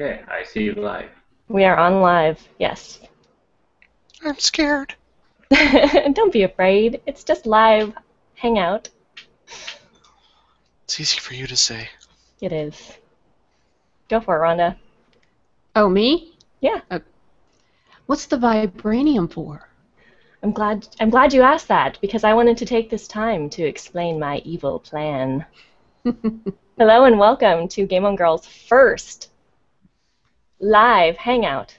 Okay, 0.00 0.22
I 0.28 0.44
see 0.44 0.62
you 0.62 0.72
live. 0.72 1.10
We 1.48 1.66
are 1.66 1.76
on 1.76 2.00
live, 2.00 2.48
yes. 2.58 3.00
I'm 4.24 4.38
scared. 4.38 4.94
Don't 5.50 6.32
be 6.32 6.44
afraid. 6.44 7.02
It's 7.04 7.22
just 7.22 7.44
live 7.44 7.92
hangout. 8.34 8.88
It's 10.84 10.98
easy 10.98 11.20
for 11.20 11.34
you 11.34 11.46
to 11.46 11.54
say. 11.54 11.90
It 12.40 12.50
is. 12.50 12.96
Go 14.08 14.22
for 14.22 14.36
it, 14.36 14.40
Rhonda. 14.40 14.76
Oh, 15.76 15.90
me? 15.90 16.34
Yeah. 16.62 16.80
Uh, 16.90 17.00
what's 18.06 18.24
the 18.24 18.38
vibranium 18.38 19.30
for? 19.30 19.68
I'm 20.42 20.52
glad 20.52 20.88
I'm 20.98 21.10
glad 21.10 21.34
you 21.34 21.42
asked 21.42 21.68
that 21.68 21.98
because 22.00 22.24
I 22.24 22.32
wanted 22.32 22.56
to 22.56 22.64
take 22.64 22.88
this 22.88 23.06
time 23.06 23.50
to 23.50 23.64
explain 23.64 24.18
my 24.18 24.38
evil 24.46 24.78
plan. 24.78 25.44
Hello 26.78 27.04
and 27.04 27.18
welcome 27.18 27.68
to 27.68 27.84
Game 27.84 28.06
on 28.06 28.16
Girl's 28.16 28.46
first 28.46 29.29
live 30.60 31.16
hangout. 31.16 31.76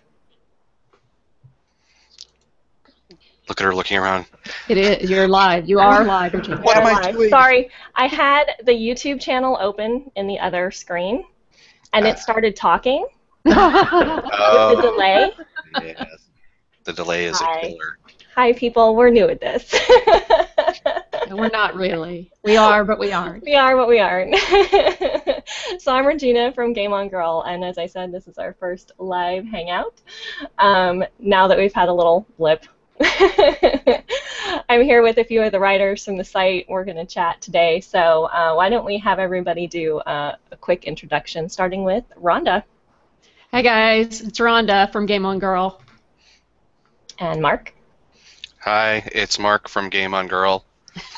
Look 3.49 3.59
at 3.59 3.65
her 3.65 3.75
looking 3.75 3.97
around. 3.97 4.25
It 4.69 4.77
is. 4.77 5.09
You're 5.09 5.27
live. 5.27 5.67
You 5.67 5.79
are 5.79 6.05
live. 6.05 6.33
Richard. 6.33 6.63
What 6.63 6.77
am 6.77 6.85
I 6.87 6.93
Live. 7.01 7.15
doing? 7.15 7.29
Sorry, 7.29 7.69
I 7.95 8.07
had 8.07 8.45
the 8.63 8.71
YouTube 8.71 9.19
channel 9.19 9.57
open 9.59 10.09
in 10.15 10.27
the 10.27 10.39
other 10.39 10.71
screen, 10.71 11.25
and 11.93 12.05
Ah. 12.05 12.09
it 12.09 12.19
started 12.19 12.55
talking 12.55 13.05
Oh, 13.45 14.73
with 14.75 14.85
the 14.85 14.91
delay. 14.91 15.31
yes. 15.83 16.29
The 16.85 16.93
delay 16.93 17.25
is 17.25 17.37
Hi. 17.39 17.57
a 17.57 17.61
killer. 17.61 17.97
Hi, 18.35 18.53
people. 18.53 18.95
We're 18.95 19.09
new 19.09 19.27
at 19.27 19.41
this. 19.41 19.73
No, 21.27 21.35
We're 21.35 21.49
not 21.49 21.75
really. 21.75 22.31
We 22.43 22.55
are, 22.57 22.85
but 22.85 22.99
we 22.99 23.11
aren't. 23.11 23.43
we 23.43 23.55
are 23.55 23.75
what 23.75 23.87
we 23.89 23.99
aren't. 23.99 24.33
so 25.79 25.93
I'm 25.93 26.05
Regina 26.05 26.51
from 26.53 26.73
Game 26.73 26.93
On 26.93 27.09
Girl, 27.09 27.43
and 27.47 27.63
as 27.63 27.77
I 27.77 27.85
said, 27.85 28.11
this 28.11 28.27
is 28.27 28.37
our 28.37 28.53
first 28.53 28.91
live 28.97 29.45
hangout. 29.45 30.01
Um, 30.59 31.03
now 31.19 31.47
that 31.47 31.57
we've 31.57 31.73
had 31.73 31.89
a 31.89 31.93
little 31.93 32.25
blip. 32.37 32.65
I'm 34.69 34.83
here 34.83 35.01
with 35.01 35.17
a 35.17 35.23
few 35.23 35.41
of 35.41 35.51
the 35.51 35.59
writers 35.59 36.05
from 36.05 36.17
the 36.17 36.23
site. 36.23 36.67
We're 36.69 36.85
going 36.85 36.97
to 36.97 37.05
chat 37.05 37.41
today. 37.41 37.81
So 37.81 38.25
uh, 38.25 38.53
why 38.53 38.69
don't 38.69 38.85
we 38.85 38.99
have 38.99 39.17
everybody 39.17 39.65
do 39.65 39.99
uh, 39.99 40.35
a 40.51 40.57
quick 40.57 40.85
introduction, 40.85 41.49
starting 41.49 41.83
with 41.83 42.03
Rhonda 42.21 42.63
Hey 43.51 43.63
guys, 43.63 44.21
it's 44.21 44.39
Rhonda 44.39 44.89
from 44.93 45.05
Game 45.05 45.25
On 45.25 45.37
Girl. 45.37 45.81
and 47.19 47.41
Mark. 47.41 47.73
Hi, 48.61 49.03
it's 49.11 49.37
Mark 49.37 49.67
from 49.67 49.89
Game 49.89 50.13
on 50.13 50.29
Girl. 50.29 50.63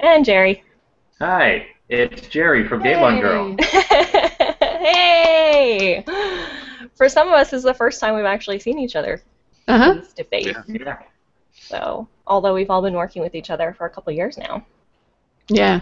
and 0.00 0.26
Jerry. 0.26 0.62
Hi, 1.20 1.68
it's 1.88 2.28
Jerry 2.28 2.66
from 2.66 2.82
Game 2.82 3.02
On 3.02 3.20
Girl. 3.20 3.56
hey! 4.60 6.04
For 6.94 7.08
some 7.08 7.28
of 7.28 7.34
us, 7.34 7.50
this 7.50 7.58
is 7.58 7.64
the 7.64 7.74
first 7.74 8.00
time 8.00 8.14
we've 8.16 8.24
actually 8.24 8.58
seen 8.58 8.78
each 8.78 8.96
other 8.96 9.22
Uh 9.68 9.78
huh. 9.78 9.94
face 10.00 10.12
to 10.14 10.24
face. 10.24 10.46
Yeah. 10.46 10.62
Yeah. 10.68 10.98
So, 11.60 12.08
although 12.26 12.54
we've 12.54 12.70
all 12.70 12.82
been 12.82 12.94
working 12.94 13.22
with 13.22 13.34
each 13.34 13.50
other 13.50 13.74
for 13.76 13.86
a 13.86 13.90
couple 13.90 14.12
years 14.12 14.38
now. 14.38 14.64
Yeah. 15.48 15.80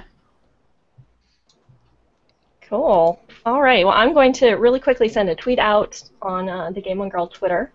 Cool. 2.62 3.20
All 3.46 3.60
right. 3.62 3.84
Well, 3.84 3.94
I'm 3.94 4.14
going 4.14 4.32
to 4.34 4.52
really 4.54 4.80
quickly 4.80 5.08
send 5.08 5.28
a 5.28 5.34
tweet 5.34 5.58
out 5.58 6.02
on 6.22 6.48
uh, 6.48 6.70
the 6.70 6.80
Game 6.80 7.00
On 7.00 7.08
Girl 7.08 7.26
Twitter 7.28 7.72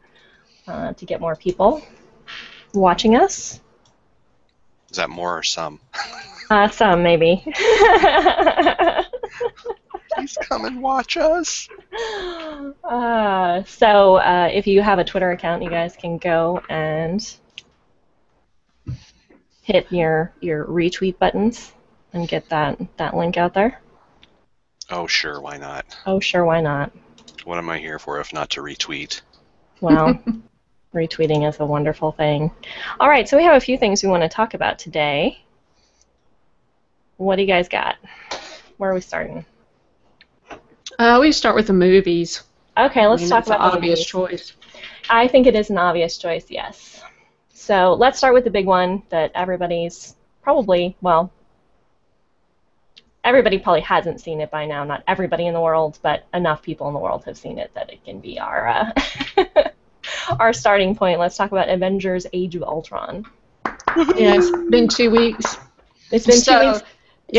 uh, 0.67 0.93
to 0.93 1.05
get 1.05 1.21
more 1.21 1.35
people 1.35 1.81
watching 2.73 3.15
us. 3.15 3.61
Is 4.89 4.97
that 4.97 5.09
more 5.09 5.37
or 5.37 5.43
some? 5.43 5.79
Uh, 6.51 6.67
some, 6.67 7.03
maybe. 7.03 7.43
Please 10.15 10.35
come 10.41 10.65
and 10.65 10.81
watch 10.81 11.15
us. 11.15 11.69
uh, 12.83 13.63
so, 13.65 14.15
uh, 14.15 14.49
if 14.51 14.65
you 14.65 14.81
have 14.81 14.97
a 14.97 15.03
Twitter 15.03 15.29
account, 15.29 15.61
you 15.61 15.69
guys 15.69 15.95
can 15.95 16.17
go 16.17 16.63
and 16.67 17.35
hit 19.61 19.91
your 19.91 20.33
your 20.41 20.65
retweet 20.65 21.19
buttons 21.19 21.71
and 22.13 22.27
get 22.27 22.49
that 22.49 22.79
that 22.97 23.15
link 23.15 23.37
out 23.37 23.53
there. 23.53 23.79
Oh, 24.89 25.05
sure, 25.05 25.39
why 25.39 25.57
not? 25.57 25.85
Oh, 26.07 26.19
sure, 26.19 26.45
why 26.45 26.61
not? 26.61 26.91
What 27.43 27.59
am 27.59 27.69
I 27.69 27.77
here 27.77 27.99
for 27.99 28.19
if 28.19 28.33
not 28.33 28.49
to 28.51 28.61
retweet? 28.61 29.21
Well, 29.81 30.19
retweeting 30.93 31.47
is 31.47 31.59
a 31.59 31.65
wonderful 31.65 32.11
thing. 32.11 32.51
All 32.99 33.09
right, 33.09 33.27
so 33.27 33.37
we 33.37 33.43
have 33.43 33.55
a 33.55 33.59
few 33.59 33.77
things 33.77 34.03
we 34.03 34.09
want 34.09 34.23
to 34.23 34.29
talk 34.29 34.53
about 34.53 34.79
today. 34.79 35.43
What 37.17 37.35
do 37.35 37.41
you 37.41 37.47
guys 37.47 37.67
got? 37.67 37.95
Where 38.77 38.91
are 38.91 38.93
we 38.93 39.01
starting? 39.01 39.45
Uh, 40.97 41.17
we 41.21 41.31
start 41.31 41.55
with 41.55 41.67
the 41.67 41.73
movies. 41.73 42.43
Okay, 42.77 43.07
let's 43.07 43.21
I 43.21 43.25
mean, 43.25 43.29
talk 43.29 43.47
an 43.47 43.53
about 43.53 43.71
the 43.71 43.77
obvious 43.77 44.13
movies. 44.13 44.47
choice. 44.47 44.53
I 45.09 45.27
think 45.27 45.47
it 45.47 45.55
is 45.55 45.69
an 45.69 45.77
obvious 45.77 46.17
choice, 46.17 46.49
yes. 46.49 47.01
So 47.49 47.93
let's 47.93 48.17
start 48.17 48.33
with 48.33 48.45
the 48.45 48.49
big 48.49 48.65
one 48.65 49.03
that 49.09 49.31
everybody's 49.35 50.15
probably, 50.41 50.95
well, 51.01 51.31
everybody 53.23 53.59
probably 53.59 53.81
hasn't 53.81 54.21
seen 54.21 54.41
it 54.41 54.49
by 54.49 54.65
now. 54.65 54.83
Not 54.83 55.03
everybody 55.07 55.45
in 55.45 55.53
the 55.53 55.61
world, 55.61 55.99
but 56.01 56.25
enough 56.33 56.61
people 56.61 56.87
in 56.87 56.93
the 56.93 56.99
world 56.99 57.25
have 57.25 57.37
seen 57.37 57.59
it 57.59 57.71
that 57.75 57.91
it 57.91 58.03
can 58.05 58.19
be 58.19 58.39
our 58.39 58.67
uh, 58.67 58.91
our 60.39 60.53
starting 60.53 60.95
point. 60.95 61.19
Let's 61.19 61.37
talk 61.37 61.51
about 61.51 61.69
Avengers: 61.69 62.25
Age 62.33 62.55
of 62.55 62.63
Ultron. 62.63 63.25
Yeah, 64.15 64.35
it's 64.35 64.51
been 64.69 64.87
two 64.87 65.09
weeks. 65.09 65.57
It's 66.11 66.25
been 66.25 66.37
So, 66.37 66.59
two 66.61 66.67
weeks. 66.67 66.77
Is 66.79 66.83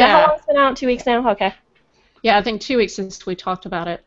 that 0.01 0.09
how 0.11 0.17
Yeah. 0.19 0.27
long 0.27 0.37
it's 0.37 0.47
been 0.47 0.57
out? 0.57 0.77
Two 0.77 0.87
weeks 0.87 1.07
now. 1.07 1.29
Okay. 1.31 1.55
Yeah, 2.23 2.37
I 2.39 2.43
think 2.43 2.61
two 2.61 2.77
weeks 2.77 2.93
since 2.95 3.25
we 3.25 3.35
talked 3.37 3.67
about 3.67 3.87
it. 3.89 4.05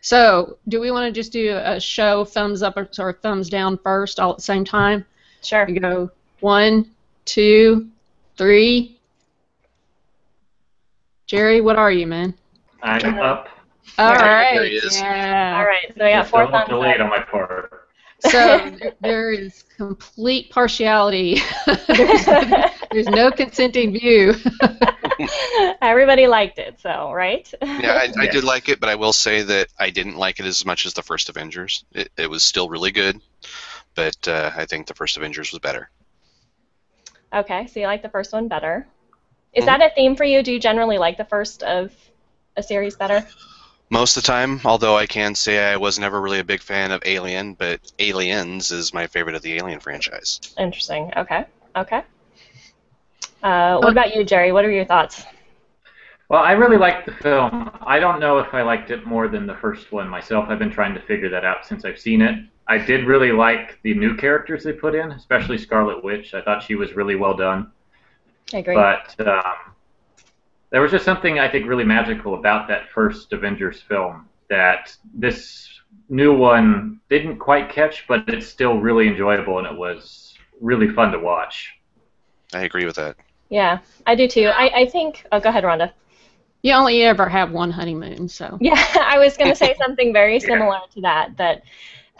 So, 0.00 0.58
do 0.68 0.80
we 0.80 0.90
want 0.90 1.06
to 1.06 1.12
just 1.20 1.32
do 1.32 1.56
a 1.62 1.78
show 1.80 2.24
thumbs 2.24 2.62
up 2.62 2.76
or, 2.76 2.88
or 2.98 3.12
thumbs 3.14 3.48
down 3.50 3.78
first, 3.78 4.18
all 4.20 4.30
at 4.30 4.36
the 4.36 4.42
same 4.42 4.64
time? 4.64 5.04
Sure. 5.42 5.66
We 5.66 5.78
go 5.78 6.10
one, 6.40 6.90
two, 7.24 7.88
three. 8.36 8.98
Jerry, 11.26 11.60
what 11.60 11.76
are 11.76 11.90
you, 11.92 12.06
man? 12.06 12.34
I'm 12.82 13.18
up. 13.18 13.48
All 13.98 14.14
right. 14.14 14.54
There 14.54 14.64
he 14.66 14.76
is. 14.76 14.98
Yeah. 15.00 15.56
All 15.58 15.64
right. 15.66 15.86
So 15.96 16.04
we 16.04 16.10
got 16.10 16.18
Just 16.20 16.30
four 16.30 16.40
don't 16.42 16.52
look 16.52 16.60
thumbs 16.62 16.68
delayed 16.70 17.00
up. 17.00 17.04
on 17.04 17.10
my 17.10 17.20
part. 17.20 17.61
So 18.22 18.70
there- 18.80 18.92
there 19.00 19.32
is 19.32 19.64
complete 19.76 20.50
partiality. 20.50 21.40
There's 22.92 23.08
no 23.08 23.30
consenting 23.32 23.92
view. 23.92 24.34
Everybody 25.82 26.26
liked 26.26 26.58
it, 26.58 26.80
so 26.80 27.12
right? 27.12 27.50
Yeah, 27.78 27.92
I, 27.92 28.12
I 28.20 28.26
did 28.26 28.44
like 28.44 28.68
it, 28.68 28.80
but 28.80 28.88
I 28.88 28.94
will 28.94 29.12
say 29.12 29.42
that 29.42 29.68
I 29.78 29.90
didn't 29.90 30.16
like 30.16 30.40
it 30.40 30.46
as 30.46 30.64
much 30.64 30.86
as 30.86 30.92
the 30.94 31.02
first 31.02 31.28
Avengers. 31.28 31.84
It, 31.92 32.10
it 32.16 32.30
was 32.30 32.44
still 32.44 32.68
really 32.68 32.92
good, 32.92 33.20
but 33.94 34.16
uh, 34.28 34.50
I 34.54 34.66
think 34.66 34.86
the 34.86 34.94
first 34.94 35.16
Avengers 35.16 35.52
was 35.52 35.58
better. 35.60 35.90
Okay, 37.34 37.66
so 37.66 37.80
you 37.80 37.86
like 37.86 38.02
the 38.02 38.08
first 38.10 38.32
one 38.32 38.48
better. 38.48 38.86
Is 39.54 39.64
Mhm. 39.64 39.66
that 39.66 39.82
a 39.82 39.90
theme 39.94 40.16
for 40.16 40.24
you? 40.24 40.42
Do 40.42 40.52
you 40.52 40.60
generally 40.60 40.98
like 40.98 41.16
the 41.16 41.24
first 41.24 41.62
of 41.62 41.92
a 42.56 42.62
series 42.62 42.94
better? 42.96 43.26
Most 43.92 44.16
of 44.16 44.22
the 44.22 44.26
time, 44.26 44.58
although 44.64 44.96
I 44.96 45.04
can 45.04 45.34
say 45.34 45.70
I 45.70 45.76
was 45.76 45.98
never 45.98 46.18
really 46.18 46.38
a 46.38 46.44
big 46.44 46.62
fan 46.62 46.92
of 46.92 47.02
Alien, 47.04 47.52
but 47.52 47.92
Aliens 47.98 48.70
is 48.70 48.94
my 48.94 49.06
favorite 49.06 49.34
of 49.34 49.42
the 49.42 49.52
Alien 49.58 49.80
franchise. 49.80 50.40
Interesting. 50.58 51.12
Okay. 51.14 51.44
Okay. 51.76 52.02
Uh, 53.42 53.76
what 53.76 53.92
about 53.92 54.16
you, 54.16 54.24
Jerry? 54.24 54.50
What 54.50 54.64
are 54.64 54.70
your 54.70 54.86
thoughts? 54.86 55.26
Well, 56.30 56.40
I 56.42 56.52
really 56.52 56.78
liked 56.78 57.04
the 57.04 57.12
film. 57.12 57.70
I 57.82 57.98
don't 57.98 58.18
know 58.18 58.38
if 58.38 58.54
I 58.54 58.62
liked 58.62 58.90
it 58.90 59.06
more 59.06 59.28
than 59.28 59.46
the 59.46 59.56
first 59.56 59.92
one 59.92 60.08
myself. 60.08 60.46
I've 60.48 60.58
been 60.58 60.72
trying 60.72 60.94
to 60.94 61.02
figure 61.02 61.28
that 61.28 61.44
out 61.44 61.66
since 61.66 61.84
I've 61.84 61.98
seen 61.98 62.22
it. 62.22 62.42
I 62.68 62.78
did 62.78 63.06
really 63.06 63.30
like 63.30 63.78
the 63.82 63.92
new 63.92 64.16
characters 64.16 64.64
they 64.64 64.72
put 64.72 64.94
in, 64.94 65.12
especially 65.12 65.58
Scarlet 65.58 66.02
Witch. 66.02 66.32
I 66.32 66.40
thought 66.40 66.62
she 66.62 66.76
was 66.76 66.94
really 66.94 67.16
well 67.16 67.36
done. 67.36 67.70
I 68.54 68.58
agree. 68.58 68.74
But 68.74 69.14
um, 69.28 69.74
there 70.72 70.80
was 70.82 70.90
just 70.90 71.04
something 71.04 71.38
I 71.38 71.48
think 71.50 71.68
really 71.68 71.84
magical 71.84 72.34
about 72.34 72.68
that 72.68 72.90
first 72.90 73.32
Avengers 73.32 73.80
film 73.82 74.28
that 74.50 74.96
this 75.14 75.68
new 76.08 76.34
one 76.36 77.00
didn't 77.10 77.38
quite 77.38 77.70
catch, 77.70 78.06
but 78.08 78.28
it's 78.28 78.46
still 78.46 78.78
really 78.80 79.08
enjoyable 79.08 79.58
and 79.58 79.66
it 79.66 79.76
was 79.76 80.34
really 80.60 80.88
fun 80.88 81.12
to 81.12 81.20
watch. 81.20 81.70
I 82.54 82.62
agree 82.62 82.86
with 82.86 82.96
that. 82.96 83.16
yeah, 83.50 83.78
I 84.06 84.14
do 84.14 84.28
too. 84.28 84.46
I, 84.54 84.82
I 84.82 84.86
think. 84.86 85.26
Oh, 85.32 85.40
go 85.40 85.50
ahead, 85.50 85.64
Rhonda. 85.64 85.92
You 86.62 86.74
only 86.74 87.02
ever 87.02 87.28
have 87.28 87.50
one 87.52 87.70
honeymoon, 87.70 88.28
so. 88.28 88.58
Yeah, 88.60 88.82
I 89.00 89.18
was 89.18 89.36
going 89.36 89.50
to 89.50 89.56
say 89.56 89.74
something 89.78 90.12
very 90.12 90.34
Yeah. 90.34 90.38
similar 90.38 90.78
to 90.94 91.00
that. 91.02 91.36
That 91.38 91.62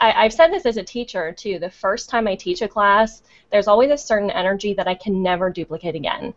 I, 0.00 0.12
I've 0.24 0.32
said 0.32 0.50
this 0.52 0.66
as 0.66 0.76
a 0.78 0.82
teacher 0.82 1.32
too. 1.32 1.58
The 1.58 1.70
first 1.70 2.10
time 2.10 2.26
I 2.28 2.34
teach 2.34 2.62
a 2.62 2.68
class, 2.68 3.22
there's 3.50 3.68
always 3.68 3.90
a 3.90 3.96
certain 3.98 4.30
energy 4.30 4.74
that 4.74 4.88
I 4.88 4.94
can 4.94 5.22
never 5.22 5.50
duplicate 5.50 5.94
again, 5.94 6.34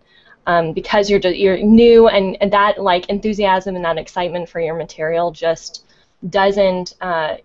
um, 0.47 0.73
because 0.73 1.09
you're 1.09 1.19
ju- 1.19 1.33
you're 1.35 1.57
new 1.57 2.07
and, 2.07 2.37
and 2.41 2.51
that 2.53 2.81
like 2.81 3.09
enthusiasm 3.09 3.75
and 3.75 3.83
that 3.85 3.97
excitement 3.97 4.49
for 4.49 4.59
your 4.59 4.75
material 4.75 5.31
just 5.31 5.85
doesn't. 6.29 6.95
Uh, 7.01 7.37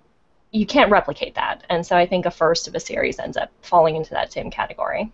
you 0.52 0.66
can't 0.66 0.90
replicate 0.90 1.34
that, 1.36 1.64
and 1.70 1.86
so 1.86 1.96
I 1.96 2.06
think 2.06 2.26
a 2.26 2.30
first 2.30 2.66
of 2.66 2.74
a 2.74 2.80
series 2.80 3.18
ends 3.18 3.36
up 3.36 3.50
falling 3.62 3.96
into 3.96 4.10
that 4.10 4.32
same 4.32 4.50
category. 4.50 5.12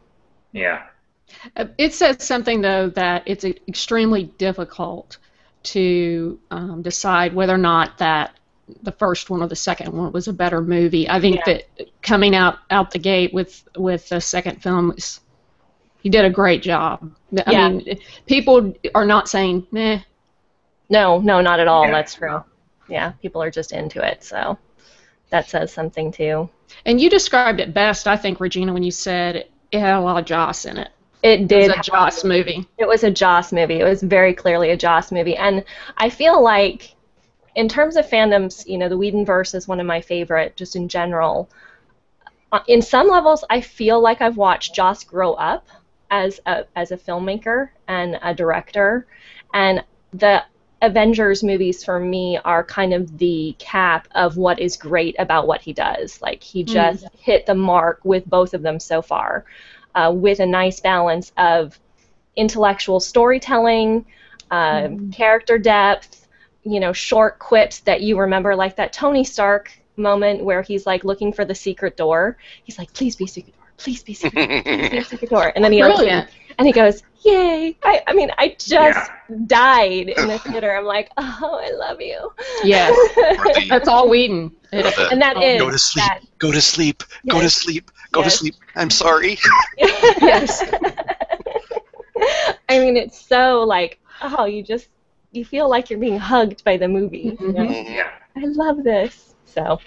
Yeah. 0.53 0.85
Uh, 1.56 1.67
It 1.77 1.93
says 1.93 2.25
something 2.25 2.61
though 2.62 2.88
that 2.91 3.23
it's 3.27 3.44
extremely 3.44 4.25
difficult 4.38 5.19
to 5.65 6.38
um, 6.50 6.83
decide 6.83 7.35
whether 7.35 7.53
or 7.55 7.59
not 7.59 7.99
that 7.99 8.33
the 8.83 8.93
first 8.93 9.29
one 9.31 9.43
or 9.43 9.49
the 9.49 9.56
second 9.56 9.93
one 9.93 10.12
was 10.12 10.29
a 10.29 10.33
better 10.33 10.61
movie. 10.62 11.09
I 11.09 11.21
think 11.21 11.37
Yeah. 11.47 11.59
that 11.77 11.88
coming 12.03 12.35
out 12.35 12.59
out 12.71 12.91
the 12.91 12.99
gate 12.99 13.35
with 13.35 13.62
with 13.77 14.09
the 14.09 14.21
second 14.21 14.62
film, 14.62 14.93
is, 14.97 15.21
he 16.06 16.11
did 16.11 16.25
a 16.25 16.31
great 16.31 16.62
job. 16.62 17.11
I 17.49 17.50
Yeah. 17.50 17.69
mean, 17.69 17.99
people 18.26 18.73
are 18.94 19.05
not 19.05 19.29
saying, 19.29 19.67
"Meh." 19.73 19.99
No, 20.88 21.19
no, 21.19 21.41
not 21.41 21.58
at 21.58 21.67
all. 21.67 21.82
Yeah. 21.85 21.91
That's 21.91 22.14
true. 22.14 22.44
Yeah, 22.88 23.11
people 23.20 23.43
are 23.43 23.50
just 23.50 23.73
into 23.73 24.00
it, 24.06 24.23
so 24.23 24.56
that 25.31 25.49
says 25.50 25.73
something 25.73 26.12
too. 26.12 26.49
And 26.85 27.00
you 27.00 27.11
described 27.11 27.58
it 27.58 27.75
best, 27.75 28.06
I 28.06 28.17
think, 28.17 28.38
Regina, 28.38 28.73
when 28.73 28.85
you 28.85 28.93
said 28.93 29.47
it 29.73 29.81
had 29.81 29.97
a 29.97 30.00
lot 30.00 30.17
of 30.20 30.25
Joss 30.26 30.64
in 30.64 30.76
it. 30.76 30.91
It 31.25 31.41
It 31.41 31.49
did. 31.49 31.70
was 31.70 31.79
a 31.79 31.91
Joss 31.91 32.23
movie. 32.23 32.64
It 32.79 32.87
was 32.87 33.02
a 33.02 33.11
Joss 33.11 33.52
movie. 33.52 33.81
It 33.81 33.85
was 33.85 34.00
very 34.00 34.32
clearly 34.32 34.70
a 34.70 34.76
Joss 34.76 35.11
movie, 35.11 35.37
and 35.37 35.64
I 35.99 36.09
feel 36.09 36.41
like, 36.41 36.94
in 37.56 37.69
terms 37.69 37.97
of 37.97 38.09
fandoms, 38.09 38.64
you 38.64 38.79
know, 38.79 38.88
the 38.88 38.97
Whedonverse 38.97 39.56
is 39.56 39.67
one 39.67 39.81
of 39.81 39.87
my 39.87 40.00
favorite, 40.00 40.55
just 40.55 40.76
in 40.76 40.87
general. 40.87 41.49
Uh, 42.52 42.61
In 42.69 42.81
some 42.81 43.09
levels, 43.09 43.44
I 43.50 43.61
feel 43.61 43.99
like 44.00 44.20
I've 44.23 44.37
watched 44.37 44.73
Joss 44.73 45.02
grow 45.02 45.32
up 45.35 45.67
as 46.11 46.41
a 46.47 46.64
as 46.76 46.93
a 46.93 46.97
filmmaker 46.97 47.70
and 47.88 48.19
a 48.23 48.35
director, 48.35 49.06
and 49.55 49.85
the 50.12 50.43
Avengers 50.82 51.43
movies 51.43 51.82
for 51.85 51.99
me 51.99 52.38
are 52.44 52.62
kind 52.64 52.93
of 52.94 53.19
the 53.19 53.55
cap 53.58 54.08
of 54.14 54.37
what 54.37 54.61
is 54.61 54.76
great 54.76 55.17
about 55.19 55.47
what 55.47 55.62
he 55.62 55.73
does. 55.73 56.20
Like 56.23 56.43
he 56.43 56.64
Mm. 56.64 56.73
just 56.73 57.06
hit 57.19 57.47
the 57.47 57.55
mark 57.55 58.00
with 58.05 58.25
both 58.26 58.55
of 58.55 58.62
them 58.62 58.79
so 58.81 59.03
far, 59.03 59.44
uh, 59.94 60.12
with 60.14 60.41
a 60.41 60.47
nice 60.47 60.81
balance 60.81 61.32
of 61.38 61.79
intellectual 62.37 63.00
storytelling, 63.00 64.06
uh, 64.50 64.88
Mhm. 64.88 65.12
character 65.12 65.59
depth, 65.59 66.29
you 66.64 66.81
know, 66.81 66.93
short 66.93 67.38
quips 67.38 67.81
that 67.81 68.02
you 68.02 68.19
remember, 68.19 68.55
like 68.55 68.76
that 68.76 68.93
Tony 68.93 69.25
Stark 69.25 69.73
moment 69.97 70.44
where 70.44 70.62
he's 70.62 70.87
like 70.87 71.05
looking 71.05 71.32
for 71.32 71.44
the 71.44 71.55
secret 71.55 71.97
door. 71.97 72.38
He's 72.64 72.79
like, 72.79 72.93
"Please 72.93 73.17
be 73.17 73.26
secret. 73.26 73.56
Please 73.76 74.02
be 74.02 74.12
a 74.12 74.17
secret. 74.17 74.64
Please 74.64 74.90
be 74.90 74.99
a 74.99 75.05
secret 75.05 75.31
door." 75.34 75.52
And 75.55 75.64
then 75.64 75.73
he 75.73 75.82
opens 75.82 76.00
it, 76.08 76.28
and 76.58 76.67
he 76.67 76.73
goes, 76.73 77.02
"Yay!" 77.25 77.76
I, 77.82 78.02
I 78.06 78.12
mean, 78.14 78.31
I 78.38 78.49
just 78.58 78.70
Yeah. 78.70 79.37
died 79.46 80.08
in 80.08 80.28
the 80.28 80.38
theater. 80.46 80.76
I'm 80.76 80.84
like, 80.84 81.11
"Oh, 81.17 81.61
I 81.62 81.70
love 81.73 82.00
you." 82.00 82.32
Yes. 82.64 82.94
The- 83.14 83.67
That's 83.69 83.88
all 83.88 84.08
Whedon. 84.08 84.50
The- 84.70 85.08
and 85.11 85.20
that 85.23 85.37
Oh, 85.37 85.43
is 85.43 85.61
go 85.61 85.70
to 85.70 85.78
sleep. 85.78 86.05
that. 86.05 86.20
Go 86.38 86.52
to 86.52 86.61
sleep. 86.61 87.02
Go 87.28 87.40
to 87.40 87.50
sleep. 87.50 87.90
Go 88.12 88.23
to 88.23 88.31
sleep. 88.31 88.55
I'm 88.76 88.90
sorry. 88.90 89.38
yes. 89.78 90.62
I 92.69 92.78
mean, 92.78 92.96
it's 92.96 93.19
so 93.20 93.62
like, 93.62 93.99
oh, 94.23 94.44
you 94.46 94.62
just 94.62 94.88
you 95.32 95.44
feel 95.44 95.69
like 95.69 95.90
you're 95.90 95.99
being 95.99 96.19
hugged 96.19 96.64
by 96.64 96.76
the 96.76 96.88
movie. 96.88 97.37
you 97.40 97.52
know? 97.52 97.62
Yeah. 97.64 98.11
I 98.37 98.44
love 98.46 98.82
this. 98.84 99.34
So 99.44 99.78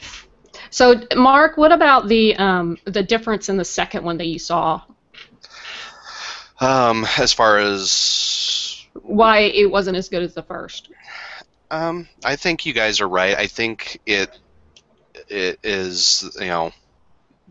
So, 0.70 1.02
Mark, 1.16 1.58
what 1.58 1.72
about 1.72 2.08
the 2.08 2.36
um, 2.38 2.78
the 2.86 3.04
difference 3.04 3.50
in 3.50 3.58
the 3.58 3.66
second 3.66 4.04
one 4.04 4.18
that 4.18 4.28
you 4.28 4.40
saw? 4.40 4.82
Um, 6.62 7.06
as 7.18 7.32
far 7.32 7.58
as 7.58 8.86
Why 9.02 9.40
it 9.40 9.72
wasn't 9.72 9.98
as 9.98 10.10
good 10.10 10.24
as 10.24 10.34
the 10.34 10.44
first? 10.44 10.90
Um, 11.72 12.08
I 12.26 12.36
think 12.36 12.66
you 12.66 12.74
guys 12.74 13.00
are 13.02 13.08
right. 13.08 13.38
I 13.38 13.48
think 13.48 14.00
it 14.06 14.38
it 15.28 15.60
is 15.64 16.30
you 16.40 16.48
know 16.48 16.72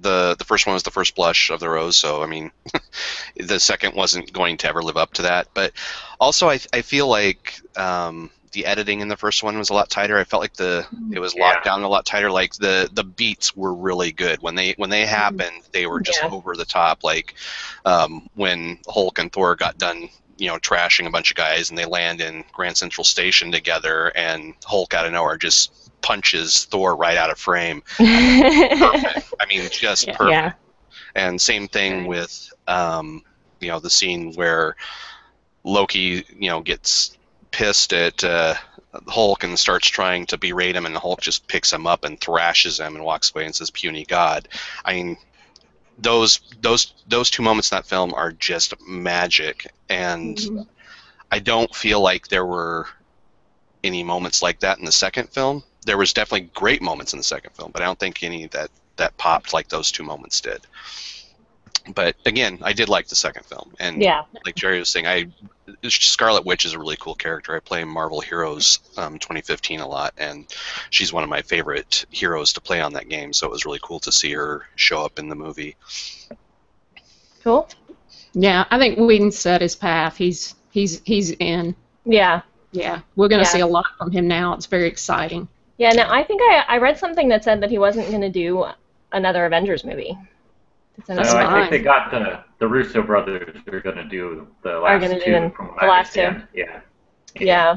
the 0.01 0.37
the 0.39 0.45
first 0.45 0.67
one 0.67 0.75
was 0.75 0.83
the 0.83 0.91
first 0.91 1.15
blush 1.15 1.51
of 1.51 1.61
the 1.61 1.69
rose. 1.69 1.97
So 1.97 2.23
I 2.23 2.27
mean, 2.27 2.51
the 3.37 3.59
second 3.61 3.95
wasn't 3.95 4.33
going 4.33 4.57
to 4.59 4.69
ever 4.69 4.83
live 4.83 4.97
up 4.97 5.13
to 5.15 5.23
that. 5.23 5.49
But 5.55 5.73
also, 6.21 6.49
I 6.49 6.61
I 6.73 6.83
feel 6.83 7.09
like 7.09 7.61
um, 7.77 8.31
the 8.53 8.67
editing 8.67 9.01
in 9.01 9.09
the 9.09 9.17
first 9.17 9.43
one 9.43 9.59
was 9.59 9.71
a 9.71 9.75
lot 9.75 9.91
tighter. 9.91 10.19
I 10.19 10.25
felt 10.25 10.43
like 10.43 10.55
the 10.55 10.87
it 11.13 11.19
was 11.19 11.35
locked 11.35 11.65
Yeah. 11.65 11.71
down 11.71 11.83
a 11.83 11.89
lot 11.89 12.07
tighter. 12.07 12.31
Like 12.31 12.55
the 12.55 12.89
the 12.93 13.05
beats 13.05 13.55
were 13.57 13.75
really 13.75 14.13
good 14.13 14.41
when 14.43 14.55
they 14.55 14.75
when 14.77 14.91
they 14.91 15.07
happened. 15.07 15.63
They 15.73 15.87
were 15.87 16.01
just 16.01 16.23
Yeah. 16.23 16.31
over 16.31 16.57
the 16.57 16.65
top. 16.65 17.05
Like 17.05 17.35
um, 17.85 18.29
when 18.35 18.79
Hulk 18.89 19.19
and 19.19 19.33
Thor 19.33 19.55
got 19.57 19.79
done 19.79 20.09
you 20.41 20.47
know, 20.47 20.57
trashing 20.59 21.05
a 21.05 21.11
bunch 21.11 21.33
of 21.33 21.37
guys, 21.37 21.69
and 21.69 21.77
they 21.77 21.85
land 21.85 22.21
in 22.21 22.45
Grand 22.53 22.77
Central 22.77 23.05
Station 23.05 23.51
together, 23.51 24.13
and 24.15 24.55
Hulk 24.65 24.95
out 24.95 25.05
of 25.05 25.11
nowhere 25.13 25.37
just 25.37 25.91
punches 26.01 26.65
Thor 26.67 26.95
right 26.95 27.17
out 27.17 27.31
of 27.31 27.41
frame. 27.41 27.83
Perfect. 27.99 29.35
I 29.41 29.47
mean, 29.49 29.69
just 29.69 30.07
Yeah. 30.07 30.15
perfect. 30.17 30.31
yeah, 30.31 30.53
And 31.17 31.41
same 31.43 31.67
thing 31.67 32.03
Right. 32.03 32.07
with, 32.07 32.51
um, 32.69 33.23
you 33.61 33.67
know, 33.69 33.81
the 33.81 33.91
scene 33.91 34.33
where 34.35 34.77
Loki, 35.65 36.25
you 36.39 36.49
know, 36.49 36.61
gets 36.61 37.18
pissed 37.51 37.93
at 37.93 38.23
uh, 38.25 38.55
Hulk 39.07 39.45
and 39.45 39.59
starts 39.59 39.89
trying 39.89 40.27
to 40.27 40.39
berate 40.39 40.77
him, 40.77 40.87
and 40.87 40.97
Hulk 40.97 41.21
just 41.21 41.47
picks 41.49 41.73
him 41.73 41.87
up 41.87 42.05
and 42.05 42.21
thrashes 42.21 42.81
him 42.81 42.97
and 42.97 43.05
walks 43.05 43.33
away 43.35 43.45
and 43.45 43.55
says, 43.55 43.71
"Puny 43.71 44.05
God." 44.05 44.49
I 44.85 44.95
mean, 44.95 45.17
those 45.99 46.41
those 46.61 46.93
those 47.07 47.31
two 47.31 47.43
moments 47.43 47.71
in 47.71 47.77
that 47.77 47.87
film 47.87 48.15
are 48.15 48.33
just 48.33 48.75
magic, 48.87 49.67
and 49.89 50.37
Mhm. 50.37 50.67
I 51.31 51.39
don't 51.41 51.75
feel 51.75 52.01
like 52.01 52.29
there 52.29 52.47
were 52.47 52.89
any 53.85 54.03
moments 54.03 54.43
like 54.43 54.61
that 54.61 54.79
in 54.79 54.85
the 54.85 54.93
second 54.93 55.29
film. 55.31 55.63
There 55.85 55.99
was 55.99 56.13
definitely 56.13 56.51
great 56.55 56.83
moments 56.83 57.13
in 57.13 57.19
the 57.19 57.25
second 57.25 57.55
film, 57.55 57.71
but 57.73 57.83
I 57.83 57.85
don't 57.85 57.99
think 57.99 58.23
any 58.23 58.47
that 58.49 58.71
that 58.97 59.17
popped 59.17 59.53
like 59.53 59.69
those 59.69 59.93
two 59.93 60.03
moments 60.03 60.41
did. 60.41 60.67
But 61.95 62.17
again, 62.27 62.59
I 62.63 62.73
did 62.73 62.89
like 62.89 63.09
the 63.09 63.15
second 63.17 63.45
film, 63.47 63.73
and 63.81 64.03
yeah, 64.03 64.23
like 64.45 64.55
Jerry 64.55 64.79
was 64.79 64.89
saying, 64.89 65.07
I 65.07 65.27
Scarlet 65.89 66.45
Witch 66.47 66.65
is 66.65 66.73
a 66.73 66.79
really 66.79 66.97
cool 66.97 67.15
character. 67.15 67.55
I 67.55 67.61
play 67.61 67.85
Marvel 67.85 68.21
Heroes 68.21 68.79
um, 68.97 69.19
2015 69.19 69.81
a 69.81 69.87
lot, 69.87 70.15
and 70.19 70.47
she's 70.91 71.13
one 71.13 71.23
of 71.25 71.29
my 71.31 71.43
favorite 71.43 72.07
heroes 72.11 72.53
to 72.55 72.61
play 72.61 72.81
on 72.81 72.93
that 72.95 73.09
game. 73.09 73.33
So 73.33 73.47
it 73.47 73.51
was 73.51 73.65
really 73.67 73.81
cool 73.83 74.01
to 74.01 74.11
see 74.13 74.33
her 74.33 74.67
show 74.77 75.05
up 75.05 75.19
in 75.19 75.29
the 75.29 75.35
movie. 75.37 75.77
cool. 77.45 77.69
Yeah, 78.33 78.65
I 78.71 78.79
think 78.79 78.99
Whedon 78.99 79.31
set 79.31 79.61
his 79.61 79.75
path. 79.77 80.17
He's 80.17 80.55
he's 80.71 81.01
he's 81.05 81.31
in. 81.33 81.75
Yeah, 82.05 82.43
Yeah, 82.73 83.01
we're 83.17 83.29
going 83.29 83.41
to 83.43 83.49
Yeah. 83.49 83.53
see 83.53 83.61
a 83.61 83.67
lot 83.67 83.87
from 83.99 84.11
him 84.11 84.29
now. 84.29 84.55
It's 84.55 84.67
very 84.67 84.87
exciting. 84.87 85.49
yeah. 85.79 85.91
Now 85.93 86.13
I 86.13 86.23
think 86.25 86.41
I 86.43 86.65
I 86.69 86.79
read 86.79 86.99
something 86.99 87.29
that 87.29 87.45
said 87.45 87.61
that 87.63 87.71
he 87.71 87.79
wasn't 87.79 88.09
going 88.09 88.21
to 88.23 88.29
do 88.31 88.67
another 89.13 89.45
Avengers 89.47 89.85
movie. 89.85 90.17
No, 91.09 91.23
I 91.23 91.61
think 91.61 91.71
they 91.71 91.79
got 91.79 92.11
the 92.11 92.45
the 92.59 92.67
Russo 92.67 93.03
brothers. 93.03 93.57
They're 93.67 93.81
going 93.81 93.97
to 93.97 94.05
do 94.05 94.47
the 94.63 94.81
Are 94.83 94.99
last 94.99 95.11
do 95.13 95.21
two. 95.21 95.51
from 95.57 95.69
what 95.69 95.77
the 95.81 95.85
I 95.85 95.89
last 95.89 96.15
two. 96.15 96.21
understand. 96.23 96.49
Yeah. 96.55 96.81
Yeah. 97.39 97.77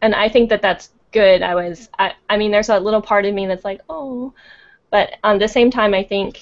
And 0.00 0.14
I 0.14 0.28
think 0.28 0.48
that 0.50 0.62
that's 0.62 0.90
good. 1.12 1.42
I 1.42 1.54
was, 1.54 1.88
I, 1.98 2.12
I 2.30 2.36
mean, 2.36 2.50
there's 2.50 2.68
a 2.70 2.78
little 2.80 3.02
part 3.02 3.24
of 3.26 3.34
me 3.34 3.46
that's 3.46 3.64
like, 3.64 3.80
oh, 3.88 4.32
but 4.90 5.14
on 5.24 5.38
the 5.38 5.48
same 5.48 5.70
time, 5.70 5.92
I 5.94 6.02
think 6.02 6.40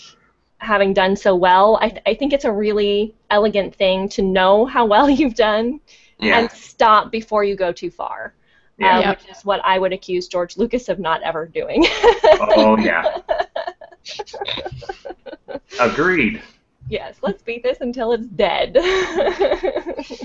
having 0.58 0.94
done 0.94 1.16
so 1.16 1.34
well, 1.34 1.76
I, 1.82 2.00
I 2.06 2.14
think 2.14 2.32
it's 2.32 2.44
a 2.44 2.52
really 2.52 3.14
elegant 3.30 3.74
thing 3.74 4.08
to 4.10 4.22
know 4.22 4.64
how 4.64 4.86
well 4.86 5.10
you've 5.18 5.34
done 5.34 5.80
Yeah. 6.20 6.38
and 6.38 6.50
stop 6.52 7.10
before 7.10 7.42
you 7.42 7.56
go 7.56 7.72
too 7.72 7.90
far. 7.90 8.32
Yeah. 8.78 8.96
uh, 8.96 9.00
Yeah. 9.00 9.10
Which 9.10 9.28
is 9.28 9.44
what 9.44 9.60
I 9.64 9.78
would 9.78 9.92
accuse 9.92 10.28
George 10.28 10.56
Lucas 10.56 10.88
of 10.88 10.98
not 11.00 11.20
ever 11.22 11.46
doing. 11.46 11.84
Oh 12.24 12.76
yeah. 12.78 13.18
Agreed. 15.80 16.42
yes, 16.88 17.16
let's 17.22 17.42
beat 17.42 17.62
this 17.62 17.78
until 17.80 18.12
it's 18.12 18.26
dead. 18.26 18.76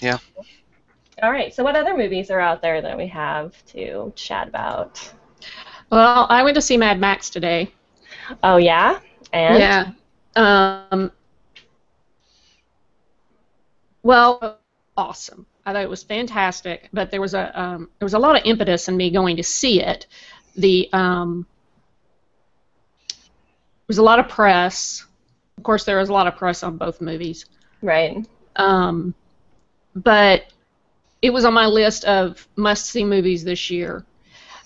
Yeah. 0.00 0.18
All 1.22 1.30
right. 1.30 1.54
So, 1.54 1.62
what 1.62 1.76
other 1.76 1.96
movies 1.96 2.30
are 2.30 2.40
out 2.40 2.62
there 2.62 2.80
that 2.80 2.96
we 2.96 3.06
have 3.08 3.54
to 3.66 4.12
chat 4.16 4.48
about? 4.48 5.12
Well, 5.90 6.26
I 6.28 6.42
went 6.42 6.54
to 6.54 6.62
see 6.62 6.76
Mad 6.76 6.98
Max 6.98 7.30
today. 7.30 7.72
Oh 8.42 8.56
yeah, 8.56 9.00
and 9.32 9.58
Yeah. 9.58 9.92
Um, 10.36 11.12
well, 14.02 14.58
awesome. 14.96 15.46
I 15.66 15.72
thought 15.72 15.82
it 15.82 15.90
was 15.90 16.02
fantastic, 16.02 16.88
but 16.92 17.10
there 17.10 17.20
was 17.20 17.34
a 17.34 17.60
um, 17.60 17.90
there 17.98 18.06
was 18.06 18.14
a 18.14 18.18
lot 18.18 18.36
of 18.36 18.42
impetus 18.44 18.88
in 18.88 18.96
me 18.96 19.10
going 19.10 19.36
to 19.36 19.42
see 19.42 19.82
it. 19.82 20.06
The 20.56 20.88
um, 20.92 21.46
there 21.46 21.46
was 23.90 23.98
a 23.98 24.04
lot 24.04 24.20
of 24.20 24.28
press. 24.28 25.04
Of 25.58 25.64
course, 25.64 25.82
there 25.84 25.98
was 25.98 26.10
a 26.10 26.12
lot 26.12 26.28
of 26.28 26.36
press 26.36 26.62
on 26.62 26.76
both 26.76 27.00
movies. 27.00 27.46
right. 27.82 28.24
Um, 28.54 29.14
but 29.96 30.44
it 31.22 31.30
was 31.30 31.44
on 31.44 31.54
my 31.54 31.66
list 31.66 32.04
of 32.04 32.46
must-see 32.54 33.04
movies 33.04 33.42
this 33.42 33.68
year. 33.68 34.04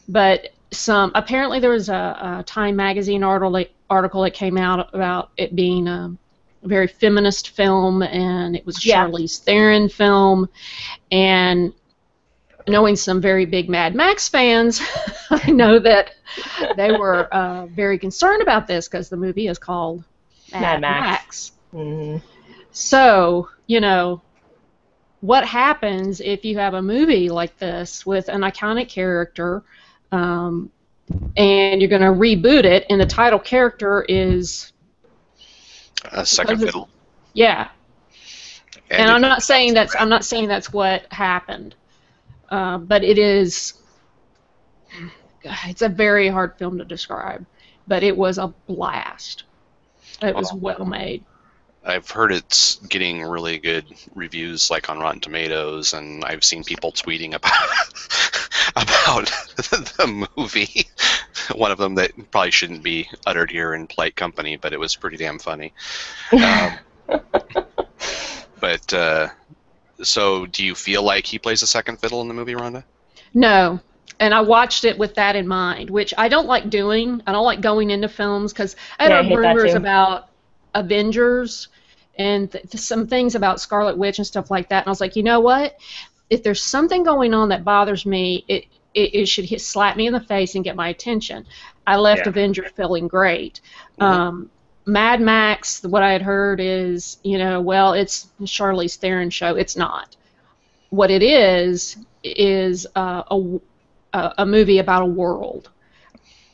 But 0.08 0.50
some 0.72 1.10
apparently 1.14 1.58
there 1.58 1.70
was 1.70 1.88
a, 1.88 2.38
a 2.40 2.44
Time 2.46 2.76
magazine 2.76 3.22
article 3.22 3.64
article 3.88 4.20
that 4.22 4.32
came 4.34 4.58
out 4.58 4.94
about 4.94 5.30
it 5.38 5.56
being 5.56 5.88
a 5.88 6.14
very 6.62 6.86
feminist 6.86 7.50
film, 7.50 8.02
and 8.02 8.54
it 8.54 8.66
was 8.66 8.76
a 8.84 8.88
Yeah. 8.88 9.06
Charlize 9.06 9.38
Theron 9.42 9.88
film, 9.88 10.50
and 11.10 11.72
knowing 12.68 12.96
some 12.96 13.20
very 13.20 13.44
big 13.46 13.68
Mad 13.68 13.94
Max 13.94 14.28
fans, 14.28 14.80
I 15.30 15.50
know 15.50 15.78
that 15.80 16.12
they 16.76 16.92
were 16.92 17.26
uh, 17.34 17.66
very 17.66 17.98
concerned 17.98 18.42
about 18.42 18.66
this 18.66 18.88
because 18.88 19.08
the 19.08 19.16
movie 19.16 19.48
is 19.48 19.58
called 19.58 20.04
Mad 20.52 20.80
Max. 20.80 21.12
Max. 21.12 21.52
Mm. 21.72 22.22
So, 22.72 23.48
you 23.66 23.80
know, 23.80 24.22
what 25.20 25.46
happens 25.46 26.20
if 26.20 26.44
you 26.44 26.58
have 26.58 26.74
a 26.74 26.82
movie 26.82 27.28
like 27.30 27.56
this 27.58 28.04
with 28.06 28.28
an 28.28 28.42
iconic 28.42 28.88
character 28.88 29.64
um, 30.12 30.70
and 31.36 31.80
you're 31.80 31.90
going 31.90 32.02
to 32.02 32.08
reboot 32.08 32.64
it 32.64 32.86
and 32.90 33.00
the 33.00 33.06
title 33.06 33.38
character 33.38 34.04
is 34.08 34.72
A 36.12 36.24
second 36.26 36.58
Because 36.58 36.62
fiddle. 36.62 36.88
yeah 37.32 37.68
And, 38.90 39.02
and 39.02 39.10
I'm 39.10 39.20
not 39.20 39.42
saying 39.42 39.74
that's 39.74 39.94
I'm 39.98 40.08
not 40.08 40.24
saying 40.24 40.48
that's 40.48 40.72
what 40.72 41.06
happened, 41.12 41.74
uh, 42.50 42.78
but 42.78 43.04
it 43.04 43.18
is. 43.18 43.74
It's 45.42 45.82
a 45.82 45.88
very 45.88 46.28
hard 46.28 46.56
film 46.56 46.78
to 46.78 46.84
describe, 46.84 47.44
but 47.86 48.02
it 48.02 48.16
was 48.16 48.38
a 48.38 48.48
blast. 48.66 49.44
It 50.22 50.34
was 50.34 50.52
well 50.52 50.84
made. 50.84 51.24
I've 51.84 52.10
heard 52.10 52.32
it's 52.32 52.76
getting 52.88 53.22
really 53.22 53.58
good 53.58 53.84
reviews, 54.14 54.70
like 54.70 54.88
on 54.88 55.00
Rotten 55.00 55.20
Tomatoes, 55.20 55.92
and 55.92 56.24
I've 56.24 56.42
seen 56.42 56.64
people 56.64 56.92
tweeting 56.92 57.34
about 57.34 57.52
about 58.76 59.26
the 59.56 60.28
movie. 60.36 60.86
One 61.54 61.70
of 61.70 61.78
them 61.78 61.96
that 61.96 62.12
probably 62.30 62.52
shouldn't 62.52 62.82
be 62.82 63.08
uttered 63.26 63.50
here 63.50 63.74
in 63.74 63.86
polite 63.86 64.16
company, 64.16 64.56
but 64.56 64.72
it 64.72 64.80
was 64.80 64.96
pretty 64.96 65.16
damn 65.16 65.38
funny. 65.38 65.72
Um, 67.06 67.20
but 68.60 68.94
uh, 68.94 69.28
so, 70.02 70.46
do 70.46 70.64
you 70.64 70.74
feel 70.74 71.02
like 71.02 71.26
he 71.26 71.38
plays 71.38 71.62
a 71.62 71.66
second 71.66 71.98
fiddle 72.00 72.20
in 72.22 72.28
the 72.28 72.34
movie, 72.34 72.54
Rhonda? 72.54 72.84
No, 73.32 73.80
and 74.20 74.32
I 74.34 74.40
watched 74.40 74.84
it 74.84 74.98
with 74.98 75.14
that 75.16 75.36
in 75.36 75.46
mind, 75.48 75.90
which 75.90 76.14
I 76.16 76.28
don't 76.28 76.46
like 76.46 76.70
doing. 76.70 77.20
I 77.26 77.32
don't 77.32 77.44
like 77.44 77.60
going 77.60 77.90
into 77.90 78.08
films 78.08 78.52
because 78.52 78.76
I 78.98 79.08
Yeah, 79.08 79.14
I 79.14 79.16
had 79.16 79.26
hate 79.26 79.36
rumors 79.36 79.74
about 79.74 80.28
Avengers 80.74 81.68
and 82.16 82.50
th- 82.50 82.70
th- 82.70 82.82
some 82.82 83.06
things 83.06 83.34
about 83.34 83.60
Scarlet 83.60 83.98
Witch 83.98 84.18
and 84.18 84.26
stuff 84.26 84.50
like 84.50 84.68
that. 84.68 84.84
And 84.84 84.88
I 84.88 84.90
was 84.90 85.00
like, 85.00 85.16
you 85.16 85.22
know 85.22 85.40
what? 85.40 85.76
If 86.30 86.42
there's 86.42 86.62
something 86.62 87.02
going 87.02 87.34
on 87.34 87.48
that 87.50 87.64
bothers 87.64 88.06
me, 88.06 88.44
it 88.48 88.66
it, 88.94 89.14
it 89.14 89.26
should 89.26 89.44
hit, 89.44 89.60
slap 89.60 89.96
me 89.96 90.06
in 90.06 90.12
the 90.12 90.20
face 90.20 90.54
and 90.54 90.62
get 90.64 90.76
my 90.76 90.88
attention. 90.88 91.46
I 91.86 91.96
left 91.96 92.22
Yeah. 92.26 92.28
Avengers 92.30 92.70
feeling 92.76 93.08
great. 93.08 93.60
Mhm. 94.00 94.04
Um, 94.06 94.50
Mad 94.86 95.20
Max, 95.20 95.82
what 95.82 96.02
I 96.02 96.12
had 96.12 96.22
heard 96.22 96.60
is, 96.60 97.18
you 97.22 97.38
know, 97.38 97.60
well, 97.60 97.94
it's 97.94 98.28
a 98.40 98.44
Charlize 98.44 98.96
Theron 98.96 99.30
show. 99.30 99.54
It's 99.56 99.76
not. 99.76 100.16
What 100.90 101.10
it 101.10 101.22
is 101.22 101.96
is 102.22 102.86
uh, 102.94 103.22
a, 103.30 103.58
a 104.12 104.34
a 104.38 104.46
movie 104.46 104.78
about 104.78 105.02
a 105.02 105.06
world. 105.06 105.70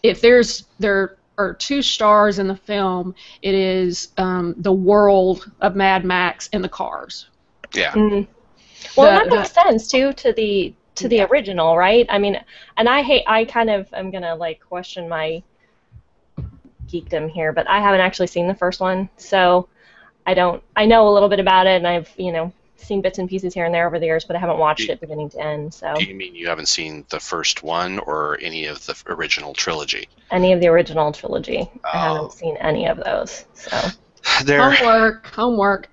If 0.02 0.20
there's 0.20 0.64
there 0.78 1.16
are 1.38 1.54
two 1.54 1.82
stars 1.82 2.38
in 2.38 2.46
the 2.46 2.56
film, 2.56 3.14
it 3.42 3.54
is 3.54 4.08
um, 4.16 4.54
the 4.58 4.72
world 4.72 5.50
of 5.60 5.74
Mad 5.76 6.04
Max 6.04 6.48
and 6.52 6.62
the 6.62 6.68
cars. 6.68 7.26
Yeah. 7.74 7.92
Mm. 7.92 8.26
Well, 8.96 9.24
The- 9.24 9.30
that 9.30 9.36
makes 9.36 9.52
sense 9.52 9.88
too 9.88 10.12
to 10.14 10.32
the 10.32 10.72
to 10.96 11.08
the 11.08 11.16
Yeah. 11.16 11.26
original, 11.30 11.76
right? 11.76 12.06
I 12.08 12.18
mean, 12.18 12.40
and 12.76 12.88
I 12.88 13.02
hate. 13.02 13.24
I 13.26 13.44
kind 13.44 13.70
of 13.70 13.92
am 13.92 14.10
gonna 14.10 14.34
like 14.36 14.60
question 14.60 15.08
my 15.08 15.42
geekdom 16.90 17.30
here, 17.30 17.52
but 17.52 17.68
I 17.68 17.80
haven't 17.80 18.00
actually 18.00 18.26
seen 18.28 18.46
the 18.48 18.54
first 18.54 18.80
one, 18.80 19.08
so 19.16 19.68
I 20.26 20.34
don't. 20.34 20.62
I 20.76 20.86
know 20.86 21.08
a 21.08 21.12
little 21.12 21.28
bit 21.28 21.40
about 21.40 21.66
it, 21.66 21.76
and 21.76 21.86
I've 21.86 22.10
you 22.16 22.32
know 22.32 22.52
seen 22.76 23.02
bits 23.02 23.18
and 23.18 23.28
pieces 23.28 23.52
here 23.52 23.66
and 23.66 23.74
there 23.74 23.86
over 23.86 23.98
the 23.98 24.06
years, 24.06 24.24
but 24.24 24.36
I 24.36 24.38
haven't 24.38 24.58
watched 24.58 24.86
Do- 24.86 24.92
it 24.94 25.00
beginning 25.00 25.28
to 25.30 25.40
end. 25.40 25.74
So 25.74 25.94
Do 25.96 26.04
you 26.04 26.14
mean 26.14 26.34
you 26.34 26.48
haven't 26.48 26.68
seen 26.68 27.04
the 27.10 27.20
first 27.20 27.62
one 27.62 27.98
or 28.00 28.38
any 28.40 28.64
of 28.66 28.84
the 28.86 28.96
original 29.06 29.52
trilogy? 29.52 30.08
any 30.30 30.52
of 30.52 30.60
the 30.60 30.68
original 30.68 31.12
trilogy, 31.12 31.68
I 31.84 31.90
Oh. 32.08 32.14
haven't 32.14 32.32
seen 32.32 32.56
any 32.56 32.86
of 32.86 32.96
those. 33.04 33.44
So 33.54 33.76
There. 34.44 34.70
Homework, 34.70 35.26
homework. 35.26 35.88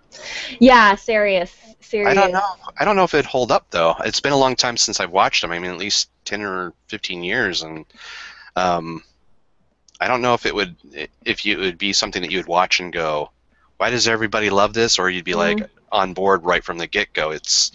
yeah, 0.59 0.95
serious, 0.95 1.53
serious. 1.81 2.09
I 2.09 2.13
don't 2.13 2.31
know. 2.31 2.45
I 2.77 2.85
don't 2.85 2.95
know 2.95 3.03
if 3.03 3.13
it'd 3.13 3.25
hold 3.25 3.51
up 3.51 3.65
though. 3.69 3.93
It's 4.05 4.19
been 4.21 4.31
a 4.33 4.37
long 4.37 4.55
time 4.55 4.77
since 4.77 4.99
I've 5.01 5.11
watched 5.11 5.41
them. 5.41 5.51
I 5.51 5.59
mean, 5.59 5.71
at 5.71 5.77
least 5.77 6.09
ten 6.23 6.41
or 6.41 6.71
fifteen 6.87 7.21
years, 7.23 7.63
and 7.63 7.85
um, 8.55 9.03
I 9.99 10.07
don't 10.07 10.21
know 10.21 10.33
if 10.33 10.45
it 10.45 10.53
would 10.53 10.75
if 11.25 11.45
you 11.45 11.57
it 11.57 11.61
would 11.61 11.77
be 11.77 11.93
something 11.93 12.21
that 12.21 12.31
you 12.31 12.39
would 12.39 12.47
watch 12.47 12.79
and 12.79 12.93
go, 12.93 13.31
"Why 13.77 13.89
does 13.89 14.07
everybody 14.07 14.49
love 14.49 14.73
this?" 14.73 14.99
Or 14.99 15.09
you'd 15.09 15.25
be 15.25 15.35
like 15.35 15.59
on 15.91 16.13
board 16.13 16.43
right 16.43 16.63
from 16.63 16.77
the 16.77 16.87
get 16.87 17.13
go. 17.13 17.31
It's. 17.31 17.71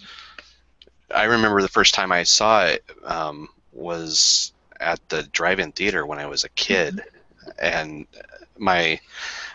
I 1.13 1.25
remember 1.25 1.61
the 1.61 1.67
first 1.67 1.93
time 1.93 2.11
I 2.11 2.23
saw 2.23 2.65
it 2.65 2.83
um, 3.03 3.49
was 3.71 4.51
at 4.79 4.99
the 5.09 5.23
drive-in 5.23 5.71
theater 5.71 6.05
when 6.05 6.17
I 6.17 6.25
was 6.25 6.43
a 6.43 6.49
kid, 6.49 7.03
and 7.59 8.07
my 8.57 8.99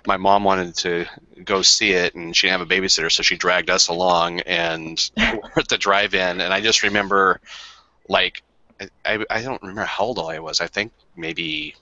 my 0.06 0.16
mom 0.16 0.44
wanted 0.44 0.74
to 0.74 1.06
go 1.44 1.62
see 1.62 1.92
it 1.92 2.14
and 2.14 2.36
she 2.36 2.46
didn't 2.46 2.60
have 2.60 2.70
a 2.70 2.74
babysitter 2.74 3.10
so 3.10 3.22
she 3.22 3.36
dragged 3.36 3.70
us 3.70 3.88
along 3.88 4.40
and 4.40 5.10
we're 5.16 5.60
at 5.60 5.68
the 5.68 5.78
drive-in 5.78 6.40
and 6.40 6.52
i 6.52 6.60
just 6.60 6.82
remember 6.82 7.40
like 8.08 8.42
I, 9.04 9.24
I 9.28 9.42
don't 9.42 9.60
remember 9.60 9.84
how 9.84 10.04
old 10.04 10.18
I 10.18 10.38
was 10.38 10.60
i 10.60 10.66
think 10.66 10.92
maybe 11.16 11.74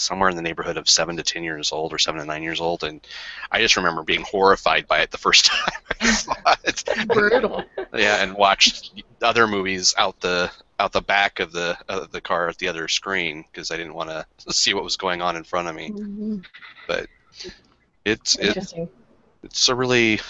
somewhere 0.00 0.30
in 0.30 0.36
the 0.36 0.42
neighborhood 0.42 0.76
of 0.76 0.88
seven 0.88 1.16
to 1.16 1.22
ten 1.22 1.44
years 1.44 1.72
old 1.72 1.92
or 1.92 1.98
seven 1.98 2.20
to 2.20 2.26
nine 2.26 2.42
years 2.42 2.60
old 2.60 2.82
and 2.84 3.06
i 3.50 3.60
just 3.60 3.76
remember 3.76 4.02
being 4.02 4.22
horrified 4.22 4.86
by 4.86 5.00
it 5.00 5.10
the 5.10 5.18
first 5.18 5.44
time 5.46 5.72
i 6.00 6.06
saw 6.06 6.34
it 6.64 6.84
Brutal. 7.08 7.64
yeah 7.94 8.22
and 8.22 8.34
watched 8.34 8.92
other 9.22 9.46
movies 9.46 9.94
out 9.98 10.18
the 10.20 10.50
out 10.78 10.92
the 10.92 11.02
back 11.02 11.40
of 11.40 11.52
the 11.52 11.76
of 11.88 12.10
the 12.10 12.20
car 12.20 12.48
at 12.48 12.58
the 12.58 12.68
other 12.68 12.88
screen 12.88 13.44
because 13.52 13.70
i 13.70 13.76
didn't 13.76 13.94
want 13.94 14.08
to 14.10 14.26
see 14.52 14.74
what 14.74 14.84
was 14.84 14.96
going 14.96 15.20
on 15.20 15.36
in 15.36 15.44
front 15.44 15.68
of 15.68 15.74
me 15.74 15.90
Mhm. 15.90 16.44
it's 18.04 18.36
it, 18.38 18.56
it's 19.42 19.68
a 19.68 19.74
really 19.74 20.20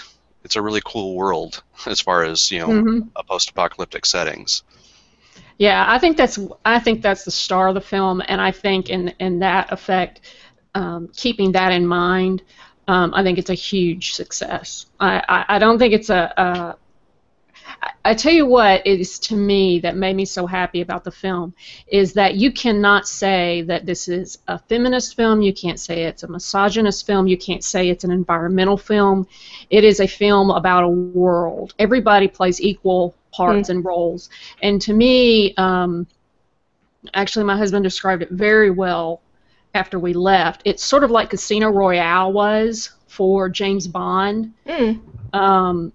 it's 0.44 0.56
a 0.56 0.62
really 0.62 0.82
cool 0.84 1.14
world 1.14 1.62
as 1.86 2.00
far 2.00 2.24
as 2.24 2.50
you 2.50 2.58
know 2.58 2.68
Mhm. 2.68 3.08
a 3.16 3.22
post-apocalyptic 3.24 4.04
settings 4.06 4.62
Yeah, 5.60 5.84
I 5.88 5.98
think 6.00 6.18
that's 6.18 6.40
I 6.64 6.80
think 6.80 7.02
that's 7.02 7.24
the 7.24 7.30
star 7.30 7.68
of 7.68 7.74
the 7.74 7.80
film, 7.82 8.22
and 8.28 8.40
I 8.40 8.50
think 8.50 8.90
in 8.90 9.08
in 9.20 9.40
that 9.40 9.72
effect, 9.72 10.22
um, 10.74 11.08
keeping 11.16 11.52
that 11.52 11.72
in 11.72 11.86
mind, 11.86 12.42
um, 12.88 13.12
I 13.14 13.22
think 13.22 13.38
it's 13.38 13.50
a 13.50 13.54
huge 13.54 14.14
success. 14.14 14.86
I, 15.00 15.22
I, 15.28 15.56
I 15.56 15.58
don't 15.58 15.78
think 15.78 15.94
it's 15.94 16.10
a, 16.10 16.32
a 16.36 16.76
I- 18.04 18.14
tell 18.14 18.32
you 18.32 18.46
what 18.46 18.86
it 18.86 19.00
is 19.00 19.18
to 19.20 19.36
me 19.36 19.80
that 19.80 19.96
made 19.96 20.16
me 20.16 20.24
so 20.24 20.46
happy 20.46 20.80
about 20.80 21.04
the 21.04 21.10
film 21.10 21.54
is 21.88 22.14
that 22.14 22.34
you 22.36 22.52
cannot 22.52 23.06
say 23.08 23.62
that 23.62 23.86
this 23.86 24.08
is 24.08 24.38
a 24.48 24.58
feminist 24.58 25.16
film. 25.16 25.42
You 25.42 25.52
can't 25.52 25.78
say 25.80 26.04
it's 26.04 26.22
a 26.22 26.28
misogynist 26.28 27.06
film. 27.06 27.26
You 27.26 27.38
can't 27.38 27.64
say 27.64 27.88
it's 27.88 28.04
an 28.04 28.10
environmental 28.10 28.76
film. 28.78 29.26
It 29.70 29.84
is 29.84 30.00
a 30.00 30.06
film 30.08 30.50
about 30.50 30.84
a 30.84 30.88
world. 30.88 31.74
Everybody 31.78 32.28
plays 32.28 32.60
equal 32.60 33.14
parts 33.32 33.68
and 33.68 33.84
roles. 33.84 34.30
And 34.62 34.80
to 34.82 34.92
me, 34.92 35.54
um, 35.56 36.06
actually, 37.14 37.44
my 37.44 37.56
husband 37.56 37.82
described 37.84 38.22
it 38.22 38.30
very 38.30 38.70
well 38.70 39.20
after 39.74 39.98
we 39.98 40.12
left. 40.12 40.62
It's 40.64 40.84
sort 40.84 41.04
of 41.04 41.10
like 41.10 41.30
Casino 41.30 41.70
Royale 41.70 42.32
was 42.32 42.90
for 43.06 43.48
James 43.48 43.86
Bond. 43.86 44.52
Mm. 44.66 45.00
Um, 45.32 45.92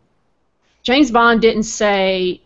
James 0.84 1.12
Bond 1.12 1.42
didn't 1.42 1.64
say 1.64 2.42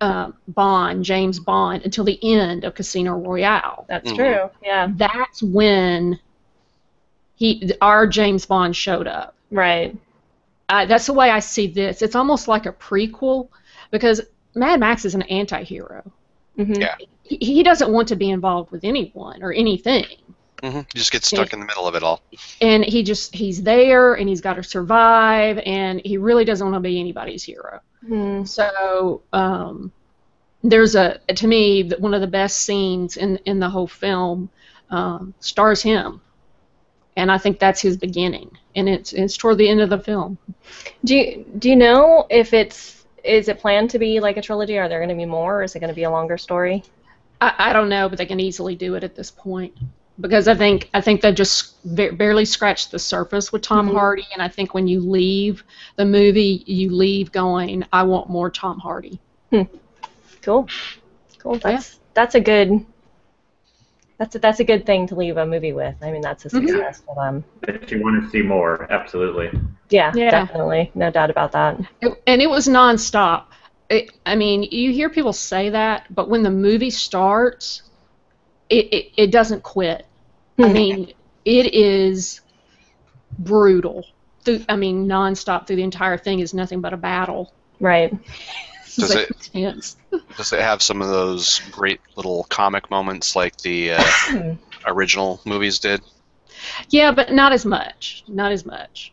uh, 0.00 0.30
Bond, 0.46 1.04
James 1.04 1.40
Bond, 1.40 1.82
until 1.84 2.04
the 2.04 2.18
end 2.22 2.62
of 2.62 2.74
Casino 2.74 3.14
Royale. 3.16 3.84
That's 3.88 4.12
Mhm. 4.12 4.16
true. 4.16 4.50
Yeah. 4.62 4.88
That's 4.94 5.42
when 5.42 6.20
he, 7.34 7.72
our 7.80 8.06
James 8.06 8.46
Bond 8.46 8.76
showed 8.76 9.08
up. 9.08 9.34
Right. 9.50 9.96
Uh, 10.68 10.84
that's 10.86 11.06
the 11.06 11.12
way 11.14 11.30
I 11.30 11.40
see 11.40 11.66
this. 11.66 12.00
It's 12.02 12.14
almost 12.14 12.46
like 12.46 12.66
a 12.66 12.72
prequel 12.72 13.48
because 13.90 14.20
Mad 14.54 14.80
Max 14.80 15.04
is 15.04 15.14
an 15.14 15.22
anti-hero. 15.22 16.02
hmm 16.56 16.72
Yeah. 16.74 16.96
He, 17.22 17.36
he 17.40 17.62
doesn't 17.62 17.92
want 17.92 18.08
to 18.08 18.16
be 18.16 18.30
involved 18.30 18.70
with 18.70 18.84
anyone 18.84 19.42
or 19.42 19.52
anything. 19.52 20.06
hmm 20.62 20.80
just 20.94 21.12
gets 21.12 21.28
stuck 21.28 21.52
in 21.52 21.60
the 21.60 21.66
middle 21.66 21.86
of 21.86 21.94
it 21.94 22.02
all 22.02 22.20
And 22.60 22.84
he 22.84 23.02
just 23.02 23.34
he's 23.34 23.62
there 23.62 24.14
and 24.14 24.28
he's 24.28 24.40
got 24.40 24.54
to 24.54 24.62
survive 24.62 25.58
and 25.64 26.00
he 26.04 26.18
really 26.18 26.44
doesn't 26.44 26.66
want 26.66 26.74
to 26.82 26.88
be 26.88 26.98
anybody's 27.00 27.44
hero. 27.44 27.80
Hmm. 28.06 28.44
So 28.44 29.22
um, 29.32 29.92
there's 30.62 30.94
a 30.94 31.18
to 31.34 31.46
me 31.46 31.82
th- 31.84 32.00
one 32.00 32.14
of 32.14 32.20
the 32.20 32.26
best 32.26 32.60
scenes 32.60 33.16
in 33.16 33.36
in 33.44 33.58
the 33.60 33.68
whole 33.68 33.86
film 33.86 34.50
um, 34.90 35.34
stars 35.40 35.82
him, 35.82 36.20
and 37.16 37.30
I 37.30 37.38
think 37.38 37.58
that's 37.58 37.80
his 37.80 37.96
beginning, 37.96 38.50
and 38.74 38.88
it's 38.88 39.12
it's 39.12 39.36
toward 39.36 39.58
the 39.58 39.68
end 39.68 39.80
of 39.80 39.90
the 39.90 39.98
film. 39.98 40.38
Do 41.04 41.16
you 41.16 41.44
do 41.58 41.68
you 41.70 41.76
know 41.76 42.26
if 42.30 42.52
it's 42.54 42.97
is 43.28 43.48
it 43.48 43.60
planned 43.60 43.90
to 43.90 43.98
be 43.98 44.20
like 44.20 44.36
a 44.36 44.42
trilogy? 44.42 44.78
Are 44.78 44.88
there 44.88 44.98
going 44.98 45.10
to 45.10 45.14
be 45.14 45.26
more? 45.26 45.60
Or 45.60 45.62
is 45.62 45.74
it 45.76 45.80
going 45.80 45.88
to 45.88 45.94
be 45.94 46.04
a 46.04 46.10
longer 46.10 46.38
story? 46.38 46.82
I, 47.40 47.54
I 47.58 47.72
don't 47.72 47.88
know, 47.88 48.08
but 48.08 48.18
they 48.18 48.26
can 48.26 48.40
easily 48.40 48.74
do 48.74 48.94
it 48.94 49.04
at 49.04 49.14
this 49.14 49.30
point 49.30 49.74
because 50.20 50.48
I 50.48 50.54
think 50.54 50.90
I 50.94 51.00
think 51.00 51.20
they 51.20 51.32
just 51.32 51.74
barely 51.84 52.44
scratched 52.44 52.90
the 52.90 52.98
surface 52.98 53.52
with 53.52 53.62
Tom 53.62 53.88
Mhm. 53.88 53.92
Hardy, 53.92 54.26
and 54.32 54.42
I 54.42 54.48
think 54.48 54.74
when 54.74 54.88
you 54.88 55.00
leave 55.00 55.62
the 55.96 56.04
movie, 56.04 56.64
you 56.66 56.90
leave 56.90 57.30
going, 57.30 57.84
I 57.92 58.02
want 58.02 58.28
more 58.28 58.50
Tom 58.50 58.78
Hardy. 58.78 59.20
Cool. 60.42 60.68
Cool. 61.38 61.58
That's 61.58 62.00
that's 62.14 62.34
a 62.34 62.40
good 62.40 62.84
That's 64.18 64.34
a, 64.34 64.38
that's 64.40 64.60
a 64.60 64.64
good 64.64 64.84
thing 64.84 65.06
to 65.08 65.14
leave 65.14 65.36
a 65.36 65.46
movie 65.46 65.72
with. 65.72 65.94
I 66.02 66.10
mean, 66.10 66.20
that's 66.22 66.44
a 66.44 66.48
Mhm. 66.48 66.68
success 66.68 67.02
for 67.06 67.14
them. 67.14 67.44
That 67.62 67.90
you 67.90 68.02
want 68.02 68.22
to 68.22 68.28
see 68.30 68.42
more, 68.42 68.86
absolutely. 68.90 69.50
Yeah, 69.90 70.12
Yeah. 70.14 70.30
definitely, 70.30 70.90
no 70.94 71.10
doubt 71.10 71.30
about 71.30 71.52
that. 71.52 71.80
It- 72.00 72.20
and 72.26 72.42
it 72.42 72.50
was 72.50 72.66
nonstop. 72.66 73.44
It, 73.88 74.10
I 74.26 74.34
mean, 74.34 74.64
you 74.64 74.92
hear 74.92 75.08
people 75.08 75.32
say 75.32 75.70
that, 75.70 76.06
but 76.14 76.28
when 76.28 76.42
the 76.42 76.50
movie 76.50 76.90
starts, 76.90 77.82
it, 78.68 78.92
it, 78.92 79.12
it 79.16 79.30
doesn't 79.30 79.62
quit. 79.62 80.04
I 80.60 80.68
mean, 80.68 81.12
it 81.44 81.72
is 81.72 82.40
brutal. 83.38 84.04
Through, 84.44 84.64
I 84.68 84.76
mean, 84.76 85.06
nonstop 85.06 85.66
through 85.66 85.76
the 85.76 85.82
entire 85.84 86.18
thing 86.18 86.40
is 86.40 86.52
nothing 86.52 86.80
but 86.80 86.92
a 86.92 86.96
battle. 86.96 87.52
right. 87.80 88.12
Does 89.00 89.14
like 89.14 89.30
it- 89.30 89.50
intense. 89.52 89.96
Does 90.36 90.52
it 90.52 90.60
have 90.60 90.82
some 90.82 91.02
of 91.02 91.08
those 91.08 91.60
great 91.70 92.00
little 92.16 92.44
comic 92.44 92.90
moments 92.90 93.34
like 93.36 93.56
the 93.58 93.92
uh, 93.92 94.54
original 94.86 95.40
movies 95.44 95.78
did? 95.78 96.00
Yeah, 96.90 97.12
but 97.12 97.32
not 97.32 97.52
as 97.52 97.64
much. 97.64 98.24
Not 98.28 98.52
as 98.52 98.64
much. 98.66 99.12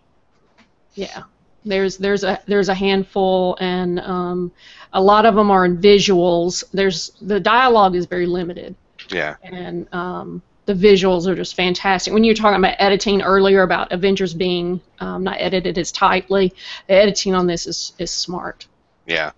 Yeah, 0.93 1.23
there's 1.63 1.97
there's 1.97 2.23
a 2.23 2.39
there's 2.47 2.69
a 2.69 2.75
handful, 2.75 3.57
and 3.59 3.99
um, 3.99 4.51
a 4.93 5.01
lot 5.01 5.25
of 5.25 5.35
them 5.35 5.51
are 5.51 5.65
in 5.65 5.77
visuals. 5.77 6.63
There's 6.73 7.11
the 7.21 7.39
dialogue 7.39 7.95
is 7.95 8.05
very 8.05 8.25
limited. 8.25 8.75
Yeah. 9.09 9.35
and 9.43 9.87
um, 9.93 10.41
the 10.65 10.73
visuals 10.73 11.27
are 11.27 11.35
just 11.35 11.55
fantastic. 11.55 12.13
When 12.13 12.23
you 12.23 12.31
were 12.31 12.35
talking 12.35 12.57
about 12.57 12.75
editing 12.79 13.21
earlier 13.21 13.61
about 13.61 13.91
Avengers 13.91 14.33
being 14.33 14.81
um, 14.99 15.23
not 15.23 15.37
edited 15.39 15.77
as 15.77 15.91
tightly, 15.91 16.53
the 16.87 16.93
editing 16.95 17.35
on 17.35 17.45
this 17.45 17.67
is, 17.67 17.93
is 17.99 18.09
smart. 18.09 18.65
Yeah. 19.05 19.31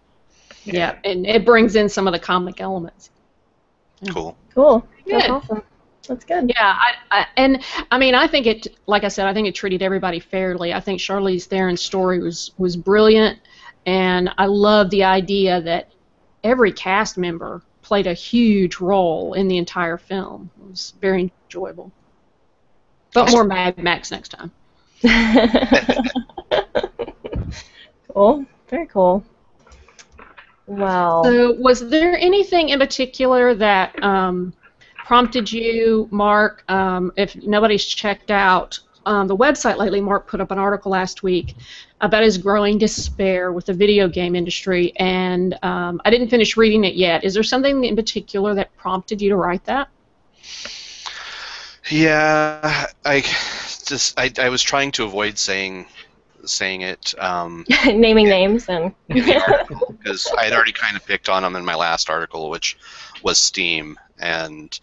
Yeah. 0.73 0.97
and 1.03 1.25
it 1.25 1.45
brings 1.45 1.75
in 1.75 1.89
some 1.89 2.07
of 2.07 2.13
the 2.13 2.19
comic 2.19 2.61
elements. 2.61 3.09
Cool. 4.11 4.37
Cool. 4.53 4.87
That's 5.05 5.23
Good. 5.23 5.31
awesome. 5.31 5.63
That's 6.07 6.23
good. 6.23 6.49
Yeah, 6.49 6.77
I, 6.79 6.93
I, 7.11 7.25
and 7.35 7.61
I 7.91 7.97
mean, 7.97 8.15
I 8.15 8.27
think 8.27 8.45
it, 8.45 8.67
like 8.85 9.03
I 9.03 9.09
said, 9.09 9.27
I 9.27 9.33
think 9.33 9.47
it 9.47 9.55
treated 9.55 9.81
everybody 9.81 10.19
fairly. 10.19 10.73
I 10.73 10.79
think 10.79 11.01
Charlize 11.01 11.45
Theron's 11.47 11.81
story 11.81 12.19
was 12.19 12.51
was 12.57 12.77
brilliant, 12.77 13.39
and 13.85 14.29
I 14.37 14.45
love 14.45 14.89
the 14.89 15.03
idea 15.03 15.61
that 15.61 15.91
every 16.43 16.71
cast 16.71 17.17
member 17.17 17.61
played 17.81 18.07
a 18.07 18.13
huge 18.13 18.79
role 18.79 19.33
in 19.33 19.47
the 19.47 19.57
entire 19.57 19.97
film. 19.97 20.49
It 20.61 20.69
was 20.69 20.93
very 21.01 21.31
enjoyable. 21.45 21.91
But 23.13 23.31
more 23.31 23.43
Mad 23.43 23.77
Max 23.77 24.11
next 24.11 24.29
time. 24.29 24.51
cool. 28.13 28.45
Very 28.69 28.87
cool. 28.87 29.23
Well, 30.67 31.23
So, 31.23 31.53
was 31.53 31.87
there 31.89 32.17
anything 32.17 32.69
in 32.69 32.79
particular 32.79 33.55
that 33.55 34.03
um, 34.03 34.53
prompted 35.05 35.51
you, 35.51 36.09
Mark? 36.11 36.63
Um, 36.67 37.13
if 37.15 37.35
nobody's 37.37 37.85
checked 37.85 38.31
out 38.31 38.77
um, 39.05 39.27
the 39.27 39.37
website 39.37 39.77
lately, 39.77 40.01
Mark 40.01 40.27
put 40.27 40.41
up 40.41 40.51
an 40.51 40.59
article 40.59 40.91
last 40.91 41.23
week 41.23 41.55
about 42.01 42.21
his 42.21 42.37
growing 42.37 42.77
despair 42.77 43.53
with 43.53 43.65
the 43.65 43.73
video 43.73 44.09
game 44.09 44.35
industry, 44.35 44.91
and 44.97 45.57
um, 45.63 46.01
I 46.03 46.09
didn't 46.09 46.27
finish 46.27 46.57
reading 46.57 46.83
it 46.83 46.95
yet. 46.95 47.23
Is 47.23 47.33
there 47.33 47.43
something 47.43 47.85
in 47.85 47.95
particular 47.95 48.53
that 48.55 48.75
prompted 48.75 49.21
you 49.21 49.29
to 49.29 49.37
write 49.37 49.63
that? 49.65 49.87
Yeah, 51.89 52.87
I 53.05 53.21
just 53.21 54.19
I, 54.19 54.31
I 54.37 54.49
was 54.49 54.61
trying 54.61 54.91
to 54.93 55.05
avoid 55.05 55.37
saying 55.37 55.85
saying 56.49 56.81
it 56.81 57.13
um, 57.19 57.65
naming 57.85 58.27
names 58.27 58.67
and 58.69 58.93
in 59.09 59.25
the 59.25 59.41
article 59.41 59.95
because 59.97 60.31
I 60.37 60.45
had 60.45 60.53
already 60.53 60.73
kind 60.73 60.95
of 60.95 61.05
picked 61.05 61.29
on 61.29 61.43
them 61.43 61.55
in 61.55 61.65
my 61.65 61.75
last 61.75 62.09
article, 62.09 62.49
which 62.49 62.77
was 63.23 63.39
Steam, 63.39 63.99
and 64.19 64.79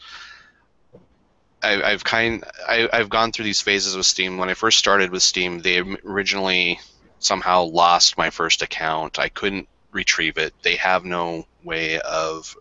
I, 1.63 1.83
I've 1.83 2.05
kind 2.05 2.45
I, 2.69 2.89
I've 2.93 3.09
gone 3.09 3.33
through 3.33 3.47
these 3.47 3.61
phases 3.61 3.97
with 3.97 4.07
Steam. 4.07 4.39
When 4.39 4.51
I 4.51 4.55
first 4.55 4.79
started 4.79 5.11
with 5.11 5.23
Steam, 5.23 5.61
they 5.61 5.79
originally 5.79 6.79
somehow 7.19 7.65
lost 7.65 8.19
my 8.19 8.31
first 8.31 8.63
account. 8.63 9.19
I 9.19 9.29
couldn't 9.29 9.69
retrieve 9.93 10.37
it. 10.39 10.53
They 10.63 10.77
have 10.77 11.05
no 11.05 11.47
way 11.63 12.01
of 12.01 12.55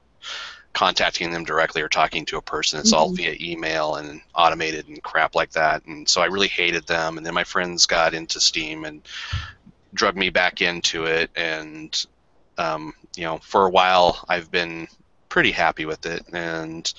contacting 0.73 1.31
them 1.31 1.43
directly 1.43 1.81
or 1.81 1.89
talking 1.89 2.25
to 2.25 2.37
a 2.37 2.41
person. 2.41 2.79
It's 2.79 2.93
all 2.93 3.11
Mhm. 3.11 3.17
via 3.17 3.35
email 3.39 3.95
and 3.95 4.21
automated 4.33 4.87
and 4.87 5.01
crap 5.03 5.35
like 5.35 5.51
that. 5.51 5.85
And 5.85 6.09
so 6.09 6.21
I 6.21 6.25
really 6.25 6.47
hated 6.47 6.87
them. 6.87 7.17
And 7.17 7.25
then 7.25 7.33
my 7.33 7.43
friends 7.43 7.85
got 7.85 8.13
into 8.13 8.41
Steam 8.41 8.83
and 8.85 9.01
drug 9.93 10.15
me 10.15 10.29
back 10.29 10.61
into 10.61 11.05
it. 11.05 11.29
And 11.35 12.05
um, 12.57 12.93
you 13.15 13.23
know, 13.23 13.39
for 13.39 13.65
a 13.65 13.69
while, 13.69 14.23
I've 14.29 14.51
been 14.51 14.87
pretty 15.29 15.51
happy 15.51 15.85
with 15.85 16.05
it. 16.05 16.23
And 16.33 16.91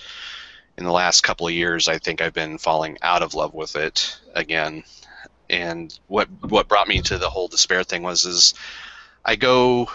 in 0.77 0.85
the 0.85 0.93
last 0.93 1.23
couple 1.23 1.47
of 1.47 1.53
years, 1.53 1.87
I 1.87 1.99
think 1.99 2.21
I've 2.21 2.33
been 2.33 2.59
falling 2.59 2.99
out 3.03 3.23
of 3.23 3.35
love 3.35 3.55
with 3.55 3.77
it 3.77 4.19
again. 4.35 4.83
And 5.51 5.97
what 6.07 6.29
what 6.49 6.69
brought 6.69 6.89
me 6.89 7.01
to 7.03 7.19
the 7.19 7.31
whole 7.31 7.49
despair 7.49 7.85
thing 7.85 8.03
was 8.03 8.25
is 8.25 8.55
I 9.25 9.37
go 9.37 9.89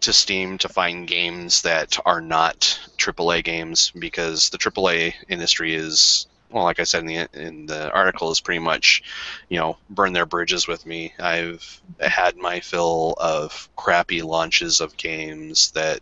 to 0.00 0.12
Steam 0.12 0.58
to 0.58 0.68
find 0.68 1.06
games 1.06 1.62
that 1.62 1.98
are 2.06 2.20
not 2.20 2.80
AAA 2.96 3.44
games 3.44 3.92
because 3.98 4.50
the 4.50 4.58
AAA 4.58 5.14
industry 5.28 5.74
is 5.74 6.26
well, 6.50 6.64
like 6.64 6.80
I 6.80 6.84
said 6.84 7.00
in 7.00 7.06
the 7.06 7.28
in 7.32 7.66
the 7.66 7.90
article, 7.92 8.30
is 8.30 8.40
pretty 8.40 8.58
much, 8.58 9.02
you 9.48 9.58
know, 9.58 9.76
burn 9.88 10.12
their 10.12 10.26
bridges 10.26 10.66
with 10.66 10.84
me. 10.84 11.14
I've 11.18 11.80
had 12.00 12.36
my 12.36 12.60
fill 12.60 13.14
of 13.18 13.68
crappy 13.76 14.22
launches 14.22 14.80
of 14.80 14.96
games 14.96 15.70
that, 15.72 16.00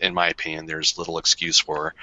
in 0.00 0.14
my 0.14 0.28
opinion, 0.28 0.66
there's 0.66 0.98
little 0.98 1.18
excuse 1.18 1.58
for, 1.58 1.94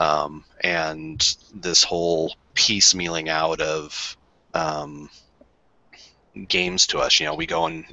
um, 0.00 0.44
and 0.60 1.36
this 1.54 1.82
whole 1.82 2.34
piecemealing 2.54 3.28
out 3.28 3.60
of 3.60 4.16
um, 4.52 5.08
games 6.46 6.86
to 6.88 6.98
us. 6.98 7.18
You 7.18 7.26
know, 7.26 7.34
we 7.34 7.46
go 7.46 7.66
and 7.66 7.84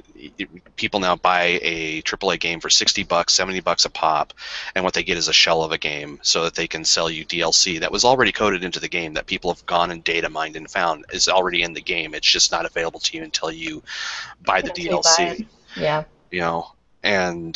people 0.76 1.00
now 1.00 1.16
buy 1.16 1.58
a 1.62 2.02
AAA 2.02 2.40
game 2.40 2.60
for 2.60 2.70
60 2.70 3.04
bucks, 3.04 3.32
70 3.34 3.60
bucks 3.60 3.84
a 3.84 3.90
pop, 3.90 4.32
and 4.74 4.84
what 4.84 4.94
they 4.94 5.02
get 5.02 5.16
is 5.16 5.28
a 5.28 5.32
shell 5.32 5.62
of 5.62 5.72
a 5.72 5.78
game 5.78 6.18
so 6.22 6.44
that 6.44 6.54
they 6.54 6.66
can 6.66 6.84
sell 6.84 7.10
you 7.10 7.24
DLC 7.24 7.80
that 7.80 7.92
was 7.92 8.04
already 8.04 8.32
coded 8.32 8.62
into 8.64 8.80
the 8.80 8.88
game 8.88 9.14
that 9.14 9.26
people 9.26 9.52
have 9.52 9.64
gone 9.66 9.90
and 9.90 10.04
data 10.04 10.28
mined 10.28 10.56
and 10.56 10.70
found 10.70 11.04
is 11.12 11.28
already 11.28 11.62
in 11.62 11.72
the 11.72 11.80
game. 11.80 12.14
It's 12.14 12.30
just 12.30 12.52
not 12.52 12.66
available 12.66 13.00
to 13.00 13.16
you 13.16 13.22
until 13.22 13.50
you 13.50 13.82
buy 14.44 14.60
the 14.60 14.68
Until 14.68 14.84
you 14.84 14.90
buy 14.90 14.96
DLC. 15.00 15.46
yeah. 15.76 16.04
You 16.30 16.40
know, 16.40 16.72
and 17.02 17.54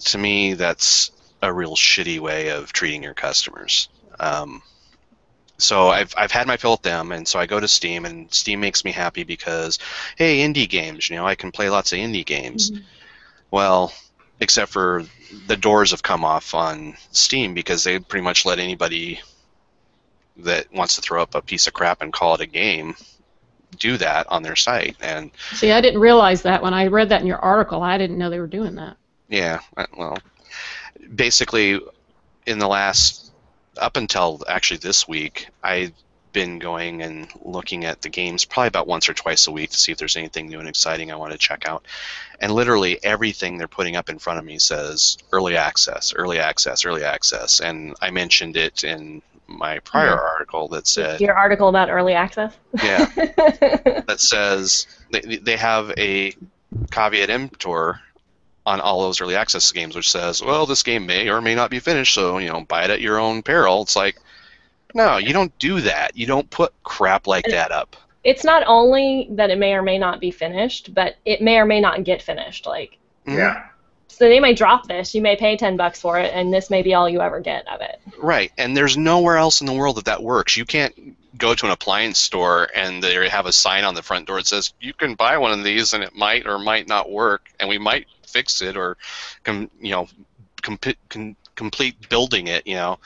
to 0.00 0.18
me, 0.18 0.54
that's 0.54 1.10
a 1.42 1.52
real 1.52 1.76
shitty 1.76 2.18
way 2.18 2.48
of 2.48 2.72
treating 2.72 3.02
your 3.02 3.14
customers. 3.14 3.88
Um, 4.20 4.62
so 5.58 5.88
I've, 5.88 6.14
I've 6.16 6.32
had 6.32 6.46
my 6.46 6.56
fill 6.56 6.72
with 6.72 6.82
them, 6.82 7.12
and 7.12 7.26
so 7.26 7.38
I 7.38 7.46
go 7.46 7.60
to 7.60 7.68
Steam, 7.68 8.04
and 8.04 8.32
Steam 8.32 8.60
makes 8.60 8.84
me 8.84 8.92
happy 8.92 9.24
because, 9.24 9.78
hey, 10.16 10.38
indie 10.38 10.68
games, 10.68 11.10
you 11.10 11.16
know, 11.16 11.26
I 11.26 11.34
can 11.34 11.52
play 11.52 11.68
lots 11.68 11.92
of 11.92 11.98
indie 11.98 12.24
games. 12.24 12.70
Mm-hmm. 12.70 12.82
Well, 13.50 13.92
except 14.40 14.72
for 14.72 15.04
the 15.46 15.56
doors 15.56 15.90
have 15.90 16.02
come 16.02 16.24
off 16.24 16.54
on 16.54 16.96
Steam 17.12 17.54
because 17.54 17.84
they 17.84 17.98
pretty 17.98 18.24
much 18.24 18.46
let 18.46 18.58
anybody 18.58 19.20
that 20.38 20.72
wants 20.72 20.96
to 20.96 21.02
throw 21.02 21.22
up 21.22 21.34
a 21.34 21.42
piece 21.42 21.66
of 21.66 21.72
crap 21.72 22.02
and 22.02 22.12
call 22.12 22.34
it 22.34 22.40
a 22.40 22.46
game 22.46 22.94
do 23.78 23.96
that 23.98 24.26
on 24.28 24.42
their 24.42 24.56
site. 24.56 24.96
And 25.00 25.30
See, 25.52 25.72
I 25.72 25.80
didn't 25.80 26.00
realize 26.00 26.42
that 26.42 26.62
when 26.62 26.74
I 26.74 26.86
read 26.86 27.10
that 27.10 27.20
in 27.20 27.26
your 27.26 27.38
article. 27.38 27.82
I 27.82 27.98
didn't 27.98 28.18
know 28.18 28.30
they 28.30 28.40
were 28.40 28.46
doing 28.46 28.76
that. 28.76 28.96
Yeah, 29.28 29.60
well, 29.96 30.16
basically, 31.14 31.80
in 32.46 32.58
the 32.58 32.68
last, 32.68 33.27
up 33.78 33.96
until 33.96 34.42
actually 34.48 34.78
this 34.78 35.06
week, 35.08 35.48
I've 35.62 35.92
been 36.32 36.58
going 36.58 37.02
and 37.02 37.26
looking 37.42 37.84
at 37.86 38.02
the 38.02 38.08
games 38.08 38.44
probably 38.44 38.68
about 38.68 38.86
once 38.86 39.08
or 39.08 39.14
twice 39.14 39.46
a 39.46 39.50
week 39.50 39.70
to 39.70 39.76
see 39.78 39.92
if 39.92 39.98
there's 39.98 40.16
anything 40.16 40.46
new 40.48 40.58
and 40.60 40.68
exciting 40.68 41.10
I 41.10 41.16
want 41.16 41.32
to 41.32 41.38
check 41.38 41.66
out. 41.66 41.86
And 42.40 42.52
literally 42.52 43.02
everything 43.02 43.56
they're 43.56 43.66
putting 43.66 43.96
up 43.96 44.10
in 44.10 44.18
front 44.18 44.38
of 44.38 44.44
me 44.44 44.58
says 44.58 45.16
early 45.32 45.56
access, 45.56 46.12
early 46.14 46.38
access, 46.38 46.84
early 46.84 47.02
access. 47.02 47.60
And 47.60 47.94
I 48.02 48.10
mentioned 48.10 48.56
it 48.56 48.84
in 48.84 49.22
my 49.46 49.78
prior 49.80 50.14
Mhm. 50.16 50.30
article 50.32 50.68
that 50.68 50.86
said, 50.86 51.20
Your 51.22 51.34
article 51.34 51.68
about 51.70 51.88
early 51.88 52.12
access. 52.12 52.52
yeah, 52.84 53.06
that 54.06 54.16
says 54.18 54.86
they, 55.10 55.20
they 55.20 55.56
have 55.56 55.90
a 55.96 56.34
caveat 56.90 57.30
emptor 57.30 57.98
on 58.68 58.80
all 58.80 59.02
those 59.02 59.20
early 59.20 59.34
access 59.34 59.72
games, 59.72 59.96
which 59.96 60.10
says, 60.10 60.42
well, 60.42 60.66
this 60.66 60.82
game 60.82 61.06
may 61.06 61.28
or 61.28 61.40
may 61.40 61.54
not 61.54 61.70
be 61.70 61.78
finished, 61.78 62.14
so 62.14 62.38
you 62.38 62.48
know, 62.50 62.60
buy 62.68 62.84
it 62.84 62.90
at 62.90 63.00
your 63.00 63.18
own 63.18 63.42
peril. 63.42 63.82
It's 63.82 63.96
like, 63.96 64.16
no, 64.94 65.16
you 65.16 65.32
don't 65.32 65.56
do 65.58 65.80
that. 65.80 66.16
You 66.16 66.26
don't 66.26 66.48
put 66.50 66.72
crap 66.82 67.26
like 67.26 67.44
that 67.46 67.72
up. 67.72 67.96
it's 68.24 68.44
not 68.44 68.62
only 68.66 69.28
that 69.30 69.48
it 69.48 69.58
may 69.58 69.72
or 69.72 69.80
may 69.82 69.96
not 69.96 70.20
be 70.20 70.30
finished, 70.30 70.92
but 70.92 71.16
it 71.24 71.40
may 71.40 71.56
or 71.58 71.64
may 71.64 71.80
not 71.80 72.04
get 72.04 72.20
finished. 72.20 72.66
Like, 72.66 72.98
Mhm. 73.26 73.36
Yeah. 73.38 73.62
so 74.08 74.28
they 74.28 74.40
may 74.40 74.52
drop 74.54 74.86
this. 74.88 75.14
You 75.14 75.22
may 75.22 75.36
pay 75.36 75.56
ten 75.56 75.76
bucks 75.76 76.00
for 76.00 76.18
it, 76.18 76.32
and 76.34 76.52
this 76.52 76.68
may 76.68 76.82
be 76.82 76.92
all 76.94 77.08
you 77.08 77.20
ever 77.22 77.40
get 77.40 77.66
of 77.68 77.80
it. 77.80 78.00
Right, 78.18 78.50
and 78.58 78.76
there's 78.76 78.96
nowhere 78.98 79.36
else 79.38 79.60
in 79.60 79.66
the 79.66 79.72
world 79.72 79.96
that 79.96 80.04
that 80.06 80.22
works. 80.22 80.56
You 80.56 80.64
can't 80.66 80.94
go 81.38 81.54
to 81.54 81.66
an 81.66 81.72
appliance 81.72 82.18
store 82.18 82.68
and 82.74 83.00
they 83.00 83.28
have 83.28 83.46
a 83.46 83.52
sign 83.52 83.84
on 83.84 83.94
the 83.94 84.02
front 84.02 84.26
door 84.26 84.38
that 84.38 84.46
says 84.48 84.72
you 84.80 84.92
can 84.92 85.14
buy 85.14 85.38
one 85.38 85.52
of 85.52 85.62
these 85.62 85.92
and 85.92 86.02
it 86.02 86.12
might 86.16 86.46
or 86.46 86.58
might 86.58 86.88
not 86.88 87.10
work, 87.10 87.42
and 87.60 87.68
we 87.68 87.78
might 87.78 88.06
fix 88.28 88.62
it 88.62 88.76
or, 88.76 88.96
com, 89.44 89.70
you 89.80 89.90
know, 89.90 90.08
comp- 90.62 91.08
con- 91.08 91.36
complete 91.54 92.08
building 92.08 92.46
it, 92.46 92.66
you 92.66 92.74
know, 92.74 92.98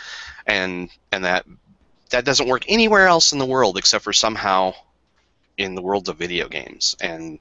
and 0.47 0.91
and 1.11 1.25
that 1.25 1.47
that 2.11 2.25
doesn't 2.25 2.49
work 2.49 2.65
anywhere 2.69 3.07
else 3.07 3.33
in 3.33 3.39
the 3.39 3.47
world 3.47 3.79
except 3.79 4.05
for 4.05 4.13
somehow 4.13 4.75
in 5.57 5.75
the 5.75 5.83
world 5.83 6.09
of 6.09 6.19
video 6.19 6.49
games. 6.49 6.97
And 7.01 7.39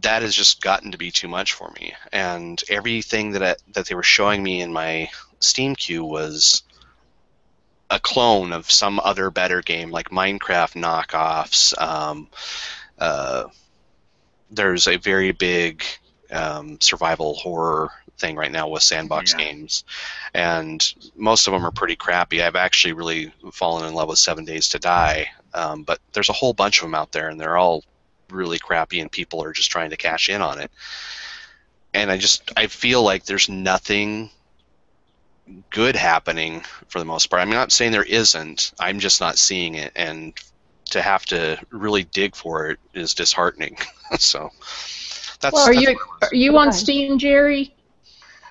that 0.00 0.22
has 0.22 0.34
just 0.34 0.60
gotten 0.60 0.92
to 0.92 0.98
be 0.98 1.10
too 1.10 1.28
much 1.28 1.52
for 1.52 1.70
me. 1.80 1.94
And 2.12 2.62
everything 2.68 3.32
that 3.32 3.42
I, 3.42 3.56
that 3.74 3.86
they 3.86 3.94
were 3.94 4.02
showing 4.02 4.42
me 4.42 4.60
in 4.60 4.72
my 4.72 5.10
steam 5.40 5.74
queue 5.74 6.04
was 6.04 6.62
a 7.90 8.00
clone 8.00 8.52
of 8.52 8.70
some 8.70 9.00
other 9.00 9.30
better 9.30 9.60
game 9.60 9.90
like 9.90 10.08
minecraft 10.08 10.74
knockoffs. 10.74 11.78
Um, 11.80 12.28
uh, 12.98 13.44
there's 14.50 14.86
a 14.86 14.96
very 14.96 15.32
big 15.32 15.84
um, 16.32 16.78
survival 16.80 17.34
horror 17.34 17.90
thing 18.18 18.36
right 18.36 18.52
now 18.52 18.68
with 18.68 18.82
sandbox 18.82 19.32
Yeah. 19.32 19.44
games, 19.44 19.84
and 20.34 20.92
most 21.16 21.46
of 21.46 21.52
them 21.52 21.64
are 21.64 21.72
pretty 21.72 21.96
crappy. 21.96 22.42
I've 22.42 22.56
actually 22.56 22.92
really 22.94 23.32
fallen 23.52 23.86
in 23.86 23.94
love 23.94 24.08
with 24.08 24.18
Seven 24.18 24.44
Days 24.44 24.68
to 24.70 24.78
Die, 24.78 25.26
um, 25.54 25.82
but 25.84 25.98
there's 26.12 26.30
a 26.30 26.34
whole 26.34 26.52
bunch 26.54 26.78
of 26.78 26.84
them 26.86 26.94
out 26.94 27.12
there, 27.12 27.28
and 27.28 27.40
they're 27.40 27.56
all 27.58 27.84
really 28.30 28.58
crappy, 28.58 29.00
and 29.00 29.10
people 29.12 29.42
are 29.42 29.52
just 29.52 29.70
trying 29.70 29.90
to 29.90 29.96
cash 29.96 30.28
in 30.28 30.40
on 30.42 30.58
it. 30.60 30.70
And 31.94 32.10
I 32.10 32.16
just 32.18 32.50
I 32.56 32.66
feel 32.66 33.02
like 33.02 33.24
there's 33.24 33.48
nothing 33.48 34.30
good 35.70 35.96
happening 35.96 36.62
for 36.88 36.98
the 36.98 37.04
most 37.04 37.28
part. 37.28 37.42
I'm 37.42 37.50
not 37.50 37.72
saying 37.72 37.92
there 37.92 38.02
isn't. 38.04 38.72
I'm 38.78 38.98
just 38.98 39.20
not 39.20 39.38
seeing 39.38 39.74
it, 39.74 39.92
and 39.96 40.32
to 40.90 41.02
have 41.02 41.24
to 41.26 41.58
really 41.70 42.04
dig 42.04 42.36
for 42.36 42.70
it 42.70 42.78
is 42.94 43.14
disheartening. 43.14 43.76
so 44.18 44.50
that's, 45.42 45.54
Well, 45.54 45.68
are 45.68 45.74
that's 45.74 45.86
you 45.86 45.98
are 46.22 46.34
you 46.34 46.58
on 46.58 46.72
Steam, 46.72 47.18
Jerry? 47.18 47.74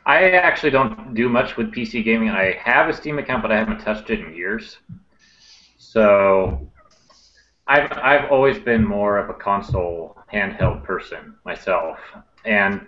I 0.05 0.31
actually 0.31 0.71
don't 0.71 1.13
do 1.13 1.29
much 1.29 1.57
with 1.57 1.71
PC 1.71 2.03
gaming. 2.03 2.29
I 2.29 2.53
have 2.63 2.89
a 2.89 2.93
Steam 2.93 3.19
account, 3.19 3.41
but 3.41 3.51
I 3.51 3.57
haven't 3.57 3.79
touched 3.79 4.09
it 4.09 4.19
in 4.19 4.33
years. 4.33 4.77
So 5.77 6.69
I've 7.67 7.91
I've 7.97 8.31
always 8.31 8.59
been 8.59 8.85
more 8.85 9.17
of 9.17 9.29
a 9.29 9.33
console 9.33 10.17
handheld 10.33 10.83
person 10.83 11.35
myself. 11.45 11.99
And 12.45 12.87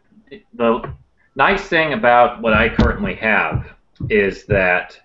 the 0.53 0.93
nice 1.35 1.63
thing 1.67 1.93
about 1.93 2.41
what 2.41 2.53
I 2.53 2.69
currently 2.69 3.15
have 3.15 3.67
is 4.09 4.45
that 4.47 4.99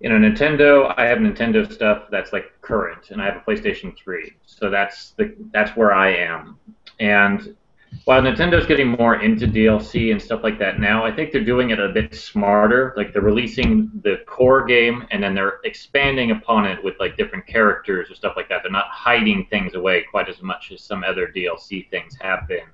you 0.00 0.08
know 0.10 0.16
Nintendo 0.16 0.92
I 0.96 1.06
have 1.06 1.18
Nintendo 1.18 1.70
stuff 1.70 2.04
that's 2.10 2.32
like 2.32 2.46
current 2.60 3.10
and 3.10 3.22
I 3.22 3.26
have 3.26 3.36
a 3.36 3.40
PlayStation 3.40 3.96
3. 3.96 4.32
So 4.46 4.70
that's 4.70 5.12
the 5.12 5.34
that's 5.52 5.76
where 5.76 5.92
I 5.94 6.10
am. 6.14 6.58
And 7.00 7.56
while 8.04 8.20
Nintendo's 8.20 8.66
getting 8.66 8.88
more 8.88 9.16
into 9.22 9.46
DLC 9.46 10.12
and 10.12 10.20
stuff 10.20 10.42
like 10.42 10.58
that 10.58 10.78
now, 10.78 11.04
I 11.04 11.10
think 11.14 11.32
they're 11.32 11.44
doing 11.44 11.70
it 11.70 11.80
a 11.80 11.88
bit 11.88 12.14
smarter. 12.14 12.92
Like 12.96 13.12
they're 13.12 13.22
releasing 13.22 13.90
the 14.02 14.18
core 14.26 14.64
game 14.64 15.06
and 15.10 15.22
then 15.22 15.34
they're 15.34 15.60
expanding 15.64 16.30
upon 16.32 16.66
it 16.66 16.82
with 16.84 16.94
like 17.00 17.16
different 17.16 17.46
characters 17.46 18.10
or 18.10 18.14
stuff 18.14 18.34
like 18.36 18.48
that. 18.50 18.62
They're 18.62 18.70
not 18.72 18.88
hiding 18.88 19.46
things 19.50 19.74
away 19.74 20.04
quite 20.10 20.28
as 20.28 20.42
much 20.42 20.70
as 20.72 20.82
some 20.82 21.02
other 21.04 21.28
DLC 21.34 21.88
things 21.90 22.16
have 22.20 22.46
been. 22.48 22.66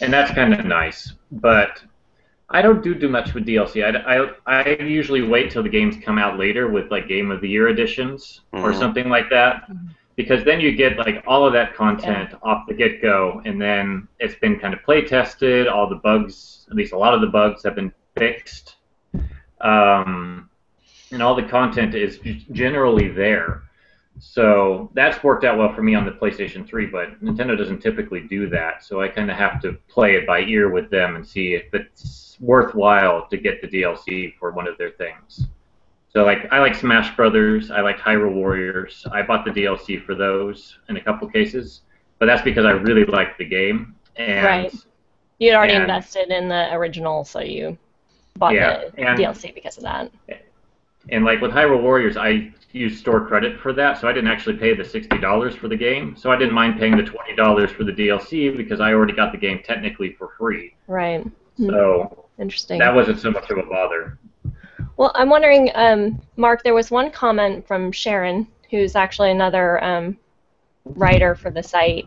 And 0.00 0.12
that's 0.12 0.30
kind 0.32 0.52
of 0.52 0.64
nice. 0.64 1.12
But 1.32 1.82
I 2.48 2.62
don't 2.62 2.82
do 2.82 2.94
too 2.94 3.08
much 3.08 3.32
with 3.34 3.46
DLC. 3.46 3.84
I, 3.84 4.24
I, 4.46 4.62
I 4.62 4.82
usually 4.82 5.22
wait 5.22 5.50
till 5.50 5.62
the 5.62 5.68
games 5.68 5.96
come 6.04 6.18
out 6.18 6.38
later 6.38 6.68
with 6.68 6.90
like 6.90 7.06
Game 7.08 7.30
of 7.30 7.40
the 7.40 7.48
Year 7.48 7.68
editions 7.68 8.40
or 8.52 8.72
Mhm. 8.72 8.78
something 8.78 9.08
like 9.08 9.30
that 9.30 9.70
because 10.20 10.44
then 10.44 10.60
you 10.60 10.76
get 10.76 10.98
like 10.98 11.24
all 11.26 11.46
of 11.46 11.54
that 11.54 11.74
content 11.74 12.34
off 12.42 12.66
the 12.68 12.74
get 12.74 13.00
go, 13.00 13.40
and 13.46 13.60
then 13.60 14.06
it's 14.18 14.34
been 14.34 14.58
kind 14.58 14.74
of 14.74 14.82
play 14.82 15.00
tested. 15.00 15.66
All 15.66 15.88
the 15.88 15.96
bugs, 15.96 16.66
at 16.70 16.76
least 16.76 16.92
a 16.92 16.98
lot 16.98 17.14
of 17.14 17.22
the 17.22 17.26
bugs, 17.26 17.62
have 17.64 17.74
been 17.74 17.90
fixed, 18.18 18.76
um, 19.62 20.50
and 21.10 21.22
all 21.22 21.34
the 21.34 21.42
content 21.44 21.94
is 21.94 22.18
generally 22.52 23.08
there. 23.08 23.62
So 24.18 24.90
that's 24.92 25.24
worked 25.24 25.44
out 25.44 25.56
well 25.56 25.72
for 25.72 25.82
me 25.82 25.94
on 25.94 26.04
the 26.04 26.10
PlayStation 26.10 26.68
3, 26.68 26.86
but 26.86 27.24
Nintendo 27.24 27.56
doesn't 27.56 27.80
typically 27.80 28.20
do 28.20 28.50
that. 28.50 28.84
So 28.84 29.00
I 29.00 29.08
kind 29.08 29.30
of 29.30 29.38
have 29.38 29.62
to 29.62 29.72
play 29.88 30.16
it 30.16 30.26
by 30.26 30.40
ear 30.40 30.68
with 30.68 30.90
them 30.90 31.16
and 31.16 31.26
see 31.26 31.54
if 31.54 31.72
it's 31.72 32.36
worthwhile 32.40 33.26
to 33.28 33.38
get 33.38 33.62
the 33.62 33.68
DLC 33.68 34.34
for 34.38 34.50
one 34.50 34.68
of 34.68 34.76
their 34.76 34.90
things. 34.90 35.46
So 36.12 36.24
like 36.24 36.48
I 36.52 36.58
like 36.58 36.74
Smash 36.74 37.14
Brothers, 37.16 37.70
I 37.70 37.80
like 37.82 37.98
Hyrule 37.98 38.34
Warriors. 38.34 39.06
I 39.12 39.22
bought 39.22 39.44
the 39.44 39.50
DLC 39.52 40.04
for 40.04 40.14
those 40.14 40.78
in 40.88 40.96
a 40.96 41.00
couple 41.00 41.28
cases, 41.28 41.82
but 42.18 42.26
that's 42.26 42.42
because 42.42 42.64
I 42.64 42.70
really 42.72 43.04
liked 43.04 43.38
the 43.38 43.44
game. 43.44 43.94
And 44.16 44.44
Right. 44.44 44.74
You'd 45.38 45.54
already 45.54 45.74
And- 45.74 45.82
invested 45.84 46.30
in 46.30 46.48
the 46.48 46.72
original, 46.74 47.24
so 47.24 47.40
you 47.40 47.78
bought 48.36 48.54
Yeah, 48.54 48.84
the 48.94 49.00
and- 49.08 49.18
DLC 49.18 49.52
because 49.54 49.76
of 49.78 49.84
that. 49.84 50.10
and 51.10 51.24
like 51.24 51.40
with 51.40 51.52
Hyrule 51.52 51.80
Warriors, 51.80 52.16
I 52.16 52.52
used 52.72 52.98
store 52.98 53.24
credit 53.26 53.58
for 53.60 53.72
that, 53.72 53.98
so 53.98 54.06
I 54.08 54.12
didn't 54.12 54.30
actually 54.30 54.56
pay 54.56 54.74
the 54.74 54.84
sixty 54.84 55.16
dollars 55.18 55.54
for 55.54 55.68
the 55.68 55.76
game. 55.76 56.14
So 56.16 56.30
I 56.32 56.36
didn't 56.36 56.54
mind 56.54 56.78
paying 56.78 56.96
the 56.96 57.02
twenty 57.04 57.34
dollars 57.36 57.70
for 57.70 57.84
the 57.84 57.92
DLC 57.92 58.50
because 58.56 58.80
I 58.80 58.92
already 58.92 59.12
got 59.12 59.30
the 59.32 59.38
game 59.38 59.60
technically 59.64 60.12
for 60.12 60.28
free. 60.36 60.74
Right. 60.88 61.24
So 61.56 62.26
Interesting. 62.38 62.78
that 62.80 62.94
wasn't 62.94 63.18
so 63.20 63.30
much 63.30 63.48
of 63.50 63.58
a 63.58 63.62
bother. 63.62 64.18
Well, 65.00 65.12
I'm 65.14 65.30
wondering, 65.30 65.70
um, 65.76 66.20
Mark, 66.36 66.62
there 66.62 66.74
was 66.74 66.90
one 66.90 67.10
comment 67.10 67.66
from 67.66 67.90
Sharon, 67.90 68.46
who's 68.70 68.94
actually 68.94 69.30
another 69.30 69.82
um, 69.82 70.18
writer 70.84 71.34
for 71.34 71.50
the 71.50 71.62
site, 71.62 72.06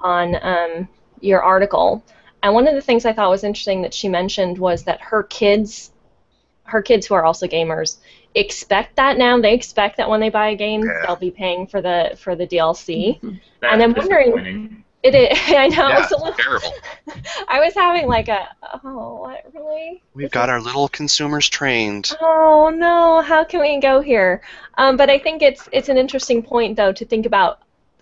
on 0.00 0.36
um, 0.42 0.86
your 1.22 1.42
article. 1.42 2.04
And 2.42 2.52
one 2.52 2.68
of 2.68 2.74
the 2.74 2.82
things 2.82 3.06
I 3.06 3.14
thought 3.14 3.30
was 3.30 3.42
interesting 3.42 3.80
that 3.80 3.94
she 3.94 4.06
mentioned 4.06 4.58
was 4.58 4.84
that 4.84 5.00
her 5.00 5.22
kids, 5.22 5.92
her 6.64 6.82
kids 6.82 7.06
who 7.06 7.14
are 7.14 7.24
also 7.24 7.46
gamers, 7.46 7.96
expect 8.34 8.96
that 8.96 9.16
now. 9.16 9.40
They 9.40 9.54
expect 9.54 9.96
that 9.96 10.10
when 10.10 10.20
they 10.20 10.28
buy 10.28 10.50
a 10.50 10.56
game, 10.56 10.82
Yeah. 10.82 11.06
they'll 11.06 11.16
be 11.16 11.30
paying 11.30 11.66
for 11.66 11.80
the 11.80 12.18
for 12.18 12.36
the 12.36 12.46
DLC. 12.46 13.18
That's 13.22 13.72
And 13.72 13.82
I'm 13.82 13.94
wondering-. 13.94 14.84
It 15.02 15.14
is. 15.14 15.38
I 15.48 15.68
know. 15.68 15.88
Yeah, 15.88 16.02
it's 16.02 16.12
a 16.12 16.16
little, 16.16 16.34
terrible. 16.34 16.72
I 17.48 17.60
was 17.60 17.74
having 17.74 18.06
like 18.06 18.28
a, 18.28 18.48
oh, 18.84 19.20
what 19.20 19.46
really? 19.54 20.02
We've 20.14 20.30
got 20.30 20.50
our 20.50 20.60
little 20.60 20.88
consumers 20.88 21.48
trained. 21.48 22.12
Oh 22.20 22.72
no, 22.74 23.22
how 23.22 23.44
can 23.44 23.60
we 23.60 23.80
go 23.80 24.00
here? 24.00 24.42
Um, 24.76 24.96
but 24.96 25.08
I 25.10 25.18
think 25.18 25.42
it's 25.42 25.68
it's 25.72 25.88
an 25.88 25.96
interesting 25.96 26.42
point 26.42 26.76
though 26.76 26.92
to 26.92 27.04
think 27.04 27.26
about 27.26 27.60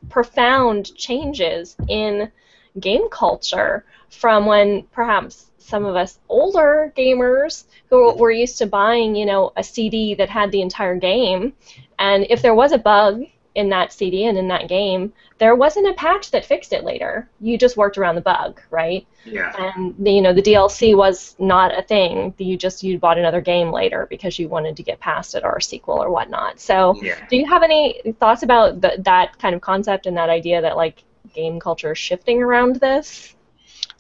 profound 0.09 0.95
changes 0.97 1.77
in 1.89 2.31
game 2.79 3.09
culture 3.11 3.85
from 4.11 4.47
when 4.47 4.83
perhaps 4.93 5.47
some 5.59 5.85
of 5.85 5.97
us 5.97 6.19
older 6.29 6.93
gamers 6.97 7.65
who 7.91 8.15
were 8.15 8.31
used 8.31 8.59
to 8.59 8.67
buying, 8.67 9.15
you 9.15 9.27
know, 9.27 9.53
a 9.57 9.63
CD 9.63 10.15
that 10.15 10.31
had 10.31 10.51
the 10.51 10.63
entire 10.63 10.97
game, 10.97 11.53
and 11.99 12.27
if 12.31 12.43
there 12.43 12.55
was 12.55 12.73
a 12.73 12.79
bug 12.79 13.25
in 13.59 13.69
that 13.71 13.93
CD 13.93 14.25
and 14.27 14.39
in 14.39 14.49
that 14.49 14.69
game, 14.69 15.13
there 15.39 15.55
wasn't 15.55 15.89
a 15.89 15.95
patch 15.95 16.31
that 16.31 16.45
fixed 16.45 16.73
it 16.73 16.85
later. 16.85 17.29
You 17.41 17.59
just 17.59 17.77
worked 17.77 17.99
around 17.99 18.15
the 18.15 18.21
bug, 18.21 18.61
right? 18.71 19.07
Yeah. 19.25 19.53
and 19.59 19.95
the, 19.99 20.11
you 20.13 20.23
know 20.23 20.33
the 20.33 20.43
DLC 20.43 20.97
was 20.97 21.35
not 21.39 21.77
a 21.79 21.83
thing. 21.83 22.33
You 22.39 22.57
just 22.57 22.83
you 22.83 22.99
bought 22.99 23.19
another 23.19 23.41
game 23.43 23.71
later 23.71 24.07
because 24.09 24.39
you 24.39 24.49
wanted 24.49 24.77
to 24.77 24.83
get 24.83 25.01
past 25.01 25.35
it 25.35 25.45
or 25.45 25.57
a 25.57 25.63
sequel 25.63 26.03
or 26.03 26.09
whatnot. 26.11 26.61
So, 26.61 26.99
Yeah. 27.03 27.19
do 27.29 27.37
you 27.37 27.47
have 27.47 27.63
any 27.63 28.01
thoughts 28.21 28.43
about 28.43 28.81
th- 28.81 29.01
that 29.01 29.39
kind 29.39 29.55
of 29.55 29.61
concept 29.61 30.07
and 30.07 30.17
that 30.17 30.31
idea 30.31 30.63
that 30.63 30.77
like 30.77 31.03
game 31.35 31.61
culture 31.61 31.93
is 31.93 31.99
shifting 31.99 32.43
around 32.43 32.77
this? 32.77 33.35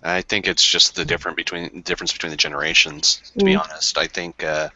I 0.02 0.22
think 0.22 0.46
it's 0.46 0.64
just 0.66 0.94
the 0.94 1.04
different 1.04 1.36
between 1.36 1.82
difference 1.82 2.12
between 2.12 2.30
the 2.30 2.36
generations. 2.36 3.20
To 3.38 3.44
be 3.44 3.54
Mm. 3.54 3.62
honest, 3.64 3.98
I 3.98 4.06
think 4.06 4.44
uh, 4.44 4.68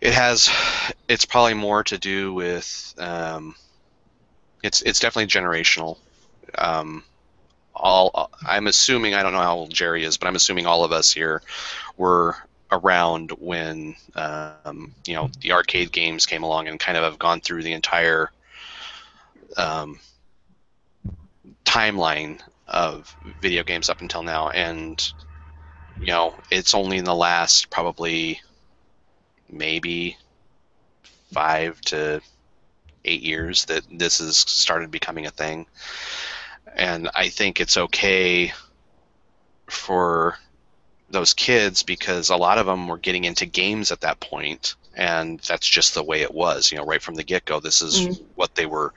it 0.00 0.14
has. 0.14 0.48
It's 1.08 1.24
probably 1.26 1.54
more 1.54 1.82
to 1.84 1.98
do 1.98 2.32
with. 2.32 2.94
Um, 2.98 3.54
it's 4.64 4.80
it's 4.82 4.98
definitely 4.98 5.28
generational. 5.28 5.98
Um, 6.56 7.04
all 7.74 8.30
I'm 8.46 8.66
assuming 8.66 9.14
I 9.14 9.22
don't 9.22 9.32
know 9.32 9.40
how 9.40 9.56
old 9.56 9.74
Jerry 9.74 10.04
is, 10.04 10.16
but 10.16 10.26
I'm 10.26 10.36
assuming 10.36 10.66
all 10.66 10.84
of 10.84 10.90
us 10.90 11.12
here 11.12 11.42
were 11.98 12.36
around 12.72 13.30
when 13.32 13.94
um, 14.16 14.94
you 15.06 15.14
know 15.14 15.30
the 15.42 15.52
arcade 15.52 15.92
games 15.92 16.24
came 16.24 16.42
along 16.42 16.68
and 16.68 16.80
kind 16.80 16.96
of 16.96 17.04
have 17.04 17.18
gone 17.18 17.42
through 17.42 17.62
the 17.62 17.74
entire 17.74 18.30
um, 19.58 20.00
timeline 21.66 22.40
of 22.66 23.14
video 23.42 23.64
games 23.64 23.90
up 23.90 24.00
until 24.00 24.22
now, 24.22 24.48
and 24.48 25.12
you 26.00 26.06
know 26.06 26.40
it's 26.50 26.74
only 26.74 26.96
in 26.96 27.04
the 27.04 27.14
last 27.14 27.68
probably 27.68 28.40
maybe 29.50 30.16
five 31.32 31.78
to 31.82 32.22
eight 33.04 33.22
years 33.22 33.64
that 33.66 33.82
this 33.90 34.18
has 34.18 34.36
started 34.36 34.90
becoming 34.90 35.26
a 35.26 35.30
thing, 35.30 35.66
and 36.76 37.08
I 37.14 37.28
think 37.28 37.60
it's 37.60 37.76
okay 37.76 38.52
for 39.68 40.38
those 41.10 41.32
kids 41.32 41.82
because 41.82 42.30
a 42.30 42.36
lot 42.36 42.58
of 42.58 42.66
them 42.66 42.88
were 42.88 42.98
getting 42.98 43.24
into 43.24 43.46
games 43.46 43.92
at 43.92 44.00
that 44.00 44.20
point 44.20 44.74
and 44.96 45.40
that's 45.40 45.68
just 45.68 45.94
the 45.94 46.02
way 46.02 46.22
it 46.22 46.32
was 46.32 46.70
you 46.70 46.78
know 46.78 46.84
right 46.84 47.02
from 47.02 47.14
the 47.14 47.22
get-go 47.24 47.60
this 47.60 47.82
is 47.82 48.06
Mm. 48.08 48.22
what 48.34 48.54
they 48.54 48.66
were 48.66 48.92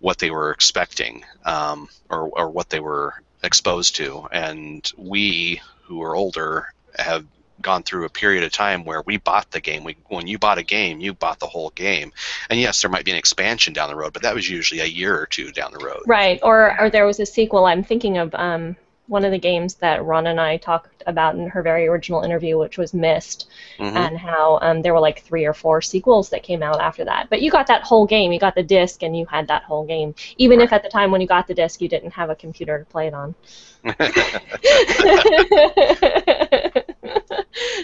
what 0.00 0.18
they 0.18 0.30
were 0.30 0.50
expecting 0.50 1.24
um, 1.44 1.88
or, 2.08 2.28
or 2.28 2.50
what 2.50 2.70
they 2.70 2.80
were 2.80 3.14
exposed 3.42 3.96
to 3.96 4.26
and 4.32 4.92
we 4.96 5.60
who 5.84 6.02
are 6.02 6.14
older 6.14 6.72
have 6.96 7.24
gone 7.62 7.82
through 7.82 8.04
a 8.04 8.08
period 8.08 8.44
of 8.44 8.52
time 8.52 8.84
where 8.84 9.02
we 9.02 9.16
bought 9.16 9.50
the 9.50 9.60
game. 9.60 9.84
We, 9.84 9.96
when 10.08 10.26
you 10.26 10.38
bought 10.38 10.58
a 10.58 10.62
game, 10.62 11.00
you 11.00 11.14
bought 11.14 11.40
the 11.40 11.46
whole 11.46 11.70
game. 11.70 12.12
And 12.48 12.60
yes, 12.60 12.82
there 12.82 12.90
might 12.90 13.04
be 13.04 13.10
an 13.10 13.16
expansion 13.16 13.72
down 13.72 13.88
the 13.88 13.96
road, 13.96 14.12
but 14.12 14.22
that 14.22 14.34
was 14.34 14.48
usually 14.48 14.80
a 14.80 14.86
year 14.86 15.18
or 15.18 15.26
two 15.26 15.52
down 15.52 15.72
the 15.72 15.84
road. 15.84 16.02
Right, 16.06 16.38
or 16.42 16.78
or 16.80 16.90
there 16.90 17.06
was 17.06 17.20
a 17.20 17.26
sequel. 17.26 17.66
I'm 17.66 17.82
thinking 17.82 18.18
of 18.18 18.34
um, 18.34 18.76
one 19.10 19.24
of 19.24 19.32
the 19.32 19.38
games 19.38 19.74
that 19.74 20.04
Ron 20.04 20.28
and 20.28 20.40
I 20.40 20.56
talked 20.56 21.02
about 21.04 21.34
in 21.34 21.48
her 21.48 21.62
very 21.62 21.88
original 21.88 22.22
interview, 22.22 22.56
which 22.56 22.78
was 22.78 22.94
Myst, 22.94 23.48
Mhm. 23.78 23.96
and 23.96 24.16
how 24.16 24.60
um, 24.62 24.82
there 24.82 24.94
were 24.94 25.00
like 25.00 25.22
three 25.22 25.46
or 25.46 25.52
four 25.52 25.82
sequels 25.82 26.28
that 26.30 26.44
came 26.44 26.62
out 26.62 26.80
after 26.80 27.04
that. 27.04 27.28
But 27.28 27.42
you 27.42 27.50
got 27.50 27.66
that 27.66 27.82
whole 27.82 28.06
game. 28.06 28.30
You 28.32 28.38
got 28.38 28.54
the 28.54 28.62
disc, 28.62 29.02
and 29.02 29.16
you 29.16 29.26
had 29.26 29.48
that 29.48 29.64
whole 29.64 29.84
game, 29.84 30.14
even 30.38 30.60
if 30.60 30.72
at 30.72 30.84
the 30.84 30.88
time 30.88 31.10
when 31.10 31.20
you 31.20 31.26
got 31.26 31.48
the 31.48 31.54
disc 31.54 31.80
you 31.80 31.88
didn't 31.88 32.12
have 32.12 32.30
a 32.30 32.36
computer 32.36 32.78
to 32.78 32.84
play 32.84 33.08
it 33.08 33.14
on. 33.14 33.34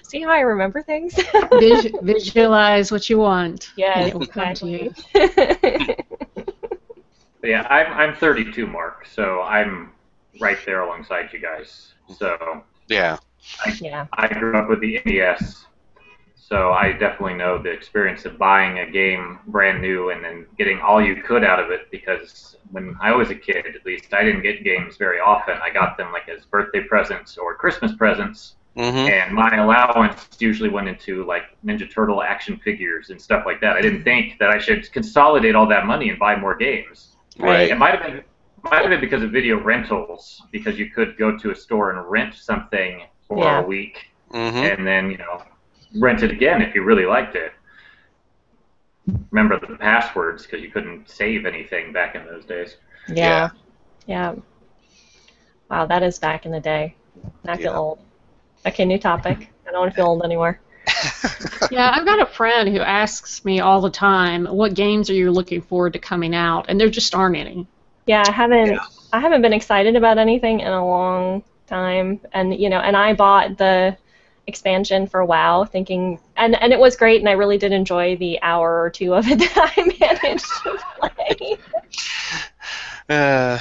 See 0.05 0.23
how 0.23 0.31
I 0.31 0.41
remember 0.41 0.83
things? 0.83 1.15
Vis- 1.59 1.93
visualize 2.03 2.91
what 2.91 3.09
you 3.09 3.19
want. 3.19 3.71
yes, 3.77 3.97
and 3.97 4.09
it 4.09 4.15
will 4.15 4.27
come 4.27 4.55
to 4.55 4.67
you. 4.69 4.95
exactly. 5.15 6.05
Yeah, 7.47 7.67
I'm 7.71 7.93
I'm 7.93 8.17
32, 8.17 8.67
Mark, 8.67 9.07
so 9.07 9.43
I'm 9.43 9.93
right 10.41 10.59
there 10.67 10.81
alongside 10.81 11.33
you 11.33 11.39
guys. 11.39 11.93
So 12.17 12.63
yeah. 12.89 13.19
yeah. 13.81 14.07
I 14.15 14.27
grew 14.27 14.57
up 14.57 14.69
with 14.69 14.81
the 14.81 15.01
NES, 15.07 15.67
so 16.37 16.73
I 16.73 16.93
definitely 16.93 17.35
know 17.35 17.63
the 17.63 17.71
experience 17.71 18.25
of 18.25 18.37
buying 18.39 18.81
a 18.81 18.91
game 18.91 19.39
brand 19.47 19.81
new 19.81 20.11
and 20.11 20.25
then 20.25 20.47
getting 20.59 20.81
all 20.81 21.01
you 21.01 21.23
could 21.23 21.45
out 21.45 21.61
of 21.61 21.71
it. 21.71 21.91
Because 21.91 22.57
when 22.73 22.97
I 23.01 23.15
was 23.15 23.31
a 23.31 23.35
kid, 23.35 23.65
at 23.67 23.87
least, 23.87 24.13
I 24.13 24.25
didn't 24.25 24.43
get 24.43 24.65
games 24.65 24.97
very 24.97 25.21
often. 25.21 25.57
I 25.63 25.71
got 25.71 25.97
them 25.97 26.13
like 26.13 26.29
as 26.29 26.45
birthday 26.47 26.81
presents 26.81 27.39
or 27.39 27.55
Christmas 27.55 27.95
presents, 27.95 28.57
hmm 28.77 28.83
and 28.85 29.33
my 29.35 29.57
allowance 29.57 30.29
usually 30.39 30.69
went 30.69 30.89
into 30.89 31.25
like 31.25 31.45
Ninja 31.65 31.91
Turtle 31.91 32.23
action 32.23 32.59
figures 32.59 33.11
and 33.11 33.21
stuff 33.21 33.45
like 33.47 33.61
that. 33.61 33.77
I 33.77 33.81
didn't 33.81 34.05
think 34.05 34.39
that 34.39 34.51
I 34.51 34.59
should 34.59 34.91
consolidate 34.93 35.55
all 35.55 35.67
that 35.69 35.87
money 35.87 36.11
and 36.11 36.19
buy 36.19 36.37
more 36.37 36.55
games. 36.57 37.17
Right. 37.39 37.71
It 37.71 37.79
might 37.79 37.95
have 37.95 38.03
been 38.07 38.23
might 38.65 38.83
have 38.83 38.91
been 38.91 39.01
because 39.01 39.23
of 39.23 39.31
video 39.31 39.59
rentals, 39.63 40.43
because 40.51 40.79
you 40.79 40.91
could 40.91 41.17
go 41.17 41.37
to 41.39 41.51
a 41.51 41.55
store 41.55 41.91
and 41.93 42.11
rent 42.11 42.35
something 42.35 43.03
for 43.29 43.39
Yeah. 43.45 43.61
a 43.63 43.67
week 43.67 44.07
hmm 44.33 44.57
and 44.57 44.87
then 44.87 45.11
you 45.11 45.19
know 45.19 45.43
rent 45.99 46.23
it 46.23 46.31
again 46.31 46.61
if 46.63 46.75
you 46.75 46.83
really 46.83 47.07
liked 47.07 47.37
it. 47.37 47.53
Remember 49.31 49.59
the 49.59 49.77
passwords 49.77 50.43
because 50.45 50.61
you 50.63 50.71
couldn't 50.71 51.09
save 51.09 51.47
anything 51.47 51.93
back 51.93 52.15
in 52.15 52.25
those 52.27 52.45
days. 52.45 52.77
Yeah. 53.09 53.51
Yeah. 54.07 54.35
Wow, 55.71 55.87
that 55.87 56.03
is 56.03 56.19
back 56.19 56.45
in 56.47 56.53
the 56.53 56.61
day. 56.61 56.95
Not 57.45 57.59
feel 57.59 57.73
Yeah. 57.73 57.79
old. 57.79 57.99
Okay, 58.67 58.85
new 58.85 58.99
topic. 58.99 59.49
I 59.67 59.71
don't 59.71 59.81
want 59.81 59.93
to 59.93 59.97
feel 59.97 60.07
old 60.07 60.25
anymore. 60.25 60.61
Yeah, 61.71 61.91
I've 61.93 62.05
got 62.05 62.21
a 62.21 62.27
friend 62.27 62.69
who 62.69 62.81
asks 62.81 63.45
me 63.45 63.59
all 63.59 63.81
the 63.81 63.91
time, 63.91 64.47
"What 64.47 64.75
games 64.75 65.11
are 65.11 65.15
you 65.15 65.33
looking 65.33 65.61
forward 65.63 65.95
to 65.95 65.99
coming 65.99 66.33
out?" 66.33 66.67
And 66.69 66.79
there 66.79 66.89
just 66.89 67.13
aren't 67.13 67.37
any. 67.37 67.67
Yeah, 68.07 68.23
I 68.27 68.31
haven't 68.31 68.73
Yeah. 68.73 68.79
I 69.13 69.19
haven't 69.19 69.43
been 69.43 69.53
excited 69.53 69.97
about 69.97 70.19
anything 70.19 70.61
in 70.61 70.69
a 70.69 70.87
long 70.87 71.43
time. 71.67 72.21
And 72.33 72.55
you 72.55 72.69
know, 72.69 72.79
and 72.79 72.97
I 72.97 73.15
bought 73.15 73.59
the 73.59 73.97
expansion 74.47 75.07
for 75.09 75.25
WoW 75.25 75.65
thinking 75.65 76.21
and 76.37 76.55
and 76.61 76.73
it 76.73 76.79
was 76.79 76.97
great 76.97 77.21
and 77.21 77.29
I 77.29 77.33
really 77.33 77.59
did 77.59 77.73
enjoy 77.73 78.17
the 78.17 78.41
hour 78.43 78.81
or 78.81 78.91
two 78.91 79.15
of 79.15 79.27
it 79.27 79.39
that 79.41 79.73
I 79.77 79.83
managed 80.23 80.47
to 80.63 80.79
play 81.01 81.59
Uh, 83.09 83.59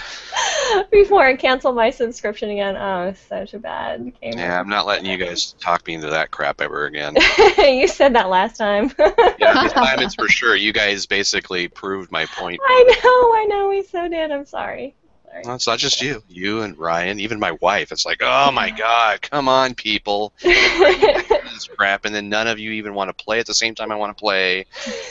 before 0.92 1.24
I 1.24 1.36
canceled 1.36 1.76
my 1.76 1.90
subscription 1.90 2.50
again. 2.50 2.76
Oh, 2.76 3.14
such 3.28 3.54
a 3.54 3.60
bad 3.60 4.14
game. 4.20 4.34
yeah, 4.38 4.60
I'm 4.60 4.70
not 4.70 4.86
letting 4.86 5.06
you 5.06 5.18
guys 5.18 5.54
talk 5.60 5.86
me 5.88 5.94
into 5.94 6.10
that 6.10 6.32
crap 6.32 6.62
ever 6.62 6.86
again. 6.86 7.16
you 7.58 7.88
said 7.88 8.16
that 8.16 8.30
last 8.30 8.58
time. 8.58 8.92
Yeah, 9.38 9.64
this 9.64 9.74
time 9.74 10.00
it's 10.00 10.16
for 10.16 10.28
sure. 10.30 10.56
You 10.56 10.74
guys 10.74 11.06
basically 11.06 11.68
proved 11.68 12.12
my 12.12 12.26
point. 12.26 12.60
I 12.66 12.84
know, 13.04 13.36
I 13.36 13.46
know, 13.46 13.70
we 13.70 13.84
so 13.84 14.08
did. 14.08 14.32
I'm 14.32 14.46
sorry. 14.46 14.96
Sorry. 15.26 15.42
Well, 15.46 15.56
it's 15.56 15.68
not 15.68 15.78
just 15.78 16.02
you. 16.02 16.24
You 16.28 16.62
and 16.62 16.78
Ryan, 16.78 17.20
even 17.20 17.40
my 17.40 17.52
wife. 17.52 17.92
It's 17.92 18.06
like, 18.06 18.22
oh 18.22 18.52
my 18.52 18.72
god, 18.72 19.22
come 19.22 19.48
on, 19.48 19.76
people. 19.76 20.34
This 20.42 21.68
crap, 21.78 22.06
and 22.06 22.16
then 22.16 22.30
none 22.30 22.48
of 22.48 22.58
you 22.58 22.72
even 22.72 22.94
want 22.94 23.16
to 23.16 23.24
play 23.24 23.40
at 23.40 23.46
the 23.46 23.54
same 23.54 23.76
time 23.76 23.92
I 23.92 23.96
want 23.96 24.18
to 24.18 24.20
play, 24.20 24.66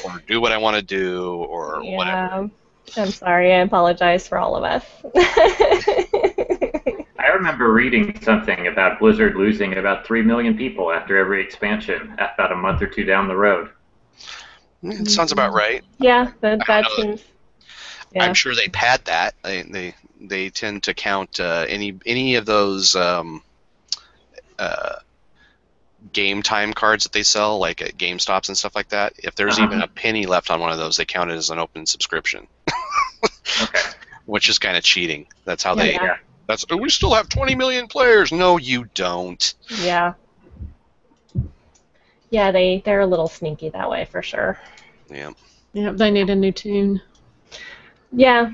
or 0.04 0.22
do 0.26 0.40
what 0.40 0.50
I 0.50 0.58
want 0.58 0.76
to 0.76 0.82
do, 0.82 1.34
or 1.34 1.84
whatever. 1.84 2.50
Yeah, 2.96 3.02
I'm 3.04 3.10
sorry. 3.10 3.52
I 3.52 3.58
apologize 3.60 4.28
for 4.28 4.38
all 4.38 4.56
of 4.56 4.64
us. 4.64 4.84
I 7.16 7.28
remember 7.34 7.72
reading 7.72 8.20
something 8.22 8.66
about 8.66 8.98
Blizzard 8.98 9.34
losing 9.36 9.76
about 9.78 10.06
three 10.06 10.22
million 10.22 10.56
people 10.56 10.92
after 10.92 11.16
every 11.16 11.42
expansion, 11.42 12.12
about 12.14 12.52
a 12.52 12.56
month 12.56 12.82
or 12.82 12.86
two 12.86 13.04
down 13.04 13.28
the 13.28 13.36
road. 13.36 13.70
It 14.82 15.10
sounds 15.10 15.32
about 15.32 15.52
right. 15.54 15.82
yeah, 15.98 16.32
that 16.40 16.60
that 16.66 16.84
seems. 16.96 17.24
Yeah. 18.12 18.24
I'm 18.24 18.34
sure 18.34 18.54
they 18.54 18.68
pad 18.68 19.00
that. 19.06 19.34
They 19.42 19.62
they, 19.62 19.94
they 20.20 20.50
tend 20.50 20.82
to 20.84 20.94
count 20.94 21.40
uh, 21.40 21.64
any 21.68 21.98
any 22.04 22.34
of 22.36 22.44
those 22.44 22.94
um, 22.94 23.42
uh, 24.58 24.96
game 26.12 26.42
time 26.42 26.74
cards 26.74 27.04
that 27.04 27.12
they 27.12 27.22
sell, 27.22 27.58
like 27.58 27.80
at 27.80 27.96
GameStops 27.96 28.48
and 28.48 28.56
stuff 28.58 28.74
like 28.74 28.90
that. 28.90 29.14
If 29.18 29.34
there's 29.34 29.56
Uh-huh. 29.58 29.66
even 29.66 29.80
a 29.82 29.88
penny 29.88 30.26
left 30.26 30.50
on 30.50 30.60
one 30.60 30.70
of 30.70 30.78
those, 30.78 30.98
they 30.98 31.06
count 31.06 31.30
it 31.30 31.34
as 31.36 31.48
an 31.50 31.58
open 31.58 31.86
subscription, 31.86 32.46
Okay. 33.62 33.80
which 34.26 34.48
is 34.48 34.58
kind 34.58 34.76
of 34.76 34.82
cheating. 34.82 35.26
That's 35.44 35.62
how 35.62 35.74
Yeah, 35.76 35.82
they. 35.82 35.92
yeah. 35.94 36.16
That's 36.46 36.66
we 36.68 36.90
still 36.90 37.14
have 37.14 37.28
20 37.28 37.54
million 37.54 37.86
players. 37.86 38.30
No, 38.30 38.58
you 38.58 38.86
don't. 38.94 39.54
Yeah. 39.80 40.14
Yeah, 42.30 42.50
they 42.50 42.82
they're 42.84 43.00
a 43.00 43.06
little 43.06 43.28
sneaky 43.28 43.70
that 43.70 43.88
way 43.88 44.04
for 44.06 44.20
sure. 44.22 44.58
Yeah. 45.10 45.32
Yeah, 45.72 45.92
they 45.92 46.10
need 46.10 46.30
a 46.30 46.34
new 46.34 46.52
tune. 46.52 47.00
Yeah, 48.12 48.52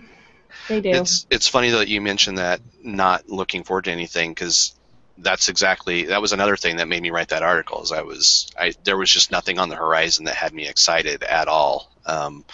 they 0.68 0.80
do. 0.80 0.90
It's 0.90 1.26
it's 1.30 1.48
funny 1.48 1.70
that 1.70 1.88
you 1.88 2.00
mentioned 2.00 2.38
that 2.38 2.60
not 2.82 3.28
looking 3.28 3.64
forward 3.64 3.84
to 3.84 3.90
anything 3.90 4.32
because 4.32 4.74
that's 5.18 5.48
exactly 5.48 6.04
that 6.04 6.20
was 6.22 6.32
another 6.32 6.56
thing 6.56 6.76
that 6.76 6.88
made 6.88 7.02
me 7.02 7.10
write 7.10 7.28
that 7.28 7.42
article. 7.42 7.82
Is 7.82 7.92
I 7.92 8.02
was 8.02 8.50
I 8.58 8.72
there 8.84 8.96
was 8.96 9.10
just 9.10 9.30
nothing 9.30 9.58
on 9.58 9.68
the 9.68 9.76
horizon 9.76 10.24
that 10.26 10.34
had 10.34 10.54
me 10.54 10.66
excited 10.68 11.22
at 11.22 11.48
all. 11.48 11.90
Um, 12.06 12.44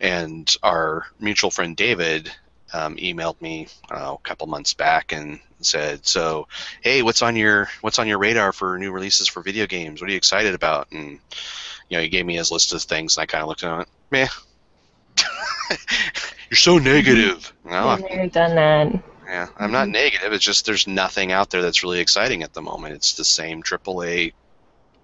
and 0.00 0.54
our 0.62 1.06
mutual 1.20 1.50
friend 1.50 1.76
David 1.76 2.30
um, 2.72 2.96
emailed 2.96 3.40
me 3.40 3.68
uh, 3.90 4.14
a 4.14 4.22
couple 4.22 4.46
months 4.46 4.74
back 4.74 5.12
and 5.12 5.38
said, 5.60 6.06
"So, 6.06 6.48
hey, 6.82 7.02
what's 7.02 7.22
on 7.22 7.36
your 7.36 7.68
what's 7.80 7.98
on 7.98 8.06
your 8.08 8.18
radar 8.18 8.52
for 8.52 8.78
new 8.78 8.92
releases 8.92 9.28
for 9.28 9.42
video 9.42 9.66
games? 9.66 10.00
What 10.00 10.08
are 10.08 10.12
you 10.12 10.16
excited 10.16 10.54
about?" 10.54 10.88
And 10.92 11.18
you 11.88 11.96
know, 11.96 12.02
he 12.02 12.08
gave 12.08 12.26
me 12.26 12.36
his 12.36 12.50
list 12.50 12.72
of 12.72 12.82
things, 12.82 13.16
and 13.16 13.22
I 13.22 13.26
kind 13.26 13.42
of 13.42 13.48
looked 13.48 13.62
at 13.64 13.80
it, 13.82 13.88
meh. 14.10 14.26
You're 16.50 16.56
so 16.56 16.78
negative. 16.78 17.52
No, 17.64 17.96
Been 17.96 18.06
there, 18.08 18.26
done 18.28 18.54
that. 18.54 19.02
yeah, 19.26 19.48
I'm 19.58 19.72
not 19.72 19.88
negative. 19.88 20.32
It's 20.32 20.44
just 20.44 20.64
there's 20.66 20.86
nothing 20.86 21.32
out 21.32 21.50
there 21.50 21.62
that's 21.62 21.82
really 21.82 21.98
exciting 22.00 22.42
at 22.42 22.52
the 22.52 22.62
moment. 22.62 22.94
It's 22.94 23.14
the 23.14 23.24
same 23.24 23.62
AAA 23.62 24.32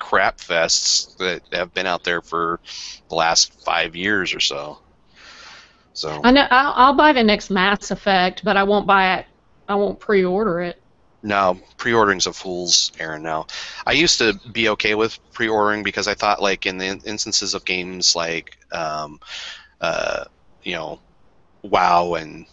crap 0.02 0.38
fests 0.38 1.16
that 1.18 1.42
have 1.52 1.72
been 1.72 1.86
out 1.86 2.02
there 2.02 2.20
for 2.20 2.58
the 3.08 3.14
last 3.14 3.64
five 3.64 3.94
years 3.94 4.34
or 4.34 4.40
so. 4.40 4.78
So 5.92 6.20
I 6.24 6.32
know 6.32 6.46
I'll, 6.50 6.72
I'll 6.74 6.94
buy 6.94 7.12
the 7.12 7.22
next 7.22 7.50
Mass 7.50 7.92
Effect, 7.92 8.42
but 8.44 8.56
I 8.56 8.64
won't 8.64 8.84
buy 8.86 9.18
it. 9.18 9.26
I 9.68 9.76
won't 9.76 10.00
pre-order 10.00 10.60
it. 10.60 10.82
no, 11.22 11.60
pre-ordering's 11.76 12.26
a 12.26 12.32
fool's 12.32 12.90
errand 12.98 13.22
now. 13.22 13.46
I 13.86 13.92
used 13.92 14.18
to 14.18 14.34
be 14.52 14.70
okay 14.70 14.96
with 14.96 15.18
pre-ordering 15.32 15.84
because 15.84 16.08
I 16.08 16.14
thought 16.14 16.42
like 16.42 16.66
in 16.66 16.78
the 16.78 16.86
in- 16.86 17.00
instances 17.06 17.54
of 17.54 17.64
games 17.64 18.16
like 18.16 18.58
um, 18.72 19.20
uh, 19.80 20.24
you 20.64 20.72
know 20.72 20.98
WoW 21.62 22.14
and 22.14 22.44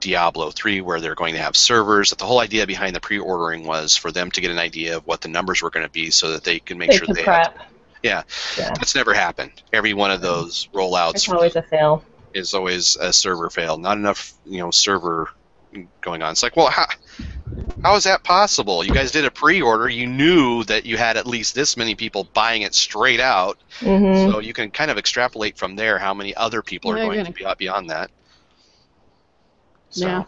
Diablo 0.00 0.50
3 0.50 0.80
where 0.80 1.00
they're 1.00 1.14
going 1.14 1.34
to 1.34 1.40
have 1.40 1.56
servers 1.56 2.10
that 2.10 2.18
the 2.18 2.24
whole 2.26 2.40
idea 2.40 2.66
behind 2.66 2.96
the 2.96 3.00
pre-ordering 3.00 3.66
was 3.66 3.96
for 3.96 4.10
them 4.12 4.30
to 4.32 4.40
get 4.40 4.50
an 4.50 4.58
idea 4.58 4.96
of 4.96 5.06
what 5.06 5.20
the 5.20 5.28
numbers 5.28 5.62
were 5.62 5.70
going 5.70 5.86
to 5.86 5.90
be 5.92 6.10
so 6.10 6.32
that 6.32 6.44
they 6.44 6.60
can 6.60 6.78
make 6.78 6.90
They 6.90 6.98
sure 6.98 7.06
can 7.06 7.14
they 7.14 7.24
had 7.24 7.24
prep. 7.24 7.58
Yeah. 8.02 8.22
Yeah. 8.56 8.74
That's 8.78 8.94
never 8.94 9.14
happened. 9.14 9.52
Every 9.72 9.94
one 9.94 10.10
of 10.10 10.20
those 10.22 10.68
rollouts 10.74 11.14
It's 11.16 11.28
always 11.28 11.56
a 11.56 11.62
fail. 11.62 12.02
is 12.32 12.54
always 12.54 12.96
a 12.96 13.12
server 13.12 13.50
fail. 13.50 13.78
Not 13.78 13.96
enough, 13.98 14.34
you 14.44 14.58
know, 14.58 14.70
server 14.70 15.28
going 16.02 16.22
on. 16.22 16.32
It's 16.32 16.42
like, 16.42 16.56
well, 16.56 16.70
how, 16.70 16.86
how 17.82 17.96
is 17.96 18.04
that 18.04 18.24
possible? 18.24 18.84
You 18.84 18.92
guys 18.92 19.12
did 19.12 19.24
a 19.24 19.30
pre-order. 19.30 19.88
You 19.88 20.06
knew 20.06 20.64
that 20.64 20.86
you 20.86 20.96
had 20.96 21.16
at 21.16 21.26
least 21.26 21.54
this 21.54 21.76
many 21.76 21.94
people 21.94 22.30
buying 22.34 22.62
it 22.62 22.74
straight 22.74 23.20
out, 23.20 23.58
hmm 23.80 24.30
so 24.30 24.38
you 24.40 24.52
can 24.54 24.70
kind 24.70 24.90
of 24.90 24.98
extrapolate 24.98 25.58
from 25.58 25.76
there 25.76 25.98
how 25.98 26.14
many 26.14 26.34
other 26.34 26.62
people 26.62 26.90
are 26.90 26.96
Yeah, 26.96 27.04
going 27.04 27.16
you're 27.16 27.24
to 27.26 27.32
be 27.32 27.44
out 27.44 27.58
beyond 27.58 27.90
that. 27.90 28.10
So, 29.94 30.08
Yeah. 30.08 30.24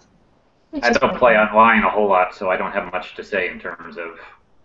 I 0.83 0.91
don't 0.91 1.17
play 1.17 1.37
online 1.37 1.83
a 1.83 1.91
whole 1.91 2.09
lot, 2.09 2.35
so 2.35 2.51
I 2.51 2.57
don't 2.57 2.71
have 2.71 2.93
much 2.93 3.17
to 3.17 3.25
say 3.25 3.49
in 3.49 3.59
terms 3.59 3.97
of 3.97 4.21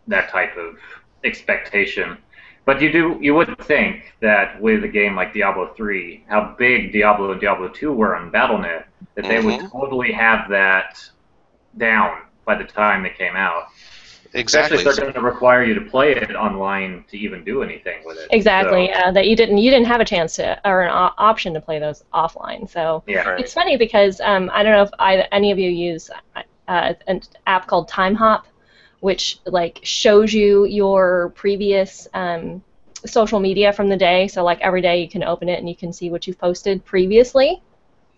that 0.07 0.29
type 0.29 0.55
of 0.57 0.77
expectation. 1.23 2.17
But 2.65 2.81
you 2.81 2.91
do, 2.91 3.17
you 3.19 3.33
would 3.33 3.57
think 3.61 4.13
that 4.19 4.61
with 4.61 4.83
a 4.83 4.87
game 4.87 5.15
like 5.15 5.33
Diablo 5.33 5.73
3, 5.73 6.25
how 6.27 6.55
big 6.59 6.91
Diablo 6.91 7.31
and 7.31 7.41
Diablo 7.41 7.69
2 7.69 7.91
were 7.91 8.15
on 8.15 8.31
BattleNet, 8.31 8.83
that 9.15 9.25
they 9.27 9.39
would 9.41 9.59
Mhm. 9.61 9.71
totally 9.71 10.11
have 10.11 10.47
that 10.49 11.03
down 11.77 12.21
by 12.45 12.55
the 12.55 12.63
time 12.63 13.01
they 13.01 13.09
came 13.09 13.35
out. 13.35 13.67
Exactly. 14.33 14.77
Especially 14.77 14.91
if 14.91 14.95
they're 14.97 15.11
going 15.11 15.25
to 15.25 15.29
require 15.29 15.63
you 15.63 15.73
to 15.73 15.81
play 15.81 16.15
it 16.15 16.35
online 16.35 17.03
to 17.09 17.17
even 17.17 17.43
do 17.43 17.63
anything 17.63 18.05
with 18.05 18.17
it. 18.17 18.27
Exactly. 18.31 18.89
So, 18.93 18.99
Uh, 18.99 19.11
that 19.11 19.27
you 19.27 19.35
didn't 19.35 19.57
you 19.57 19.69
didn't 19.69 19.87
have 19.87 19.99
a 19.99 20.05
chance 20.05 20.35
to 20.37 20.59
or 20.63 20.83
an 20.83 20.89
o- 20.89 21.13
option 21.17 21.53
to 21.53 21.61
play 21.61 21.79
those 21.79 22.03
offline. 22.13 22.69
So 22.69 23.03
yeah. 23.07 23.27
Right. 23.27 23.39
it's 23.41 23.53
funny 23.53 23.75
because 23.75 24.21
um, 24.21 24.49
I 24.53 24.63
don't 24.63 24.71
know 24.71 24.83
if 24.83 24.89
I, 24.99 25.27
any 25.31 25.51
of 25.51 25.59
you 25.59 25.69
use 25.69 26.09
uh, 26.67 26.93
an 27.07 27.21
app 27.45 27.67
called 27.67 27.89
Timehop, 27.89 28.43
which 29.01 29.39
like 29.45 29.79
shows 29.83 30.33
you 30.33 30.65
your 30.65 31.33
previous 31.35 32.07
um, 32.13 32.63
social 33.05 33.39
media 33.39 33.73
from 33.73 33.89
the 33.89 33.97
day. 33.97 34.27
So 34.27 34.43
like 34.43 34.61
every 34.61 34.81
day 34.81 35.01
you 35.01 35.09
can 35.09 35.23
open 35.23 35.49
it 35.49 35.59
and 35.59 35.67
you 35.67 35.75
can 35.75 35.91
see 35.91 36.09
what 36.09 36.25
you've 36.25 36.39
posted 36.39 36.85
previously. 36.85 37.61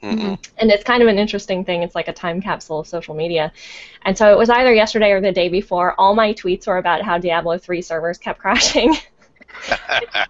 Mm-mm. 0.03 0.37
And 0.57 0.69
it's 0.69 0.83
kind 0.83 1.01
of 1.01 1.07
an 1.07 1.17
interesting 1.17 1.63
thing. 1.63 1.81
It's 1.81 1.95
like 1.95 2.09
a 2.09 2.13
time 2.13 2.41
capsule 2.41 2.79
of 2.81 2.87
social 2.87 3.15
media. 3.15 3.53
And 4.03 4.17
so 4.17 4.31
it 4.31 4.37
was 4.37 4.49
either 4.49 4.73
yesterday 4.73 5.11
or 5.11 5.21
the 5.21 5.31
day 5.31 5.47
before. 5.47 5.99
All 5.99 6.13
my 6.13 6.33
tweets 6.33 6.67
were 6.67 6.77
about 6.77 7.01
how 7.01 7.17
Diablo 7.17 7.57
3 7.57 7.81
servers 7.81 8.17
kept 8.17 8.39
crashing. 8.41 8.95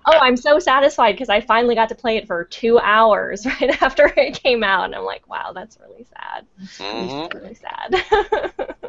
oh, 0.05 0.19
I'm 0.21 0.37
so 0.37 0.59
satisfied 0.59 1.13
because 1.13 1.29
I 1.29 1.41
finally 1.41 1.73
got 1.73 1.89
to 1.89 1.95
play 1.95 2.17
it 2.17 2.27
for 2.27 2.43
two 2.45 2.77
hours 2.79 3.45
right 3.61 3.81
after 3.81 4.13
it 4.15 4.41
came 4.41 4.63
out. 4.63 4.85
And 4.85 4.95
I'm 4.95 5.05
like, 5.05 5.27
wow, 5.27 5.51
that's 5.53 5.79
really 5.79 6.05
sad. 6.05 6.45
Mhm. 6.77 7.33
Really 7.33 7.55
sad. 7.55 8.85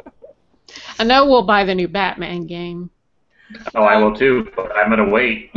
I 0.99 1.03
know 1.03 1.25
we'll 1.25 1.43
buy 1.43 1.63
the 1.63 1.73
new 1.73 1.87
Batman 1.87 2.45
game. 2.45 2.91
Oh, 3.73 3.83
I 3.83 3.97
will 3.97 4.15
too, 4.15 4.51
but 4.55 4.75
I'm 4.75 4.89
going 4.89 5.05
to 5.05 5.11
wait. 5.11 5.51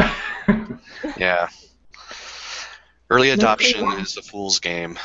Yeah. 1.16 1.48
Early 3.10 3.30
adoption 3.30 3.80
clue. 3.86 3.96
is 3.98 4.14
the 4.14 4.22
fool's 4.22 4.58
game. 4.60 4.98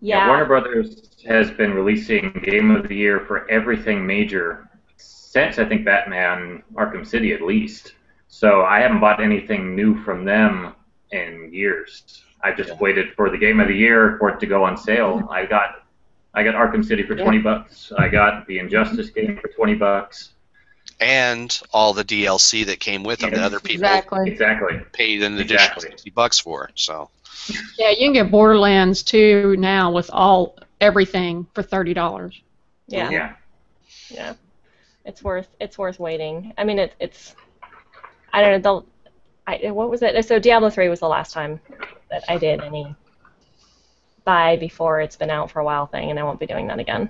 yeah. 0.00 0.26
Warner 0.28 0.46
Brothers 0.46 1.10
has 1.26 1.50
been 1.50 1.74
releasing 1.74 2.32
Game 2.44 2.70
of 2.70 2.88
the 2.88 2.94
Year 2.94 3.20
for 3.20 3.50
everything 3.50 4.06
major 4.06 4.68
since 4.96 5.58
I 5.58 5.64
think 5.66 5.84
Batman 5.84 6.62
Arkham 6.74 7.06
City 7.06 7.32
at 7.32 7.42
least. 7.42 7.92
So 8.28 8.62
I 8.62 8.80
haven't 8.80 9.00
bought 9.00 9.22
anything 9.22 9.74
new 9.74 10.02
from 10.02 10.24
them 10.24 10.74
in 11.12 11.50
years. 11.52 12.22
I 12.42 12.52
just 12.52 12.70
Yeah. 12.70 12.76
waited 12.80 13.12
for 13.14 13.30
the 13.30 13.38
Game 13.38 13.60
of 13.60 13.68
the 13.68 13.74
Year 13.76 14.16
for 14.18 14.30
it 14.30 14.40
to 14.40 14.46
go 14.46 14.64
on 14.64 14.76
sale. 14.76 15.26
I 15.30 15.44
got 15.46 15.82
I 16.34 16.44
got 16.44 16.54
Arkham 16.54 16.84
City 16.84 17.02
for 17.02 17.14
Yeah. 17.16 17.24
20 17.24 17.38
bucks. 17.38 17.90
I 17.98 18.08
got 18.08 18.46
the 18.46 18.58
Injustice 18.58 19.10
game 19.10 19.38
for 19.40 19.48
20 19.48 19.74
bucks. 19.74 20.30
And 21.00 21.60
all 21.72 21.92
the 21.92 22.04
DLC 22.04 22.66
that 22.66 22.80
came 22.80 23.04
with 23.04 23.20
them 23.20 23.30
that 23.30 23.40
other 23.40 23.60
people 23.60 23.84
Exactly. 23.84 24.30
Exactly. 24.30 24.80
paid 24.92 25.22
an 25.22 25.34
additional 25.34 25.54
Exactly. 25.76 25.90
60 25.90 26.10
bucks 26.10 26.38
for. 26.40 26.70
So, 26.74 27.08
Yeah, 27.78 27.90
you 27.90 27.98
can 28.06 28.12
get 28.12 28.30
Borderlands 28.30 29.02
2 29.04 29.56
now 29.58 29.92
with 29.92 30.10
all 30.12 30.56
everything 30.80 31.46
for 31.54 31.62
thirty 31.62 31.94
dollars. 31.94 32.40
Yeah. 32.88 33.10
Yeah. 33.10 33.34
Yeah. 34.10 34.34
It's 35.04 35.22
worth 35.22 35.48
it's 35.60 35.78
worth 35.78 35.98
waiting. 36.00 36.52
I 36.58 36.64
mean, 36.64 36.78
it, 36.78 36.94
it's 36.98 37.34
I 38.32 38.42
don't 38.42 38.62
know. 38.62 38.80
The, 38.80 38.86
I, 39.46 39.70
what 39.70 39.88
was 39.88 40.02
it? 40.02 40.24
So 40.26 40.38
Diablo 40.38 40.68
3 40.68 40.88
was 40.88 41.00
the 41.00 41.08
last 41.08 41.32
time 41.32 41.60
that 42.10 42.24
I 42.28 42.36
did 42.38 42.60
any 42.60 42.94
buy 44.24 44.56
before 44.56 45.00
it's 45.00 45.16
been 45.16 45.30
out 45.30 45.50
for 45.50 45.60
a 45.60 45.64
while 45.64 45.86
thing, 45.86 46.10
and 46.10 46.18
I 46.18 46.22
won't 46.22 46.38
be 46.40 46.46
doing 46.46 46.66
that 46.66 46.78
again. 46.78 47.08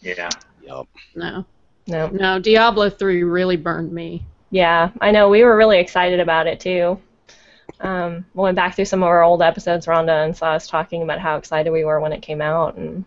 Yeah. 0.00 0.28
yep. 0.62 0.86
No, 1.14 1.46
No. 1.86 2.08
no, 2.08 2.38
Diablo 2.38 2.88
3 2.90 3.22
really 3.24 3.56
burned 3.56 3.92
me. 3.92 4.24
Yeah, 4.50 4.90
I 5.00 5.10
know. 5.10 5.28
We 5.28 5.42
were 5.44 5.56
really 5.56 5.78
excited 5.78 6.20
about 6.20 6.46
it 6.46 6.60
too. 6.60 7.00
Um, 7.80 8.26
we 8.34 8.42
went 8.42 8.56
back 8.56 8.74
through 8.76 8.84
some 8.86 9.02
of 9.02 9.08
our 9.08 9.22
old 9.22 9.42
episodes, 9.42 9.86
Rhonda, 9.86 10.24
and 10.24 10.36
saw 10.36 10.52
us 10.52 10.66
talking 10.68 11.02
about 11.02 11.18
how 11.20 11.36
excited 11.36 11.70
we 11.70 11.84
were 11.84 12.00
when 12.00 12.12
it 12.12 12.20
came 12.20 12.42
out. 12.42 12.76
And 12.76 13.04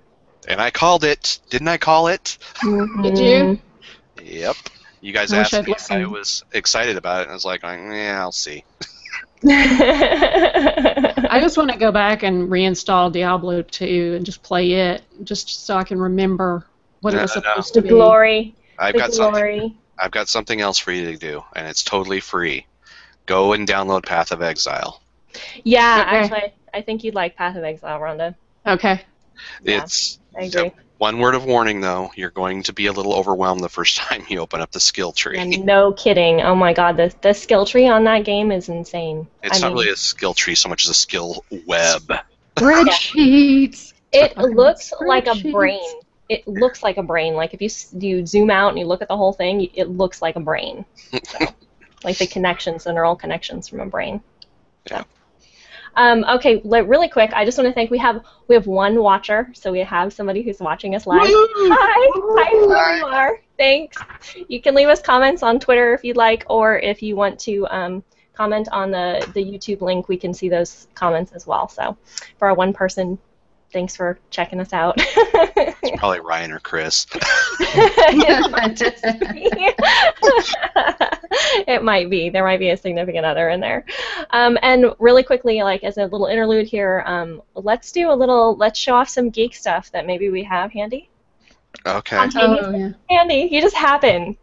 And 0.48 0.60
I 0.62 0.72
called 0.72 1.04
it. 1.04 1.40
Didn't 1.50 1.68
I 1.68 1.78
call 1.78 2.08
it? 2.08 2.38
Did 3.02 3.18
you? 3.20 3.60
Yep. 4.22 4.56
You 5.02 5.12
guys 5.12 5.34
I 5.34 5.40
asked 5.40 5.54
me 5.54 5.74
if 5.74 5.92
I 5.92 6.06
was 6.06 6.44
excited 6.54 6.96
about 6.98 7.20
it, 7.20 7.24
and 7.24 7.32
I 7.32 7.34
was 7.34 7.44
like, 7.46 7.62
yeah, 7.64 8.18
I'll 8.22 8.32
see. 8.32 8.64
I 9.46 11.40
just 11.42 11.58
want 11.58 11.72
to 11.72 11.78
go 11.78 11.92
back 11.92 12.24
and 12.24 12.50
reinstall 12.50 13.12
Diablo 13.12 13.62
2 13.62 14.14
and 14.16 14.26
just 14.26 14.42
play 14.44 14.72
it, 14.72 15.04
just 15.24 15.66
so 15.66 15.76
I 15.76 15.84
can 15.84 16.00
remember 16.00 16.66
what 17.02 17.14
it 17.14 17.22
was 17.22 17.36
No, 17.36 17.42
no, 17.42 17.48
no. 17.48 17.52
supposed 17.52 17.74
the 17.74 17.82
to 17.82 17.84
be. 17.84 17.90
glory, 17.90 18.56
I've 18.80 18.94
the 18.94 19.00
got 19.00 19.14
something. 19.14 19.78
I've 20.00 20.12
got 20.12 20.28
something 20.28 20.60
else 20.62 20.78
for 20.80 20.92
you 20.92 21.12
to 21.12 21.18
do, 21.18 21.44
and 21.56 21.68
it's 21.68 21.84
totally 21.84 22.20
free. 22.20 22.66
Go 23.26 23.54
and 23.54 23.68
download 23.68 24.06
Path 24.06 24.32
of 24.32 24.42
Exile. 24.42 25.02
Yeah, 25.64 26.04
Okay. 26.08 26.18
actually, 26.18 26.54
I 26.74 26.82
think 26.82 27.04
you'd 27.04 27.16
like 27.16 27.36
Path 27.36 27.56
of 27.56 27.64
Exile, 27.64 28.00
Rhonda. 28.00 28.36
Okay. 28.66 29.02
Yeah. 29.64 29.84
It's 29.84 30.20
I 30.38 30.44
agree. 30.44 30.72
one 30.98 31.20
word 31.20 31.36
of 31.36 31.46
warning 31.46 31.82
though. 31.82 32.12
You're 32.16 32.32
going 32.32 32.64
to 32.64 32.74
be 32.74 32.88
a 32.88 32.92
little 32.92 33.14
overwhelmed 33.14 33.62
the 33.62 33.70
first 33.70 33.98
time 34.04 34.26
you 34.30 34.40
open 34.40 34.62
up 34.62 34.72
the 34.72 34.80
skill 34.80 35.12
tree. 35.12 35.38
Yeah, 35.38 35.64
no 35.64 35.92
kidding. 35.94 36.42
Oh 36.42 36.56
my 36.56 36.74
god, 36.74 36.98
the 36.98 37.14
the 37.22 37.34
skill 37.34 37.66
tree 37.66 37.88
on 37.88 38.04
that 38.06 38.26
game 38.26 38.52
is 38.52 38.70
insane. 38.70 39.28
It's 39.44 39.58
I 39.58 39.60
not 39.62 39.68
mean, 39.70 39.78
really 39.80 39.92
a 39.92 39.96
skill 39.96 40.34
tree 40.34 40.56
so 40.56 40.70
much 40.70 40.86
as 40.86 40.90
a 40.90 40.94
skill 40.96 41.44
web. 41.68 42.12
Spreadsheets. 42.58 43.94
It 44.12 44.36
Fucking 44.36 44.56
looks 44.56 44.94
like 45.02 45.28
a 45.28 45.36
brain. 45.52 45.80
It 46.34 46.48
looks 46.48 46.84
like 46.84 46.98
a 46.98 47.04
brain. 47.04 47.36
Like 47.36 47.54
if 47.54 47.62
you 47.62 47.70
you 48.00 48.26
zoom 48.26 48.50
out 48.50 48.70
and 48.70 48.80
you 48.80 48.86
look 48.86 49.02
at 49.02 49.08
the 49.08 49.18
whole 49.18 49.34
thing, 49.34 49.70
it 49.74 49.90
looks 49.90 50.22
like 50.22 50.36
a 50.36 50.40
brain. 50.40 50.86
So, 51.24 51.46
like 52.04 52.18
the 52.18 52.28
connections, 52.28 52.86
the 52.86 52.94
neural 52.94 53.16
connections 53.16 53.68
from 53.68 53.82
a 53.82 53.86
brain. 53.86 54.22
So. 54.88 54.96
Yeah. 54.96 55.04
Um, 55.96 56.26
okay, 56.28 56.62
really 56.64 57.08
quick. 57.08 57.32
I 57.34 57.46
just 57.46 57.58
want 57.58 57.68
to 57.68 57.74
thank 57.74 57.92
we 57.92 58.00
have 58.00 58.24
we 58.48 58.56
have 58.56 58.66
one 58.66 59.02
watcher, 59.02 59.52
so 59.54 59.72
we 59.72 59.80
have 59.80 60.12
somebody 60.12 60.42
who's 60.42 60.60
watching 60.60 60.96
us 60.96 61.06
live. 61.06 61.22
Hi, 61.24 62.12
hi, 62.40 62.50
whoever 62.60 62.98
you 62.98 63.06
are. 63.06 63.40
Thanks. 63.58 63.98
You 64.48 64.60
can 64.62 64.74
leave 64.74 64.88
us 64.88 65.02
comments 65.02 65.44
on 65.44 65.60
Twitter 65.60 65.94
if 65.94 66.04
you'd 66.04 66.18
like, 66.18 66.46
or 66.50 66.80
if 66.80 67.04
you 67.04 67.16
want 67.16 67.40
to 67.42 67.68
um, 67.68 68.04
comment 68.34 68.68
on 68.72 68.90
the 68.90 69.30
the 69.36 69.44
YouTube 69.44 69.82
link, 69.82 70.10
we 70.10 70.18
can 70.18 70.34
see 70.34 70.50
those 70.50 70.88
comments 70.96 71.32
as 71.34 71.46
well. 71.46 71.68
So, 71.68 71.96
for 72.40 72.48
our 72.48 72.56
one 72.56 72.74
person, 72.74 73.20
thanks 73.74 73.96
for 73.96 74.18
checking 74.30 74.60
us 74.60 74.72
out. 74.72 74.96
It's 74.98 76.00
probably 76.00 76.22
Ryan 76.22 76.52
or 76.52 76.60
Chris. 76.60 77.06
it 81.68 81.84
might 81.84 82.10
be. 82.10 82.30
There 82.30 82.44
might 82.44 82.60
be 82.60 82.70
a 82.70 82.78
significant 82.78 83.26
other 83.26 83.50
in 83.50 83.60
there. 83.60 83.86
Um, 84.30 84.58
and 84.62 84.94
really 85.00 85.24
quickly, 85.24 85.64
like 85.64 85.84
as 85.84 85.98
a 85.98 86.04
little 86.04 86.28
interlude 86.28 86.68
here, 86.68 87.04
um, 87.06 87.42
let's 87.56 87.92
do 87.92 88.12
a 88.12 88.16
little. 88.16 88.56
Let's 88.56 88.80
show 88.80 88.96
off 88.96 89.10
some 89.10 89.30
geek 89.30 89.56
stuff 89.56 89.92
that 89.92 90.06
maybe 90.06 90.30
we 90.30 90.44
have 90.44 90.72
handy. 90.72 91.10
Okay. 91.86 92.30
Oh, 92.36 92.72
yeah. 92.72 92.92
handy. 93.10 93.50
You 93.52 93.62
just 93.62 93.76
happen 93.76 94.38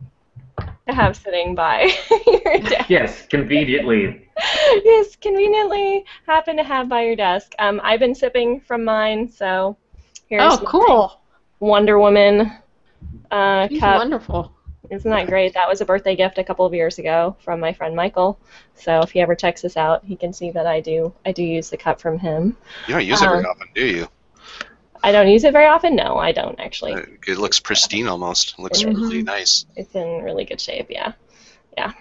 to 0.58 0.94
have 0.94 1.16
sitting 1.16 1.54
by 1.54 1.90
your 2.26 2.58
desk. 2.58 2.90
Yes, 2.90 3.26
conveniently. 3.26 4.28
yes, 4.84 5.16
conveniently 5.16 6.04
happen 6.26 6.56
to 6.56 6.64
have 6.64 6.88
by 6.88 7.02
your 7.02 7.16
desk. 7.16 7.54
Um, 7.58 7.80
I've 7.82 8.00
been 8.00 8.14
sipping 8.14 8.60
from 8.60 8.84
mine, 8.84 9.30
so 9.30 9.76
here's 10.28 10.42
Oh, 10.42 10.58
cool. 10.66 11.20
Wonder 11.60 11.98
Woman 11.98 12.52
uh, 13.30 13.68
She's 13.68 13.80
cup. 13.80 13.98
wonderful. 13.98 14.52
Isn't 14.90 15.10
that 15.10 15.28
great? 15.28 15.54
That 15.54 15.68
was 15.68 15.80
a 15.80 15.84
birthday 15.84 16.16
gift 16.16 16.38
a 16.38 16.44
couple 16.44 16.66
of 16.66 16.74
years 16.74 16.98
ago 16.98 17.36
from 17.40 17.60
my 17.60 17.72
friend 17.72 17.94
Michael. 17.94 18.40
So 18.74 19.00
if 19.02 19.10
he 19.12 19.20
ever 19.20 19.36
checks 19.36 19.62
this 19.62 19.76
out, 19.76 20.04
he 20.04 20.16
can 20.16 20.32
see 20.32 20.50
that 20.50 20.66
I 20.66 20.80
do 20.80 21.12
I 21.24 21.30
do 21.32 21.44
use 21.44 21.70
the 21.70 21.76
cup 21.76 22.00
from 22.00 22.18
him. 22.18 22.56
You 22.88 22.94
don't 22.94 23.06
use 23.06 23.22
it 23.22 23.26
very 23.26 23.40
Um, 23.44 23.46
often, 23.46 23.68
do 23.74 23.86
you? 23.86 24.08
I 25.02 25.12
don't 25.12 25.28
use 25.28 25.44
it 25.44 25.52
very 25.52 25.66
often. 25.66 25.94
No, 25.94 26.16
I 26.18 26.32
don't 26.32 26.58
actually. 26.58 26.94
It 27.26 27.38
looks 27.38 27.60
pristine 27.60 28.08
almost. 28.08 28.54
It 28.58 28.62
looks 28.62 28.82
Mhm. 28.82 28.96
really 28.96 29.22
nice. 29.22 29.64
It's 29.76 29.94
in 29.94 30.22
really 30.22 30.44
good 30.44 30.60
shape. 30.60 30.90
Yeah, 30.90 31.12
yeah. 31.76 31.92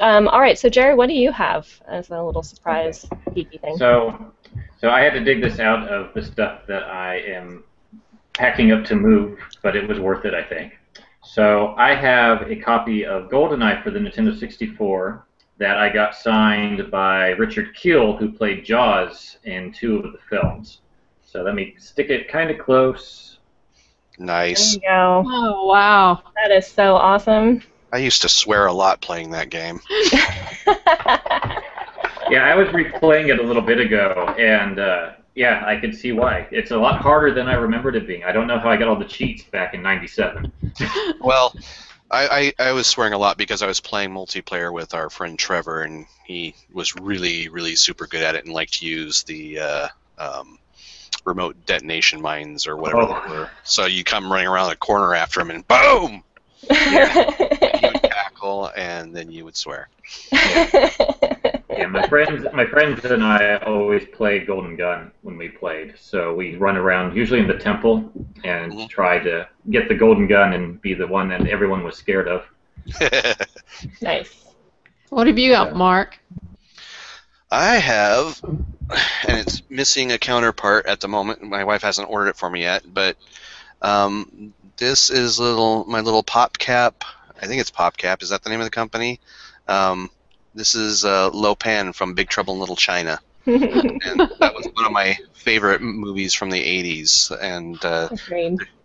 Um, 0.00 0.28
all 0.28 0.40
right. 0.40 0.58
So 0.58 0.68
Jerry, 0.68 0.94
what 0.94 1.08
do 1.08 1.14
you 1.14 1.32
have 1.32 1.68
as 1.88 2.10
a 2.10 2.22
little 2.22 2.42
surprise 2.42 3.06
geeky 3.28 3.60
thing? 3.60 3.76
So, 3.76 4.32
so 4.80 4.90
I 4.90 5.00
had 5.02 5.12
to 5.14 5.20
dig 5.20 5.42
this 5.42 5.58
out 5.60 5.88
of 5.88 6.12
the 6.14 6.22
stuff 6.24 6.60
that 6.68 6.84
I 6.84 7.16
am 7.18 7.64
packing 8.32 8.72
up 8.72 8.84
to 8.86 8.96
move, 8.96 9.38
but 9.62 9.76
it 9.76 9.88
was 9.88 10.00
worth 10.00 10.24
it, 10.24 10.34
I 10.34 10.42
think. 10.42 10.74
So 11.22 11.74
I 11.78 11.94
have 11.94 12.42
a 12.50 12.56
copy 12.56 13.06
of 13.06 13.30
GoldenEye 13.30 13.82
for 13.82 13.90
the 13.90 13.98
Nintendo 13.98 14.38
64 14.38 15.26
that 15.58 15.78
I 15.78 15.88
got 15.88 16.14
signed 16.14 16.90
by 16.90 17.28
Richard 17.30 17.74
Kiel, 17.74 18.16
who 18.16 18.32
played 18.32 18.64
Jaws 18.64 19.38
in 19.44 19.72
two 19.72 19.98
of 19.98 20.12
the 20.12 20.18
films. 20.28 20.80
So 21.22 21.42
let 21.42 21.54
me 21.54 21.74
stick 21.78 22.10
it 22.10 22.28
kind 22.28 22.50
of 22.50 22.58
close. 22.58 23.38
Nice. 24.18 24.76
There 24.76 24.82
you 24.82 24.88
go. 24.88 25.24
Oh, 25.26 25.66
wow. 25.66 26.22
That 26.36 26.54
is 26.54 26.66
so 26.66 26.94
awesome. 26.94 27.62
I 27.94 27.98
used 27.98 28.22
to 28.22 28.28
swear 28.28 28.66
a 28.66 28.72
lot 28.72 29.00
playing 29.00 29.30
that 29.30 29.50
game. 29.50 29.80
Yeah, 32.30 32.46
I 32.46 32.54
was 32.54 32.68
replaying 32.68 33.28
it 33.28 33.38
a 33.38 33.42
little 33.42 33.60
bit 33.62 33.78
ago, 33.78 34.34
and 34.38 34.78
uh, 34.78 35.12
yeah, 35.34 35.62
I 35.66 35.76
could 35.76 35.94
see 35.94 36.10
why. 36.12 36.48
It's 36.50 36.70
a 36.70 36.76
lot 36.76 37.00
harder 37.02 37.34
than 37.34 37.48
I 37.48 37.54
remembered 37.54 37.96
it 37.96 38.06
being. 38.06 38.24
I 38.24 38.32
don't 38.32 38.46
know 38.46 38.58
how 38.58 38.70
I 38.70 38.78
got 38.78 38.88
all 38.88 38.96
the 38.96 39.04
cheats 39.04 39.42
back 39.44 39.74
in 39.74 39.82
'97. 39.82 40.50
Well, 41.20 41.54
I, 42.10 42.52
I, 42.58 42.68
I 42.68 42.72
was 42.72 42.86
swearing 42.86 43.12
a 43.12 43.18
lot 43.18 43.36
because 43.36 43.60
I 43.62 43.66
was 43.66 43.78
playing 43.78 44.10
multiplayer 44.10 44.72
with 44.72 44.94
our 44.94 45.10
friend 45.10 45.38
Trevor, 45.38 45.82
and 45.82 46.06
he 46.24 46.54
was 46.72 46.94
really, 46.96 47.48
really 47.50 47.76
super 47.76 48.06
good 48.06 48.22
at 48.22 48.34
it 48.34 48.44
and 48.46 48.54
liked 48.54 48.72
to 48.80 48.86
use 48.86 49.22
the 49.24 49.58
uh, 49.60 49.88
um, 50.18 50.58
remote 51.26 51.56
detonation 51.66 52.22
mines 52.22 52.66
or 52.66 52.76
whatever 52.76 53.02
Oh. 53.02 53.22
they 53.28 53.34
were. 53.34 53.50
So 53.64 53.84
you 53.84 54.02
come 54.02 54.32
running 54.32 54.48
around 54.48 54.70
the 54.70 54.76
corner 54.76 55.14
after 55.14 55.40
him, 55.40 55.50
and 55.50 55.68
boom! 55.68 56.24
You 56.70 57.63
would 58.44 58.70
and 58.76 59.14
then 59.14 59.30
you 59.30 59.44
would 59.44 59.56
swear. 59.56 59.88
Yeah, 60.32 61.86
my 61.88 62.06
friends, 62.08 62.46
my 62.52 62.66
friends 62.66 63.04
and 63.04 63.24
I 63.24 63.56
always 63.56 64.04
played 64.12 64.46
Golden 64.46 64.76
Gun 64.76 65.10
when 65.22 65.36
we 65.36 65.48
played. 65.48 65.94
So 65.98 66.32
we 66.34 66.54
run 66.56 66.76
around, 66.76 67.16
usually 67.16 67.40
in 67.40 67.48
the 67.48 67.58
temple, 67.58 68.12
and 68.44 68.72
Mhm. 68.72 68.88
try 68.88 69.18
to 69.18 69.48
get 69.70 69.88
the 69.88 69.94
Golden 69.94 70.26
Gun 70.28 70.52
and 70.52 70.80
be 70.80 70.94
the 70.94 71.06
one 71.06 71.28
that 71.30 71.46
everyone 71.48 71.82
was 71.82 71.96
scared 71.96 72.28
of. 72.28 72.44
nice. 74.02 74.44
What 75.10 75.26
have 75.26 75.38
you 75.38 75.50
got, 75.52 75.68
Yeah. 75.68 75.74
Mark? 75.74 76.18
I 77.50 77.76
have, 77.76 78.40
and 78.44 79.38
it's 79.38 79.62
missing 79.68 80.12
a 80.12 80.18
counterpart 80.18 80.86
at 80.86 81.00
the 81.00 81.08
moment. 81.08 81.42
My 81.42 81.64
wife 81.64 81.82
hasn't 81.82 82.08
ordered 82.10 82.28
it 82.30 82.36
for 82.36 82.50
me 82.50 82.62
yet, 82.62 82.82
but 82.92 83.16
um, 83.82 84.52
this 84.76 85.10
is 85.10 85.38
little 85.40 85.84
my 85.86 86.00
little 86.00 86.22
pop 86.22 86.58
cap. 86.58 87.04
I 87.44 87.46
think 87.46 87.60
it's 87.60 87.70
PopCap. 87.70 88.22
Is 88.22 88.30
that 88.30 88.42
the 88.42 88.48
name 88.48 88.60
of 88.60 88.64
the 88.66 88.70
company? 88.70 89.20
Um, 89.68 90.08
this 90.54 90.74
is 90.74 91.04
uh, 91.04 91.28
Lo 91.30 91.54
Pan 91.54 91.92
from 91.92 92.14
Big 92.14 92.30
Trouble 92.30 92.54
in 92.54 92.60
Little 92.60 92.74
China, 92.76 93.20
and 93.46 94.00
that 94.40 94.52
was 94.54 94.66
one 94.72 94.86
of 94.86 94.92
my 94.92 95.18
favorite 95.34 95.82
movies 95.82 96.32
from 96.32 96.48
the 96.50 96.62
'80s. 96.62 97.30
And 97.38 97.84
uh, 97.84 98.08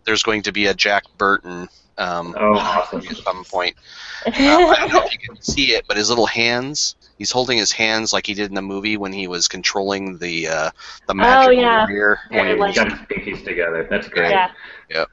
there's 0.05 0.24
going 0.24 0.41
to 0.43 0.51
be 0.51 0.66
a 0.66 0.74
Jack 0.74 1.03
Burton 1.18 1.70
um, 1.97 2.36
Oh, 2.38 2.53
awesome. 2.57 2.99
at 3.07 3.16
some 3.18 3.43
point. 3.45 3.76
Um, 4.26 4.34
I 4.36 4.76
don't 4.80 4.91
know 4.93 5.03
if 5.05 5.14
you 5.14 5.20
can 5.20 5.41
see 5.41 5.72
it, 5.72 5.86
but 5.88 5.95
his 5.95 6.10
little 6.10 6.26
hands. 6.26 6.97
He's 7.20 7.30
holding 7.32 7.57
his 7.59 7.72
hands 7.72 8.11
like 8.13 8.26
he 8.26 8.34
did 8.34 8.49
in 8.49 8.55
the 8.55 8.61
movie 8.63 8.97
when 8.97 9.13
he 9.13 9.28
was 9.28 9.47
controlling 9.47 10.17
the 10.17 10.47
uh, 10.47 10.72
the 11.07 11.13
magical 11.13 11.53
yeah. 11.61 11.86
warrior. 11.86 12.20
When 12.30 12.45
Yeah, 12.47 12.53
he 12.53 12.59
like- 12.59 12.76
got 12.76 12.89
his 12.91 12.99
pinkies 13.01 13.45
together. 13.45 13.86
That's 13.89 14.07
great. 14.07 14.32
yeah, 14.32 15.05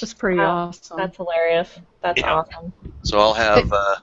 That's 0.00 0.12
pretty 0.12 0.38
Wow. 0.38 0.68
awesome. 0.68 0.96
that's 0.98 1.16
hilarious. 1.16 1.70
That's 2.02 2.20
Yeah. 2.20 2.34
awesome. 2.34 2.72
So 3.04 3.18
I'll 3.18 3.32
have 3.34 3.72
uh, 3.72 3.96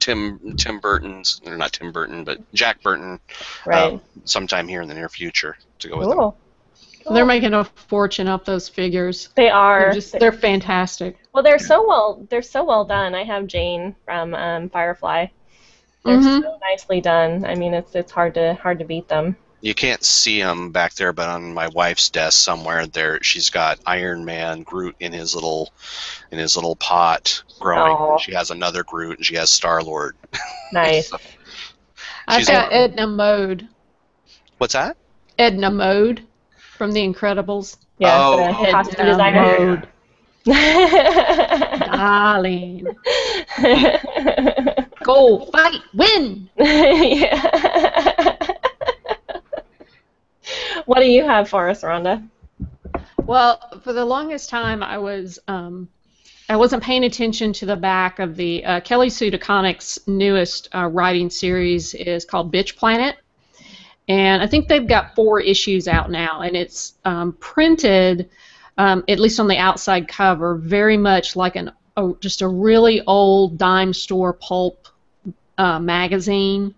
Tim 0.00 0.56
Tim 0.56 0.80
Burton's, 0.80 1.40
or 1.46 1.56
not 1.56 1.72
Tim 1.72 1.92
Burton, 1.92 2.24
but 2.24 2.38
Jack 2.54 2.82
Burton, 2.82 3.20
Right. 3.66 3.92
um, 3.92 4.00
sometime 4.24 4.66
here 4.66 4.82
in 4.82 4.88
the 4.88 4.94
near 4.94 5.08
future 5.08 5.56
to 5.78 5.88
go 5.88 5.98
with 5.98 6.08
him. 6.08 6.14
cool. 6.16 6.36
They're 7.10 7.26
making 7.26 7.52
a 7.52 7.64
fortune 7.64 8.28
off 8.28 8.44
those 8.44 8.68
figures. 8.68 9.28
They 9.34 9.50
are. 9.50 9.80
They're 9.86 9.92
just 9.92 10.18
they're 10.18 10.32
fantastic. 10.32 11.18
well, 11.34 11.42
they're 11.42 11.58
so 11.58 11.86
well. 11.86 12.24
They're 12.30 12.42
so 12.42 12.64
well 12.64 12.84
done. 12.84 13.14
I 13.14 13.24
have 13.24 13.46
Jayne 13.48 13.94
from 14.04 14.34
um, 14.34 14.70
Firefly. 14.70 15.26
They're 16.04 16.18
Mhm. 16.18 16.42
so 16.42 16.58
nicely 16.60 17.00
done. 17.00 17.44
I 17.44 17.54
mean, 17.54 17.74
it's 17.74 17.94
it's 17.94 18.10
hard 18.12 18.34
to 18.34 18.54
hard 18.54 18.78
to 18.80 18.84
beat 18.84 19.08
them. 19.08 19.36
You 19.60 19.74
can't 19.74 20.02
see 20.02 20.42
them 20.42 20.72
back 20.72 20.94
there, 20.94 21.12
but 21.12 21.28
on 21.28 21.54
my 21.54 21.68
wife's 21.68 22.10
desk 22.10 22.36
somewhere 22.42 22.86
there, 22.86 23.22
she's 23.22 23.48
got 23.48 23.78
Iron 23.86 24.24
Man 24.24 24.62
Groot 24.64 24.96
in 24.98 25.12
his 25.12 25.36
little 25.36 25.72
in 26.32 26.38
his 26.38 26.56
little 26.56 26.74
pot 26.76 27.42
growing. 27.60 27.92
Aw. 27.92 28.18
She 28.18 28.32
has 28.34 28.50
another 28.50 28.82
Groot, 28.82 29.18
and 29.18 29.26
she 29.26 29.36
has 29.36 29.50
Star 29.50 29.82
Lord. 29.82 30.16
Nice. 30.72 31.12
I've 32.26 32.46
got 32.46 32.72
a- 32.72 32.74
Edna 32.74 33.06
Mode. 33.06 33.68
What's 34.58 34.72
that? 34.72 34.96
Edna 35.38 35.70
Mode 35.70 36.22
from 36.76 36.92
The 36.92 37.00
Incredibles. 37.06 37.76
Yeah, 37.98 38.16
Oh. 38.18 38.64
the 38.64 38.70
costume 38.72 39.04
designer. 39.06 39.58
Mode. 39.58 39.88
Darling. 42.02 42.84
Go, 45.04 45.46
fight, 45.52 45.80
win! 45.94 46.50
yeah. 46.58 48.36
what 50.86 50.98
do 50.98 51.06
you 51.06 51.22
have 51.22 51.48
for 51.48 51.68
us, 51.68 51.84
Rhonda? 51.84 52.28
Well, 53.24 53.60
for 53.84 53.92
the 53.92 54.04
longest 54.04 54.50
time, 54.50 54.82
I 54.82 54.98
was 54.98 55.38
um, 55.46 55.88
I 56.48 56.56
wasn't 56.56 56.82
paying 56.82 57.04
attention 57.04 57.52
to 57.52 57.66
the 57.66 57.76
back 57.76 58.18
of 58.18 58.34
the 58.34 58.64
uh, 58.64 58.80
Kelly 58.80 59.08
Sue 59.08 59.30
DeConnick's 59.30 60.00
newest 60.08 60.70
uh, 60.74 60.88
writing 60.88 61.30
series 61.30 61.94
is 61.94 62.24
called 62.24 62.52
Bitch 62.52 62.74
Planet, 62.74 63.14
and 64.08 64.42
I 64.42 64.48
think 64.48 64.66
they've 64.66 64.88
got 64.88 65.14
four 65.14 65.38
issues 65.38 65.86
out 65.86 66.10
now, 66.10 66.40
and 66.40 66.56
it's 66.56 66.94
um, 67.04 67.34
printed, 67.34 68.28
um, 68.76 69.04
at 69.06 69.20
least 69.20 69.38
on 69.38 69.46
the 69.46 69.58
outside 69.58 70.08
cover, 70.08 70.56
very 70.56 70.96
much 70.96 71.36
like 71.36 71.54
an 71.54 71.70
a, 71.96 72.12
just 72.20 72.42
a 72.42 72.48
really 72.48 73.02
old 73.06 73.58
dime 73.58 73.92
store 73.92 74.32
pulp 74.32 74.88
uh, 75.58 75.78
magazine. 75.78 76.74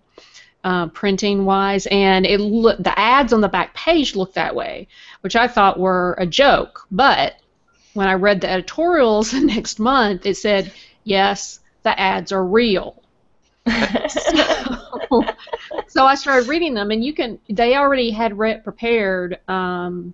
Uh, 0.63 0.87
printing 0.87 1.45
wise, 1.45 1.85
and 1.91 2.25
it 2.25 2.39
look 2.39 2.75
the 2.79 2.99
ads 2.99 3.31
on 3.31 3.39
the 3.39 3.47
back 3.47 3.71
page 3.75 4.15
looked 4.15 4.33
that 4.33 4.55
way, 4.55 4.87
which 5.21 5.35
I 5.35 5.47
thought 5.47 5.79
were 5.79 6.15
a 6.17 6.25
joke. 6.25 6.87
But 6.89 7.35
when 7.93 8.07
I 8.07 8.13
read 8.13 8.41
the 8.41 8.49
editorials 8.49 9.33
next 9.33 9.79
month, 9.79 10.25
it 10.25 10.37
said, 10.37 10.71
yes, 11.03 11.59
the 11.83 11.99
ads 11.99 12.31
are 12.31 12.45
real. 12.45 13.01
so, 14.09 15.23
so 15.87 16.05
I 16.05 16.15
started 16.15 16.47
reading 16.47 16.73
them, 16.75 16.91
and 16.91 17.03
you 17.03 17.13
can. 17.13 17.39
They 17.49 17.75
already 17.75 18.11
had 18.11 18.37
re- 18.37 18.59
prepared 18.59 19.39
um, 19.47 20.13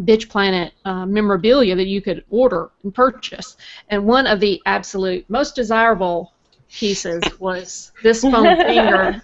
Bitch 0.00 0.28
Planet 0.28 0.72
uh, 0.84 1.06
memorabilia 1.06 1.74
that 1.76 1.86
you 1.86 2.00
could 2.00 2.24
order 2.30 2.70
and 2.82 2.94
purchase, 2.94 3.56
and 3.88 4.04
one 4.06 4.26
of 4.26 4.40
the 4.40 4.60
absolute 4.66 5.28
most 5.28 5.54
desirable 5.54 6.32
pieces 6.70 7.22
was 7.38 7.92
this 8.02 8.22
foam 8.22 8.44
finger 8.56 9.22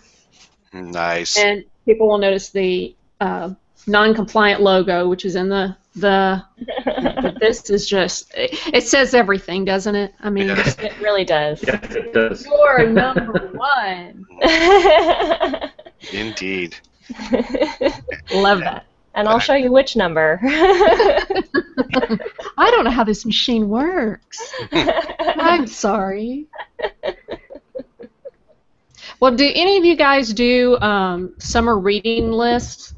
Nice. 0.72 1.38
and 1.38 1.64
people 1.86 2.08
will 2.08 2.18
notice 2.18 2.50
the 2.50 2.94
uh, 3.20 3.50
non-compliant 3.86 4.60
logo, 4.60 5.08
which 5.08 5.24
is 5.24 5.34
in 5.34 5.48
the 5.48 5.76
the. 5.96 6.42
but 6.84 7.36
this 7.40 7.70
is 7.70 7.88
just 7.88 8.32
it, 8.36 8.50
it 8.74 8.86
says 8.86 9.14
everything, 9.14 9.64
doesn't 9.64 9.94
it? 9.94 10.14
I 10.20 10.30
mean, 10.30 10.48
Yeah. 10.48 10.74
it 10.78 10.92
really 11.00 11.24
does. 11.24 11.64
Yes, 11.66 11.94
it 11.94 12.12
does. 12.12 12.44
you're 12.46 12.86
number 12.86 13.50
one. 13.54 14.26
Indeed. 16.12 16.76
Love 18.32 18.60
that. 18.60 18.84
And 19.18 19.28
I'll 19.28 19.40
show 19.40 19.54
you 19.54 19.72
which 19.72 19.96
number. 19.96 20.38
I 20.44 21.40
don't 22.70 22.84
know 22.84 22.90
how 22.90 23.02
this 23.02 23.26
machine 23.26 23.68
works. 23.68 24.54
I'm 24.72 25.66
sorry. 25.66 26.46
Well, 29.18 29.34
do 29.34 29.50
any 29.52 29.76
of 29.76 29.84
you 29.84 29.96
guys 29.96 30.32
do 30.32 30.78
um, 30.78 31.34
summer 31.38 31.76
reading 31.76 32.30
lists? 32.30 32.94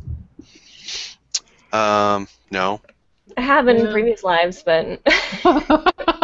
Um, 1.73 2.29
no. 2.51 2.83
I 3.39 3.41
have 3.41 3.69
in 3.69 3.87
Yeah. 3.87 3.93
previous 3.93 4.23
lives, 4.23 4.63
but 4.63 5.01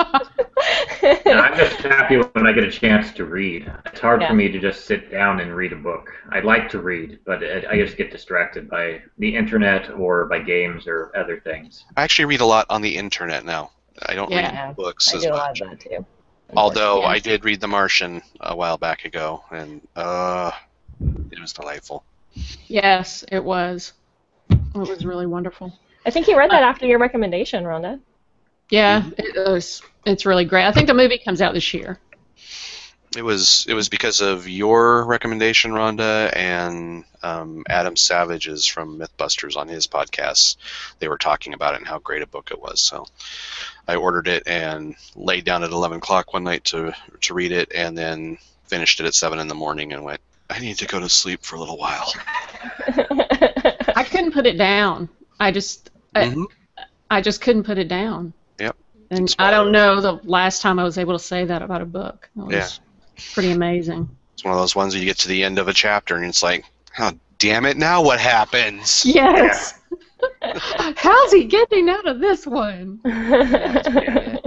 And 1.27 1.39
I'm 1.41 1.57
just 1.57 1.77
happy 1.77 2.17
when 2.17 2.47
I 2.47 2.53
get 2.53 2.65
a 2.65 2.71
chance 2.71 3.13
to 3.13 3.25
read. 3.25 3.71
It's 3.87 4.01
hard 4.01 4.21
Yeah. 4.21 4.29
for 4.29 4.35
me 4.35 4.49
to 4.51 4.59
just 4.59 4.87
sit 4.87 5.11
down 5.11 5.41
and 5.41 5.55
read 5.55 5.73
a 5.73 5.77
book. 5.77 6.11
I 6.31 6.41
like 6.41 6.69
to 6.71 6.81
read, 6.81 7.19
but 7.25 7.43
I 7.43 7.65
I 7.71 7.77
just 7.79 7.97
get 7.97 8.11
distracted 8.11 8.69
by 8.69 9.01
the 9.19 9.35
internet 9.37 9.91
or 9.91 10.25
by 10.27 10.39
games 10.41 10.87
or 10.87 11.13
other 11.17 11.41
things. 11.41 11.85
I 11.97 12.03
actually 12.03 12.27
read 12.27 12.41
a 12.41 12.47
lot 12.47 12.67
on 12.71 12.83
the 12.83 12.97
internet 12.97 13.45
now. 13.45 13.71
I 14.09 14.15
don't 14.15 14.31
Yeah. 14.31 14.67
read 14.69 14.77
books 14.77 15.15
as 15.15 15.25
much. 15.27 15.33
I 15.33 15.51
as 15.51 15.59
do 15.59 15.65
a 15.65 15.67
lot 15.67 15.73
of 15.73 15.79
that 15.81 15.91
too. 15.91 16.07
Although 16.57 17.03
I 17.03 17.19
did 17.19 17.45
read 17.45 17.61
The 17.61 17.67
Martian 17.69 18.23
a 18.41 18.55
while 18.55 18.79
back 18.79 19.05
ago, 19.05 19.43
and 19.51 19.81
uh, 19.97 20.53
it 21.33 21.41
was 21.41 21.53
delightful. 21.53 22.05
yes, 22.69 23.25
it 23.33 23.43
was. 23.43 23.93
It 24.51 24.59
was 24.75 25.05
really 25.05 25.27
wonderful. 25.27 25.73
I 26.05 26.11
think 26.11 26.29
you 26.29 26.39
read 26.39 26.51
that 26.51 26.63
after 26.63 26.87
your 26.87 26.99
recommendation, 27.01 27.65
Rhonda. 27.65 27.99
Yeah, 28.71 29.05
it 29.17 29.37
was. 29.49 29.83
It's 30.05 30.27
really 30.27 30.45
great. 30.45 30.65
I 30.67 30.73
think 30.73 30.87
the 30.87 30.95
movie 30.95 31.19
comes 31.19 31.41
out 31.41 31.55
this 31.55 31.73
year. 31.75 31.99
It 33.17 33.23
was 33.25 33.65
it 33.69 33.75
was 33.75 33.89
because 33.89 34.21
of 34.21 34.47
your 34.49 35.05
recommendation, 35.07 35.71
Rhonda, 35.73 36.35
and 36.37 37.05
um, 37.23 37.65
Adam 37.69 37.97
Savage's 37.97 38.67
from 38.67 38.99
MythBusters 38.99 39.57
on 39.57 39.69
his 39.69 39.87
podcast. 39.87 40.57
They 40.99 41.09
were 41.09 41.17
talking 41.17 41.55
about 41.55 41.75
it 41.75 41.79
and 41.79 41.87
how 41.87 41.99
great 41.99 42.23
a 42.23 42.27
book 42.27 42.51
it 42.51 42.61
was. 42.61 42.81
So 42.81 43.07
I 43.89 43.95
ordered 43.97 44.29
it 44.29 44.43
and 44.47 44.97
laid 45.15 45.45
down 45.45 45.63
at 45.63 45.71
11 45.71 45.99
o'clock 45.99 46.33
one 46.35 46.45
night 46.45 46.65
to 46.65 46.93
to 47.23 47.35
read 47.35 47.53
it, 47.53 47.73
and 47.75 47.97
then 47.97 48.37
finished 48.67 49.01
it 49.01 49.07
at 49.07 49.15
seven 49.15 49.39
in 49.39 49.49
the 49.49 49.55
morning 49.55 49.93
and 49.93 50.05
went. 50.05 50.21
I 50.51 50.59
need 50.61 50.77
to 50.79 50.87
go 50.87 51.01
to 51.01 51.09
sleep 51.09 51.43
for 51.43 51.57
a 51.57 51.61
little 51.61 51.79
while. 51.79 52.13
I 52.89 54.07
couldn't 54.09 54.33
put 54.33 54.47
it 54.47 54.57
down. 54.59 55.09
I 55.41 55.51
just, 55.51 55.91
I, 56.15 56.27
Mhm. 56.27 56.47
I 57.11 57.21
just 57.21 57.41
couldn't 57.41 57.65
put 57.65 57.79
it 57.79 57.89
down. 57.89 58.33
Yep. 59.11 59.19
And 59.19 59.29
It's 59.29 59.37
I 59.39 59.51
don't 59.51 59.73
know 59.73 60.01
the 60.01 60.21
last 60.25 60.63
time 60.63 60.79
I 60.79 60.85
was 60.85 60.99
able 60.99 61.13
to 61.17 61.23
say 61.25 61.45
that 61.45 61.63
about 61.63 61.83
a 61.83 61.87
book. 61.87 62.29
It 62.37 62.41
was 62.43 62.55
Yeah. 62.55 62.69
pretty 63.35 63.53
amazing. 63.53 64.09
It's 64.35 64.45
one 64.45 64.53
of 64.53 64.61
those 64.61 64.77
ones 64.77 64.95
where 64.95 65.01
you 65.01 65.07
get 65.07 65.19
to 65.19 65.29
the 65.29 65.43
end 65.45 65.59
of 65.59 65.69
a 65.69 65.73
chapter 65.73 66.17
and 66.17 66.25
it's 66.27 66.43
like, 66.43 66.65
oh 66.99 67.13
damn 67.39 67.65
it, 67.67 67.77
now 67.77 68.03
what 68.03 68.21
happens? 68.21 69.05
Yes. 69.07 69.75
How's 70.97 71.33
he 71.33 71.45
getting 71.45 71.89
out 71.89 72.07
of 72.07 72.21
this 72.21 72.47
one? 72.47 73.01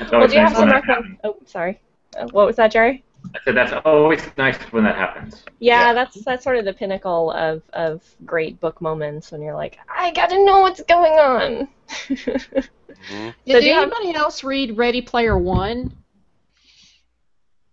It's 0.00 0.10
well, 0.12 0.22
always 0.22 0.30
do 0.32 0.36
you 0.38 0.44
have 0.44 0.56
some 0.56 0.68
that. 0.68 0.82
Oh, 1.24 1.36
sorry. 1.46 1.80
Uh, 2.16 2.26
what 2.28 2.46
was 2.46 2.56
that, 2.56 2.70
Jerry? 2.72 3.04
I 3.34 3.38
said 3.44 3.56
that's 3.56 3.72
always 3.84 4.22
nice 4.38 4.56
when 4.72 4.84
that 4.84 4.96
happens. 4.96 5.44
Yeah, 5.58 5.88
Yeah. 5.88 5.92
that's 5.92 6.24
that's 6.24 6.44
sort 6.44 6.56
of 6.56 6.64
the 6.64 6.72
pinnacle 6.72 7.30
of, 7.32 7.62
of 7.72 8.02
great 8.24 8.58
book 8.60 8.80
moments 8.80 9.30
when 9.32 9.42
you're 9.42 9.54
like, 9.54 9.78
I 9.94 10.12
gotta 10.12 10.42
know 10.44 10.60
what's 10.60 10.82
going 10.82 11.12
on. 11.12 11.68
Mhm. 12.08 12.64
Did 13.46 13.54
So 13.54 13.60
do 13.60 13.66
you 13.66 13.74
have- 13.74 13.90
anybody 13.92 14.14
else 14.14 14.42
read 14.44 14.76
Ready 14.76 15.02
Player 15.02 15.36
One? 15.38 15.92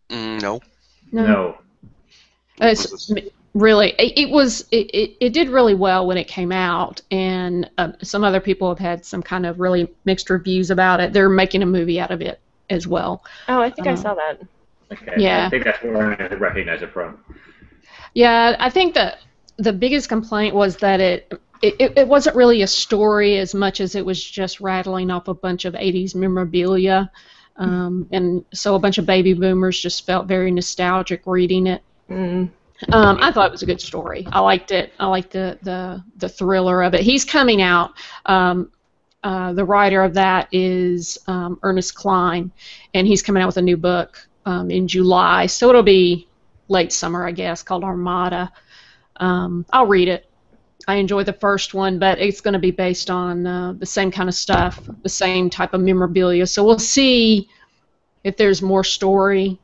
Mm, 0.09 0.41
no. 0.41 0.61
No. 1.11 1.57
It's 2.61 2.91
Was 2.91 3.07
this- 3.07 3.29
really 3.53 3.91
it, 3.91 4.17
it 4.27 4.29
was 4.29 4.65
it, 4.71 4.89
it, 4.93 5.15
it 5.21 5.29
did 5.33 5.47
really 5.49 5.73
well 5.75 6.05
when 6.05 6.17
it 6.17 6.27
came 6.27 6.51
out 6.51 7.01
and 7.09 7.69
uh, 7.77 7.93
some 8.01 8.21
other 8.23 8.41
people 8.41 8.67
have 8.67 8.79
had 8.79 9.05
some 9.05 9.23
kind 9.23 9.45
of 9.45 9.61
really 9.61 9.89
mixed 10.03 10.29
reviews 10.29 10.71
about 10.71 10.99
it 10.99 11.13
they're 11.13 11.29
making 11.29 11.63
a 11.63 11.65
movie 11.65 11.97
out 11.97 12.11
of 12.11 12.19
it 12.21 12.41
as 12.69 12.85
well 12.85 13.23
Oh, 13.47 13.61
I 13.61 13.69
think 13.69 13.87
I 13.87 13.93
Uh, 13.93 13.95
saw 13.95 14.13
that. 14.15 14.41
Okay. 14.91 15.13
Yeah. 15.17 15.45
I 15.47 15.49
think 15.49 15.63
that's 15.63 15.81
where 15.83 16.13
I 16.19 16.33
recognize 16.35 16.81
it 16.81 16.91
from. 16.91 17.19
yeah 18.13 18.55
i 18.59 18.69
think 18.69 18.93
that 18.93 19.19
the 19.57 19.73
biggest 19.73 20.09
complaint 20.09 20.53
was 20.55 20.77
that 20.77 20.99
it 20.99 21.31
it, 21.61 21.75
it 21.79 21.97
it 21.97 22.07
wasn't 22.07 22.35
really 22.35 22.61
a 22.61 22.67
story 22.67 23.37
as 23.37 23.53
much 23.53 23.79
as 23.79 23.95
it 23.95 24.05
was 24.05 24.23
just 24.23 24.59
rattling 24.59 25.09
off 25.11 25.27
a 25.27 25.33
bunch 25.33 25.65
of 25.65 25.73
80s 25.73 26.15
memorabilia 26.15 27.11
um, 27.57 28.07
and 28.11 28.43
so 28.53 28.75
a 28.75 28.79
bunch 28.79 28.97
of 28.97 29.05
baby 29.05 29.33
boomers 29.33 29.79
just 29.79 30.05
felt 30.05 30.27
very 30.27 30.51
nostalgic 30.51 31.21
reading 31.25 31.67
it 31.67 31.81
Mm. 32.09 32.51
Um, 32.91 33.17
I 33.21 33.31
thought 33.31 33.47
it 33.47 33.51
was 33.51 33.63
a 33.63 33.65
good 33.65 33.79
story. 33.81 34.27
I 34.31 34.39
liked 34.41 34.71
it. 34.71 34.91
I 34.99 35.07
liked 35.07 35.31
the 35.31 35.57
the, 35.63 36.03
the 36.17 36.27
thriller 36.29 36.83
of 36.83 36.93
it. 36.93 37.01
He's 37.01 37.23
coming 37.23 37.61
out. 37.61 37.91
Um, 38.25 38.71
uh, 39.23 39.53
the 39.53 39.63
writer 39.65 40.03
of 40.03 40.13
that 40.15 40.49
is 40.51 41.17
um, 41.27 41.57
Ernest 41.63 41.95
Cline, 41.95 42.51
and 42.93 43.07
he's 43.07 43.23
coming 43.23 43.41
out 43.41 43.47
with 43.47 43.57
a 43.57 43.61
new 43.61 43.77
book 43.77 44.27
um, 44.45 44.71
in 44.71 44.87
July. 44.87 45.45
So 45.47 45.69
it'll 45.69 45.83
be 45.83 46.27
late 46.67 46.91
summer, 46.91 47.27
I 47.27 47.31
guess, 47.31 47.63
called 47.63 47.83
Armada. 47.83 48.51
Um, 49.17 49.65
I'll 49.71 49.87
read 49.87 50.07
it. 50.07 50.29
I 50.87 50.95
enjoyed 50.95 51.25
the 51.25 51.33
first 51.33 51.73
one, 51.73 51.97
but 51.97 52.19
it's 52.19 52.41
going 52.41 52.53
to 52.53 52.59
be 52.59 52.71
based 52.71 53.09
on 53.09 53.47
uh, 53.47 53.73
the 53.73 53.85
same 53.85 54.11
kind 54.11 54.29
of 54.29 54.35
stuff, 54.35 54.79
the 55.01 55.09
same 55.09 55.49
type 55.49 55.73
of 55.73 55.81
memorabilia. 55.81 56.45
So 56.45 56.63
we'll 56.63 56.77
see 56.77 57.49
if 58.23 58.37
there's 58.37 58.61
more 58.61 58.83
story 58.83 59.59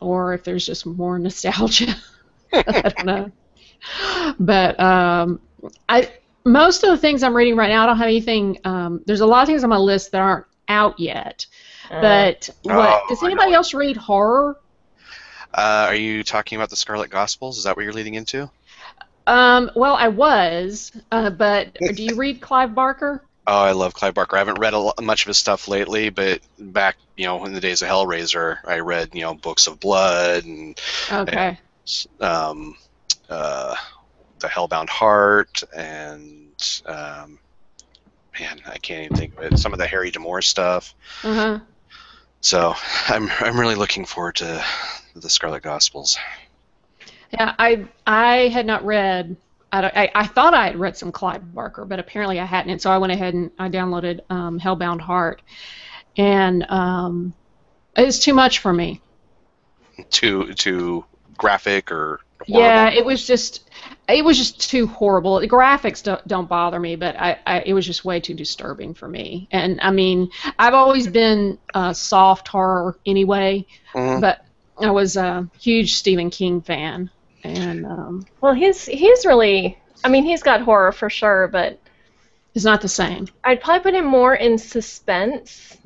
or 0.00 0.34
if 0.34 0.42
there's 0.42 0.66
just 0.66 0.84
more 0.86 1.18
nostalgia. 1.20 1.94
I 2.52 2.62
don't 2.82 3.06
know. 3.06 3.32
But 4.38 4.80
um, 4.80 5.40
I 5.88 6.10
most 6.44 6.84
of 6.84 6.90
the 6.90 6.98
things 6.98 7.22
I'm 7.22 7.34
reading 7.34 7.56
right 7.56 7.68
now, 7.68 7.84
I 7.84 7.86
don't 7.86 7.96
have 7.96 8.06
anything. 8.06 8.58
Um, 8.64 9.02
there's 9.06 9.20
a 9.20 9.26
lot 9.26 9.42
of 9.42 9.48
things 9.48 9.64
on 9.64 9.70
my 9.70 9.76
list 9.76 10.12
that 10.12 10.20
aren't 10.20 10.46
out 10.68 10.98
yet. 10.98 11.46
Uh, 11.90 12.00
But 12.00 12.50
what, 12.62 12.74
Oh, 12.74 13.06
does 13.08 13.22
anybody 13.22 13.52
it. 13.52 13.54
else 13.54 13.74
read 13.74 13.96
horror? 13.96 14.56
Uh, 15.52 15.86
are 15.88 15.94
you 15.94 16.24
talking 16.24 16.56
about 16.56 16.70
the 16.70 16.76
Scarlet 16.76 17.10
Gospels? 17.10 17.58
Is 17.58 17.64
that 17.64 17.76
what 17.76 17.84
you're 17.84 17.92
leading 17.92 18.14
into? 18.14 18.50
Um, 19.26 19.70
well, 19.74 19.94
I 19.94 20.08
was, 20.08 20.92
uh, 21.10 21.30
but 21.30 21.78
do 21.94 22.02
you 22.02 22.14
read 22.14 22.40
Clive 22.40 22.74
Barker? 22.74 23.24
Oh, 23.46 23.62
I 23.62 23.72
love 23.72 23.92
Clive 23.94 24.14
Barker. 24.14 24.36
I 24.36 24.40
haven't 24.40 24.58
read 24.58 24.72
a 24.74 24.78
lo- 24.78 24.92
much 25.02 25.22
of 25.22 25.28
his 25.28 25.38
stuff 25.38 25.68
lately, 25.68 26.08
but 26.10 26.40
back, 26.58 26.96
you 27.16 27.26
know, 27.26 27.44
in 27.44 27.52
the 27.52 27.60
days 27.60 27.82
of 27.82 27.88
Hellraiser, 27.88 28.58
I 28.64 28.78
read, 28.80 29.10
you 29.14 29.22
know, 29.22 29.34
Books 29.34 29.66
of 29.66 29.80
Blood 29.80 30.44
and 30.44 30.78
Okay. 31.12 31.58
um, 32.20 32.76
uh, 33.28 33.74
The 34.40 34.48
Hellbound 34.48 34.88
Heart 34.88 35.62
and 35.76 36.52
um, 36.86 37.38
man, 38.38 38.60
I 38.66 38.78
can't 38.78 39.04
even 39.04 39.16
think 39.16 39.36
of 39.38 39.44
it. 39.52 39.58
Some 39.58 39.72
of 39.72 39.78
the 39.78 39.86
Harry 39.86 40.10
D'Amour 40.10 40.42
stuff. 40.42 40.94
Uh 41.22 41.34
huh. 41.34 41.60
So 42.44 42.74
I'm 43.08 43.30
I'm 43.40 43.58
really 43.58 43.74
looking 43.74 44.04
forward 44.04 44.36
to 44.36 44.64
the 45.16 45.30
Scarlet 45.30 45.62
Gospels. 45.62 46.16
Yeah, 47.32 47.54
I 47.58 47.86
I 48.06 48.48
had 48.48 48.66
not 48.66 48.84
read. 48.84 49.36
I, 49.72 49.86
I, 49.86 50.10
I 50.14 50.26
thought 50.28 50.54
I 50.54 50.66
had 50.66 50.76
read 50.76 50.96
some 50.96 51.10
Clive 51.10 51.52
Barker, 51.52 51.84
but 51.84 51.98
apparently 51.98 52.38
I 52.38 52.44
hadn't. 52.44 52.70
And 52.70 52.80
so 52.80 52.92
I 52.92 52.98
went 52.98 53.12
ahead 53.12 53.34
and 53.34 53.50
I 53.58 53.68
downloaded 53.68 54.20
um, 54.30 54.60
Hellbound 54.60 55.00
Heart, 55.00 55.42
and 56.16 56.64
um, 56.70 57.34
it 57.96 58.04
was 58.04 58.20
too 58.20 58.34
much 58.34 58.60
for 58.60 58.72
me. 58.72 59.00
Too 60.10 60.52
too 60.54 61.04
graphic 61.38 61.90
or 61.90 62.20
Yeah, 62.46 62.90
it 62.90 63.04
was 63.04 63.26
just 63.26 63.63
it 64.08 64.24
was 64.24 64.36
just 64.36 64.68
too 64.70 64.86
horrible. 64.86 65.40
The 65.40 65.48
graphics 65.48 66.02
don't, 66.02 66.26
don't 66.28 66.48
bother 66.48 66.78
me, 66.78 66.96
but 66.96 67.16
I, 67.18 67.38
I 67.46 67.60
it 67.60 67.72
was 67.72 67.86
just 67.86 68.04
way 68.04 68.20
too 68.20 68.34
disturbing 68.34 68.94
for 68.94 69.08
me. 69.08 69.48
And 69.50 69.80
I 69.80 69.90
mean, 69.90 70.30
I've 70.58 70.74
always 70.74 71.06
been 71.06 71.58
uh, 71.72 71.92
soft 71.92 72.48
horror 72.48 72.98
anyway, 73.06 73.66
Mhm. 73.94 74.20
but 74.20 74.44
I 74.80 74.90
was 74.90 75.16
a 75.16 75.48
huge 75.58 75.94
Stephen 75.94 76.30
King 76.30 76.60
fan, 76.60 77.08
and 77.44 77.86
um, 77.86 78.26
well, 78.40 78.52
he's 78.54 78.84
he's 78.84 79.24
really. 79.24 79.78
I 80.02 80.08
mean, 80.08 80.24
he's 80.24 80.42
got 80.42 80.60
horror 80.60 80.92
for 80.92 81.08
sure, 81.08 81.48
but 81.48 81.78
it's 82.54 82.64
not 82.64 82.82
the 82.82 82.88
same. 82.88 83.26
I'd 83.42 83.62
probably 83.62 83.82
put 83.82 83.94
him 83.94 84.04
more 84.04 84.34
in 84.34 84.58
suspense. 84.58 85.76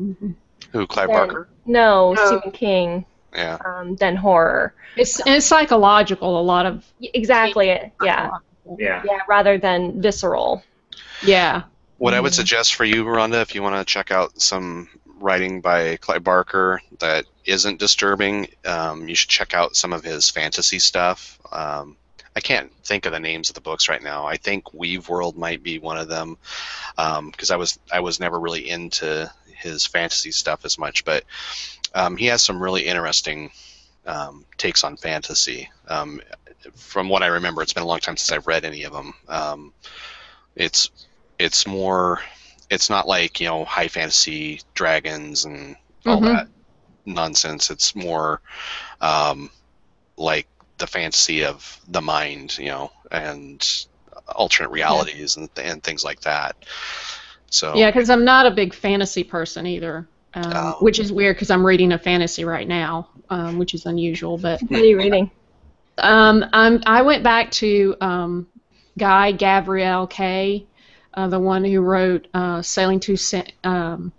Who 0.72 0.86
Clive 0.88 1.08
than- 1.08 1.16
Barker? 1.16 1.48
No, 1.66 2.14
No. 2.14 2.26
Stephen 2.26 2.50
King 2.50 3.04
Yeah. 3.39 3.59
um, 3.64 3.95
than 3.97 4.16
horror. 4.16 4.74
It's 4.97 5.20
it's 5.26 5.47
psychological. 5.47 6.41
A 6.41 6.43
lot 6.43 6.66
of 6.66 6.84
Y- 7.01 7.11
Exactly. 7.14 7.66
Yeah. 7.68 8.30
Yeah. 8.78 9.03
Yeah. 9.05 9.18
Rather 9.28 9.57
than 9.59 10.03
visceral. 10.03 10.62
yeah. 11.22 11.62
What 11.99 12.14
I 12.14 12.20
would 12.20 12.32
Mhm. 12.32 12.36
suggest 12.36 12.74
for 12.76 12.84
you, 12.84 13.05
Rhonda, 13.05 13.41
if 13.43 13.55
you 13.55 13.62
want 13.62 13.74
to 13.76 13.84
check 13.84 14.11
out 14.12 14.41
some 14.41 14.89
writing 15.20 15.61
by 15.61 15.97
Clive 15.97 16.22
Barker 16.22 16.80
that 17.01 17.24
isn't 17.45 17.78
disturbing, 17.80 18.49
um, 18.64 19.09
you 19.09 19.14
should 19.16 19.30
check 19.30 19.53
out 19.55 19.74
some 19.74 19.93
of 19.93 20.05
his 20.05 20.30
fantasy 20.30 20.78
stuff. 20.78 21.39
Um, 21.51 21.97
I 22.36 22.41
can't 22.41 22.70
think 22.84 23.05
of 23.07 23.11
the 23.12 23.18
names 23.18 23.51
of 23.51 23.55
the 23.55 23.61
books 23.61 23.89
right 23.89 24.03
now. 24.03 24.26
I 24.26 24.36
think 24.36 24.72
Weave 24.72 25.09
World 25.09 25.36
might 25.36 25.61
be 25.62 25.80
one 25.80 25.99
of 25.99 26.07
them 26.09 26.36
because 26.97 27.51
I 27.51 27.57
was 27.57 27.78
I 27.91 27.99
was 28.01 28.20
never 28.20 28.39
really 28.39 28.68
into 28.68 29.28
his 29.57 29.84
fantasy 29.84 30.30
stuff 30.30 30.64
as 30.64 30.78
much, 30.78 31.05
but 31.05 31.24
um, 31.95 32.16
he 32.16 32.26
has 32.26 32.43
some 32.43 32.62
really 32.62 32.86
interesting 32.86 33.51
um, 34.07 34.45
takes 34.59 34.84
on 34.84 34.97
fantasy. 34.97 35.70
Um, 35.89 36.20
from 36.74 37.09
what 37.09 37.22
I 37.22 37.28
remember, 37.28 37.62
it's 37.62 37.72
been 37.74 37.82
a 37.84 37.86
long 37.86 38.01
time 38.01 38.16
since 38.16 38.32
I've 38.32 38.47
read 38.47 38.64
any 38.64 38.84
of 38.84 38.93
them. 38.93 39.14
Um, 39.28 39.74
it's 40.57 40.91
it's 41.39 41.66
more 41.66 42.20
it's 42.70 42.91
not 42.91 43.07
like 43.09 43.41
you 43.41 43.47
know 43.47 43.64
high 43.64 43.89
fantasy 43.89 44.61
dragons 44.74 45.45
and 45.45 45.76
all 46.07 46.20
Mhm. 46.20 46.22
that 46.22 46.49
nonsense 47.07 47.70
it's 47.70 47.95
more 47.97 48.41
um, 49.01 49.51
like 50.18 50.49
the 50.78 50.86
fantasy 50.86 51.45
of 51.45 51.80
the 51.89 52.03
mind 52.03 52.59
you 52.59 52.66
know 52.68 52.93
and 53.12 53.86
alternate 54.34 54.70
realities 54.70 55.36
and, 55.36 55.51
and 55.59 55.82
things 55.82 56.05
like 56.05 56.20
that 56.22 56.57
so 57.51 57.72
Yeah, 57.72 57.91
because 57.91 58.11
I'm 58.11 58.24
not 58.24 58.47
a 58.47 58.51
big 58.51 58.74
fantasy 58.74 59.24
person 59.24 59.66
either, 59.66 60.09
um, 60.34 60.52
Oh. 60.54 60.76
which 60.80 60.98
is 60.98 61.12
weird 61.12 61.36
because 61.36 61.50
I'm 61.50 61.64
reading 61.64 61.92
a 61.92 61.98
fantasy 61.98 62.44
right 62.44 62.66
now, 62.68 63.08
um, 63.30 63.58
which 63.58 63.74
is 63.74 63.86
unusual. 63.86 64.38
But 64.38 64.60
What 64.62 64.80
are 64.80 64.84
you 64.84 64.98
reading? 64.98 65.30
um, 65.98 66.44
I'm, 66.52 66.80
I 66.86 67.02
went 67.02 67.22
back 67.24 67.50
to 67.52 67.96
um, 68.00 68.46
Guy 68.98 69.32
Gavriel 69.32 70.08
Kay, 70.08 70.66
uh, 71.14 71.28
the 71.28 71.40
one 71.40 71.64
who 71.64 71.80
wrote 71.80 72.28
uh, 72.34 72.62
Sailing 72.62 73.00
to 73.00 73.16
Cen- 73.16 73.50
um, 73.64 74.12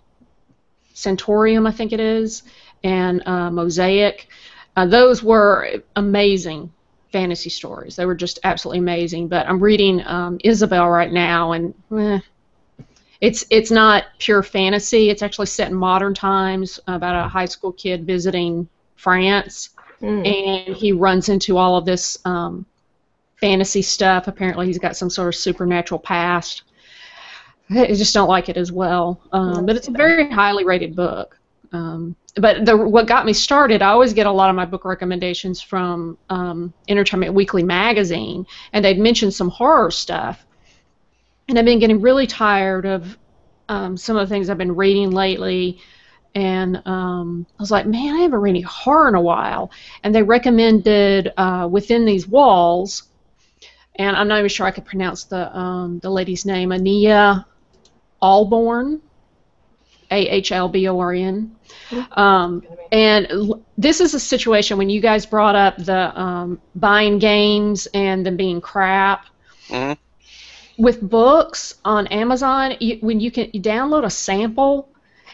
Centaurium, 0.94 1.66
I 1.66 1.70
think 1.72 1.92
it 1.92 2.00
is, 2.00 2.42
and 2.84 3.22
uh, 3.26 3.50
Mosaic. 3.50 4.28
Uh, 4.76 4.86
those 4.86 5.22
were 5.22 5.82
amazing 5.96 6.72
fantasy 7.12 7.50
stories. 7.50 7.96
They 7.96 8.06
were 8.06 8.14
just 8.14 8.38
absolutely 8.44 8.78
amazing. 8.80 9.28
But 9.28 9.48
I'm 9.48 9.60
reading 9.60 10.04
um, 10.06 10.38
Ysabel 10.44 10.90
right 10.92 11.10
now, 11.10 11.52
and 11.52 11.74
eh, 11.96 12.20
it's 13.20 13.44
it's 13.50 13.70
not 13.70 14.04
pure 14.18 14.42
fantasy. 14.42 15.10
It's 15.10 15.22
actually 15.22 15.46
set 15.46 15.70
in 15.70 15.74
modern 15.74 16.14
times 16.14 16.80
about 16.86 17.24
a 17.24 17.28
high 17.28 17.46
school 17.46 17.72
kid 17.72 18.06
visiting 18.06 18.68
France 18.96 19.70
Mm. 20.02 20.66
and 20.66 20.76
he 20.76 20.92
runs 20.92 21.28
into 21.28 21.58
all 21.58 21.76
of 21.76 21.84
this 21.84 22.18
um, 22.24 22.64
fantasy 23.36 23.82
stuff. 23.82 24.28
Apparently, 24.28 24.66
he's 24.66 24.78
got 24.78 24.96
some 24.96 25.10
sort 25.10 25.28
of 25.28 25.34
supernatural 25.34 25.98
past. 25.98 26.62
I 27.70 27.86
just 27.86 28.14
don't 28.14 28.28
like 28.28 28.48
it 28.48 28.56
as 28.56 28.72
well. 28.72 29.20
Um, 29.32 29.66
but 29.66 29.76
it's 29.76 29.88
a 29.88 29.92
very 29.92 30.28
highly 30.30 30.64
rated 30.64 30.96
book. 30.96 31.38
Um, 31.72 32.16
but 32.36 32.64
the, 32.64 32.76
what 32.76 33.06
got 33.06 33.26
me 33.26 33.32
started, 33.32 33.82
I 33.82 33.90
always 33.90 34.12
get 34.12 34.26
a 34.26 34.32
lot 34.32 34.50
of 34.50 34.56
my 34.56 34.64
book 34.64 34.84
recommendations 34.84 35.60
from 35.60 36.18
um, 36.30 36.72
Entertainment 36.88 37.34
Weekly 37.34 37.62
magazine, 37.62 38.44
and 38.72 38.84
they'd 38.84 38.98
mentioned 38.98 39.34
some 39.34 39.50
horror 39.50 39.90
stuff. 39.90 40.44
And 41.50 41.58
I've 41.58 41.64
been 41.64 41.80
getting 41.80 42.00
really 42.00 42.28
tired 42.28 42.86
of 42.86 43.18
um, 43.68 43.96
some 43.96 44.16
of 44.16 44.28
the 44.28 44.32
things 44.32 44.48
I've 44.48 44.56
been 44.56 44.76
reading 44.76 45.10
lately. 45.10 45.80
And 46.36 46.80
um, 46.86 47.44
I 47.58 47.62
was 47.62 47.72
like, 47.72 47.86
man, 47.86 48.14
I 48.14 48.20
haven't 48.20 48.38
read 48.38 48.50
any 48.50 48.60
horror 48.60 49.08
in 49.08 49.16
a 49.16 49.20
while. 49.20 49.72
And 50.04 50.14
they 50.14 50.22
recommended 50.22 51.32
uh, 51.36 51.68
Within 51.68 52.04
These 52.04 52.28
Walls, 52.28 53.02
and 53.96 54.16
I'm 54.16 54.28
not 54.28 54.38
even 54.38 54.48
sure 54.48 54.64
I 54.64 54.70
could 54.70 54.84
pronounce 54.84 55.24
the 55.24 55.54
um, 55.56 55.98
the 55.98 56.08
lady's 56.08 56.46
name, 56.46 56.68
Ania 56.70 57.44
Ahlborn, 58.22 59.00
A 60.12 60.28
H 60.28 60.52
L 60.52 60.68
B 60.68 60.86
O 60.88 61.00
R 61.00 61.12
N. 61.12 61.56
Um, 62.12 62.62
and 62.92 63.26
l- 63.28 63.60
this 63.76 64.00
is 64.00 64.14
a 64.14 64.20
situation 64.20 64.78
when 64.78 64.88
you 64.88 65.00
guys 65.00 65.26
brought 65.26 65.56
up 65.56 65.76
the 65.78 66.16
um, 66.18 66.60
buying 66.76 67.18
games 67.18 67.88
and 67.92 68.24
them 68.24 68.36
being 68.36 68.60
crap. 68.60 69.26
Mhm. 69.68 69.96
With 70.80 71.00
books 71.00 71.74
on 71.84 72.06
Amazon, 72.08 72.74
you, 72.80 72.98
when 73.00 73.20
you 73.20 73.30
can 73.30 73.50
you 73.52 73.60
download 73.60 74.04
a 74.04 74.10
sample, 74.10 74.88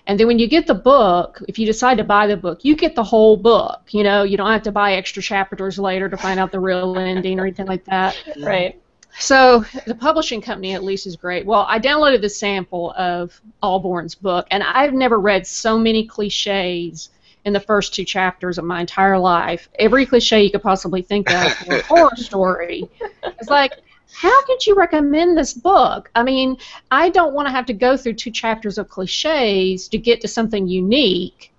And 0.07 0.19
then 0.21 0.27
when 0.27 0.39
you 0.39 0.49
get 0.49 0.67
the 0.67 0.75
book, 0.75 1.43
if 1.49 1.59
you 1.59 1.67
decide 1.67 1.99
to 1.99 2.05
buy 2.05 2.27
the 2.27 2.37
book, 2.37 2.65
you 2.65 2.77
get 2.77 2.95
the 2.95 3.03
whole 3.03 3.37
book. 3.37 3.81
You 3.91 4.05
know, 4.05 4.23
you 4.23 4.37
don't 4.37 4.51
have 4.53 4.63
to 4.63 4.73
buy 4.73 4.95
extra 4.95 5.23
chapters 5.23 5.79
later 5.79 6.09
to 6.09 6.17
find 6.17 6.39
out 6.39 6.53
the 6.53 6.61
real 6.61 6.99
ending 7.13 7.41
or 7.41 7.47
anything 7.47 7.67
like 7.67 7.85
that. 7.87 8.17
Right. 8.41 8.81
So 9.19 9.65
the 9.87 9.95
publishing 9.95 10.43
company 10.43 10.75
at 10.75 10.85
least 10.85 11.07
is 11.07 11.17
great. 11.17 11.47
Well, 11.47 11.65
I 11.69 11.81
downloaded 11.81 12.21
the 12.21 12.29
sample 12.29 12.93
of 12.93 13.41
Ahlborn's 13.63 14.15
book, 14.15 14.47
and 14.51 14.63
I've 14.63 14.93
never 14.93 15.19
read 15.19 15.47
so 15.47 15.79
many 15.79 16.07
cliches 16.07 17.09
in 17.45 17.53
the 17.53 17.61
first 17.61 17.95
two 17.95 18.05
chapters 18.05 18.59
of 18.59 18.65
my 18.65 18.81
entire 18.81 19.19
life. 19.19 19.69
Every 19.79 20.05
cliche 20.05 20.43
you 20.43 20.51
could 20.51 20.63
possibly 20.63 21.01
think 21.03 21.31
of 21.31 21.53
for 21.55 21.77
a 21.77 21.83
horror 21.83 22.11
story. 22.17 22.89
It's 23.23 23.49
like, 23.49 23.73
how 24.17 24.45
could 24.47 24.67
you 24.67 24.75
recommend 24.75 25.37
this 25.37 25.53
book? 25.53 26.11
I 26.15 26.23
mean, 26.23 26.57
I 26.91 27.11
don't 27.11 27.35
want 27.35 27.49
to 27.49 27.53
have 27.53 27.67
to 27.67 27.75
go 27.75 27.97
through 27.97 28.15
two 28.15 28.31
chapters 28.31 28.79
of 28.79 28.89
cliches 28.89 29.89
to 29.89 29.99
get 29.99 30.23
to 30.23 30.29
something 30.29 30.67
unique. 30.67 31.53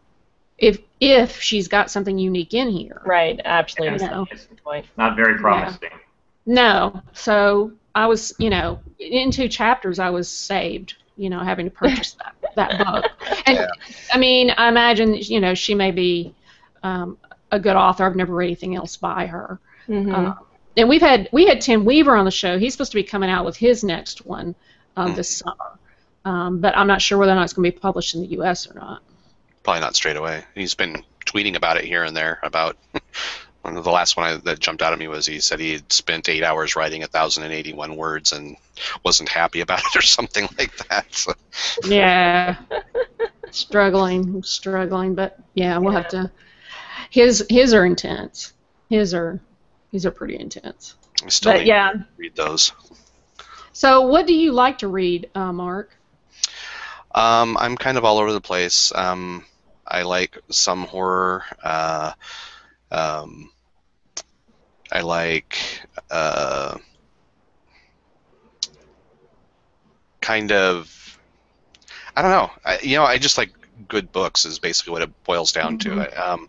If 0.57 0.79
if 0.99 1.39
she's 1.39 1.67
got 1.67 1.91
something 1.91 2.17
unique 2.17 2.55
in 2.55 2.69
here, 2.69 3.01
Right. 3.05 3.39
Absolutely. 3.45 4.03
You 4.03 4.11
know. 4.11 4.27
That's 4.31 4.47
point. 4.63 4.87
Not 4.97 5.15
very 5.15 5.37
promising. 5.37 5.89
No. 6.47 7.01
So 7.13 7.73
I 7.93 8.07
was, 8.07 8.33
you 8.39 8.49
know, 8.49 8.79
in 8.99 9.29
two 9.29 9.47
chapters 9.47 9.99
I 9.99 10.09
was 10.09 10.27
saved, 10.27 10.95
you 11.15 11.29
know, 11.29 11.39
having 11.39 11.65
to 11.65 11.71
purchase 11.71 12.13
that, 12.13 12.35
that 12.55 12.85
book. 12.85 13.05
And 13.45 13.57
Yeah. 13.57 13.67
I 14.11 14.17
mean, 14.17 14.51
I 14.57 14.67
imagine, 14.67 15.13
you 15.15 15.39
know, 15.39 15.53
she 15.53 15.75
may 15.75 15.91
be 15.91 16.33
um, 16.83 17.17
a 17.51 17.59
good 17.59 17.75
author. 17.75 18.05
I've 18.05 18.15
never 18.15 18.33
read 18.33 18.47
anything 18.47 18.75
else 18.75 18.97
by 18.97 19.27
her. 19.27 19.59
hmm 19.85 20.13
Uh, 20.13 20.33
and 20.77 20.87
we've 20.87 21.01
had 21.01 21.27
we 21.31 21.47
had 21.47 21.59
Tim 21.59 21.83
Weaver 21.83 22.15
on 22.15 22.23
the 22.23 22.31
show. 22.31 22.57
He's 22.57 22.73
supposed 22.73 22.91
to 22.91 22.95
be 22.95 23.03
coming 23.03 23.29
out 23.29 23.43
with 23.43 23.57
his 23.57 23.83
next 23.83 24.25
one 24.25 24.55
um, 24.95 25.15
this 25.15 25.37
summer. 25.37 25.79
Um, 26.23 26.59
but 26.59 26.77
I'm 26.77 26.87
not 26.87 27.01
sure 27.01 27.17
whether 27.17 27.31
or 27.31 27.35
not 27.35 27.45
it's 27.45 27.53
going 27.53 27.69
to 27.69 27.75
be 27.75 27.79
published 27.79 28.13
in 28.13 28.21
the 28.21 28.27
U.S. 28.27 28.69
or 28.69 28.73
not. 28.73 29.01
Probably 29.63 29.81
not 29.81 29.95
straight 29.95 30.17
away. 30.17 30.43
He's 30.55 30.75
been 30.75 31.03
tweeting 31.25 31.55
about 31.55 31.77
it 31.77 31.85
here 31.85 32.03
and 32.03 32.15
there. 32.15 32.39
About 32.43 32.77
one 33.61 33.77
of 33.77 33.83
the 33.83 33.91
last 33.91 34.17
one 34.17 34.25
I, 34.27 34.37
that 34.37 34.59
jumped 34.59 34.81
out 34.81 34.93
at 34.93 34.99
me 34.99 35.07
was 35.07 35.25
he 35.25 35.39
said 35.39 35.59
he 35.59 35.73
had 35.73 35.91
spent 35.91 36.29
eight 36.29 36.43
hours 36.43 36.75
writing 36.75 37.01
1,081 37.01 37.95
words 37.95 38.31
and 38.33 38.55
wasn't 39.03 39.29
happy 39.29 39.61
about 39.61 39.79
it 39.79 39.95
or 39.95 40.01
something 40.01 40.47
like 40.57 40.75
that. 40.89 41.05
So, 41.13 41.33
Yeah, 41.85 42.57
struggling, 43.51 44.43
struggling, 44.43 45.15
but 45.15 45.39
yeah, 45.53 45.77
we'll 45.77 45.93
have 45.93 46.09
to. 46.09 46.29
His 47.09 47.45
his 47.49 47.73
are 47.73 47.85
intense. 47.85 48.53
His 48.89 49.13
are 49.13 49.39
his 49.91 50.05
are 50.05 50.11
pretty 50.11 50.37
intense. 50.37 50.95
I 51.23 51.29
still 51.29 51.53
But 51.53 51.65
yeah, 51.65 51.91
to 51.93 52.05
read 52.17 52.35
those. 52.35 52.71
so 53.73 54.01
what 54.01 54.27
do 54.27 54.33
you 54.33 54.51
like 54.51 54.77
to 54.79 54.87
read, 54.87 55.29
uh, 55.35 55.51
Mark? 55.51 55.95
Um, 57.13 57.57
I'm 57.57 57.75
kind 57.77 57.97
of 57.97 58.05
all 58.05 58.19
over 58.19 58.31
the 58.31 58.41
place. 58.41 58.91
Um, 58.93 59.45
I 59.87 60.03
like 60.03 60.37
some 60.49 60.83
horror. 60.83 61.43
Uh, 61.63 62.11
um, 62.91 63.49
I 64.91 65.01
like 65.01 65.57
uh, 66.11 66.77
kind 70.21 70.51
of. 70.51 70.93
I 72.15 72.21
don't 72.21 72.31
know. 72.31 72.51
I, 72.65 72.79
you 72.79 72.97
know, 72.97 73.03
I 73.03 73.17
just 73.17 73.37
like 73.37 73.51
good 73.87 74.11
books. 74.11 74.45
Is 74.45 74.59
basically 74.59 74.91
what 74.91 75.01
it 75.01 75.23
boils 75.23 75.51
down 75.51 75.77
to. 75.79 75.89
Mhm. 75.89 76.47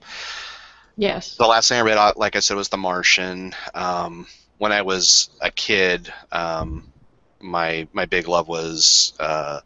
Yes. 0.99 1.37
the 1.37 1.47
last 1.47 1.69
thing 1.69 1.79
I 1.79 1.83
read, 1.83 2.13
like 2.17 2.35
I 2.37 2.41
said, 2.41 2.57
was 2.57 2.69
The 2.69 2.77
Martian. 2.77 3.55
Um, 3.75 4.27
when 4.59 4.73
I 4.73 4.83
was 4.83 5.31
a 5.41 5.51
kid, 5.51 6.13
um, 6.33 6.93
my 7.41 7.87
my 7.93 8.05
big 8.07 8.27
love 8.29 8.49
was 8.49 9.13
uh, 9.21 9.61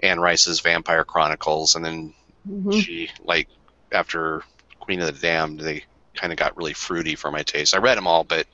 Anne 0.00 0.20
Rice's 0.20 0.60
Vampire 0.60 1.04
Chronicles, 1.04 1.74
and 1.74 1.84
then 1.84 2.14
Mhm. 2.48 2.80
she 2.80 3.10
like 3.24 3.48
after 3.92 4.44
Queen 4.78 5.00
of 5.00 5.06
the 5.12 5.20
Damned, 5.20 5.58
they 5.60 5.82
kind 6.14 6.32
of 6.32 6.38
got 6.38 6.56
really 6.56 6.72
fruity 6.72 7.16
for 7.16 7.30
my 7.32 7.42
taste. 7.42 7.74
I 7.74 7.78
read 7.78 7.98
them 7.98 8.06
all, 8.06 8.22
but 8.22 8.46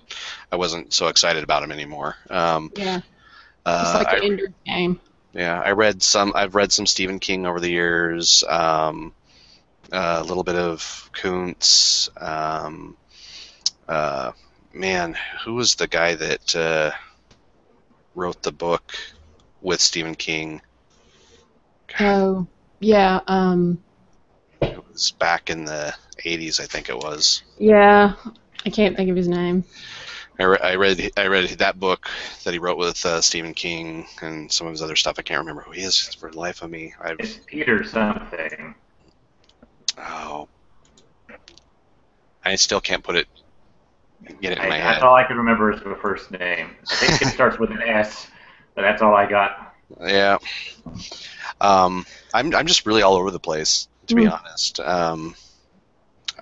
I 0.51 0.57
wasn't 0.57 0.93
so 0.95 1.09
excited 1.09 1.45
about 1.45 1.61
them 1.61 1.71
anymore. 1.71 2.17
Um, 2.31 2.73
Yeah. 2.75 2.97
It's 2.97 3.05
uh, 3.67 3.95
like 3.99 4.09
I- 4.09 4.17
an 4.17 4.23
Ender 4.25 4.53
game. 4.65 5.01
yeah, 5.35 5.61
I 5.61 5.73
read 5.73 6.03
some. 6.03 6.33
I've 6.35 6.55
read 6.55 6.73
some 6.73 6.87
Stephen 6.87 7.19
King 7.21 7.45
over 7.47 7.61
the 7.61 7.71
years. 7.71 8.43
Um, 8.49 9.13
a 9.93 10.23
little 10.25 10.43
bit 10.45 10.57
of 10.57 11.11
Koontz. 11.13 12.09
Um, 12.17 12.97
uh, 13.89 14.33
man, 14.73 15.17
who 15.45 15.55
was 15.55 15.75
the 15.75 15.87
guy 15.89 16.15
that 16.15 16.57
uh, 16.57 16.91
wrote 18.15 18.43
the 18.43 18.53
book 18.53 18.93
with 19.61 19.81
Stephen 19.81 20.15
King? 20.15 20.61
God, 21.99 22.01
Oh, 22.01 22.47
yeah. 22.81 23.21
Um, 23.27 23.83
it 24.63 24.83
was 24.91 25.13
back 25.13 25.51
in 25.51 25.65
the 25.65 25.95
'80s, 26.25 26.61
I 26.61 26.67
think 26.67 26.89
it 26.89 26.97
was. 26.97 27.43
yeah. 27.59 28.15
I 28.65 28.71
can't 28.71 28.97
think 28.97 29.11
of 29.11 29.17
his 29.17 29.29
name. 29.29 29.65
I, 30.39 30.45
re- 30.45 30.59
I 30.63 30.75
read 30.77 31.11
I 31.17 31.27
read 31.27 31.49
that 31.51 31.79
book 31.81 32.09
that 32.45 32.53
he 32.53 32.59
wrote 32.59 32.79
with 32.79 33.05
uh, 33.05 33.21
Stephen 33.21 33.55
King 33.55 34.07
and 34.23 34.51
some 34.51 34.67
of 34.67 34.73
his 34.73 34.83
other 34.83 34.97
stuff. 34.97 35.17
I 35.19 35.23
can't 35.23 35.41
remember 35.41 35.63
who 35.63 35.73
he 35.73 35.83
is 35.83 35.99
for 35.99 36.31
the 36.31 36.39
life 36.39 36.63
of 36.63 36.71
me. 36.71 36.95
I've 37.01 37.19
It's 37.19 37.41
Peter 37.47 37.85
something. 37.85 38.75
Oh. 40.03 40.49
I 42.45 42.57
still 42.57 42.81
can't 42.81 43.05
put 43.05 43.17
it, 43.17 43.29
get 44.41 44.53
it 44.53 44.59
in 44.59 44.65
I, 44.65 44.69
my 44.69 44.79
that's 44.79 44.95
head. 44.95 45.03
all 45.03 45.15
I 45.15 45.25
can 45.25 45.37
remember 45.37 45.73
is 45.73 45.81
the 45.81 45.97
first 46.01 46.31
name. 46.33 46.71
I 46.91 46.95
think 46.97 47.23
it 47.23 47.35
starts 47.35 47.59
with 47.59 47.71
an 47.71 47.83
S, 47.83 48.27
but 48.75 48.83
that's 48.83 49.03
all 49.03 49.15
I 49.15 49.27
got. 49.27 49.69
Yeah. 50.01 50.39
Um, 51.61 52.07
I'm, 52.33 52.55
I'm 52.55 52.67
just 52.67 52.87
really 52.87 53.03
all 53.03 53.15
over 53.15 53.31
the 53.31 53.39
place, 53.39 53.89
to 54.07 54.15
be 54.15 54.23
Mm. 54.23 54.33
honest. 54.33 54.81
Um, 54.81 55.35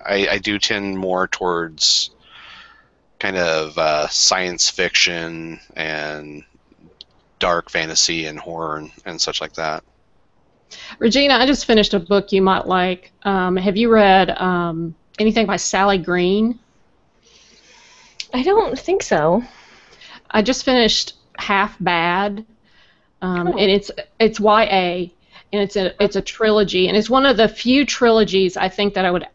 I, 0.05 0.27
I 0.31 0.37
do 0.37 0.57
tend 0.57 0.97
more 0.97 1.27
towards 1.27 2.11
kind 3.19 3.35
of 3.35 3.77
uh, 3.77 4.07
science 4.07 4.69
fiction 4.69 5.59
and 5.75 6.43
dark 7.39 7.69
fantasy 7.69 8.25
and 8.25 8.39
horror 8.39 8.77
and, 8.77 8.91
and 9.05 9.19
such 9.21 9.41
like 9.41 9.53
that. 9.55 9.83
Regina, 10.99 11.35
I 11.35 11.45
just 11.45 11.65
finished 11.65 11.93
a 11.93 11.99
book 11.99 12.31
you 12.31 12.41
might 12.41 12.67
like. 12.67 13.11
Um, 13.23 13.55
have 13.57 13.77
you 13.77 13.89
read 13.91 14.29
um, 14.31 14.95
anything 15.19 15.45
by 15.45 15.57
Sally 15.57 15.97
Green? 15.97 16.59
I 18.33 18.43
don't 18.43 18.77
think 18.77 19.03
so. 19.03 19.43
I 20.29 20.41
just 20.41 20.63
finished 20.63 21.15
Half 21.37 21.75
Bad, 21.79 22.45
um, 23.21 23.47
Oh. 23.49 23.51
and 23.57 23.71
it's 23.71 23.91
it's 24.19 24.39
YA, 24.39 25.09
and 25.51 25.61
it's 25.61 25.75
a 25.75 26.01
it's 26.01 26.15
a 26.15 26.21
trilogy, 26.21 26.87
and 26.87 26.95
it's 26.95 27.09
one 27.09 27.25
of 27.25 27.35
the 27.37 27.47
few 27.47 27.85
trilogies 27.85 28.55
I 28.55 28.69
think 28.69 28.93
that 28.93 29.05
I 29.05 29.11
would 29.11 29.27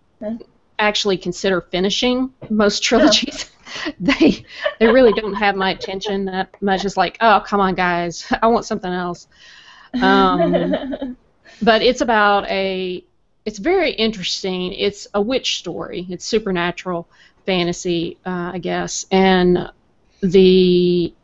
actually 0.79 1.19
consider 1.19 1.61
finishing. 1.61 2.33
Most 2.49 2.83
trilogies, 2.83 3.51
they 4.01 4.45
they 4.81 4.87
really 4.87 5.13
don't 5.13 5.35
have 5.35 5.57
my 5.57 5.71
attention 5.71 6.25
that 6.27 6.51
much. 6.63 6.85
It's 6.85 6.97
like, 6.97 7.19
oh 7.21 7.43
come 7.45 7.61
on 7.61 7.75
guys, 7.75 8.27
I 8.43 8.47
want 8.47 8.65
something 8.65 8.93
else. 8.93 9.29
Um, 10.01 11.17
but 11.63 11.83
it's 11.83 12.01
about 12.01 12.49
a 12.51 13.05
it's 13.45 13.59
very 13.59 13.93
interesting. 13.93 14.73
It's 14.73 15.07
a 15.15 15.21
witch 15.21 15.59
story. 15.59 16.07
It's 16.11 16.25
supernatural 16.25 17.09
fantasy 17.47 18.19
uh, 18.27 18.51
i 18.55 18.59
guess. 18.59 19.07
And 19.13 19.71
the 20.21 21.15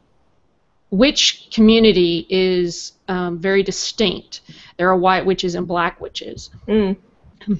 witch 0.91 1.49
community 1.53 2.27
is 2.31 2.93
um, 3.09 3.39
very 3.39 3.63
distinct. 3.65 4.43
There 4.77 4.89
are 4.89 4.97
white 4.97 5.27
witches 5.27 5.57
and 5.57 5.67
black 5.67 6.01
witches. 6.01 6.51
Mm. 6.69 6.97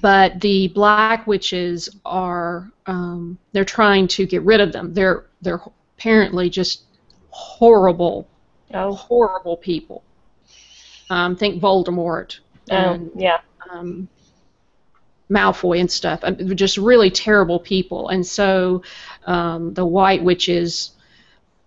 but 0.01 0.39
the 0.39 0.69
black 0.69 1.27
witches 1.27 1.89
are 2.05 2.71
um, 2.85 3.37
they're 3.51 3.65
trying 3.65 4.07
to 4.09 4.25
get 4.25 4.43
rid 4.43 4.61
of 4.61 4.71
them. 4.71 4.93
They're 4.93 5.25
they're 5.41 5.61
apparently 5.97 6.49
just 6.49 6.83
horrible 7.29 8.27
Oh, 8.73 8.93
horrible 8.95 9.57
people. 9.57 10.03
Um, 11.09 11.35
think 11.35 11.61
voldemort 11.61 12.39
oh, 12.71 12.75
and 12.75 13.11
yeah. 13.15 13.39
um, 13.71 14.07
Malfoy 15.29 15.79
and 15.79 15.91
stuff. 15.91 16.19
Um, 16.23 16.35
they're 16.39 16.55
just 16.55 16.77
really 16.77 17.09
terrible 17.09 17.59
people. 17.59 18.09
And 18.09 18.25
so 18.25 18.83
um, 19.25 19.73
the 19.73 19.85
White 19.85 20.23
Witches 20.23 20.91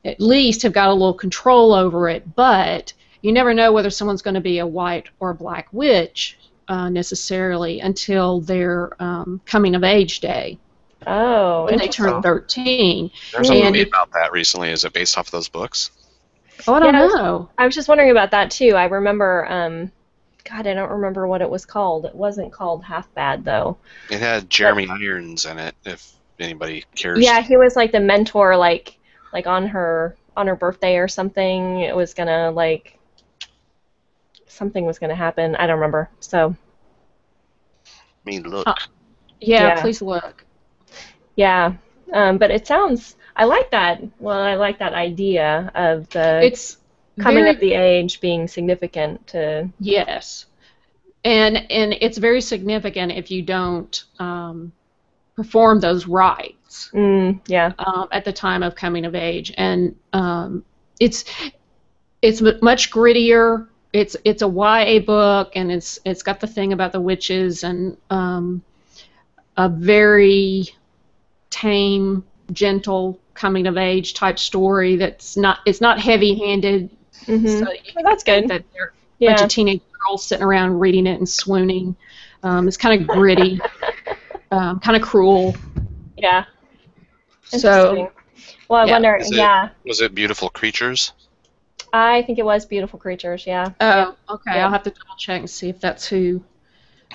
at 0.05 0.21
least 0.21 0.63
have 0.63 0.73
got 0.73 0.89
a 0.89 0.93
little 0.93 1.15
control 1.15 1.73
over 1.75 2.09
it, 2.09 2.35
but 2.37 2.93
you 3.23 3.33
never 3.33 3.53
know 3.55 3.73
whether 3.73 3.91
someone's 3.91 4.23
going 4.23 4.35
to 4.35 4.41
be 4.41 4.59
a 4.59 4.67
white 4.67 5.09
or 5.19 5.31
a 5.31 5.35
black 5.35 5.69
witch 5.73 6.39
uh, 6.69 6.89
necessarily 6.89 7.81
until 7.81 8.41
their 8.41 9.01
um, 9.03 9.41
coming 9.47 9.75
of 9.75 9.83
age 9.83 10.21
day 10.21 10.59
Oh, 11.07 11.65
when 11.65 11.79
they 11.79 11.89
turn 11.89 12.23
13. 12.23 13.11
There's 13.33 13.51
a 13.51 13.65
movie 13.65 13.83
about 13.83 14.13
that 14.13 14.33
recently. 14.33 14.71
Is 14.71 14.85
it 14.85 14.93
based 14.93 15.17
off 15.19 15.27
of 15.29 15.33
those 15.33 15.49
books? 15.49 15.91
Oh, 16.67 16.75
I 16.75 16.81
don't 16.81 16.95
Yeah, 16.95 17.01
I 17.01 17.05
was- 17.05 17.15
know. 17.15 17.49
I 17.59 17.67
was 17.67 17.75
just 17.75 17.89
wondering 17.89 18.11
about 18.11 18.31
that 18.33 18.51
too. 18.51 18.75
I 18.77 18.85
remember, 18.87 19.47
um, 19.51 19.93
God, 20.49 20.67
I 20.67 20.75
don't 20.75 20.91
remember 20.91 21.27
what 21.27 21.43
it 21.43 21.51
was 21.51 21.67
called. 21.67 22.05
It 22.07 22.15
wasn't 22.15 22.53
called 22.53 22.85
Half 22.85 23.13
Bad 23.15 23.45
though. 23.45 23.77
It 24.11 24.21
had 24.21 24.49
Jeremy 24.49 24.89
Irons 24.89 25.45
in 25.45 25.59
it. 25.59 25.75
If 25.85 26.13
anybody 26.39 26.85
cares. 26.95 27.25
Yeah, 27.25 27.41
he 27.43 27.57
was 27.57 27.77
like 27.77 27.93
the 27.93 28.01
mentor, 28.01 28.57
like 28.57 28.99
like 29.33 29.47
on 29.47 29.67
her 29.67 30.17
on 30.37 30.47
her 30.47 30.57
birthday 30.57 30.97
or 30.97 31.09
something. 31.09 31.81
It 31.81 31.95
was 31.95 32.15
gonna 32.15 32.51
like 32.51 32.99
something 34.47 34.85
was 34.85 34.99
gonna 34.99 35.15
happen. 35.15 35.57
I 35.57 35.67
don't 35.67 35.77
remember. 35.77 36.11
So 36.21 36.55
me 38.25 38.41
look. 38.41 38.67
Uh, 38.67 38.75
Yeah, 39.41 39.75
Yeah. 39.75 39.83
please 39.83 40.03
look. 40.03 40.45
Yeah, 41.37 41.75
um, 42.13 42.39
but 42.39 42.51
it 42.51 42.67
sounds. 42.67 43.17
I 43.37 43.45
like 43.45 43.71
that. 43.71 44.03
Well, 44.19 44.39
I 44.39 44.55
like 44.55 44.79
that 44.79 44.95
idea 44.95 45.71
of 45.75 46.09
the 46.11 46.41
It's 46.43 46.79
coming 47.19 47.45
very, 47.45 47.55
of 47.55 47.61
the 47.61 47.75
age 47.75 48.21
being 48.21 48.47
significant 48.49 49.27
to. 49.29 49.69
yes, 49.81 50.47
and 51.25 51.57
and 51.71 51.95
it's 52.01 52.19
very 52.19 52.41
significant 52.41 53.13
if 53.13 53.31
you 53.31 53.43
don't 53.43 54.05
um, 54.19 54.73
perform 55.35 55.81
those 55.81 56.07
rites 56.07 56.91
Mm, 56.93 57.41
yeah. 57.49 57.73
um, 57.79 58.09
at 58.13 58.25
the 58.25 58.33
time 58.33 58.63
of 58.63 58.75
coming 58.75 59.07
of 59.07 59.15
age, 59.15 59.53
and 59.57 59.95
um, 60.13 60.65
it's 61.01 61.25
it's 62.23 62.41
mu- 62.43 62.59
much 62.61 62.91
grittier. 62.91 63.69
It's 63.93 64.15
it's 64.25 64.43
a 64.43 64.49
YA 64.49 64.99
book, 65.01 65.53
and 65.55 65.73
it's 65.73 65.99
it's 66.05 66.23
got 66.23 66.41
the 66.41 66.47
thing 66.47 66.73
about 66.75 66.93
the 66.93 67.01
witches 67.01 67.65
and 67.65 67.97
um, 68.11 68.63
a 69.57 69.69
very 69.71 70.69
tame, 71.51 72.25
gentle 72.53 73.19
coming 73.35 73.67
of 73.67 73.79
age 73.79 74.13
type 74.15 74.39
story. 74.39 74.97
That's 74.97 75.37
not 75.37 75.61
it's 75.65 75.81
not 75.81 75.99
heavy 75.99 76.35
handed. 76.35 76.91
Hmm 77.25 77.47
So 77.47 77.67
Well, 77.95 78.05
that's 78.05 78.23
good. 78.25 78.49
that 78.49 78.65
there 78.75 78.83
are 78.85 78.89
a 78.89 78.91
bunch 79.27 79.39
Yeah. 79.41 79.45
of 79.45 79.49
teenage 79.51 79.81
girls 80.07 80.27
sitting 80.27 80.45
around 80.45 80.79
reading 80.79 81.07
it 81.07 81.19
and 81.19 81.29
swooning. 81.29 81.97
Um, 82.43 82.69
it's 82.69 82.77
kind 82.77 83.01
of 83.01 83.09
gritty, 83.09 83.61
um, 84.51 84.79
kind 84.81 84.97
of 84.97 85.03
cruel. 85.03 85.57
Yeah. 86.17 86.45
So 87.45 88.11
Well, 88.69 88.81
I 88.83 88.87
yeah. 88.87 88.93
wonder. 88.93 89.17
Is 89.17 89.31
it- 89.31 89.37
Yeah, 89.37 89.71
Was 89.85 90.01
it 90.01 90.15
beautiful 90.15 90.49
creatures? 90.51 91.13
I 91.93 92.23
think 92.23 92.39
it 92.39 92.45
was 92.45 92.67
beautiful 92.67 92.99
creatures. 92.99 93.47
Yeah. 93.47 93.71
Oh, 93.81 94.17
okay. 94.29 94.57
Yeah. 94.57 94.67
I'll 94.67 94.71
have 94.73 94.83
to 94.83 94.91
double 94.91 95.15
check 95.19 95.41
and 95.41 95.49
see 95.51 95.69
if 95.71 95.81
that's 95.81 96.07
who. 96.07 96.43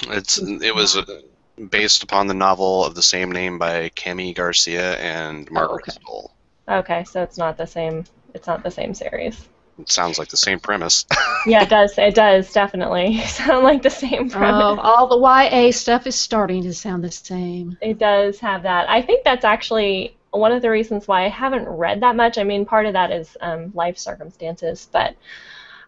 It's 0.08 0.38
it 0.42 0.74
was 0.74 0.98
uh, 0.98 1.22
based 1.70 2.02
upon 2.04 2.28
the 2.28 2.34
novel 2.34 2.84
of 2.86 2.96
the 2.96 3.02
same 3.04 3.32
name 3.32 3.60
by 3.60 3.90
Kami 3.96 4.34
Garcia 4.34 4.96
and 4.98 5.50
Margaret 5.52 5.84
okay. 5.88 5.92
Stohl. 5.92 6.32
Okay, 6.68 7.04
so 7.04 7.22
it's 7.22 7.38
not 7.38 7.58
the 7.58 7.68
same. 7.68 8.06
It's 8.34 8.48
not 8.48 8.64
the 8.64 8.72
same 8.72 8.94
series. 8.94 9.48
It 9.80 9.92
sounds 9.92 10.20
like 10.20 10.30
the 10.30 10.38
same 10.38 10.60
premise. 10.60 11.06
Yeah, 11.48 11.64
it 11.64 11.70
does. 11.70 11.98
It 11.98 12.14
does 12.14 12.54
definitely 12.54 13.18
sound 13.26 13.64
like 13.64 13.82
the 13.82 13.90
same 13.90 14.30
premise. 14.30 14.62
Oh, 14.62 14.80
all 14.80 15.08
the 15.08 15.18
YA 15.18 15.72
stuff 15.72 16.06
is 16.06 16.16
starting 16.16 16.62
to 16.64 16.74
sound 16.74 17.04
the 17.04 17.10
same. 17.12 17.80
It 17.82 17.98
does 17.98 18.40
have 18.40 18.62
that. 18.62 18.88
I 18.88 19.02
think 19.02 19.24
that's 19.24 19.44
actually 19.44 20.16
one 20.30 20.52
of 20.52 20.62
the 20.62 20.70
reasons 20.70 21.08
why 21.08 21.26
I 21.26 21.30
haven't 21.30 21.68
read 21.68 22.02
that 22.02 22.16
much. 22.16 22.38
I 22.38 22.44
mean, 22.44 22.64
part 22.64 22.86
of 22.86 22.94
that 22.94 23.12
is 23.12 23.36
um, 23.42 23.72
life 23.74 23.98
circumstances, 23.98 24.88
but 24.92 25.16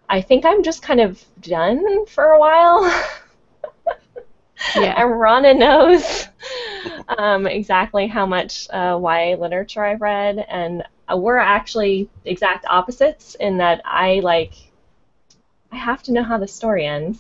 I 0.10 0.22
think 0.22 0.44
I'm 0.44 0.64
just 0.64 0.82
kind 0.82 1.00
of 1.00 1.24
done 1.42 2.06
for 2.08 2.24
a 2.24 2.40
while. 2.40 2.84
Yeah. 4.76 4.94
and 5.02 5.20
Rana 5.20 5.54
knows 5.54 6.28
um, 7.18 7.48
exactly 7.48 8.08
how 8.08 8.26
much 8.26 8.68
uh, 8.72 9.00
YA 9.02 9.36
literature 9.38 9.84
I've 9.84 10.02
read, 10.02 10.44
and 10.50 10.84
uh, 11.14 11.18
we're 11.18 11.38
actually 11.38 12.10
exact 12.26 12.66
opposites 12.70 13.36
in 13.36 13.58
that 13.58 13.82
I 13.86 14.20
like. 14.22 14.54
I 15.72 15.78
have 15.78 16.04
to 16.04 16.12
know 16.12 16.24
how 16.24 16.38
the 16.38 16.48
story 16.48 16.86
ends. 16.86 17.20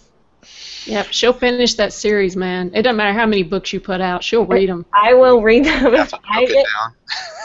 Yep. 0.86 1.08
She'll 1.12 1.34
finish 1.34 1.76
that 1.76 1.94
series, 1.94 2.36
man. 2.36 2.72
It 2.74 2.84
doesn't 2.84 2.98
matter 2.98 3.18
how 3.18 3.26
many 3.26 3.44
books 3.44 3.72
you 3.72 3.80
put 3.80 4.02
out. 4.02 4.24
She'll 4.24 4.46
read 4.46 4.70
them. 4.70 4.86
I 4.94 5.14
will 5.14 5.42
read 5.42 5.66
them. 5.66 5.94
You 5.94 5.98
have 5.98 6.10
to 6.10 6.20
I, 6.30 6.46
choke 6.46 6.50
it 6.50 6.68
down. 6.80 6.96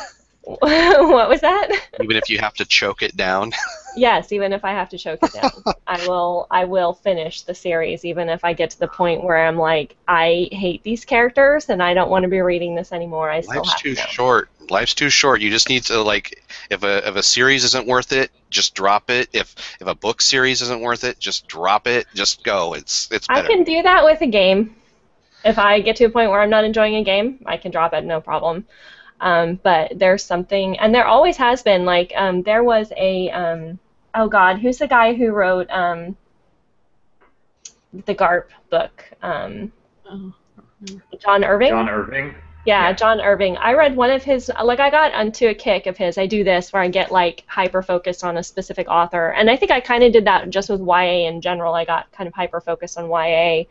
what 0.61 1.29
was 1.29 1.43
that? 1.43 1.69
Even 2.01 2.17
if 2.17 2.31
you 2.31 2.39
have 2.39 2.55
to 2.55 2.65
choke 2.65 3.03
it 3.03 3.17
down. 3.17 3.53
Yes, 3.97 4.31
even 4.31 4.53
if 4.53 4.65
I 4.65 4.71
have 4.71 4.91
to 4.91 4.99
choke 4.99 5.19
it 5.25 5.33
down, 5.33 5.51
I 5.89 6.07
will. 6.07 6.47
I 6.53 6.67
will 6.67 6.93
finish 6.93 7.43
the 7.43 7.55
series, 7.55 8.05
even 8.05 8.29
if 8.29 8.45
I 8.45 8.53
get 8.53 8.71
to 8.71 8.79
the 8.79 8.87
point 8.87 9.25
where 9.25 9.45
I'm 9.45 9.57
like, 9.57 9.97
I 10.07 10.49
hate 10.53 10.85
these 10.85 11.05
characters 11.05 11.69
and 11.69 11.83
I 11.83 11.95
don't 11.95 12.09
want 12.09 12.23
to 12.23 12.29
be 12.29 12.41
reading 12.41 12.77
this 12.77 12.93
anymore. 12.93 13.29
I 13.29 13.41
still 13.41 13.57
Life's 13.57 13.73
have 13.73 13.81
too 13.81 13.95
to. 13.97 14.01
short. 14.03 14.51
Life's 14.71 14.95
too 14.95 15.11
short. 15.11 15.41
You 15.41 15.51
just 15.51 15.69
need 15.69 15.83
to 15.85 16.01
like 16.01 16.45
if 16.71 16.85
a 16.85 17.09
if 17.09 17.17
a 17.17 17.25
series 17.25 17.65
isn't 17.65 17.89
worth 17.89 18.13
it, 18.13 18.31
just 18.51 18.77
drop 18.77 19.11
it. 19.11 19.31
If 19.33 19.57
if 19.81 19.89
a 19.89 19.97
book 19.97 20.21
series 20.21 20.63
isn't 20.63 20.81
worth 20.81 21.03
it, 21.03 21.19
just 21.19 21.49
drop 21.49 21.89
it. 21.89 22.07
Just 22.15 22.45
go. 22.45 22.75
It's 22.75 23.11
it's 23.11 23.27
I 23.29 23.43
can 23.43 23.65
do 23.65 23.83
that 23.83 24.05
with 24.05 24.21
a 24.21 24.29
game. 24.29 24.77
If 25.45 25.59
I 25.59 25.81
get 25.81 25.97
to 25.97 26.05
a 26.05 26.11
point 26.11 26.31
where 26.31 26.41
I'm 26.41 26.51
not 26.51 26.63
enjoying 26.63 26.95
a 26.97 27.03
game, 27.03 27.43
I 27.47 27.57
can 27.57 27.73
drop 27.73 27.95
it, 27.95 28.05
no 28.05 28.21
problem. 28.21 28.67
Um, 29.21 29.59
but 29.63 29.99
there's 29.99 30.23
something, 30.25 30.79
and 30.79 30.95
there 30.95 31.07
always 31.07 31.37
has 31.37 31.63
been. 31.63 31.85
Like 31.85 32.13
um, 32.17 32.43
there 32.43 32.63
was 32.63 32.93
a, 32.97 33.31
um, 33.31 33.79
oh 34.15 34.29
God, 34.29 34.59
who's 34.59 34.79
the 34.79 34.89
guy 34.89 35.15
who 35.15 35.31
wrote 35.31 35.69
um, 35.71 36.17
the 38.07 38.15
Garp 38.15 38.47
book? 38.71 39.05
Um, 39.23 39.73
Oh. 40.11 40.33
John 41.19 41.45
Irving. 41.45 41.69
John 41.69 41.89
Irving. 41.89 42.35
Yeah, 42.65 42.89
Yeah. 42.89 42.93
John 42.93 43.21
Irving. 43.21 43.57
I 43.57 43.75
read 43.75 43.97
one 43.97 44.11
of 44.11 44.23
his, 44.23 44.51
like, 44.63 44.81
I 44.81 44.91
got 44.91 45.13
onto 45.13 45.49
a 45.49 45.55
kick 45.55 45.87
of 45.87 45.97
his. 45.97 46.19
I 46.19 46.27
do 46.27 46.45
this 46.45 46.73
where 46.73 46.83
I 46.83 46.89
get, 46.89 47.11
like, 47.11 47.45
hyper 47.47 47.83
focused 47.83 48.25
on 48.25 48.37
a 48.37 48.43
specific 48.43 48.89
author. 48.89 49.31
And 49.31 49.51
I 49.51 49.57
think 49.57 49.71
I 49.71 49.81
kind 49.81 50.03
of 50.05 50.13
did 50.13 50.25
that 50.27 50.51
just 50.51 50.71
with 50.71 50.81
YA 50.81 51.29
in 51.29 51.41
general. 51.41 51.75
I 51.75 51.85
got 51.85 52.11
kind 52.13 52.29
of 52.29 52.35
hyper 52.35 52.61
focused 52.61 52.99
on 52.99 53.09
YA. 53.11 53.65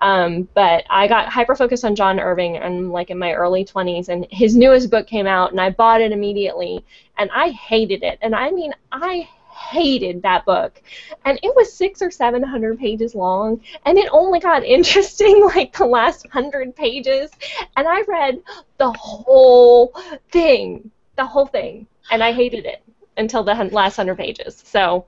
Um, 0.00 0.48
but 0.54 0.84
I 0.90 1.06
got 1.08 1.28
hyper 1.28 1.54
focused 1.54 1.84
on 1.84 1.94
John 1.94 2.20
Irving 2.20 2.56
and, 2.56 2.90
like, 2.92 3.10
in 3.10 3.18
my 3.18 3.32
early 3.32 3.64
20s. 3.64 4.08
And 4.08 4.26
his 4.30 4.56
newest 4.56 4.90
book 4.90 5.06
came 5.06 5.26
out, 5.26 5.50
and 5.52 5.60
I 5.60 5.70
bought 5.70 6.00
it 6.00 6.12
immediately. 6.12 6.84
And 7.18 7.30
I 7.34 7.50
hated 7.50 8.02
it. 8.02 8.18
And 8.22 8.34
I 8.34 8.50
mean, 8.50 8.72
I 8.92 9.28
hated 9.50 10.22
that 10.22 10.44
book. 10.44 10.80
And 11.24 11.38
it 11.42 11.54
was 11.56 11.72
six 11.72 12.02
or 12.02 12.10
seven 12.10 12.42
hundred 12.42 12.78
pages 12.78 13.14
long. 13.14 13.60
And 13.84 13.98
it 13.98 14.08
only 14.12 14.40
got 14.40 14.64
interesting, 14.76 15.42
like, 15.54 15.76
the 15.76 15.86
last 15.86 16.26
hundred 16.32 16.74
pages 16.76 17.30
and 17.76 17.86
I 17.86 18.02
read 18.02 18.40
the 18.78 18.92
whole 18.92 19.92
thing, 20.30 20.90
the 21.16 21.24
whole 21.26 21.46
thing, 21.46 21.86
and 22.10 22.22
I 22.22 22.32
hated 22.32 22.66
it 22.66 22.82
until 23.16 23.42
the 23.44 23.54
last 23.72 23.96
hundred 23.96 24.16
pages. 24.18 24.62
So 24.66 25.06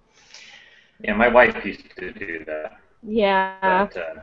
Yeah, 1.03 1.15
my 1.15 1.29
wife 1.29 1.65
used 1.65 1.97
to 1.99 2.13
do 2.13 2.45
that. 2.47 2.79
yeah, 3.03 3.57
But, 3.65 3.97
uh, 3.97 4.21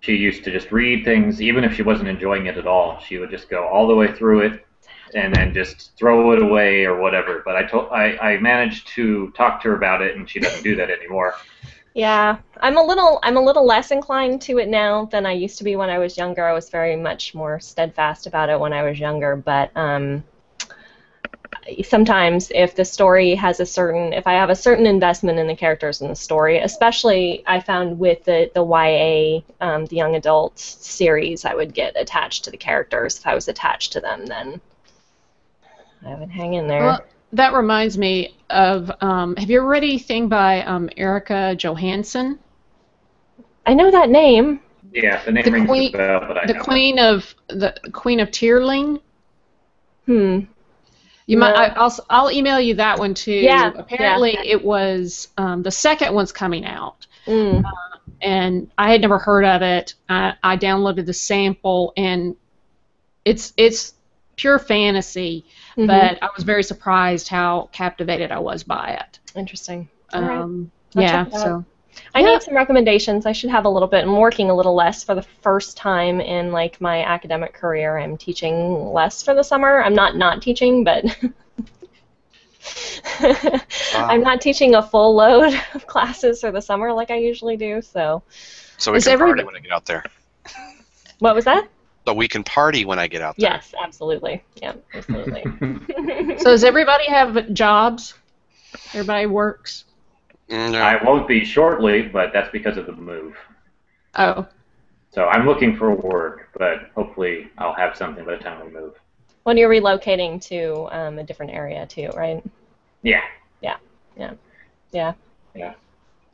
she 0.00 0.14
used 0.14 0.44
to 0.44 0.50
just 0.52 0.70
read 0.72 1.04
things, 1.04 1.40
even 1.42 1.64
if 1.64 1.74
she 1.74 1.82
wasn't 1.82 2.08
enjoying 2.08 2.46
it 2.46 2.56
at 2.58 2.66
all. 2.66 3.00
She 3.00 3.18
would 3.18 3.30
just 3.30 3.48
go 3.48 3.66
all 3.66 3.88
the 3.88 3.94
way 3.94 4.12
through 4.12 4.40
it, 4.42 4.66
and 5.14 5.34
then 5.34 5.54
just 5.54 5.96
throw 5.96 6.32
it 6.32 6.42
away 6.42 6.84
or 6.84 7.00
whatever. 7.00 7.42
But 7.44 7.56
I 7.56 7.64
told 7.64 7.88
I, 7.90 8.16
I 8.18 8.38
managed 8.38 8.88
to 8.88 9.30
talk 9.36 9.62
to 9.62 9.68
her 9.68 9.76
about 9.76 10.02
it, 10.02 10.16
and 10.16 10.28
she 10.28 10.40
doesn't 10.40 10.62
do 10.62 10.76
that 10.76 10.90
anymore. 10.90 11.34
yeah. 11.94 12.38
I'm 12.60 12.76
a 12.76 12.82
little 12.82 13.18
I'm 13.22 13.36
a 13.36 13.40
little 13.40 13.66
less 13.66 13.90
inclined 13.90 14.42
to 14.42 14.58
it 14.58 14.68
now 14.68 15.06
than 15.06 15.26
I 15.26 15.32
used 15.32 15.58
to 15.58 15.64
be 15.64 15.76
when 15.76 15.90
I 15.90 15.98
was 15.98 16.16
younger. 16.16 16.44
I 16.46 16.52
was 16.52 16.68
very 16.70 16.96
much 16.96 17.34
more 17.34 17.58
steadfast 17.60 18.26
about 18.26 18.50
it 18.50 18.60
when 18.60 18.72
I 18.72 18.82
was 18.82 18.98
younger, 19.00 19.36
but 19.36 19.70
um. 19.76 20.24
Sometimes, 21.84 22.50
if 22.54 22.74
the 22.76 22.84
story 22.84 23.34
has 23.34 23.60
a 23.60 23.66
certain, 23.66 24.12
if 24.12 24.26
I 24.26 24.32
have 24.34 24.50
a 24.50 24.54
certain 24.54 24.86
investment 24.86 25.38
in 25.38 25.46
the 25.46 25.56
characters 25.56 26.00
in 26.00 26.08
the 26.08 26.14
story, 26.16 26.58
especially 26.58 27.42
I 27.46 27.60
found 27.60 27.98
with 27.98 28.24
the 28.24 28.50
the 28.54 28.64
YA, 28.64 29.40
um, 29.60 29.86
the 29.86 29.96
young 29.96 30.14
adult 30.16 30.58
series, 30.58 31.44
I 31.44 31.54
would 31.54 31.74
get 31.74 31.94
attached 32.00 32.44
to 32.44 32.50
the 32.50 32.56
characters. 32.56 33.18
If 33.18 33.26
I 33.26 33.34
was 33.34 33.48
attached 33.48 33.92
to 33.92 34.00
them, 34.00 34.26
then 34.26 34.60
I 36.06 36.14
would 36.14 36.30
hang 36.30 36.54
in 36.54 36.66
there. 36.68 36.82
Well, 36.84 37.04
that 37.32 37.52
reminds 37.52 37.98
me 37.98 38.36
of. 38.50 38.90
Um, 39.00 39.34
have 39.36 39.50
you 39.50 39.60
read 39.62 39.82
anything 39.82 40.28
by 40.28 40.62
um, 40.62 40.88
Erika 40.96 41.54
Johansen, 41.58 42.38
I 43.66 43.74
know 43.74 43.90
that 43.90 44.08
name. 44.10 44.60
Yeah, 44.92 45.22
the 45.24 45.32
name 45.32 45.44
The 45.44 45.50
rings 45.50 45.68
queen- 45.68 45.94
a 45.94 45.98
bell, 45.98 46.20
but 46.20 46.38
I 46.38 46.46
the 46.46 46.52
haven't. 46.54 46.62
Queen 46.64 46.98
of 46.98 47.34
the 47.48 47.74
Queen 47.92 48.20
of 48.20 48.30
Tearling? 48.30 49.00
Hmm. 50.06 50.40
You 51.26 51.38
might. 51.38 51.54
I, 51.56 51.66
I'll 51.68 51.94
I'll 52.08 52.30
email 52.30 52.60
you 52.60 52.74
that 52.76 52.98
one 52.98 53.12
too. 53.14 53.32
Yeah, 53.32 53.72
Apparently, 53.76 54.34
yeah. 54.34 54.42
it 54.44 54.64
was 54.64 55.28
um, 55.36 55.62
the 55.62 55.70
second 55.72 56.14
one's 56.14 56.32
coming 56.32 56.64
out, 56.64 57.06
Mm. 57.26 57.64
and 58.20 58.70
I 58.78 58.92
had 58.92 59.00
never 59.00 59.18
heard 59.18 59.44
of 59.44 59.60
it. 59.62 59.94
I, 60.08 60.34
I 60.42 60.56
downloaded 60.56 61.04
the 61.06 61.12
sample, 61.12 61.92
and 61.96 62.36
it's 63.24 63.52
it's 63.56 63.94
pure 64.36 64.58
fantasy. 64.60 65.44
Mhm. 65.76 65.88
But 65.88 66.22
I 66.22 66.28
was 66.36 66.44
very 66.44 66.62
surprised 66.62 67.28
how 67.28 67.68
captivated 67.72 68.30
I 68.30 68.38
was 68.38 68.62
by 68.62 68.90
it. 69.00 69.18
Interesting. 69.34 69.88
Right. 70.14 70.22
Um, 70.22 70.70
yeah. 70.94 71.24
check 71.24 71.28
it 71.28 71.34
out. 71.34 71.40
So 71.42 71.64
I 72.14 72.20
Yeah. 72.20 72.26
need 72.26 72.42
some 72.42 72.54
recommendations. 72.54 73.26
I 73.26 73.32
should 73.32 73.50
have 73.50 73.64
a 73.64 73.68
little 73.68 73.88
bit. 73.88 74.04
I'm 74.04 74.16
working 74.16 74.50
a 74.50 74.54
little 74.54 74.74
less 74.74 75.02
for 75.04 75.14
the 75.14 75.22
first 75.22 75.76
time 75.76 76.20
in 76.20 76.52
like 76.52 76.80
my 76.80 77.04
academic 77.04 77.52
career. 77.54 77.98
I'm 77.98 78.16
teaching 78.16 78.92
less 78.92 79.22
for 79.22 79.34
the 79.34 79.42
summer. 79.42 79.82
I'm 79.82 79.94
not 79.94 80.16
not 80.16 80.42
teaching, 80.42 80.84
but 80.84 81.04
I'm 83.94 84.22
not 84.22 84.40
teaching 84.40 84.74
a 84.74 84.82
full 84.82 85.14
load 85.14 85.54
of 85.74 85.86
classes 85.86 86.40
for 86.40 86.50
the 86.50 86.60
summer 86.60 86.92
like 86.92 87.10
I 87.10 87.16
usually 87.16 87.56
do. 87.56 87.80
So, 87.82 88.22
So 88.78 88.92
we 88.92 88.98
Is 88.98 89.04
can 89.04 89.12
every- 89.14 89.28
party 89.28 89.44
when 89.44 89.56
I 89.56 89.60
get 89.60 89.72
out 89.72 89.84
there. 89.86 90.04
what 91.18 91.34
was 91.34 91.44
that? 91.44 91.68
So 92.06 92.14
we 92.14 92.28
can 92.28 92.44
party 92.44 92.84
when 92.84 92.98
I 93.00 93.08
get 93.08 93.20
out 93.20 93.36
there. 93.36 93.50
Yes, 93.50 93.74
absolutely. 93.82 94.44
Yeah, 94.62 94.74
absolutely. 94.94 95.42
so 96.38 96.44
does 96.44 96.62
everybody 96.62 97.06
have 97.06 97.52
jobs? 97.52 98.14
Everybody 98.92 99.26
works. 99.26 99.85
No. 100.48 100.78
I 100.80 101.02
won't 101.02 101.26
be 101.26 101.44
shortly, 101.44 102.02
but 102.02 102.32
that's 102.32 102.50
because 102.50 102.76
of 102.76 102.86
the 102.86 102.92
move. 102.92 103.36
Oh. 104.14 104.46
So 105.12 105.26
I'm 105.26 105.46
looking 105.46 105.76
for 105.76 105.94
work, 105.94 106.50
but 106.56 106.90
hopefully 106.94 107.48
I'll 107.58 107.74
have 107.74 107.96
something 107.96 108.24
by 108.24 108.36
the 108.36 108.42
time 108.42 108.64
we 108.64 108.72
move. 108.72 108.94
When 109.44 109.56
you're 109.56 109.70
relocating 109.70 110.40
to 110.48 110.88
um, 110.96 111.18
a 111.18 111.24
different 111.24 111.52
area 111.52 111.86
too, 111.86 112.08
right? 112.14 112.44
Yeah. 113.02 113.22
Yeah. 113.60 113.76
Yeah. 114.16 114.34
Yeah. 114.92 115.14
Yeah. 115.54 115.74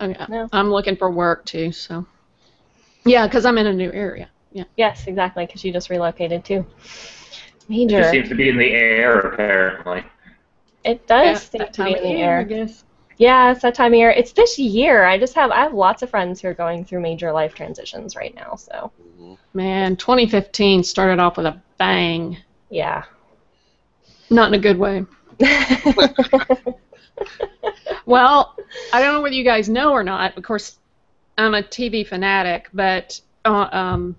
Okay. 0.00 0.26
No. 0.28 0.48
I'm 0.52 0.70
looking 0.70 0.96
for 0.96 1.10
work 1.10 1.44
too, 1.44 1.72
so. 1.72 2.06
Yeah, 3.04 3.26
because 3.26 3.44
I'm 3.44 3.58
in 3.58 3.66
a 3.66 3.72
new 3.72 3.92
area. 3.92 4.28
Yeah. 4.52 4.64
Yes, 4.76 5.06
exactly, 5.06 5.46
because 5.46 5.64
you 5.64 5.72
just 5.72 5.90
relocated 5.90 6.44
too. 6.44 6.64
It 6.64 7.68
Major. 7.68 7.98
just 7.98 8.10
seems 8.10 8.28
to 8.28 8.34
be 8.34 8.48
in 8.48 8.56
the 8.56 8.70
air, 8.72 9.18
apparently. 9.20 10.04
It 10.84 11.06
does 11.06 11.52
Yeah, 11.52 11.64
seem 11.64 11.72
to 11.72 11.84
be 11.84 11.96
in 11.96 12.02
the 12.02 12.18
year, 12.18 12.38
I 12.40 12.44
guess. 12.44 12.84
Yeah, 13.18 13.52
it's 13.52 13.62
that 13.62 13.74
time 13.74 13.92
of 13.92 13.98
year. 13.98 14.10
It's 14.10 14.32
this 14.32 14.58
year. 14.58 15.04
I 15.04 15.18
just 15.18 15.34
have 15.34 15.50
I 15.50 15.60
have 15.62 15.74
lots 15.74 16.02
of 16.02 16.10
friends 16.10 16.40
who 16.40 16.48
are 16.48 16.54
going 16.54 16.84
through 16.84 17.00
major 17.00 17.32
life 17.32 17.54
transitions 17.54 18.16
right 18.16 18.34
now. 18.34 18.56
So 18.56 18.90
Mhm. 19.20 19.38
Man, 19.54 19.96
2015 19.96 20.82
started 20.82 21.20
off 21.20 21.36
with 21.36 21.46
a 21.46 21.60
bang. 21.78 22.38
yeah. 22.70 23.04
Not 24.30 24.48
in 24.48 24.54
a 24.54 24.58
good 24.62 24.78
way. 24.78 25.04
Well, 28.06 28.54
I 28.92 29.00
don't 29.00 29.14
know 29.14 29.20
whether 29.22 29.34
you 29.34 29.44
guys 29.44 29.68
know 29.68 29.92
or 29.92 30.02
not. 30.02 30.36
Of 30.36 30.42
course, 30.42 30.78
I'm 31.38 31.54
a 31.54 31.62
TV 31.62 32.04
fanatic, 32.04 32.68
but 32.72 33.20
uh, 33.44 33.68
um, 33.72 34.16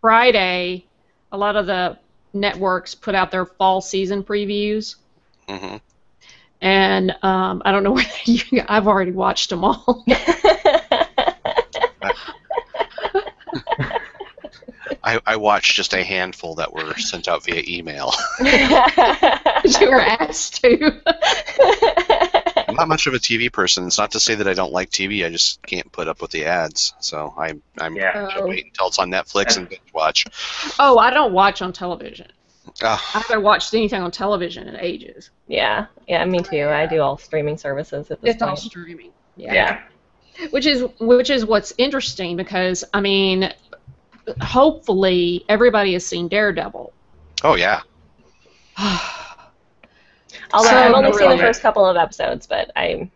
Friday, 0.00 0.86
a 1.30 1.36
lot 1.36 1.56
of 1.56 1.66
the 1.66 1.98
networks 2.32 2.94
put 2.94 3.14
out 3.14 3.30
their 3.30 3.46
fall 3.46 3.80
season 3.80 4.22
previews, 4.22 4.96
Mhm. 5.48 5.80
And 6.62 7.10
um, 7.22 7.60
I 7.66 7.72
don't 7.72 7.82
know 7.82 7.92
whether 8.00 8.08
you. 8.24 8.62
I've 8.68 8.86
already 8.88 9.12
watched 9.12 9.50
them 9.50 9.64
all. 9.64 10.04
I, 15.04 15.20
I 15.26 15.36
watched 15.36 15.74
just 15.74 15.94
a 15.94 16.04
handful 16.04 16.54
that 16.56 16.72
were 16.72 16.94
sent 16.96 17.26
out 17.26 17.44
via 17.44 17.62
email. 17.66 18.12
you 18.40 19.90
were 19.90 20.00
asked 20.00 20.60
to. 20.62 21.00
I'm 22.68 22.76
not 22.76 22.86
much 22.88 23.08
of 23.08 23.14
a 23.14 23.18
TV 23.18 23.52
person. 23.52 23.86
It's 23.88 23.98
not 23.98 24.12
to 24.12 24.20
say 24.20 24.36
that 24.36 24.46
I 24.46 24.54
don't 24.54 24.72
like 24.72 24.90
TV. 24.90 25.26
I 25.26 25.30
just 25.30 25.60
can't 25.66 25.90
put 25.90 26.06
up 26.06 26.22
with 26.22 26.30
the 26.30 26.44
ads. 26.44 26.94
So 27.00 27.34
I'm 27.36 27.62
I'm 27.80 27.96
Yeah. 27.96 28.12
gonna 28.12 28.46
wait 28.46 28.64
until 28.66 28.86
it's 28.88 28.98
on 29.00 29.10
Netflix 29.10 29.56
and 29.56 29.68
binge 29.68 29.80
watch. 29.92 30.24
oh, 30.78 30.98
I 30.98 31.10
don't 31.10 31.32
watch 31.32 31.62
on 31.62 31.72
television. 31.72 32.28
I 32.80 32.86
Ah, 32.86 33.10
haven't 33.12 33.42
watched 33.42 33.74
anything 33.74 34.02
on 34.02 34.12
television 34.12 34.68
in 34.68 34.76
ages. 34.76 35.30
Yeah, 35.52 35.86
yeah, 36.08 36.24
me 36.24 36.40
too. 36.42 36.66
I 36.68 36.86
do 36.86 37.00
all 37.02 37.18
streaming 37.18 37.58
services 37.58 38.10
at 38.10 38.20
this 38.22 38.34
It's 38.34 38.42
all 38.42 38.48
point. 38.48 38.58
streaming. 38.60 39.10
Yeah. 39.36 39.52
yeah. 39.52 39.80
which 40.50 40.66
is 40.66 40.84
which 40.98 41.28
is 41.30 41.44
what's 41.44 41.72
interesting 41.78 42.36
because 42.36 42.84
I 42.94 43.00
mean, 43.00 43.52
hopefully 44.40 45.44
everybody 45.48 45.92
has 45.92 46.06
seen 46.06 46.28
Daredevil. 46.28 46.92
oh 47.44 47.54
yeah. 47.56 47.82
Although 50.54 50.68
So 50.70 50.76
I've 50.76 50.94
only 50.94 51.12
seen 51.12 51.30
the 51.30 51.38
first 51.38 51.60
couple 51.62 51.84
of 51.84 51.96
episodes, 51.96 52.46
but 52.46 52.70
I'm 52.76 53.10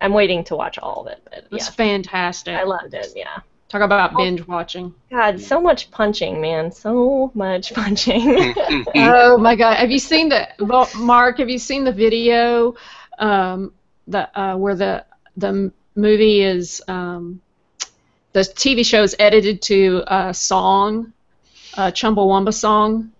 I'm 0.00 0.12
waiting 0.12 0.44
to 0.44 0.56
watch 0.56 0.78
all 0.78 1.02
of 1.06 1.12
it. 1.12 1.20
But 1.24 1.46
It's 1.52 1.66
yeah, 1.68 1.72
fantastic. 1.72 2.54
I 2.54 2.64
loved 2.64 2.94
it. 2.94 3.12
Yeah. 3.16 3.38
Talk 3.68 3.82
about 3.82 4.16
binge 4.16 4.46
watching. 4.46 4.94
God, 5.10 5.40
so 5.40 5.60
much 5.60 5.90
punching, 5.90 6.40
man. 6.40 6.72
So 6.72 7.30
much 7.34 7.74
punching. 7.74 8.54
oh 8.94 9.36
my 9.36 9.56
God! 9.56 9.76
Have 9.76 9.90
you 9.90 9.98
seen 9.98 10.30
the 10.30 10.48
Mark? 10.96 11.38
Have 11.38 11.50
you 11.50 11.58
seen 11.58 11.84
the 11.84 11.92
video? 11.92 12.74
Um, 13.18 13.72
the 14.06 14.40
uh, 14.40 14.56
where 14.56 14.74
the 14.74 15.04
the 15.36 15.70
movie 15.94 16.40
is 16.40 16.82
um, 16.88 17.42
the 18.32 18.40
TV 18.40 18.86
show 18.86 19.02
is 19.02 19.14
edited 19.18 19.60
to 19.62 20.02
a 20.06 20.32
song, 20.32 21.12
a 21.74 21.92
Chumbawamba 21.92 22.54
song. 22.54 23.12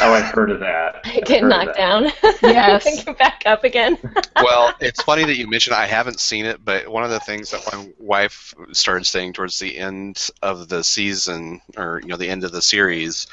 Oh, 0.00 0.12
I've 0.12 0.32
heard 0.32 0.50
of 0.50 0.60
that. 0.60 1.00
I've 1.04 1.24
Get 1.24 1.44
knocked 1.44 1.76
that. 1.76 1.76
down. 1.76 2.04
Yes. 2.42 2.86
and 2.86 3.04
get 3.06 3.18
back 3.18 3.42
up 3.46 3.64
again. 3.64 3.98
well, 4.42 4.74
it's 4.80 5.02
funny 5.02 5.24
that 5.24 5.36
you 5.36 5.48
mentioned 5.48 5.74
I 5.76 5.86
haven't 5.86 6.20
seen 6.20 6.46
it, 6.46 6.64
but 6.64 6.88
one 6.88 7.04
of 7.04 7.10
the 7.10 7.20
things 7.20 7.50
that 7.50 7.62
my 7.72 7.88
wife 7.98 8.54
started 8.72 9.04
saying 9.06 9.32
towards 9.34 9.58
the 9.58 9.76
end 9.78 10.30
of 10.42 10.68
the 10.68 10.82
season, 10.84 11.60
or 11.76 12.00
you 12.02 12.08
know, 12.08 12.16
the 12.16 12.28
end 12.28 12.44
of 12.44 12.52
the 12.52 12.62
series, 12.62 13.26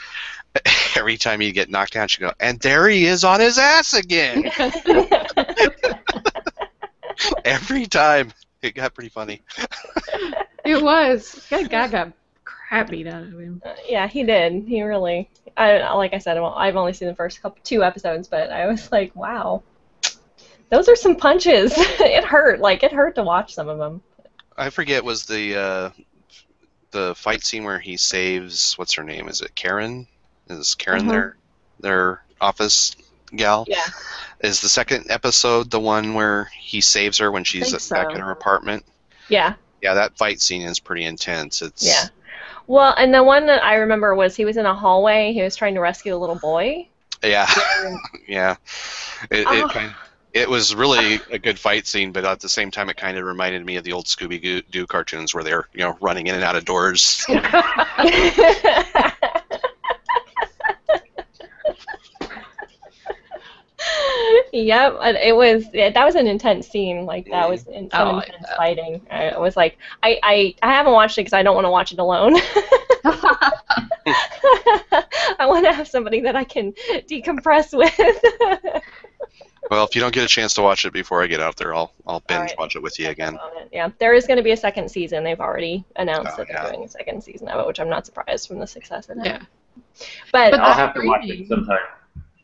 every 0.95 1.17
time 1.17 1.39
he 1.39 1.51
get 1.51 1.69
knocked 1.69 1.93
down, 1.93 2.07
she 2.07 2.19
go, 2.21 2.31
"And 2.39 2.59
there 2.59 2.87
he 2.87 3.05
is 3.05 3.23
on 3.23 3.39
his 3.39 3.57
ass 3.57 3.93
again." 3.93 4.49
every 7.45 7.85
time, 7.85 8.31
it 8.61 8.75
got 8.75 8.93
pretty 8.93 9.09
funny. 9.09 9.41
it 10.65 10.81
was. 10.81 11.45
Good 11.49 11.69
guy 11.69 11.87
got 11.87 12.11
crap 12.71 12.89
beat 12.89 13.07
out 13.07 13.23
of 13.23 13.37
him. 13.39 13.61
Uh, 13.65 13.73
yeah, 13.87 14.07
he 14.07 14.23
did. 14.23 14.63
He 14.67 14.81
really. 14.81 15.29
I 15.57 15.93
like 15.93 16.13
I 16.13 16.19
said, 16.19 16.35
well, 16.39 16.53
I've 16.55 16.77
only 16.77 16.93
seen 16.93 17.09
the 17.09 17.15
first 17.15 17.41
couple 17.41 17.59
two 17.63 17.83
episodes, 17.83 18.27
but 18.27 18.49
I 18.51 18.67
was 18.67 18.91
like, 18.91 19.15
wow, 19.15 19.61
those 20.69 20.87
are 20.87 20.95
some 20.95 21.15
punches. 21.17 21.73
it 21.77 22.23
hurt. 22.23 22.59
Like 22.59 22.83
it 22.83 22.93
hurt 22.93 23.15
to 23.15 23.23
watch 23.23 23.53
some 23.53 23.67
of 23.67 23.77
them. 23.77 24.01
I 24.57 24.69
forget 24.69 25.03
was 25.03 25.25
the 25.25 25.57
uh, 25.59 25.89
the 26.91 27.13
fight 27.15 27.43
scene 27.43 27.63
where 27.63 27.79
he 27.79 27.97
saves 27.97 28.77
what's 28.77 28.93
her 28.93 29.03
name? 29.03 29.27
Is 29.27 29.41
it 29.41 29.53
Karen? 29.55 30.07
Is 30.49 30.75
Karen 30.75 31.03
Mhm. 31.03 31.09
their 31.09 31.37
their 31.79 32.23
office 32.39 32.95
gal? 33.35 33.65
Yeah. 33.67 33.85
Is 34.41 34.61
the 34.61 34.69
second 34.69 35.07
episode 35.09 35.69
the 35.69 35.79
one 35.79 36.13
where 36.13 36.49
he 36.57 36.79
saves 36.81 37.17
her 37.17 37.31
when 37.31 37.43
she's 37.43 37.71
Think 37.71 37.89
back 37.89 38.09
so. 38.11 38.15
in 38.15 38.21
her 38.21 38.31
apartment? 38.31 38.85
Yeah. 39.27 39.55
Yeah, 39.81 39.95
that 39.95 40.17
fight 40.17 40.41
scene 40.41 40.61
is 40.63 40.79
pretty 40.79 41.05
intense. 41.05 41.61
It's 41.61 41.85
Yeah. 41.85 42.07
Well, 42.67 42.93
and 42.97 43.13
the 43.13 43.23
one 43.23 43.45
that 43.47 43.63
I 43.63 43.75
remember 43.75 44.15
was 44.15 44.35
he 44.35 44.45
was 44.45 44.57
in 44.57 44.65
a 44.65 44.73
hallway. 44.73 45.33
He 45.33 45.41
was 45.41 45.55
trying 45.55 45.75
to 45.75 45.81
rescue 45.81 46.15
a 46.15 46.17
little 46.17 46.37
boy. 46.39 46.87
yeah, 47.23 47.49
yeah. 48.27 48.55
It, 49.29 49.45
Oh. 49.47 49.53
it, 49.53 49.63
ah. 49.63 49.69
kind 49.69 49.93
it 50.33 50.49
was 50.49 50.73
really 50.73 51.19
a 51.29 51.37
good 51.37 51.59
fight 51.59 51.85
scene, 51.85 52.11
but 52.11 52.23
at 52.23 52.39
the 52.39 52.47
same 52.49 52.71
time, 52.71 52.89
it 52.89 52.95
kind 52.97 53.17
of 53.17 53.25
reminded 53.25 53.65
me 53.65 53.75
of 53.75 53.83
the 53.83 53.91
old 53.91 54.05
Scooby 54.05 54.63
Doo 54.69 54.87
cartoons 54.87 55.33
where 55.33 55.43
they're 55.43 55.67
you 55.73 55.81
know 55.81 55.97
running 56.01 56.27
in 56.27 56.35
and 56.35 56.43
out 56.43 56.55
of 56.55 56.65
doors. 56.65 57.25
yep, 64.53 64.97
it 65.01 65.35
was 65.35 65.65
yeah, 65.73 65.89
that 65.89 66.05
was 66.05 66.15
an 66.15 66.27
intense 66.27 66.67
scene. 66.67 67.05
Like 67.05 67.27
that 67.29 67.49
was 67.49 67.65
in, 67.67 67.89
some 67.91 68.07
Oh, 68.15 68.19
intense 68.19 68.45
bet. 68.47 68.57
fighting. 68.57 69.01
I 69.09 69.23
it 69.25 69.39
was 69.39 69.55
like 69.55 69.77
I, 70.03 70.19
I 70.23 70.55
I 70.61 70.73
haven't 70.73 70.93
watched 70.93 71.17
it 71.17 71.21
because 71.21 71.33
I 71.33 71.43
don't 71.43 71.55
want 71.55 71.65
to 71.65 71.71
watch 71.71 71.91
it 71.91 71.99
alone. 71.99 72.35
I 75.39 75.45
want 75.47 75.65
to 75.65 75.73
have 75.73 75.87
somebody 75.87 76.21
that 76.21 76.35
I 76.35 76.43
can 76.43 76.73
decompress 76.73 77.75
with. 77.77 77.95
well, 79.71 79.85
if 79.85 79.95
you 79.95 80.01
don't 80.01 80.13
get 80.13 80.23
a 80.23 80.27
chance 80.27 80.53
to 80.55 80.61
watch 80.61 80.85
it 80.85 80.93
before 80.93 81.23
I 81.23 81.27
get 81.27 81.39
out 81.39 81.55
there, 81.57 81.73
I'll 81.73 81.93
I'll 82.05 82.19
binge 82.21 82.39
Alright. 82.39 82.57
watch 82.59 82.75
it 82.75 82.81
with 82.83 82.99
you 82.99 83.09
again. 83.09 83.37
Yeah, 83.71 83.89
there 83.99 84.13
is 84.13 84.27
going 84.27 84.37
to 84.37 84.43
be 84.43 84.51
a 84.51 84.57
second 84.57 84.89
season. 84.89 85.23
They've 85.23 85.39
already 85.39 85.83
announced 85.95 86.33
Oh, 86.33 86.37
that 86.37 86.47
they're 86.47 86.57
yeah. 86.63 86.71
doing 86.71 86.83
a 86.85 86.89
second 86.89 87.23
season 87.23 87.47
of 87.47 87.59
it, 87.61 87.67
which 87.67 87.79
I'm 87.79 87.89
not 87.89 88.05
surprised 88.05 88.47
from 88.47 88.59
the 88.59 88.67
success 88.67 89.09
of 89.09 89.17
it. 89.19 89.25
Yeah. 89.25 89.41
But, 90.31 90.51
But 90.51 90.59
I'll 90.59 90.73
have 90.73 90.93
to 90.95 91.05
watch 91.05 91.21
it 91.25 91.47
sometime. 91.47 91.79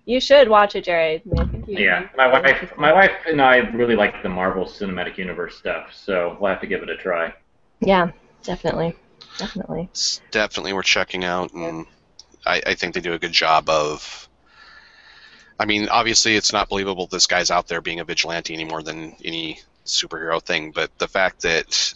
You 0.07 0.19
should 0.21 0.47
watch 0.49 0.75
it, 0.75 0.85
Jerry. 0.85 1.21
I 1.37 1.45
think 1.45 1.67
you- 1.67 1.77
Yeah, 1.79 2.07
my 2.17 2.27
wife, 2.27 2.71
my 2.77 2.93
wife 2.93 3.11
and 3.27 3.41
I 3.41 3.57
really 3.57 3.95
like 3.95 4.23
the 4.23 4.29
Marvel 4.29 4.65
Cinematic 4.65 5.17
Universe 5.17 5.57
stuff, 5.57 5.93
so 5.93 6.37
we'll 6.39 6.49
have 6.49 6.61
to 6.61 6.67
give 6.67 6.81
it 6.81 6.89
a 6.89 6.95
try. 6.97 7.33
Yeah, 7.81 8.11
definitely, 8.41 8.95
definitely. 9.37 9.89
It's 9.91 10.21
definitely 10.31 10.73
worth 10.73 10.85
checking 10.85 11.23
out, 11.25 11.53
and 11.53 11.85
I, 12.45 12.61
I 12.65 12.73
think 12.73 12.93
they 12.95 13.01
do 13.01 13.13
a 13.13 13.19
good 13.19 13.33
job 13.33 13.69
of. 13.69 14.27
I 15.59 15.65
mean, 15.65 15.89
obviously, 15.89 16.35
it's 16.35 16.53
not 16.53 16.69
believable 16.69 17.07
this 17.07 17.27
guy's 17.27 17.51
out 17.51 17.67
there 17.67 17.81
being 17.81 17.99
a 17.99 18.05
vigilante 18.05 18.53
any 18.53 18.63
more 18.63 18.81
than 18.83 19.15
any 19.25 19.59
superhero 19.85 20.41
thing, 20.41 20.71
but 20.71 20.89
the 20.99 21.07
fact 21.07 21.41
that 21.41 21.93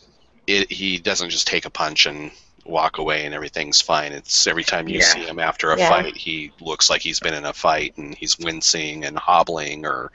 it, 0.47 0.69
he 0.71 0.97
doesn't 0.97 1.29
just 1.29 1.47
take 1.47 1.65
a 1.65 1.69
punch 1.69 2.07
and 2.07 2.31
walk 2.65 2.97
away 2.97 3.25
and 3.25 3.33
everything's 3.33 3.81
fine. 3.81 4.11
It's 4.11 4.47
every 4.47 4.63
time 4.63 4.87
you 4.87 4.99
Yeah. 4.99 5.05
see 5.05 5.19
him 5.21 5.39
after 5.39 5.71
a 5.71 5.77
Yeah. 5.77 5.89
fight, 5.89 6.15
he 6.15 6.51
looks 6.59 6.89
like 6.89 7.01
he's 7.01 7.19
been 7.19 7.33
in 7.33 7.45
a 7.45 7.53
fight 7.53 7.95
and 7.97 8.15
he's 8.15 8.37
wincing 8.39 9.05
and 9.05 9.17
hobbling 9.17 9.85
or 9.85 10.11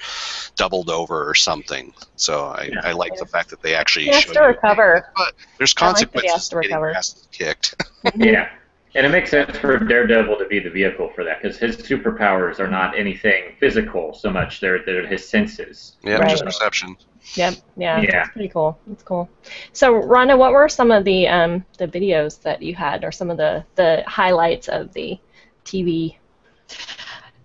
doubled 0.57 0.91
over 0.91 1.29
or 1.29 1.35
something. 1.35 1.93
So 2.17 2.47
I, 2.47 2.71
Yeah. 2.73 2.81
I 2.85 2.93
like 2.93 3.17
the 3.17 3.27
fact 3.27 3.51
that 3.51 3.63
they 3.63 3.75
actually 3.75 4.07
He 4.07 4.11
has 4.13 4.23
show 4.25 4.33
to 4.35 4.41
you- 4.41 4.47
recover. 4.47 5.13
There's 5.59 5.75
I 5.79 5.87
like 5.89 5.97
that 5.97 6.13
he 6.13 6.29
consequences 6.29 6.33
has 6.33 6.49
to 6.49 6.57
to 6.57 6.61
getting 6.63 6.77
recover. 6.77 6.97
ass 6.99 7.29
kicked. 7.33 7.75
Yeah, 8.15 8.49
and 8.97 9.07
it 9.07 9.11
makes 9.11 9.31
sense 9.31 9.57
for 9.59 9.79
Daredevil 9.79 10.37
to 10.39 10.47
be 10.47 10.59
the 10.59 10.71
vehicle 10.71 11.11
for 11.15 11.23
that 11.25 11.43
because 11.43 11.57
his 11.59 11.77
superpowers 11.77 12.59
are 12.61 12.67
not 12.69 12.99
anything 12.99 13.55
physical 13.61 14.15
so 14.15 14.31
much; 14.31 14.61
they're 14.61 14.83
they're 14.85 15.07
his 15.07 15.29
senses. 15.29 15.97
yeah, 16.03 16.17
Right. 16.17 16.31
just 16.31 16.45
perception. 16.45 16.97
Yep. 17.35 17.55
Yeah. 17.77 18.01
Yeah. 18.03 18.21
It's 18.23 18.31
pretty 18.31 18.49
cool. 18.49 18.79
It's 18.91 19.03
cool. 19.03 19.29
So, 19.73 19.95
Rhonda, 19.95 20.39
what 20.39 20.53
were 20.53 20.69
some 20.69 20.91
of 20.93 21.05
the 21.05 21.27
um, 21.29 21.65
the 21.79 21.89
videos 21.89 22.41
that 22.43 22.63
you 22.63 22.75
had, 22.75 23.05
or 23.05 23.13
some 23.13 23.31
of 23.31 23.37
the 23.37 23.65
the 23.75 24.05
highlights 24.07 24.69
of 24.69 24.93
the 24.93 25.19
TV? 25.65 26.17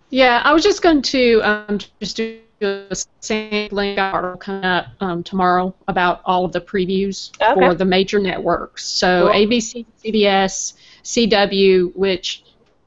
Yeah, 0.10 0.41
I 0.43 0.54
was 0.54 0.64
just 0.64 0.82
going 0.82 1.02
to 1.04 1.41
um, 1.43 1.80
just 1.99 2.18
do 2.18 2.39
a 2.62 2.95
sampling 3.22 3.97
article 3.97 4.38
coming 4.38 4.66
up 4.66 4.88
um, 4.99 5.24
tomorrow 5.24 5.74
about 5.88 6.22
all 6.26 6.43
of 6.45 6.52
the 6.52 6.62
previews 6.62 7.32
Okay. 7.41 7.54
for 7.60 7.74
the 7.74 7.86
major 7.86 8.20
networks. 8.20 8.86
So 8.86 9.28
Cool. 9.32 9.34
ABC, 9.47 9.86
CBS, 10.04 10.74
CW, 11.04 11.95
which 11.95 12.43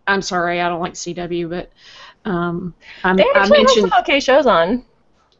I'm 0.06 0.22
sorry, 0.22 0.60
I 0.60 0.68
don't 0.68 0.80
like 0.80 0.94
CW, 0.94 1.48
but 1.50 1.70
um, 2.24 2.74
I'm, 3.02 3.16
They 3.16 3.24
I 3.24 3.26
actually 3.40 3.40
have 3.58 3.66
mentioned 3.66 3.90
some 3.90 4.00
okay 4.00 4.20
shows 4.20 4.46
on, 4.46 4.84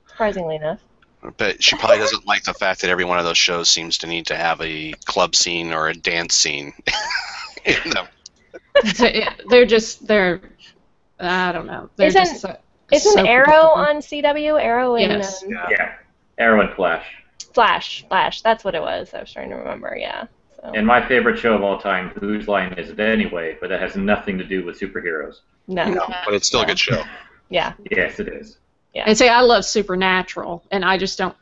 surprisingly 0.08 0.56
enough. 0.56 0.80
But 1.38 1.62
she 1.62 1.76
probably 1.76 1.98
doesn't 1.98 2.26
like 2.26 2.42
the 2.44 2.52
fact 2.52 2.82
that 2.82 2.90
every 2.90 3.04
one 3.06 3.18
of 3.18 3.24
those 3.24 3.38
shows 3.38 3.70
seems 3.70 3.96
to 3.98 4.06
need 4.06 4.26
to 4.26 4.36
have 4.36 4.60
a 4.60 4.92
club 5.06 5.34
scene 5.34 5.72
or 5.72 5.88
a 5.88 5.94
dance 5.94 6.34
scene. 6.34 6.74
in 7.64 7.90
them. 7.90 8.06
they're 9.48 9.64
just 9.64 10.06
they're 10.06 10.40
I 11.18 11.52
don't 11.52 11.66
know. 11.66 11.88
They're 11.96 12.08
Isn't- 12.08 12.24
just 12.26 12.40
so, 12.42 12.56
Isn't 12.92 13.12
so 13.12 13.24
Arrow 13.24 13.44
predictable. 13.44 13.70
on 13.70 13.96
CW? 14.36 14.62
Arrow 14.62 14.96
and 14.96 15.12
Yes. 15.22 15.42
um, 15.42 15.50
Yeah. 15.50 15.66
Yeah, 15.70 15.94
Arrow 16.38 16.60
and 16.60 16.74
Flash. 16.74 17.06
Flash. 17.54 18.04
Flash. 18.08 18.42
That's 18.42 18.64
what 18.64 18.74
it 18.74 18.82
was. 18.82 19.14
I 19.14 19.20
was 19.20 19.32
trying 19.32 19.48
to 19.50 19.56
remember. 19.56 19.96
Yeah. 19.98 20.26
So. 20.64 20.72
And 20.72 20.86
my 20.86 21.06
favorite 21.06 21.38
show 21.38 21.54
of 21.54 21.62
all 21.62 21.78
time, 21.78 22.08
Whose 22.20 22.48
Line 22.48 22.72
Is 22.74 22.88
It 22.88 22.98
Anyway? 22.98 23.58
But 23.60 23.68
that 23.68 23.80
has 23.80 23.96
nothing 23.96 24.38
to 24.38 24.44
do 24.44 24.64
with 24.64 24.80
superheroes. 24.80 25.40
no. 25.66 25.84
No, 25.84 26.06
but 26.24 26.32
it's 26.32 26.46
still 26.46 26.62
a 26.62 26.66
good 26.66 26.78
show. 26.78 27.02
Yeah. 27.50 27.74
Yes, 27.90 28.18
it 28.20 28.26
is. 28.26 28.56
Yeah. 28.94 29.04
And 29.06 29.16
say 29.16 29.28
I 29.28 29.42
love 29.42 29.66
Supernatural, 29.66 30.64
and 30.70 30.82
I 30.82 30.96
just 30.96 31.18
don't. 31.18 31.36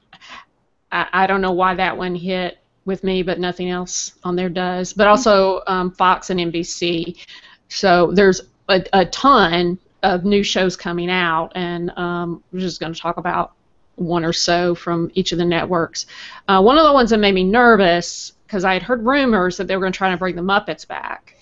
I, 0.90 1.06
I 1.12 1.26
don't 1.28 1.40
know 1.40 1.52
why 1.52 1.76
that 1.76 1.96
one 1.96 2.16
hit 2.16 2.58
with 2.84 3.04
me, 3.04 3.22
but 3.22 3.38
nothing 3.38 3.70
else 3.70 4.12
on 4.24 4.34
there 4.34 4.48
does. 4.48 4.92
But 4.92 5.06
also 5.06 5.62
um, 5.68 5.92
Fox 5.92 6.28
and 6.28 6.40
NBC. 6.40 7.24
So 7.68 8.10
there's 8.12 8.42
a, 8.68 8.84
a 8.92 9.06
ton 9.06 9.78
of 10.02 10.24
new 10.24 10.42
shows 10.42 10.76
coming 10.76 11.08
out, 11.08 11.52
and 11.54 11.90
um, 11.96 12.42
we're 12.52 12.58
just 12.60 12.80
going 12.80 12.92
to 12.92 13.00
talk 13.00 13.16
about 13.16 13.52
one 13.94 14.24
or 14.24 14.32
so 14.32 14.74
from 14.74 15.10
each 15.14 15.30
of 15.30 15.38
the 15.38 15.44
networks. 15.44 16.06
Uh, 16.48 16.60
one 16.60 16.78
of 16.78 16.84
the 16.84 16.92
ones 16.92 17.10
that 17.10 17.18
made 17.18 17.34
me 17.34 17.44
nervous 17.44 18.32
because 18.52 18.66
I 18.66 18.74
had 18.74 18.82
heard 18.82 19.06
rumors 19.06 19.56
that 19.56 19.66
they 19.66 19.74
were 19.76 19.80
going 19.80 19.94
to 19.94 19.96
try 19.96 20.10
to 20.10 20.18
bring 20.18 20.36
the 20.36 20.42
Muppets 20.42 20.86
back. 20.86 21.34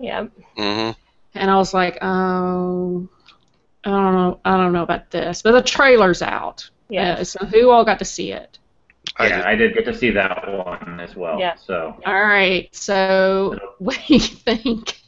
Yeah. 0.00 0.28
hmm 0.56 0.90
and 1.36 1.50
I 1.50 1.56
was 1.56 1.74
like, 1.74 1.98
oh, 2.00 3.06
I 3.84 3.90
don't 3.90 4.14
know, 4.14 4.40
I 4.46 4.56
don't 4.56 4.72
know 4.72 4.82
about 4.84 5.10
this. 5.10 5.42
But 5.42 5.52
the 5.52 5.60
trailer's 5.62 6.22
out. 6.22 6.70
Yeah. 6.88 7.16
Uh, 7.18 7.24
so 7.24 7.44
who 7.44 7.68
all 7.70 7.84
got 7.84 7.98
to 7.98 8.04
see 8.06 8.32
it? 8.32 8.58
I 9.18 9.26
yeah, 9.26 9.36
did- 9.36 9.44
I 9.46 9.54
did 9.56 9.74
get 9.74 9.84
to 9.86 9.94
see 9.94 10.10
that 10.12 10.64
one 10.64 11.00
as 11.00 11.14
well. 11.14 11.38
Yeah. 11.38 11.56
So 11.56 12.00
All 12.06 12.24
right. 12.24 12.74
So 12.74 13.58
what 13.78 14.00
do 14.06 14.14
you 14.14 14.20
think? 14.20 15.02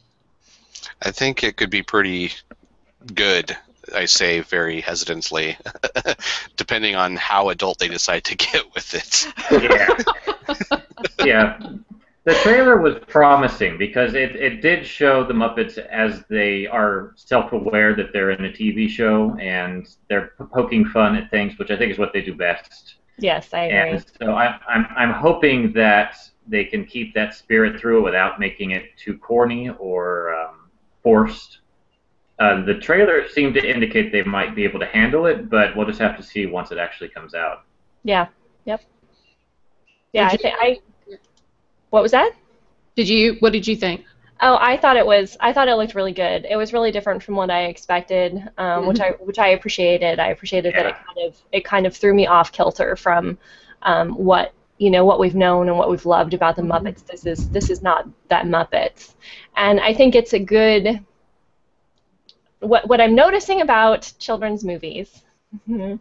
I 1.01 1.09
think 1.11 1.43
it 1.43 1.57
could 1.57 1.71
be 1.71 1.81
pretty 1.81 2.33
good. 3.15 3.57
I 3.95 4.05
say 4.05 4.41
very 4.41 4.81
hesitantly, 4.81 5.57
depending 6.55 6.95
on 6.95 7.15
how 7.15 7.49
adult 7.49 7.79
they 7.79 7.87
decide 7.87 8.23
to 8.25 8.35
get 8.35 8.63
with 8.73 8.93
it. 8.93 9.27
yeah, 9.51 10.85
yeah. 11.25 11.69
The 12.23 12.33
trailer 12.35 12.75
was 12.81 12.95
promising 13.07 13.77
because 13.77 14.13
it, 14.13 14.35
it 14.35 14.61
did 14.61 14.85
show 14.85 15.23
the 15.23 15.33
Muppets 15.33 15.77
as 15.77 16.25
they 16.29 16.67
are 16.67 17.13
self-aware 17.15 17.95
that 17.95 18.11
they're 18.11 18.31
in 18.31 18.43
a 18.43 18.49
TV 18.49 18.89
show 18.89 19.37
and 19.39 19.87
they're 20.09 20.33
poking 20.53 20.83
fun 20.89 21.15
at 21.15 21.31
things, 21.31 21.57
which 21.57 21.71
I 21.71 21.77
think 21.77 21.93
is 21.93 21.97
what 21.97 22.11
they 22.11 22.21
do 22.21 22.35
best. 22.35 22.95
Yes, 23.17 23.53
I 23.53 23.63
agree. 23.63 23.91
And 23.91 24.05
so 24.19 24.33
I, 24.33 24.59
I'm 24.67 24.85
I'm 24.95 25.13
hoping 25.13 25.71
that 25.73 26.17
they 26.47 26.65
can 26.65 26.85
keep 26.85 27.13
that 27.13 27.33
spirit 27.33 27.79
through 27.79 28.03
without 28.03 28.39
making 28.39 28.71
it 28.71 28.85
too 28.97 29.17
corny 29.17 29.69
or 29.69 30.35
um, 30.35 30.69
forced. 31.03 31.59
Uh, 32.39 32.63
the 32.63 32.75
trailer 32.75 33.27
seemed 33.27 33.55
to 33.55 33.67
indicate 33.67 34.11
they 34.11 34.23
might 34.23 34.55
be 34.55 34.63
able 34.63 34.79
to 34.79 34.85
handle 34.85 35.25
it, 35.25 35.49
but 35.49 35.75
we'll 35.75 35.87
just 35.87 35.99
have 35.99 36.15
to 36.17 36.23
see 36.23 36.45
once 36.45 36.71
it 36.71 36.77
actually 36.77 37.09
comes 37.09 37.33
out. 37.33 37.63
Yeah. 38.03 38.27
Yep. 38.65 38.81
Yeah, 40.13 40.27
I 40.27 40.31
Did 40.31 40.39
you- 40.39 40.43
think 40.43 40.55
I. 40.61 40.79
What 41.89 42.03
was 42.03 42.11
that? 42.11 42.33
Did 42.95 43.07
you? 43.09 43.37
What 43.39 43.53
did 43.53 43.67
you 43.67 43.75
think? 43.75 44.03
Oh, 44.39 44.57
I 44.59 44.77
thought 44.77 44.97
it 44.97 45.05
was. 45.05 45.35
I 45.39 45.51
thought 45.51 45.67
it 45.67 45.75
looked 45.75 45.95
really 45.95 46.11
good. 46.11 46.45
It 46.47 46.55
was 46.57 46.73
really 46.73 46.91
different 46.91 47.23
from 47.23 47.35
what 47.35 47.49
I 47.49 47.65
expected, 47.65 48.47
um, 48.57 48.85
which 48.85 48.99
I 48.99 49.11
which 49.19 49.39
I 49.39 49.49
appreciated. 49.49 50.19
I 50.19 50.27
appreciated 50.27 50.75
that 50.75 50.85
it 50.85 50.95
kind 50.95 51.27
of 51.27 51.37
it 51.51 51.65
kind 51.65 51.87
of 51.87 51.95
threw 51.95 52.13
me 52.13 52.27
off 52.27 52.51
kilter 52.51 52.95
from 52.95 53.37
um, 53.81 54.11
what 54.11 54.53
you 54.77 54.91
know 54.91 55.05
what 55.05 55.19
we've 55.19 55.33
known 55.35 55.69
and 55.69 55.77
what 55.77 55.89
we've 55.89 56.05
loved 56.05 56.33
about 56.35 56.55
the 56.55 56.61
Muppets. 56.61 57.05
This 57.05 57.25
is 57.25 57.49
this 57.49 57.69
is 57.71 57.81
not 57.81 58.07
that 58.29 58.45
Muppets, 58.45 59.15
and 59.55 59.79
I 59.79 59.93
think 59.93 60.13
it's 60.13 60.33
a 60.33 60.39
good. 60.39 61.03
What 62.59 62.87
what 62.87 63.01
I'm 63.01 63.15
noticing 63.15 63.61
about 63.61 64.11
children's 64.19 64.63
movies 64.63 65.23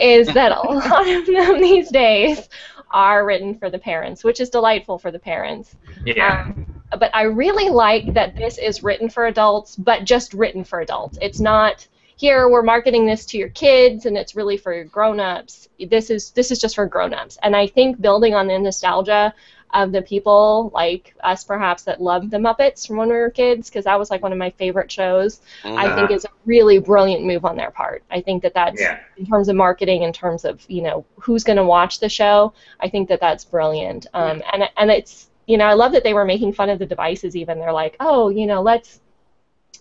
is 0.00 0.28
that 0.28 0.52
a 0.52 0.60
lot 0.68 1.08
of 1.08 1.26
them 1.26 1.60
these 1.60 1.90
days 1.90 2.48
are 2.90 3.26
written 3.26 3.58
for 3.58 3.70
the 3.70 3.78
parents, 3.78 4.22
which 4.22 4.40
is 4.40 4.50
delightful 4.50 4.98
for 4.98 5.10
the 5.10 5.18
parents. 5.18 5.74
Yeah. 6.04 6.46
Um, 6.46 6.82
but 6.98 7.10
I 7.14 7.22
really 7.22 7.68
like 7.68 8.14
that 8.14 8.36
this 8.36 8.58
is 8.58 8.82
written 8.82 9.08
for 9.08 9.26
adults, 9.26 9.74
but 9.76 10.04
just 10.04 10.34
written 10.34 10.62
for 10.64 10.80
adults. 10.80 11.18
It's 11.20 11.40
not 11.40 11.86
here 12.16 12.48
we're 12.48 12.62
marketing 12.62 13.06
this 13.06 13.26
to 13.26 13.38
your 13.38 13.50
kids 13.50 14.06
and 14.06 14.16
it's 14.16 14.34
really 14.34 14.56
for 14.56 14.72
your 14.72 14.84
grown-ups. 14.84 15.68
This 15.88 16.10
is 16.10 16.30
this 16.30 16.50
is 16.50 16.58
just 16.58 16.74
for 16.74 16.86
grown-ups. 16.86 17.38
And 17.42 17.54
I 17.54 17.66
think 17.66 18.00
building 18.00 18.34
on 18.34 18.46
the 18.46 18.58
nostalgia 18.58 19.34
of 19.74 19.92
the 19.92 20.02
people 20.02 20.70
like 20.72 21.14
us 21.22 21.44
perhaps 21.44 21.82
that 21.84 22.00
loved 22.00 22.30
the 22.30 22.36
Muppets 22.38 22.86
from 22.86 22.96
when 22.96 23.08
we 23.08 23.14
were 23.14 23.30
kids 23.30 23.68
because 23.68 23.84
that 23.84 23.98
was 23.98 24.10
like 24.10 24.22
one 24.22 24.32
of 24.32 24.38
my 24.38 24.50
favorite 24.50 24.90
shows. 24.90 25.40
I 25.64 25.94
think 25.94 26.10
is 26.10 26.24
a 26.24 26.28
really 26.44 26.78
brilliant 26.78 27.24
move 27.24 27.44
on 27.44 27.56
their 27.56 27.70
part. 27.70 28.02
I 28.10 28.20
think 28.20 28.42
that 28.42 28.54
that's 28.54 28.80
Yeah. 28.80 28.98
in 29.16 29.26
terms 29.26 29.48
of 29.48 29.56
marketing, 29.56 30.02
in 30.02 30.12
terms 30.12 30.44
of 30.44 30.64
you 30.68 30.82
know 30.82 31.04
who's 31.18 31.44
going 31.44 31.56
to 31.58 31.64
watch 31.64 32.00
the 32.00 32.08
show. 32.08 32.52
I 32.80 32.88
think 32.88 33.08
that 33.08 33.20
that's 33.20 33.44
brilliant. 33.44 34.06
Um, 34.14 34.42
and 34.52 34.68
and 34.76 34.90
it's 34.90 35.28
you 35.46 35.58
know 35.58 35.66
I 35.66 35.74
love 35.74 35.92
that 35.92 36.04
they 36.04 36.14
were 36.14 36.24
making 36.24 36.52
fun 36.52 36.70
of 36.70 36.78
the 36.78 36.86
devices. 36.86 37.36
Even 37.36 37.58
they're 37.58 37.72
like, 37.72 37.96
oh, 38.00 38.28
you 38.30 38.46
know, 38.46 38.62
let's 38.62 39.00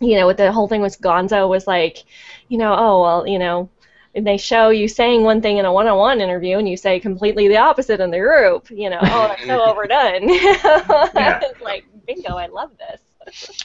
you 0.01 0.17
know, 0.17 0.27
with 0.27 0.37
the 0.37 0.51
whole 0.51 0.67
thing 0.67 0.81
with 0.81 0.99
Gonzo 0.99 1.47
was 1.47 1.67
like, 1.67 2.03
you 2.49 2.57
know, 2.57 2.75
oh 2.77 3.01
well, 3.01 3.27
you 3.27 3.39
know. 3.39 3.69
And 4.15 4.25
they 4.25 4.37
show 4.37 4.69
you 4.69 4.87
saying 4.87 5.23
one 5.23 5.41
thing 5.41 5.57
in 5.57 5.65
a 5.65 5.73
one-on-one 5.73 6.21
interview, 6.21 6.57
and 6.57 6.69
you 6.69 6.77
say 6.77 6.99
completely 7.01 7.49
the 7.49 7.57
opposite 7.57 7.99
in 7.99 8.11
the 8.11 8.19
group. 8.19 8.69
You 8.71 8.89
know, 8.89 8.99
oh, 9.01 9.27
that's 9.27 9.45
so 9.45 9.61
overdone. 9.69 10.21
it's 10.29 11.61
like 11.61 11.85
bingo, 12.07 12.35
I 12.37 12.47
love 12.47 12.71
this. 12.77 13.01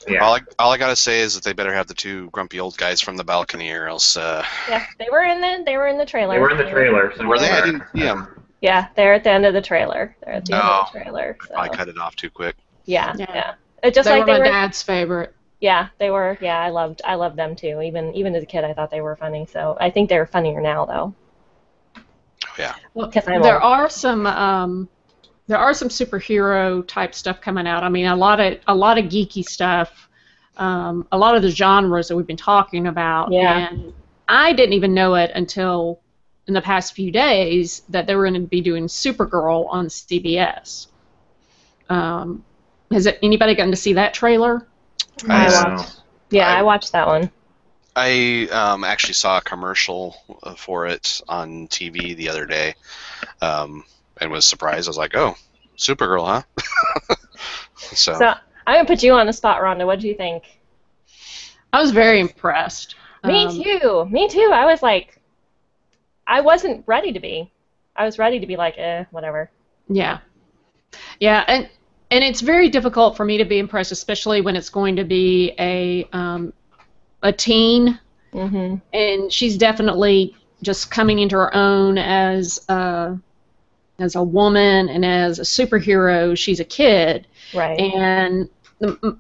Yeah. 0.09 0.25
All 0.25 0.35
I, 0.37 0.41
all 0.59 0.73
I 0.73 0.79
gotta 0.79 0.97
say 0.97 1.21
is 1.21 1.35
that 1.35 1.45
they 1.45 1.53
better 1.53 1.73
have 1.75 1.87
the 1.87 1.95
two 1.95 2.31
grumpy 2.31 2.59
old 2.59 2.77
guys 2.79 3.01
from 3.01 3.17
the 3.17 3.25
balcony, 3.25 3.71
or 3.71 3.87
else. 3.89 4.17
Uh, 4.17 4.45
Yeah, 4.69 4.85
they 4.99 5.09
were 5.13 5.23
in 5.25 5.41
the 5.41 5.63
they 5.67 5.77
were 5.77 5.87
in 5.89 5.99
the 5.99 6.07
trailer. 6.07 6.35
They 6.35 6.41
were 6.41 6.51
in 6.51 6.57
the 6.57 6.71
trailer. 6.71 7.13
So 7.17 7.27
were 7.27 7.39
they? 7.39 7.51
I 7.51 7.65
didn't 7.65 7.85
see 7.95 8.01
them. 8.01 8.43
Yeah, 8.63 8.89
they're 8.97 9.15
at 9.15 9.23
the 9.25 9.31
end 9.31 9.47
of 9.47 9.55
the 9.55 9.61
trailer. 9.63 10.17
They're 10.25 10.35
at 10.35 10.47
the 10.47 10.55
end 10.55 10.63
Oh. 10.65 10.81
of 10.87 10.93
the 10.93 10.99
trailer. 11.01 11.37
So. 11.47 11.57
I 11.57 11.69
cut 11.69 11.89
it 11.89 11.99
off 11.99 12.17
too 12.17 12.31
quick. 12.31 12.57
Yeah, 12.87 13.15
Yeah. 13.19 13.55
yeah. 13.85 13.91
Just 13.91 14.07
they 14.09 14.19
like 14.19 14.21
were 14.21 14.27
they 14.27 14.33
my 14.33 14.39
were. 14.41 14.45
dad's 14.47 14.83
favorite. 14.83 15.35
Yeah, 15.61 15.89
they 15.99 16.11
were. 16.11 16.39
Yeah, 16.41 16.59
I 16.59 16.71
loved. 16.71 17.03
I 17.05 17.17
loved 17.17 17.37
them 17.37 17.55
too. 17.55 17.81
Even 17.83 18.15
even 18.15 18.35
as 18.35 18.43
a 18.43 18.47
kid, 18.47 18.65
I 18.65 18.73
thought 18.73 18.91
they 18.91 19.03
were 19.03 19.17
funny. 19.17 19.47
So 19.47 19.77
I 19.81 19.91
think 19.91 20.09
they're 20.09 20.27
funnier 20.27 20.61
now, 20.61 20.87
though. 20.87 21.15
Oh, 21.97 22.03
yeah. 22.59 22.75
Well, 22.95 23.11
'Cause 23.11 23.29
I'm 23.29 23.43
there 23.43 23.63
old. 23.63 23.73
are 23.73 23.89
some 23.91 24.27
um, 24.27 24.89
there 25.47 25.59
are 25.59 25.75
some 25.75 25.89
superhero 25.89 26.87
type 26.87 27.15
stuff 27.15 27.41
coming 27.41 27.67
out. 27.67 27.83
I 27.85 27.89
mean, 27.91 28.07
a 28.07 28.17
lot 28.17 28.41
of 28.41 28.59
a 28.69 28.75
lot 28.75 28.97
of 28.99 29.07
geeky 29.07 29.45
stuff. 29.45 30.09
Um, 30.57 31.07
a 31.13 31.19
lot 31.19 31.37
of 31.37 31.43
the 31.43 31.51
genres 31.51 32.09
that 32.09 32.17
we've 32.17 32.27
been 32.27 32.37
talking 32.37 32.87
about. 32.87 33.33
Yeah. 33.33 33.69
And 33.69 33.93
I 34.29 34.53
didn't 34.53 34.75
even 34.75 34.95
know 34.95 35.15
it 35.15 35.31
until 35.35 36.01
in 36.47 36.55
the 36.55 36.61
past 36.61 36.95
few 36.95 37.11
days 37.11 37.83
that 37.89 38.07
they 38.07 38.15
were 38.15 38.25
going 38.25 38.35
to 38.43 38.47
be 38.49 38.61
doing 38.61 38.87
Supergirl 38.87 39.67
on 39.71 39.87
CBS. 39.87 40.89
Um, 41.89 42.45
has 42.91 43.07
it, 43.07 43.19
anybody 43.23 43.55
gotten 43.55 43.71
to 43.71 43.77
see 43.77 43.93
that 43.95 44.15
trailer? 44.15 44.67
I 45.29 45.47
I- 45.47 45.75
watched. 45.75 45.97
Yeah, 46.31 46.49
I- 46.49 46.59
I 46.59 46.63
watched 46.63 46.93
that 46.93 47.07
one. 47.07 47.31
I 47.97 48.49
um, 48.53 48.85
actually 48.85 49.15
saw 49.15 49.39
a 49.39 49.41
commercial 49.43 50.17
uh, 50.43 50.55
for 50.55 50.87
it 50.87 51.21
on 51.29 51.67
TV 51.69 52.15
the 52.15 52.29
other 52.29 52.47
day, 52.47 52.75
um, 53.43 53.85
and 54.21 54.31
was 54.31 54.45
surprised. 54.45 54.89
I 54.89 54.91
was 54.91 54.97
like, 54.99 55.17
"Oh, 55.17 55.35
Supergirl, 55.77 56.27
huh?" 56.27 57.15
so, 57.77 58.15
So 58.15 58.27
I'm 58.67 58.77
gonna 58.77 58.87
put 58.87 59.03
you 59.03 59.13
on 59.15 59.27
the 59.27 59.33
spot, 59.33 59.61
Rhonda. 59.61 59.87
What 59.87 60.01
do 60.01 60.07
you 60.09 60.15
think? 60.15 60.45
I 61.73 61.81
was 61.81 61.91
very 61.91 62.21
impressed. 62.21 62.95
Me 63.25 63.47
Um, 63.47 63.63
too. 63.63 64.07
Me 64.11 64.29
too. 64.29 64.51
I 64.53 64.65
was 64.67 64.83
like, 64.83 65.21
I 66.27 66.41
wasn't 66.41 66.85
ready 66.87 67.13
to 67.13 67.21
be. 67.21 67.51
I 67.97 68.05
was 68.05 68.19
ready 68.19 68.39
to 68.41 68.47
be 68.47 68.57
like, 68.57 68.79
eh, 68.79 69.05
whatever. 69.11 69.51
Yeah, 69.89 70.19
yeah, 71.19 71.45
and 71.49 71.69
and 72.11 72.25
it's 72.25 72.41
very 72.41 72.69
difficult 72.69 73.17
for 73.17 73.25
me 73.25 73.39
to 73.39 73.45
be 73.45 73.59
impressed, 73.59 73.93
especially 73.93 74.41
when 74.41 74.57
it's 74.57 74.71
going 74.71 74.97
to 74.97 75.05
be 75.05 75.53
a 75.59 76.09
um, 76.13 76.53
a 77.23 77.33
teen, 77.33 77.99
hmm 78.33 78.81
and 78.93 79.33
she's 79.33 79.57
definitely 79.59 80.37
just 80.63 80.91
coming 80.91 81.19
into 81.21 81.37
her 81.37 81.55
own 81.55 81.99
as 81.99 82.61
a, 82.69 83.19
as 83.99 84.17
a 84.17 84.23
woman 84.23 84.89
and 84.89 85.05
as 85.05 85.39
a 85.39 85.43
superhero. 85.43 86.37
She's 86.37 86.61
a 86.61 86.65
kid, 86.65 87.27
Right. 87.53 87.89
and 87.95 88.49
the, 88.81 89.19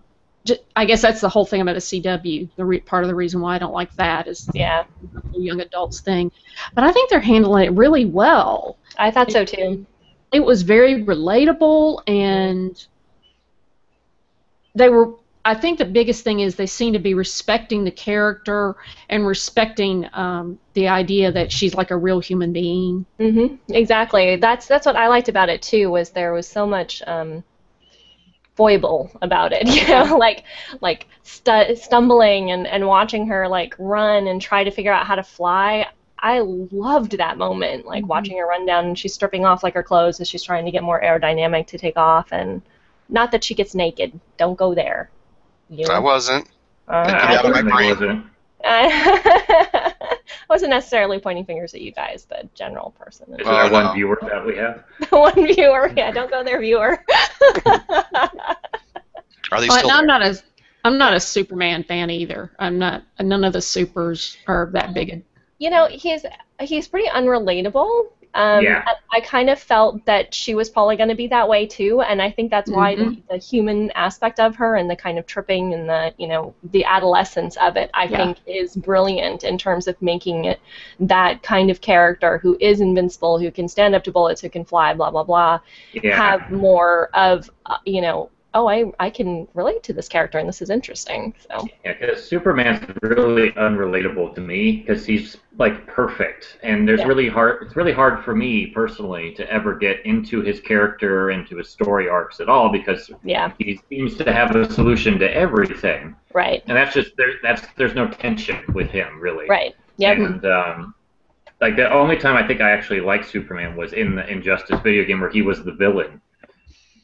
I 0.74 0.84
guess 0.86 1.03
that's 1.03 1.20
the 1.20 1.28
whole 1.28 1.45
thing 1.47 1.61
about 1.61 1.76
a 1.76 1.80
CW. 1.80 2.49
The 2.57 2.64
re- 2.64 2.80
part 2.80 3.05
of 3.05 3.09
the 3.09 3.14
reason 3.14 3.41
why 3.41 3.57
I 3.57 3.59
don't 3.59 3.72
like 3.74 3.95
that 3.97 4.26
is 4.26 4.47
the 4.47 4.53
yeah, 4.55 4.84
whole 5.32 5.43
young 5.43 5.61
adults 5.61 6.01
thing, 6.01 6.32
but 6.74 6.84
I 6.84 6.93
think 6.93 7.11
they're 7.11 7.20
handling 7.20 7.66
it 7.66 7.72
really 7.72 8.07
well. 8.07 8.78
I 8.99 9.11
thought 9.11 9.32
so 9.32 9.45
too. 9.45 9.86
It 10.33 10.41
was 10.45 10.62
very 10.62 11.03
relatable 11.05 12.03
and 12.07 12.87
they 14.74 14.89
were. 14.89 15.14
I 15.43 15.55
think 15.55 15.78
the 15.78 15.87
biggest 15.87 16.22
thing 16.22 16.41
is 16.41 16.57
they 16.57 16.66
seem 16.66 16.93
to 16.93 16.99
be 16.99 17.14
respecting 17.14 17.85
the 17.85 17.91
character 17.91 18.76
and 19.09 19.26
respecting 19.26 20.07
um, 20.12 20.59
the 20.74 20.89
idea 20.89 21.33
that 21.33 21.51
she's 21.51 21.74
like 21.74 21.91
a 21.91 21.97
real 21.97 22.20
human 22.20 22.53
being. 22.53 23.07
Mm-hmm. 23.18 23.72
Exactly. 23.72 24.37
That's 24.37 24.66
that's 24.66 24.85
what 24.85 24.97
I 24.97 25.09
liked 25.09 25.31
about 25.31 25.49
it 25.49 25.62
too. 25.62 25.91
Was 25.91 26.11
there 26.11 26.35
was 26.35 26.47
so 26.47 26.66
much 26.66 27.03
um, 27.07 27.43
foible 28.55 29.11
about 29.22 29.53
it. 29.53 29.66
You 29.70 29.89
know, 29.89 30.18
like 30.18 30.45
like 30.83 31.07
stu- 31.22 31.74
stumbling 31.76 32.51
and 32.51 32.66
and 32.66 32.87
watching 32.87 33.26
her 33.28 33.49
like 33.49 33.74
run 33.78 34.26
and 34.26 34.41
try 34.43 34.64
to 34.64 34.70
figure 34.70 34.93
out 34.93 35.07
how 35.07 35.14
to 35.14 35.22
fly. 35.22 35.87
I 36.23 36.41
loved 36.41 37.16
that 37.18 37.39
moment, 37.39 37.87
like 37.87 38.05
Mhm. 38.05 38.09
watching 38.09 38.37
her 38.39 38.47
run 38.47 38.66
down 38.66 38.85
and 38.87 38.99
she's 38.99 39.14
stripping 39.14 39.45
off 39.47 39.62
like 39.62 39.75
her 39.75 39.83
clothes 39.83 40.21
as 40.21 40.29
she's 40.29 40.43
trying 40.43 40.64
to 40.66 40.71
get 40.71 40.83
more 40.83 41.01
aerodynamic 41.01 41.66
to 41.68 41.79
take 41.79 41.97
off, 41.97 42.33
and 42.33 42.61
not 43.09 43.31
that 43.33 43.43
she 43.43 43.55
gets 43.55 43.75
naked. 43.75 44.18
Don't 44.37 44.57
go 44.57 44.75
there. 44.75 45.11
You. 45.71 45.87
I 45.91 45.99
wasn't. 45.99 46.47
Uh, 46.89 47.05
Get 47.07 47.14
I 47.14 47.37
out 47.37 47.45
of 47.45 47.51
my 47.53 47.57
certainly 47.59 47.73
brain. 47.73 47.91
wasn't. 47.91 48.27
I 48.64 50.05
wasn't 50.51 50.71
necessarily 50.71 51.18
pointing 51.18 51.45
fingers 51.47 51.73
at 51.75 51.81
you 51.81 51.93
guys, 51.93 52.27
the 52.27 52.47
general 52.55 52.91
person. 52.99 53.33
Is 53.39 53.47
Oh, 53.47 53.53
there 53.62 53.71
one 53.73 53.85
no. 53.87 53.93
viewer 53.95 54.18
that 54.21 54.45
we 54.45 54.57
have? 54.57 54.85
One 55.11 55.47
viewer, 55.47 55.91
yeah, 55.97 56.11
don't 56.11 56.31
go 56.31 56.45
there, 56.45 56.61
viewer. 56.61 57.03
Are 59.53 59.61
they 59.61 59.68
But 59.68 59.79
still 59.79 59.91
I'm 59.91 60.07
there? 60.07 60.18
not 60.18 60.23
a 60.23 60.43
I'm 60.85 60.97
not 60.99 61.12
a 61.14 61.21
Superman 61.21 61.85
fan 61.85 62.11
either. 62.11 62.51
I'm 62.59 62.79
not. 62.79 63.03
None 63.21 63.45
of 63.45 63.53
the 63.53 63.61
supers 63.61 64.37
are 64.47 64.71
that 64.73 64.95
big. 64.95 65.23
A- 65.61 65.65
you 65.65 65.71
know, 65.71 65.87
he's 65.87 66.25
he's 66.61 66.89
pretty 66.89 67.09
unrelatable. 67.09 68.07
Um, 68.33 68.63
Yeah. 68.63 68.85
I, 68.87 69.17
I 69.17 69.21
kind 69.23 69.51
of 69.51 69.59
felt 69.59 70.05
that 70.07 70.33
she 70.33 70.55
was 70.55 70.71
probably 70.71 70.95
going 70.97 71.09
to 71.09 71.17
be 71.17 71.27
that 71.27 71.49
way 71.49 71.67
too, 71.67 72.01
and 72.03 72.23
I 72.23 72.31
think 72.31 72.49
that's 72.49 72.71
why 72.71 72.95
the, 72.95 73.03
Mhm. 73.03 73.23
the 73.29 73.39
human 73.39 73.91
aspect 73.97 74.39
of 74.39 74.55
her 74.55 74.77
and 74.77 74.89
the 74.89 74.95
kind 74.95 75.19
of 75.19 75.27
tripping 75.27 75.75
and 75.75 75.89
the 75.89 76.15
you 76.17 76.29
know 76.29 76.55
the 76.71 76.85
adolescence 76.85 77.57
of 77.57 77.77
it, 77.77 77.91
I 77.93 78.05
Yeah. 78.05 78.17
think, 78.19 78.39
is 78.47 78.77
brilliant 78.77 79.43
in 79.43 79.59
terms 79.59 79.89
of 79.89 80.01
making 80.01 80.45
it 80.45 80.61
that 81.01 81.43
kind 81.43 81.71
of 81.73 81.81
character 81.81 82.39
who 82.39 82.57
is 82.61 82.81
invincible, 82.81 83.37
who 83.41 83.51
can 83.51 83.67
stand 83.67 83.97
up 83.97 84.05
to 84.05 84.13
bullets, 84.13 84.41
who 84.41 84.49
can 84.49 84.65
fly, 84.65 84.95
blah 84.95 85.11
blah 85.11 85.25
blah, 85.25 85.59
Yeah. 85.93 86.15
have 86.17 86.53
more 86.53 87.11
of 87.15 87.51
uh, 87.67 87.79
you 87.85 88.01
know. 88.01 88.31
Oh, 88.53 88.69
I, 88.69 88.91
I 88.99 89.11
can 89.11 89.47
relate 89.55 89.83
to 89.85 89.93
this 89.93 90.09
character, 90.09 90.39
and 90.39 90.49
this 90.49 90.61
is 90.61 90.71
interesting. 90.71 91.35
So 91.49 91.69
Yeah, 91.85 91.95
because 92.01 92.25
Superman's 92.29 92.85
really 93.03 93.53
unrelatable 93.53 94.35
to 94.35 94.41
me 94.41 94.79
because 94.85 95.07
he's 95.07 95.37
like 95.59 95.87
perfect, 95.87 96.59
and 96.63 96.87
there's 96.89 97.01
Yeah. 97.01 97.07
really 97.07 97.29
hard. 97.29 97.63
It's 97.63 97.77
really 97.77 97.93
hard 97.93 98.25
for 98.25 98.35
me 98.35 98.67
personally 98.69 99.33
to 99.35 99.49
ever 99.53 99.75
get 99.77 100.05
into 100.05 100.41
his 100.43 100.61
character, 100.61 101.31
into 101.31 101.57
his 101.59 101.69
story 101.71 102.09
arcs 102.09 102.41
at 102.41 102.49
all 102.49 102.71
because 102.71 103.11
yeah, 103.23 103.53
he 103.59 103.79
seems 103.89 104.17
to 104.17 104.33
have 104.33 104.57
a 104.57 104.71
solution 104.73 105.19
to 105.21 105.33
everything, 105.33 106.17
right, 106.33 106.63
and 106.67 106.77
that's 106.77 106.95
just 106.95 107.17
there. 107.17 107.35
That's 107.43 107.63
there's 107.77 107.95
no 107.95 108.09
tension 108.09 108.59
with 108.75 108.91
him 108.91 109.21
really. 109.21 109.47
right, 109.49 109.75
yep, 109.97 110.17
And 110.17 110.45
um, 110.45 110.95
like 111.61 111.77
the 111.77 111.91
only 111.93 112.17
time 112.17 112.37
I 112.37 112.47
think 112.47 112.61
I 112.61 112.71
actually 112.71 113.01
liked 113.01 113.27
Superman 113.29 113.77
was 113.77 113.93
in 113.93 114.15
the 114.17 114.27
Injustice 114.29 114.81
video 114.81 115.05
game 115.05 115.21
where 115.21 115.31
he 115.31 115.43
was 115.43 115.63
the 115.65 115.73
villain. 115.73 116.21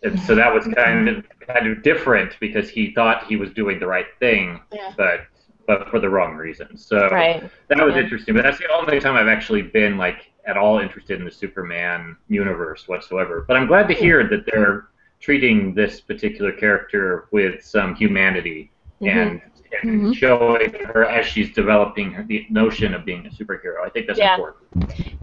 And 0.03 0.19
so 0.21 0.35
that 0.35 0.53
was 0.53 0.67
kind 0.75 1.09
of 1.09 1.25
kind 1.41 1.67
of 1.67 1.83
different 1.83 2.37
because 2.41 2.69
he 2.69 2.93
thought 2.93 3.27
he 3.27 3.37
was 3.37 3.51
doing 3.53 3.79
the 3.79 3.87
right 3.87 4.07
thing, 4.21 4.61
Yeah. 4.73 4.93
but 4.97 5.21
but 5.67 5.89
for 5.89 5.99
the 5.99 6.09
wrong 6.09 6.37
reason. 6.37 6.77
So 6.77 7.09
right. 7.09 7.43
that 7.69 7.85
was 7.85 7.95
Yeah. 7.97 8.03
interesting. 8.03 8.35
But 8.35 8.45
that's 8.45 8.59
the 8.59 8.71
only 8.73 9.01
time 9.01 9.17
I've 9.17 9.27
actually 9.27 9.63
been 9.63 9.99
like 9.99 10.31
at 10.47 10.57
all 10.57 10.79
interested 10.79 11.19
in 11.19 11.25
the 11.25 11.31
Superman 11.31 12.17
universe 12.29 12.87
whatsoever. 12.87 13.45
But 13.49 13.57
I'm 13.57 13.67
glad 13.67 13.89
to 13.89 13.95
hear 13.95 14.23
that 14.29 14.47
they're 14.47 14.87
treating 15.19 15.75
this 15.75 16.01
particular 16.01 16.53
character 16.53 17.27
with 17.33 17.65
some 17.65 17.97
humanity 17.97 18.71
Mhm. 19.03 19.09
and, 19.11 19.41
and 19.83 20.03
Mhm. 20.03 20.15
showing 20.17 20.73
her 20.93 21.05
as 21.05 21.27
she's 21.27 21.53
developing 21.55 22.11
her, 22.13 22.23
the 22.25 22.47
notion 22.51 22.95
of 22.95 23.05
being 23.05 23.27
a 23.27 23.31
superhero. 23.31 23.85
I 23.85 23.89
think 23.91 24.07
that's 24.07 24.19
Yeah. 24.19 24.35
important. 24.35 24.65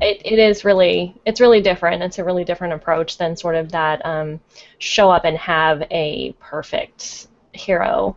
it, 0.02 0.22
it 0.26 0.40
is 0.40 0.66
really 0.66 1.14
it's 1.26 1.40
really 1.40 1.62
different 1.62 2.02
it's 2.02 2.18
a 2.18 2.24
really 2.24 2.44
different 2.44 2.74
approach 2.74 3.18
than 3.18 3.36
sort 3.36 3.56
of 3.56 3.72
that 3.72 4.04
um, 4.06 4.40
show 4.80 5.10
up 5.12 5.26
and 5.26 5.38
have 5.38 5.84
a 5.92 6.34
perfect 6.40 7.28
hero 7.54 8.16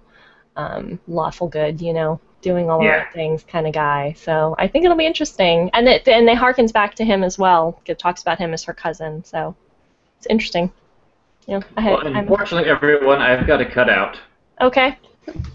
um, 0.56 0.98
lawful 1.06 1.46
good 1.48 1.80
you 1.80 1.92
know 1.92 2.18
doing 2.40 2.70
all 2.70 2.78
the 2.78 2.86
Yeah. 2.86 2.98
right 3.04 3.12
things 3.12 3.44
kind 3.44 3.66
of 3.66 3.72
guy 3.74 4.14
so 4.16 4.54
i 4.58 4.66
think 4.66 4.84
it'll 4.84 4.96
be 4.96 5.04
interesting 5.06 5.68
and 5.74 5.86
it 5.88 6.06
and 6.08 6.28
it 6.28 6.38
harkens 6.38 6.72
back 6.72 6.94
to 6.94 7.04
him 7.04 7.22
as 7.22 7.38
well 7.38 7.78
it 7.86 7.98
talks 7.98 8.22
about 8.22 8.38
him 8.38 8.54
as 8.54 8.62
her 8.64 8.72
cousin 8.72 9.22
so 9.24 9.54
it's 10.16 10.26
interesting 10.28 10.70
you 11.46 11.54
know, 11.58 11.62
I, 11.76 11.90
Well, 11.90 12.06
I'm, 12.06 12.16
unfortunately, 12.16 12.68
everyone, 12.70 13.20
I've 13.20 13.46
got 13.46 13.58
to 13.58 13.64
cut 13.66 13.88
out. 13.90 14.18
okay 14.60 14.98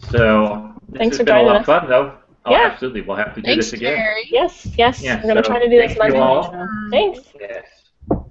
So 0.10 0.71
this 0.92 1.00
Thanks 1.00 1.18
has 1.18 1.22
for 1.22 1.26
been 1.26 1.36
a 1.36 1.40
joining 1.40 1.48
lot 1.48 1.56
us. 1.58 1.62
of 1.62 1.66
fun, 1.66 1.90
though. 1.90 2.18
Oh, 2.46 2.52
Yeah. 2.52 2.70
absolutely. 2.72 3.02
We'll 3.02 3.18
have 3.18 3.34
to 3.36 3.42
do 3.42 3.46
Thanks, 3.46 3.66
this 3.68 3.74
again. 3.74 3.96
Terry. 3.96 4.28
yes 4.32 4.68
yes 4.78 5.02
Yeah, 5.04 5.18
we're 5.18 5.24
going 5.34 5.36
to 5.38 5.44
so 5.44 5.50
try 5.52 5.60
to 5.64 5.70
do 5.70 5.78
this 5.78 5.94
thank 5.96 6.14
you 6.14 6.20
Monday 6.20 6.20
all. 6.20 6.68
thanks 6.92 7.20
Yes. 7.40 7.66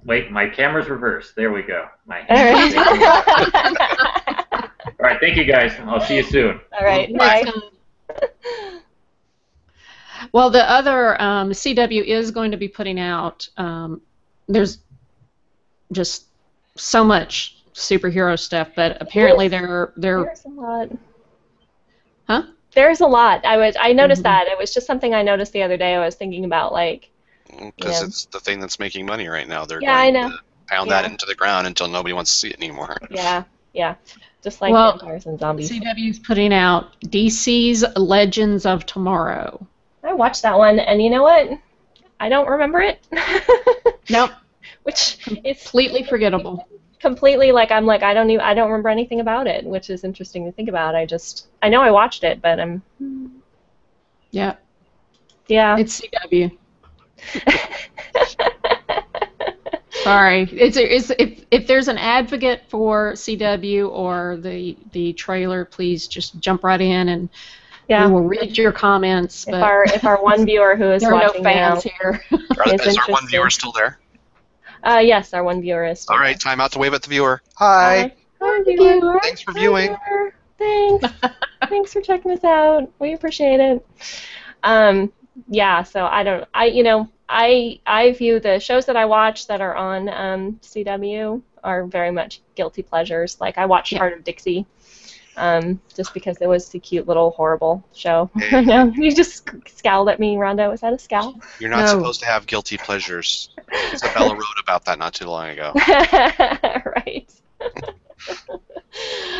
Wait, 0.03 0.31
my 0.31 0.47
camera's 0.47 0.89
reversed. 0.89 1.35
There 1.35 1.51
we 1.51 1.61
go. 1.61 1.85
My 2.05 2.25
all 2.29 2.35
right 2.35 2.75
All 4.99 5.07
right. 5.07 5.19
Thank 5.19 5.37
you, 5.37 5.45
guys. 5.45 5.73
I'll 5.85 6.01
see 6.01 6.17
you 6.17 6.23
soon. 6.23 6.59
all 6.79 6.85
right 6.85 7.15
Bye. 7.17 7.43
bye. 7.45 8.19
Well, 10.33 10.49
the 10.51 10.69
other 10.69 11.19
um, 11.21 11.49
CW 11.49 12.03
is 12.05 12.29
going 12.31 12.51
to 12.51 12.57
be 12.57 12.67
putting 12.67 12.99
out. 12.99 13.49
Um, 13.57 14.01
there's 14.47 14.77
just 15.91 16.25
so 16.75 17.03
much 17.03 17.63
superhero 17.73 18.37
stuff, 18.39 18.69
but 18.75 18.97
apparently 19.01 19.47
they're 19.47 19.93
they're 19.97 20.23
There's 20.23 20.45
a 20.45 20.49
lot. 20.49 20.89
Huh? 22.31 22.43
There's 22.73 23.01
a 23.01 23.07
lot. 23.07 23.45
I 23.45 23.57
was 23.57 23.75
I 23.79 23.91
noticed 23.93 24.21
Mhm. 24.21 24.31
that. 24.31 24.47
It 24.47 24.57
was 24.57 24.73
just 24.73 24.87
something 24.87 25.13
I 25.13 25.21
noticed 25.23 25.51
the 25.53 25.63
other 25.63 25.77
day. 25.77 25.95
I 25.95 26.05
was 26.05 26.15
thinking 26.15 26.45
about 26.45 26.71
like 26.73 27.09
Because 27.75 27.99
Yeah. 27.99 28.07
it's 28.07 28.25
the 28.25 28.39
thing 28.39 28.61
that's 28.61 28.79
making 28.79 29.05
money 29.05 29.27
right 29.27 29.47
now. 29.47 29.65
They're 29.65 29.81
Yeah, 29.81 29.97
I 29.97 30.09
know. 30.09 30.29
to 30.29 30.37
pound 30.69 30.89
Yeah. 30.89 31.01
that 31.01 31.11
into 31.11 31.25
the 31.25 31.35
ground 31.35 31.67
until 31.67 31.89
nobody 31.89 32.13
wants 32.13 32.31
to 32.31 32.37
see 32.37 32.49
it 32.49 32.57
anymore. 32.57 32.95
yeah, 33.11 33.43
yeah. 33.73 33.95
Just 34.41 34.61
like 34.61 34.71
Well, 34.71 34.91
vampires 34.97 35.25
and 35.25 35.37
zombies. 35.37 35.69
CW's 35.69 36.19
putting 36.19 36.53
out 36.53 36.97
DC's 37.01 37.83
Legends 37.97 38.65
of 38.65 38.85
Tomorrow. 38.85 39.67
I 40.03 40.13
watched 40.13 40.43
that 40.43 40.57
one 40.57 40.79
and 40.79 41.01
you 41.03 41.09
know 41.09 41.23
what? 41.23 41.49
I 42.21 42.29
don't 42.29 42.47
remember 42.47 42.79
it. 42.81 43.05
Nope, 44.09 44.31
Which 44.83 45.17
is 45.43 45.61
completely 45.63 46.03
forgettable. 46.03 46.67
Completely 47.01 47.51
like 47.51 47.71
I'm 47.71 47.85
like 47.85 48.03
I 48.03 48.13
don't 48.13 48.29
even 48.29 48.45
I 48.45 48.53
don't 48.53 48.69
remember 48.69 48.89
anything 48.89 49.19
about 49.19 49.47
it, 49.47 49.65
which 49.65 49.89
is 49.89 50.03
interesting 50.03 50.45
to 50.45 50.51
think 50.51 50.69
about. 50.69 50.95
I 50.95 51.05
just 51.05 51.47
I 51.61 51.69
know 51.69 51.81
I 51.81 51.91
watched 51.91 52.23
it, 52.23 52.41
but 52.41 52.59
I'm 52.59 52.81
Yeah, 54.29 54.55
yeah. 55.47 55.77
it's 55.77 55.99
CW. 55.99 56.57
Sorry, 60.03 60.43
it's, 60.51 60.77
it's 60.77 61.11
if 61.19 61.45
if 61.51 61.67
there's 61.67 61.87
an 61.87 61.97
advocate 61.97 62.63
for 62.69 63.13
CW 63.13 63.91
or 63.91 64.37
the 64.37 64.77
the 64.93 65.13
trailer, 65.13 65.65
please 65.65 66.07
just 66.07 66.39
jump 66.39 66.63
right 66.63 66.81
in 66.81 67.09
and 67.09 67.29
yeah. 67.87 68.07
we 68.07 68.13
will 68.13 68.23
read 68.23 68.57
your 68.57 68.71
comments. 68.71 69.47
If 69.47 69.51
But 69.51 69.63
our 69.63 69.83
if 69.83 70.05
our 70.05 70.23
one 70.23 70.45
viewer 70.45 70.75
who 70.75 70.91
is 70.91 71.01
there 71.03 71.13
are 71.13 71.19
no 71.19 71.25
watching 71.27 71.43
fans 71.43 71.85
now, 71.85 71.91
here. 71.99 72.23
Are, 72.31 72.63
It's 72.73 72.87
is 72.87 72.97
our 72.97 73.05
one 73.09 73.27
viewer 73.27 73.49
still 73.49 73.73
there? 73.73 73.99
Uh, 74.83 74.99
yes, 75.03 75.33
our 75.33 75.43
one 75.43 75.61
viewer 75.61 75.85
is. 75.85 76.01
still 76.01 76.13
All 76.13 76.19
there. 76.19 76.27
right, 76.27 76.39
time 76.39 76.59
out 76.61 76.71
to 76.73 76.79
wave 76.79 76.93
at 76.93 77.01
the 77.03 77.09
viewer. 77.09 77.41
Hi. 77.55 78.13
Hi, 78.41 78.63
viewer. 78.63 79.19
Thanks 79.21 79.41
for 79.41 79.51
Hi, 79.51 79.59
viewing. 79.59 79.97
viewer. 80.07 80.33
Thanks. 80.57 81.05
Thanks 81.69 81.93
for 81.93 82.01
checking 82.01 82.31
us 82.31 82.43
out. 82.43 82.91
We 82.99 83.13
appreciate 83.13 83.59
it. 83.59 83.85
Um, 84.63 85.11
yeah. 85.47 85.83
So 85.83 86.05
I 86.05 86.23
don't. 86.23 86.47
I 86.53 86.65
you 86.65 86.83
know 86.83 87.09
I 87.29 87.79
I 87.85 88.11
view 88.13 88.39
the 88.39 88.59
shows 88.59 88.85
that 88.87 88.95
I 88.97 89.05
watch 89.05 89.47
that 89.47 89.61
are 89.61 89.75
on 89.75 90.09
um, 90.09 90.59
CW 90.61 91.41
are 91.63 91.85
very 91.85 92.11
much 92.11 92.41
guilty 92.55 92.81
pleasures. 92.81 93.39
Like 93.39 93.57
I 93.57 93.65
watched 93.65 93.91
Yeah. 93.91 93.99
Hart 93.99 94.13
of 94.13 94.23
Dixie. 94.23 94.65
Um, 95.37 95.79
just 95.95 96.13
because 96.13 96.37
it 96.41 96.47
was 96.47 96.67
the 96.69 96.79
cute 96.79 97.07
little 97.07 97.31
horrible 97.31 97.83
show. 97.93 98.29
Hey. 98.37 98.63
no, 98.65 98.85
you 98.95 99.15
just 99.15 99.49
scowled 99.69 100.09
at 100.09 100.19
me, 100.19 100.35
Rhonda. 100.35 100.69
Was 100.69 100.81
that 100.81 100.93
a 100.93 100.99
scowl? 100.99 101.39
You're 101.59 101.69
not 101.69 101.81
No. 101.81 101.87
supposed 101.87 102.19
to 102.21 102.25
have 102.25 102.45
guilty 102.45 102.77
pleasures. 102.77 103.49
Isabella 103.93 104.33
wrote 104.33 104.59
about 104.61 104.85
that 104.85 104.99
not 104.99 105.13
too 105.13 105.25
long 105.27 105.49
ago. 105.49 105.71
right. 106.95 107.31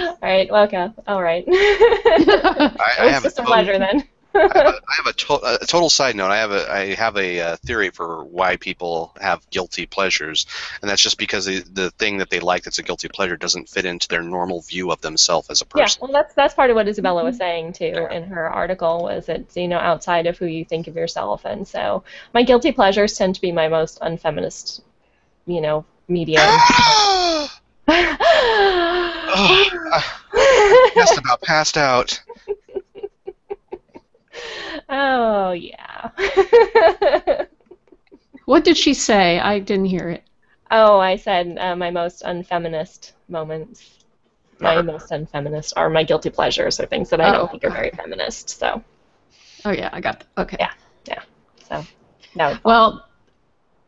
All 0.07 0.17
right, 0.21 0.49
welcome. 0.49 0.93
All 1.07 1.21
right. 1.21 1.43
I, 1.47 2.71
I 2.99 3.05
it's 3.05 3.11
have 3.11 3.23
just 3.23 3.39
a 3.39 3.43
pleasure 3.43 3.77
then. 3.77 4.03
I 4.33 4.39
have 4.41 4.55
a, 4.55 4.81
I 4.87 4.93
have 4.97 5.07
a, 5.07 5.13
to- 5.13 5.57
a 5.61 5.65
total 5.65 5.89
side 5.89 6.15
note. 6.15 6.31
I 6.31 6.37
have 6.37 6.51
a 6.51 6.71
I 6.71 6.93
have 6.95 7.17
a 7.17 7.39
uh, 7.39 7.55
theory 7.57 7.89
for 7.89 8.23
why 8.23 8.55
people 8.57 9.13
have 9.19 9.47
guilty 9.49 9.85
pleasures, 9.85 10.45
and 10.81 10.89
that's 10.89 11.01
just 11.01 11.17
because 11.17 11.45
the, 11.45 11.59
the 11.71 11.91
thing 11.91 12.17
that 12.19 12.29
they 12.29 12.39
like 12.39 12.63
that's 12.63 12.79
a 12.79 12.83
guilty 12.83 13.07
pleasure 13.09 13.37
doesn't 13.37 13.69
fit 13.69 13.85
into 13.85 14.07
their 14.07 14.21
normal 14.21 14.61
view 14.61 14.91
of 14.91 15.01
themselves 15.01 15.49
as 15.49 15.61
a 15.61 15.65
person. 15.65 15.99
Yeah, 16.01 16.07
well, 16.07 16.13
that's 16.13 16.33
that's 16.33 16.53
part 16.53 16.69
of 16.69 16.75
what 16.75 16.87
Isabella 16.87 17.23
was 17.23 17.37
saying 17.37 17.73
too 17.73 18.07
in 18.11 18.23
her 18.23 18.49
article. 18.49 19.03
Was 19.03 19.27
it's 19.29 19.57
you 19.57 19.67
know 19.67 19.79
outside 19.79 20.27
of 20.27 20.37
who 20.37 20.45
you 20.45 20.63
think 20.65 20.87
of 20.87 20.95
yourself, 20.95 21.45
and 21.45 21.67
so 21.67 22.03
my 22.33 22.43
guilty 22.43 22.71
pleasures 22.71 23.13
tend 23.13 23.35
to 23.35 23.41
be 23.41 23.51
my 23.51 23.67
most 23.67 23.99
unfeminist, 24.01 24.81
you 25.45 25.61
know, 25.61 25.85
media. 26.07 26.39
Oh, 26.39 27.49
I 30.33 30.91
Just 30.95 31.17
about 31.17 31.41
passed 31.41 31.77
out. 31.77 32.21
Oh 34.89 35.51
yeah. 35.51 36.09
What 38.45 38.63
did 38.63 38.77
she 38.77 38.93
say? 38.93 39.39
I 39.39 39.59
didn't 39.59 39.85
hear 39.85 40.09
it. 40.09 40.23
oh, 40.71 40.99
I 40.99 41.15
said 41.15 41.57
uh, 41.59 41.75
my 41.75 41.91
most 41.91 42.23
unfeminist 42.23 43.13
moments. 43.27 43.97
My 44.59 44.75
Uh-huh. 44.77 44.83
most 44.83 45.11
unfeminist 45.11 45.73
are 45.75 45.89
my 45.89 46.03
guilty 46.03 46.29
pleasures, 46.29 46.79
or 46.79 46.85
things 46.85 47.09
that 47.09 47.19
I 47.21 47.29
Oh, 47.29 47.33
don't 47.33 47.51
think 47.51 47.63
are 47.63 47.71
very 47.71 47.91
feminist. 47.91 48.49
So 48.49 48.83
Oh 49.65 49.71
yeah, 49.71 49.89
I 49.91 50.01
got 50.01 50.19
that. 50.19 50.27
Okay. 50.41 50.57
Yeah. 50.59 50.71
yeah. 51.07 51.21
so 51.67 51.83
no. 52.35 52.57
Well, 52.63 53.07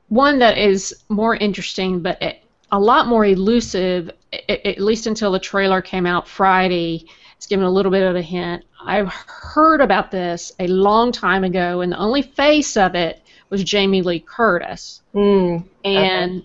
one 0.10 0.40
that 0.40 0.58
is 0.58 1.04
more 1.10 1.36
interesting, 1.36 2.02
but 2.02 2.22
it, 2.22 2.44
a 2.72 2.80
lot 2.80 3.08
more 3.08 3.26
elusive, 3.26 4.12
a- 4.34 4.68
at 4.68 4.80
least 4.80 5.08
until 5.08 5.32
the 5.32 5.40
trailer 5.40 5.82
came 5.82 6.06
out 6.06 6.28
Friday. 6.28 7.06
It's 7.38 7.48
given 7.48 7.66
a 7.66 7.72
little 7.72 7.92
bit 7.92 8.04
of 8.04 8.16
a 8.16 8.22
hint. 8.22 8.64
I've 8.86 9.08
heard 9.08 9.82
about 9.82 10.12
this 10.12 10.52
a 10.60 10.68
long 10.68 11.12
time 11.12 11.44
ago, 11.44 11.82
and 11.82 11.92
the 11.92 11.98
only 11.98 12.22
face 12.22 12.78
of 12.78 12.96
it 12.96 13.22
was 13.50 13.64
Jamie 13.64 14.02
Lee 14.02 14.20
Curtis. 14.20 15.02
Mm, 15.14 15.66
and 15.84 16.44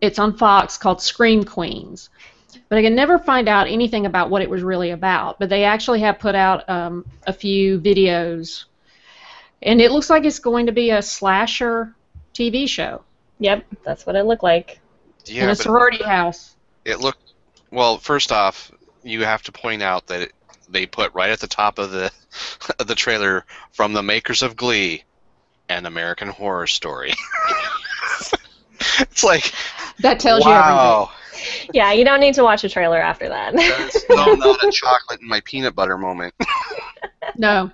it's 0.00 0.18
on 0.18 0.36
Fox 0.36 0.78
called 0.78 1.00
Scream 1.00 1.44
Queens. 1.44 2.10
But 2.68 2.78
I 2.78 2.82
can 2.82 2.96
never 2.96 3.18
find 3.18 3.48
out 3.48 3.68
anything 3.68 4.06
about 4.06 4.30
what 4.30 4.42
it 4.42 4.50
was 4.50 4.62
really 4.62 4.90
about. 4.90 5.38
But 5.38 5.48
they 5.48 5.64
actually 5.64 6.00
have 6.00 6.18
put 6.18 6.34
out 6.34 6.68
um, 6.68 7.04
a 7.26 7.32
few 7.32 7.78
videos, 7.78 8.64
and 9.62 9.80
it 9.80 9.92
looks 9.92 10.10
like 10.10 10.24
it's 10.24 10.40
going 10.40 10.66
to 10.66 10.72
be 10.72 10.90
a 10.90 11.02
slasher 11.02 11.94
TV 12.34 12.68
show 12.68 13.02
yep, 13.38 13.64
that's 13.84 14.06
what 14.06 14.16
it 14.16 14.24
looked 14.24 14.42
like. 14.42 14.80
Yeah, 15.24 15.44
in 15.44 15.48
a 15.48 15.52
but 15.52 15.58
sorority 15.58 16.04
house. 16.04 16.56
it 16.84 17.00
looked. 17.00 17.32
Well, 17.70 17.98
first 17.98 18.32
off, 18.32 18.70
you 19.02 19.24
have 19.24 19.42
to 19.44 19.52
point 19.52 19.82
out 19.82 20.06
that 20.06 20.22
it, 20.22 20.32
they 20.68 20.86
put 20.86 21.12
right 21.14 21.30
at 21.30 21.40
the 21.40 21.46
top 21.46 21.78
of 21.78 21.90
the 21.90 22.10
of 22.78 22.86
the 22.86 22.94
trailer 22.94 23.44
from 23.72 23.92
the 23.92 24.02
makers 24.02 24.42
of 24.42 24.56
Glee, 24.56 25.04
an 25.68 25.86
American 25.86 26.28
Horror 26.28 26.66
Story. 26.66 27.12
it's 28.98 29.24
like 29.24 29.52
That 30.00 30.20
tells 30.20 30.44
you 30.44 30.50
everything. 30.50 30.74
wow, 30.76 31.10
Yeah, 31.72 31.92
you 31.92 32.04
don't 32.04 32.20
need 32.20 32.34
to 32.34 32.42
watch 32.42 32.64
a 32.64 32.68
trailer 32.68 32.98
after 33.00 33.28
that. 33.28 33.54
that's 33.54 34.02
still 34.04 34.36
not 34.36 34.62
a 34.64 34.70
chocolate 34.70 35.20
in 35.20 35.28
my 35.28 35.40
peanut 35.40 35.74
butter 35.74 35.98
moment. 35.98 36.34
No. 37.36 37.70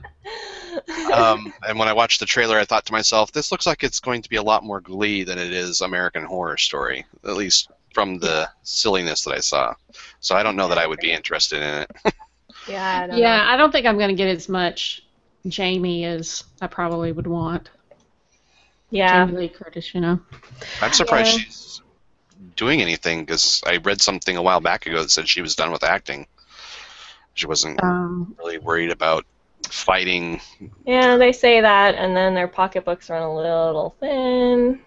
Um, 1.13 1.53
and 1.69 1.79
when 1.79 1.89
I 1.89 1.93
watched 1.93 2.21
the 2.21 2.27
trailer, 2.27 2.59
I 2.59 2.65
thought 2.65 2.87
to 2.87 2.93
myself, 2.93 3.33
this 3.33 3.53
looks 3.53 3.67
like 3.67 3.83
it's 3.85 4.01
going 4.01 4.23
to 4.23 4.29
be 4.29 4.37
a 4.37 4.43
lot 4.43 4.65
more 4.65 4.81
Glee 4.81 5.25
than 5.25 5.39
it 5.39 5.53
is 5.53 5.81
American 5.81 6.25
Horror 6.25 6.57
Story, 6.57 7.05
at 7.25 7.37
least 7.37 7.71
from 7.93 8.19
the 8.19 8.49
silliness 8.63 9.23
that 9.25 9.35
I 9.35 9.41
saw. 9.41 9.75
So 10.21 10.35
I 10.35 10.43
don't 10.43 10.57
know 10.57 10.69
that 10.69 10.79
I 10.79 10.87
would 10.87 11.01
be 11.01 11.13
interested 11.13 11.61
in 11.61 11.83
it. 11.83 12.15
Yeah, 12.67 13.03
I 13.05 13.07
don't 13.07 13.19
Yeah, 13.19 13.37
know. 13.39 13.53
I 13.53 13.57
don't 13.57 13.71
think 13.73 13.87
I'm 13.87 13.97
going 13.99 14.11
to 14.11 14.15
get 14.15 14.29
as 14.29 14.49
much 14.49 15.03
Jamie 15.47 16.05
as 16.05 16.45
I 16.61 16.67
probably 16.67 17.13
would 17.13 17.27
want. 17.27 17.71
Yeah. 18.91 19.27
Jamie 19.27 19.39
Lee 19.39 19.49
Curtis, 19.49 19.95
you 19.95 20.01
know. 20.01 20.21
I'm 20.81 20.93
surprised 20.93 21.33
Yeah. 21.33 21.45
she's 21.45 21.83
doing 22.57 22.83
anything 22.83 23.25
because 23.25 23.63
I 23.67 23.79
read 23.79 24.01
something 24.01 24.37
a 24.37 24.43
while 24.43 24.61
back 24.61 24.87
ago 24.87 25.03
that 25.03 25.11
said 25.11 25.29
she 25.29 25.43
was 25.43 25.57
done 25.57 25.73
with 25.73 25.83
acting. 25.85 26.27
She 27.35 27.47
wasn't 27.47 27.81
Um, 27.83 28.35
really 28.39 28.59
worried 28.59 28.91
about 28.91 29.25
fighting. 29.69 30.41
Yeah, 30.85 31.17
they 31.17 31.33
say 31.33 31.61
that, 31.61 31.95
and 31.95 32.15
then 32.17 32.35
their 32.35 32.49
pocketbooks 32.49 33.09
run 33.09 33.23
a 33.23 33.35
little 33.35 33.97
thin. 34.01 34.81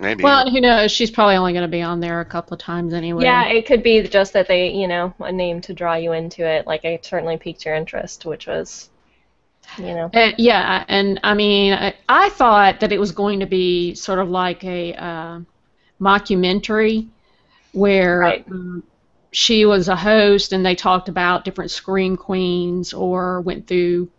Maybe. 0.00 0.24
well, 0.24 0.50
who 0.50 0.60
knows? 0.60 0.90
She's 0.90 1.10
probably 1.10 1.36
only 1.36 1.52
going 1.52 1.62
to 1.62 1.68
be 1.68 1.82
on 1.82 2.00
there 2.00 2.20
a 2.20 2.24
couple 2.24 2.54
of 2.54 2.60
times 2.60 2.94
anyway. 2.94 3.24
Yeah, 3.24 3.46
it 3.48 3.66
could 3.66 3.82
be 3.82 4.02
just 4.02 4.32
that 4.32 4.48
they, 4.48 4.70
you 4.70 4.88
know, 4.88 5.14
a 5.20 5.30
name 5.30 5.60
to 5.62 5.74
draw 5.74 5.94
you 5.94 6.12
into 6.12 6.44
it. 6.46 6.66
Like 6.66 6.84
it 6.84 7.04
certainly 7.04 7.36
piqued 7.36 7.64
your 7.64 7.74
interest, 7.74 8.24
which 8.24 8.46
was, 8.46 8.88
you 9.76 9.84
know, 9.94 10.10
Uh, 10.12 10.32
yeah, 10.38 10.84
and 10.88 11.20
I 11.22 11.34
mean, 11.34 11.72
I, 11.74 11.94
I 12.08 12.30
thought 12.30 12.80
that 12.80 12.92
it 12.92 12.98
was 12.98 13.12
going 13.12 13.40
to 13.40 13.46
be 13.46 13.94
sort 13.94 14.18
of 14.18 14.28
like 14.30 14.64
a 14.64 14.94
uh, 14.94 15.40
mockumentary 16.00 17.08
where 17.72 18.20
Right. 18.20 18.46
um, 18.50 18.82
she 19.32 19.64
was 19.64 19.88
a 19.88 19.96
host 19.96 20.52
and 20.52 20.64
they 20.66 20.74
talked 20.74 21.08
about 21.08 21.44
different 21.44 21.70
scream 21.70 22.16
queens 22.16 22.92
or 22.92 23.40
went 23.42 23.66
through 23.66 24.10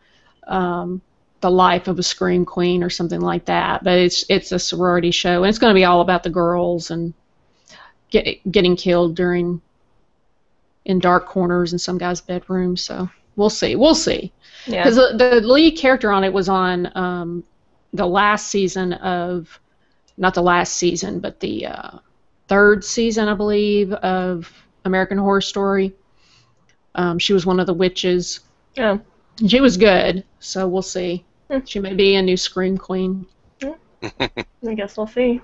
um, 0.48 1.02
the 1.42 1.52
life 1.52 1.88
of 1.88 2.00
a 2.00 2.04
scream 2.04 2.46
queen 2.46 2.84
or 2.84 2.90
something 2.90 3.22
like 3.22 3.46
that. 3.46 3.84
But 3.84 3.98
it's 4.00 4.26
it's 4.30 4.52
a 4.52 4.60
sorority 4.60 5.12
show 5.12 5.44
and 5.44 5.50
it's 5.50 5.60
going 5.60 5.74
to 5.74 5.80
be 5.80 5.86
all 5.86 6.02
about 6.02 6.24
the 6.24 6.30
girls 6.30 6.92
and 6.92 7.14
get, 8.10 8.40
getting 8.52 8.76
killed 8.76 9.16
during 9.16 9.62
in 10.86 11.00
dark 11.00 11.28
corners 11.28 11.74
in 11.74 11.80
some 11.80 11.98
guy's 11.98 12.22
bedroom. 12.22 12.78
So 12.78 13.10
we'll 13.36 13.50
see. 13.50 13.76
We'll 13.76 13.96
see. 13.96 14.32
yeah. 14.66 14.84
Because 14.84 14.96
the, 14.96 15.16
the 15.18 15.42
lead 15.42 15.78
character 15.78 16.12
on 16.12 16.24
it 16.24 16.34
was 16.34 16.50
on 16.50 16.92
um, 16.96 17.44
the 17.94 18.06
last 18.08 18.48
season 18.48 18.94
of, 18.94 19.60
not 20.18 20.34
the 20.34 20.42
last 20.42 20.74
season, 20.74 21.20
but 21.20 21.40
the 21.40 21.68
uh, 21.68 21.98
third 22.48 22.84
season, 22.84 23.28
I 23.28 23.34
believe, 23.34 23.94
of 23.94 24.52
American 24.86 25.18
Horror 25.18 25.42
Story. 25.42 25.94
Um, 26.96 27.18
she 27.20 27.34
was 27.34 27.46
one 27.46 27.60
of 27.60 27.68
the 27.68 27.74
witches. 27.74 28.42
Oh, 28.78 29.00
She 29.48 29.62
was 29.62 29.78
good, 29.78 30.24
so 30.40 30.68
we'll 30.68 30.82
see. 30.82 31.24
She 31.66 31.80
may 31.80 31.94
be 31.94 32.16
a 32.16 32.22
new 32.22 32.38
Scream 32.38 32.78
Queen. 32.78 33.26
I 34.04 34.74
guess 34.76 34.98
we'll 34.98 35.08
see. 35.08 35.42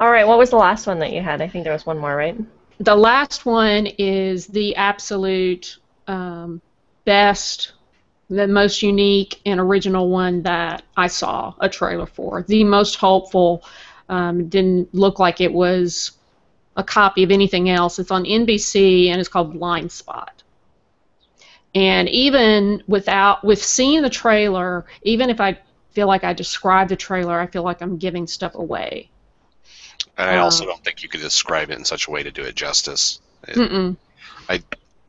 All 0.00 0.10
right, 0.10 0.26
what 0.26 0.38
was 0.38 0.50
the 0.50 0.56
last 0.56 0.86
one 0.86 0.98
that 1.00 1.12
you 1.12 1.22
had? 1.22 1.40
I 1.40 1.48
think 1.48 1.64
there 1.64 1.72
was 1.72 1.86
one 1.86 1.98
more, 1.98 2.14
right? 2.14 2.36
The 2.78 2.94
last 2.94 3.46
one 3.46 3.86
is 3.98 4.46
the 4.46 4.76
absolute 4.76 5.78
um, 6.06 6.60
best, 7.04 7.72
the 8.28 8.46
most 8.46 8.82
unique 8.82 9.40
and 9.46 9.58
original 9.58 10.10
one 10.10 10.42
that 10.42 10.84
I 10.96 11.06
saw 11.06 11.54
a 11.60 11.68
trailer 11.68 12.06
for. 12.06 12.42
The 12.42 12.64
most 12.64 12.96
hopeful. 12.96 13.64
Um, 14.08 14.48
didn't 14.48 14.94
look 14.94 15.18
like 15.18 15.40
it 15.40 15.52
was 15.52 16.12
a 16.76 16.84
copy 16.84 17.24
of 17.24 17.32
anything 17.32 17.70
else. 17.70 17.98
It's 17.98 18.12
on 18.12 18.22
NBC 18.24 19.08
and 19.08 19.18
it's 19.18 19.28
called 19.28 19.58
Blind 19.58 19.90
Spot. 19.90 20.44
And 21.76 22.08
even 22.08 22.82
without 22.88 23.44
with 23.44 23.62
seeing 23.62 24.02
the 24.02 24.10
trailer, 24.10 24.86
even 25.02 25.30
if 25.30 25.40
I 25.40 25.58
feel 25.92 26.06
like 26.08 26.24
I 26.24 26.32
describe 26.32 26.88
the 26.88 26.96
trailer, 26.96 27.38
I 27.38 27.46
feel 27.46 27.62
like 27.62 27.82
I'm 27.82 27.98
giving 27.98 28.26
stuff 28.26 28.54
away. 28.54 29.10
and 30.18 30.30
I 30.30 30.38
also 30.38 30.64
uh, 30.64 30.68
don't 30.68 30.84
think 30.84 31.02
you 31.02 31.08
could 31.08 31.20
describe 31.20 31.70
it 31.70 31.78
in 31.78 31.84
such 31.84 32.08
a 32.08 32.10
way 32.10 32.22
to 32.22 32.30
do 32.30 32.42
it 32.42 32.54
justice. 32.56 33.20
It- 33.48 33.56
Mm-mm. 33.56 33.96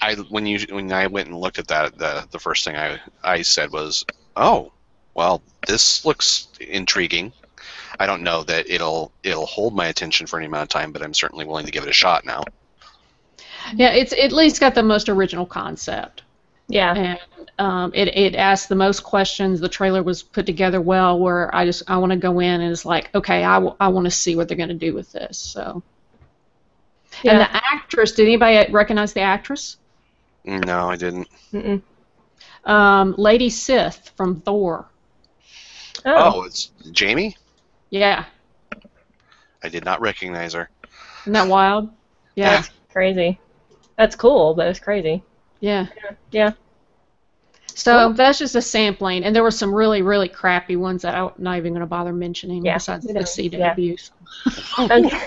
I 0.02 0.16
when 0.30 0.46
you 0.46 0.60
when 0.70 0.92
I 0.94 1.08
went 1.08 1.28
and 1.30 1.38
looked 1.40 1.60
at 1.60 1.68
that, 1.70 1.98
the 1.98 2.28
the 2.32 2.40
first 2.40 2.66
thing 2.66 2.76
I 2.76 3.00
I 3.24 3.42
said 3.42 3.72
was, 3.72 4.06
"Oh, 4.36 4.72
well, 5.16 5.42
this 5.68 6.06
looks 6.06 6.48
intriguing." 6.60 7.34
I 8.00 8.06
don't 8.06 8.22
know 8.24 8.44
that 8.44 8.70
it'll 8.70 9.12
it'll 9.24 9.48
hold 9.48 9.76
my 9.76 9.88
attention 9.88 10.28
for 10.28 10.38
any 10.38 10.46
amount 10.46 10.64
of 10.64 10.70
time, 10.70 10.92
but 10.92 11.02
I'm 11.02 11.14
certainly 11.16 11.46
willing 11.46 11.66
to 11.66 11.72
give 11.72 11.84
it 11.84 11.90
a 11.90 11.94
shot 11.94 12.26
now. 12.26 12.44
Yeah, 13.74 13.90
it's 13.92 14.14
at 14.14 14.32
least 14.32 14.60
got 14.60 14.76
the 14.76 14.84
most 14.84 15.10
original 15.10 15.46
concept. 15.46 16.22
Yeah. 16.70 16.94
and 16.96 17.20
um, 17.60 17.92
it 17.96 18.08
it 18.10 18.36
asked 18.36 18.70
the 18.70 18.76
most 18.76 19.02
questions. 19.04 19.60
The 19.60 19.70
trailer 19.70 20.04
was 20.04 20.22
put 20.24 20.46
together 20.46 20.82
well, 20.82 21.18
where 21.20 21.54
I 21.56 21.66
just 21.66 21.84
I 21.90 21.98
want 21.98 22.12
to 22.12 22.18
go 22.18 22.40
in 22.40 22.62
and 22.62 22.72
it's 22.72 22.86
like, 22.86 23.14
okay, 23.16 23.44
I, 23.44 23.56
w- 23.56 23.76
I 23.80 23.88
want 23.88 24.06
to 24.06 24.12
see 24.12 24.36
what 24.36 24.48
they're 24.48 24.58
going 24.58 24.70
to 24.70 24.76
do 24.76 24.94
with 24.94 25.12
this. 25.12 25.38
So, 25.38 25.82
Yeah. 27.24 27.32
and 27.32 27.42
the 27.42 27.50
actress, 27.74 28.12
did 28.12 28.26
anybody 28.28 28.72
recognize 28.72 29.14
the 29.14 29.22
actress? 29.22 29.78
No, 30.46 30.90
I 30.90 30.96
didn't. 30.98 31.28
Mm-mm. 31.54 31.82
Um, 32.66 33.16
Lady 33.18 33.50
Sif 33.50 34.12
from 34.16 34.42
Thor. 34.42 34.88
Oh. 36.06 36.34
Oh, 36.36 36.44
it's 36.44 36.72
Jamie. 36.92 37.36
Yeah, 37.90 38.26
I 39.64 39.70
did 39.70 39.86
not 39.86 40.02
recognize 40.02 40.54
her. 40.54 40.70
isn't 41.22 41.34
that 41.34 41.48
wild? 41.48 41.90
Yeah, 42.36 42.58
That's 42.58 42.70
crazy. 42.92 43.40
That's 43.98 44.16
cool, 44.16 44.54
but 44.54 44.68
it's 44.68 44.80
crazy. 44.80 45.24
Yeah. 45.60 45.88
Yeah. 46.32 46.52
So 47.74 48.12
that's 48.12 48.40
just 48.40 48.56
a 48.56 48.62
sampling, 48.62 49.24
and 49.24 49.36
there 49.36 49.44
were 49.44 49.52
some 49.52 49.72
really, 49.74 50.02
really 50.02 50.28
crappy 50.28 50.76
ones 50.76 51.04
that 51.04 51.14
I'm 51.14 51.30
not 51.38 51.58
even 51.58 51.74
going 51.74 51.82
to 51.82 51.86
bother 51.88 52.12
mentioning. 52.12 52.66
Yeah, 52.66 52.76
besides 52.76 53.06
the 53.06 53.14
CW. 53.14 54.10
Okay. 54.80 55.20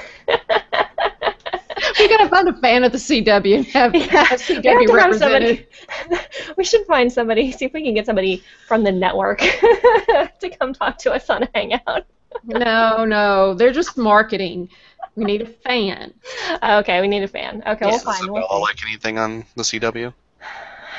we 1.99 2.09
gotta 2.09 2.29
find 2.29 2.49
a 2.49 2.53
fan 2.55 2.83
of 2.85 2.93
the 2.93 2.99
CW 2.99 3.57
and 3.57 3.67
have, 3.67 3.95
Yeah, 3.95 4.25
have 4.25 4.41
CW 4.41 4.65
have 4.65 4.95
represented. 4.95 5.67
somebody. 6.09 6.27
We 6.57 6.65
should 6.65 6.85
find 6.87 7.11
somebody. 7.13 7.53
See 7.53 7.67
if 7.67 7.73
we 7.73 7.83
can 7.85 7.95
get 7.95 8.05
somebody 8.07 8.43
from 8.67 8.83
the 8.83 8.93
network 8.93 9.39
to 9.41 10.51
come 10.59 10.73
talk 10.73 10.99
to 10.99 11.13
us 11.13 11.31
on 11.31 11.49
Hangout. 11.55 12.05
No, 12.45 13.05
no, 13.05 13.55
they're 13.55 13.73
just 13.73 13.97
marketing. 13.97 14.69
We 15.17 15.25
need 15.25 15.43
a 15.43 15.47
fan. 15.47 16.15
Okay, 16.63 17.01
we 17.01 17.09
need 17.09 17.23
a 17.23 17.29
fan. 17.29 17.63
Okay, 17.67 17.87
we'll 17.87 17.99
find. 17.99 18.19
Does 18.21 18.29
We'll 18.29 18.39
Isabella 18.39 18.57
see. 18.59 18.63
like 18.63 18.85
anything 18.87 19.19
on 19.19 19.45
the 19.57 19.63
CW? 19.63 20.13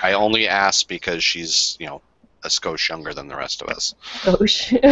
I 0.03 0.13
only 0.13 0.47
ask 0.47 0.87
because 0.87 1.23
she's, 1.23 1.77
you 1.79 1.85
know, 1.87 2.01
a 2.43 2.47
skosh 2.47 2.89
younger 2.89 3.13
than 3.13 3.27
the 3.27 3.35
rest 3.35 3.61
of 3.61 3.69
us. 3.69 3.93
Gosh. 4.25 4.73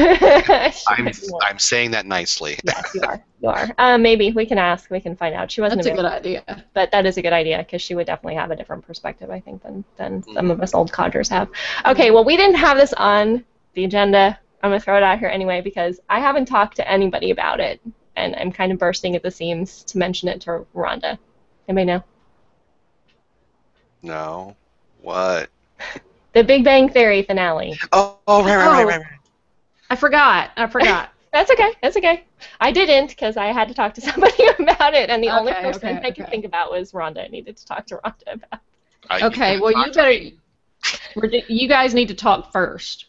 I'm 0.88 1.12
I'm 1.42 1.58
saying 1.60 1.92
that 1.92 2.06
nicely. 2.06 2.60
yes, 2.64 2.92
you 2.94 3.02
are. 3.02 3.24
You 3.42 3.50
are. 3.50 3.68
Uh, 3.78 3.98
maybe 3.98 4.32
we 4.32 4.46
can 4.46 4.58
ask. 4.60 4.90
We 4.92 5.00
can 5.00 5.16
find 5.16 5.34
out. 5.34 5.52
She 5.52 5.60
wasn't 5.62 5.84
That's 5.84 5.94
a 5.94 6.02
good 6.02 6.06
idea. 6.06 6.66
but 6.74 6.92
that 6.92 7.06
is 7.08 7.18
a 7.18 7.22
good 7.24 7.34
idea 7.34 7.58
because 7.60 7.82
she 7.82 7.96
would 7.96 8.06
definitely 8.08 8.36
have 8.36 8.52
a 8.52 8.56
different 8.56 8.86
perspective, 8.86 9.30
I 9.32 9.40
think, 9.40 9.64
than 9.64 9.84
than 9.98 10.22
Mm-hmm. 10.22 10.34
some 10.34 10.52
of 10.52 10.62
us 10.62 10.74
old 10.76 10.92
codgers 10.92 11.28
have. 11.30 11.50
Okay, 11.88 12.12
well, 12.12 12.24
we 12.24 12.38
didn't 12.38 12.58
have 12.58 12.78
this 12.78 12.94
on 12.94 13.44
the 13.74 13.84
agenda. 13.86 14.40
I'm 14.62 14.70
gonna 14.70 14.80
throw 14.80 14.98
it 14.98 15.04
out 15.04 15.18
here 15.20 15.30
anyway 15.30 15.62
because 15.62 16.00
I 16.10 16.20
haven't 16.20 16.46
talked 16.46 16.76
to 16.78 16.88
anybody 16.88 17.32
about 17.32 17.60
it, 17.60 17.82
and 18.20 18.36
I'm 18.36 18.52
kind 18.52 18.72
of 18.72 18.80
bursting 18.80 19.16
at 19.16 19.24
the 19.24 19.32
seams 19.32 19.84
to 19.86 19.98
mention 19.98 20.30
it 20.30 20.42
to 20.42 20.66
Rhonda. 20.76 21.18
Anybody 21.68 21.86
know? 21.86 22.04
No. 24.02 24.56
What? 25.02 25.50
The 26.34 26.44
Big 26.44 26.64
Bang 26.64 26.90
Theory 26.90 27.24
finale. 27.24 27.80
Oh, 27.92 28.18
oh 28.28 28.44
right, 28.44 28.56
right, 28.56 28.70
right, 28.72 28.84
Oh. 28.84 28.88
right, 28.88 29.00
right. 29.00 29.20
I 29.90 29.96
forgot. 29.96 30.52
I 30.58 30.68
forgot. 30.68 31.10
That's 31.34 31.50
okay. 31.52 31.72
That's 31.82 31.98
okay. 31.98 32.24
I 32.60 32.72
didn't 32.72 33.08
because 33.10 33.36
I 33.36 33.48
had 33.48 33.68
to 33.70 33.74
talk 33.74 33.96
to 33.96 34.02
somebody 34.10 34.46
about 34.60 34.94
it, 34.94 35.10
and 35.10 35.24
the 35.24 35.30
only 35.30 35.54
person 35.54 35.98
okay, 35.98 36.08
I 36.08 36.12
could 36.12 36.26
okay. 36.26 36.32
think 36.32 36.46
about 36.46 36.72
was 36.72 36.92
Rhonda. 36.92 37.26
I 37.26 37.28
needed 37.30 37.58
to 37.58 37.66
talk 37.66 37.88
to 37.88 37.98
Rhonda 37.98 38.34
about. 38.34 38.60
I- 39.10 39.22
Okay, 39.26 39.60
well, 39.60 39.72
you 39.72 39.92
better. 39.92 40.10
me. 40.10 40.40
You 41.48 41.68
guys 41.68 41.94
need 41.96 42.08
to 42.10 42.16
talk 42.16 42.52
first. 42.52 43.06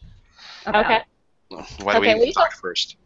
Okay. 0.66 1.00
Why 1.48 1.92
do 1.92 1.98
Okay, 1.98 2.14
we 2.14 2.20
we 2.20 2.26
need 2.26 2.32
to 2.32 2.38
talk 2.38 2.52
first? 2.54 2.96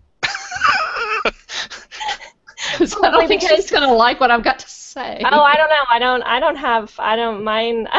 'Cause 2.78 2.94
I 3.02 3.10
don't 3.10 3.26
think 3.28 3.42
because- 3.42 3.56
she's 3.56 3.70
gonna 3.70 3.92
like 3.92 4.20
what 4.20 4.30
I've 4.30 4.44
got 4.44 4.58
to 4.60 4.68
say. 4.68 5.20
Oh, 5.24 5.42
I 5.42 5.56
don't 5.56 5.68
know. 5.70 5.84
I 5.90 5.98
don't. 5.98 6.22
I 6.22 6.40
don't 6.40 6.56
have. 6.56 6.92
I 6.98 7.16
don't 7.16 7.42
mind. 7.44 7.88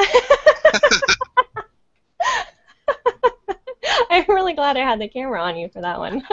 I'm 4.09 4.25
really 4.27 4.53
glad 4.53 4.77
I 4.77 4.81
had 4.81 4.99
the 4.99 5.07
camera 5.07 5.41
on 5.41 5.57
you 5.57 5.69
for 5.69 5.81
that 5.81 5.99
one. 5.99 6.15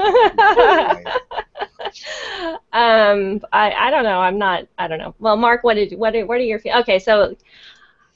um, 2.72 3.40
I, 3.52 3.70
I 3.72 3.90
don't 3.90 4.04
know. 4.04 4.20
I'm 4.20 4.38
not. 4.38 4.66
I 4.78 4.88
don't 4.88 4.98
know. 4.98 5.14
Well, 5.18 5.36
Mark, 5.36 5.62
what 5.64 5.74
did 5.74 5.98
what 5.98 6.14
are, 6.16 6.24
what 6.26 6.38
are 6.38 6.42
your 6.42 6.58
fe- 6.58 6.74
okay? 6.80 6.98
So, 6.98 7.36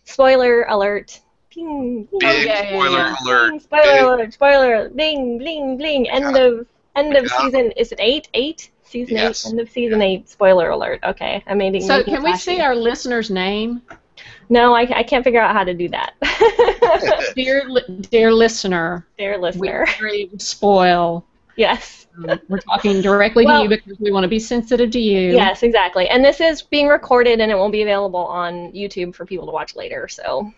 spoiler 0.04 0.62
alert. 0.64 1.20
Ping, 1.50 2.06
ping, 2.10 2.18
Big 2.20 2.46
yeah, 2.46 2.62
yeah, 2.62 2.68
spoiler 2.70 2.98
yeah. 2.98 3.16
alert. 3.24 3.50
Bing, 3.50 3.60
spoiler 3.60 3.82
Big- 3.82 4.02
alert! 4.02 4.32
Spoiler! 4.34 4.74
alert, 4.74 4.96
Bling, 4.96 5.38
bling, 5.38 5.76
bling! 5.78 6.08
End 6.08 6.36
of 6.36 6.66
end 6.94 7.16
of 7.16 7.24
Yeah. 7.24 7.38
season. 7.38 7.72
Is 7.76 7.92
it 7.92 7.98
eight? 8.00 8.28
Eight? 8.34 8.70
Season 8.86 9.16
Yes. 9.16 9.46
eight. 9.46 9.50
End 9.50 9.60
of 9.60 9.70
season 9.70 10.02
eight. 10.02 10.28
Spoiler 10.28 10.70
alert. 10.70 11.00
Okay, 11.04 11.42
I 11.46 11.54
made 11.54 11.74
it. 11.74 11.82
So 11.82 12.02
can 12.04 12.22
we 12.22 12.36
see 12.36 12.60
our 12.60 12.74
listener's 12.74 13.30
name, 13.30 13.82
No, 14.48 14.74
I, 14.74 14.82
I 14.98 15.02
can't 15.02 15.24
figure 15.24 15.40
out 15.40 15.54
how 15.54 15.64
to 15.64 15.74
do 15.74 15.88
that. 15.88 16.14
dear 17.34 17.64
li- 17.68 18.00
dear 18.10 18.32
listener? 18.32 19.06
Dear 19.18 19.38
listener. 19.38 19.86
really 20.00 20.26
would 20.26 20.40
spoil. 20.42 21.24
Yes. 21.56 22.06
Um, 22.28 22.38
We're 22.48 22.58
talking 22.58 23.00
directly 23.00 23.44
Well- 23.44 23.58
to 23.58 23.62
you 23.64 23.68
because 23.68 23.98
we 23.98 24.10
want 24.12 24.24
to 24.24 24.28
be 24.28 24.38
sensitive 24.38 24.90
to 24.92 25.00
you. 25.00 25.32
Yes, 25.32 25.62
exactly. 25.62 26.08
And 26.08 26.24
this 26.24 26.40
is 26.40 26.62
being 26.62 26.86
recorded 26.88 27.40
and 27.40 27.50
it 27.50 27.56
won't 27.56 27.72
be 27.72 27.82
available 27.82 28.20
on 28.26 28.72
YouTube 28.72 29.14
for 29.14 29.26
people 29.26 29.46
to 29.46 29.52
watch 29.52 29.74
later. 29.74 30.06
So, 30.08 30.52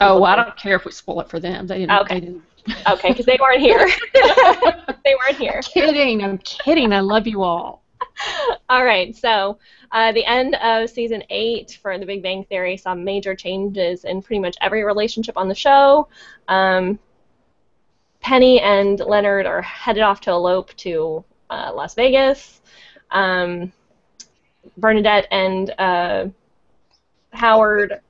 Oh, 0.00 0.14
well, 0.20 0.26
I 0.26 0.36
don't 0.36 0.56
care 0.56 0.76
if 0.76 0.84
we 0.84 0.92
spoil 0.92 1.20
it 1.22 1.28
for 1.28 1.40
them. 1.40 1.66
They 1.66 1.78
didn't. 1.78 1.90
Okay. 2.02 2.14
They 2.20 2.26
didn't. 2.26 2.42
Okay, 2.88 3.08
because 3.10 3.26
they 3.26 3.38
weren't 3.40 3.60
here. 3.60 3.86
they 5.04 5.14
weren't 5.14 5.36
here. 5.38 5.60
kidding. 5.62 6.22
I'm 6.22 6.38
kidding. 6.38 6.92
I 6.92 7.00
love 7.00 7.26
you 7.26 7.42
all. 7.42 7.82
All 8.68 8.84
right, 8.84 9.14
so 9.16 9.58
uh, 9.92 10.12
the 10.12 10.24
end 10.24 10.54
of 10.56 10.90
season 10.90 11.22
eight 11.30 11.78
for 11.80 11.98
The 11.98 12.06
Big 12.06 12.22
Bang 12.22 12.44
Theory 12.44 12.76
saw 12.76 12.94
major 12.94 13.34
changes 13.34 14.04
in 14.04 14.22
pretty 14.22 14.40
much 14.40 14.56
every 14.60 14.84
relationship 14.84 15.36
on 15.36 15.48
the 15.48 15.54
show. 15.54 16.08
Um, 16.48 16.98
Penny 18.20 18.60
and 18.60 18.98
Leonard 19.00 19.46
are 19.46 19.62
headed 19.62 20.02
off 20.02 20.20
to 20.22 20.30
elope 20.30 20.74
to 20.76 21.24
uh, 21.50 21.72
Las 21.74 21.94
Vegas. 21.94 22.60
Um, 23.10 23.72
Bernadette 24.76 25.26
and 25.30 25.70
uh, 25.78 26.26
Howard 27.32 28.00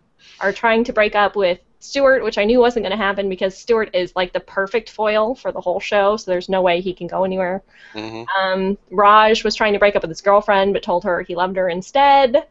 are 0.41 0.53
trying 0.53 0.85
to 0.85 0.93
break 0.93 1.15
up 1.15 1.37
with 1.37 1.61
Stuart, 1.81 2.25
which 2.25 2.39
I 2.39 2.45
knew 2.45 2.59
wasn't 2.59 2.85
going 2.85 2.97
to 2.97 3.03
happen 3.03 3.29
because 3.29 3.57
Stuart 3.57 3.91
is 3.95 4.13
like 4.17 4.33
the 4.33 4.41
perfect 4.41 4.91
foil 4.91 5.35
for 5.35 5.53
the 5.53 5.61
whole 5.61 5.81
show, 5.81 6.17
so 6.17 6.31
there's 6.31 6.49
no 6.49 6.61
way 6.63 6.81
he 6.81 6.93
can 6.93 7.07
go 7.07 7.25
anywhere. 7.25 7.63
hmm 7.93 8.23
Um, 8.39 8.79
Raj 8.91 9.45
was 9.45 9.55
trying 9.55 9.73
to 9.75 9.79
break 9.79 9.95
up 9.97 10.03
with 10.03 10.11
his 10.11 10.21
girlfriend, 10.21 10.73
but 10.73 10.83
told 10.83 11.05
her 11.05 11.23
he 11.23 11.35
loved 11.37 11.57
her 11.57 11.69
instead. 11.69 12.47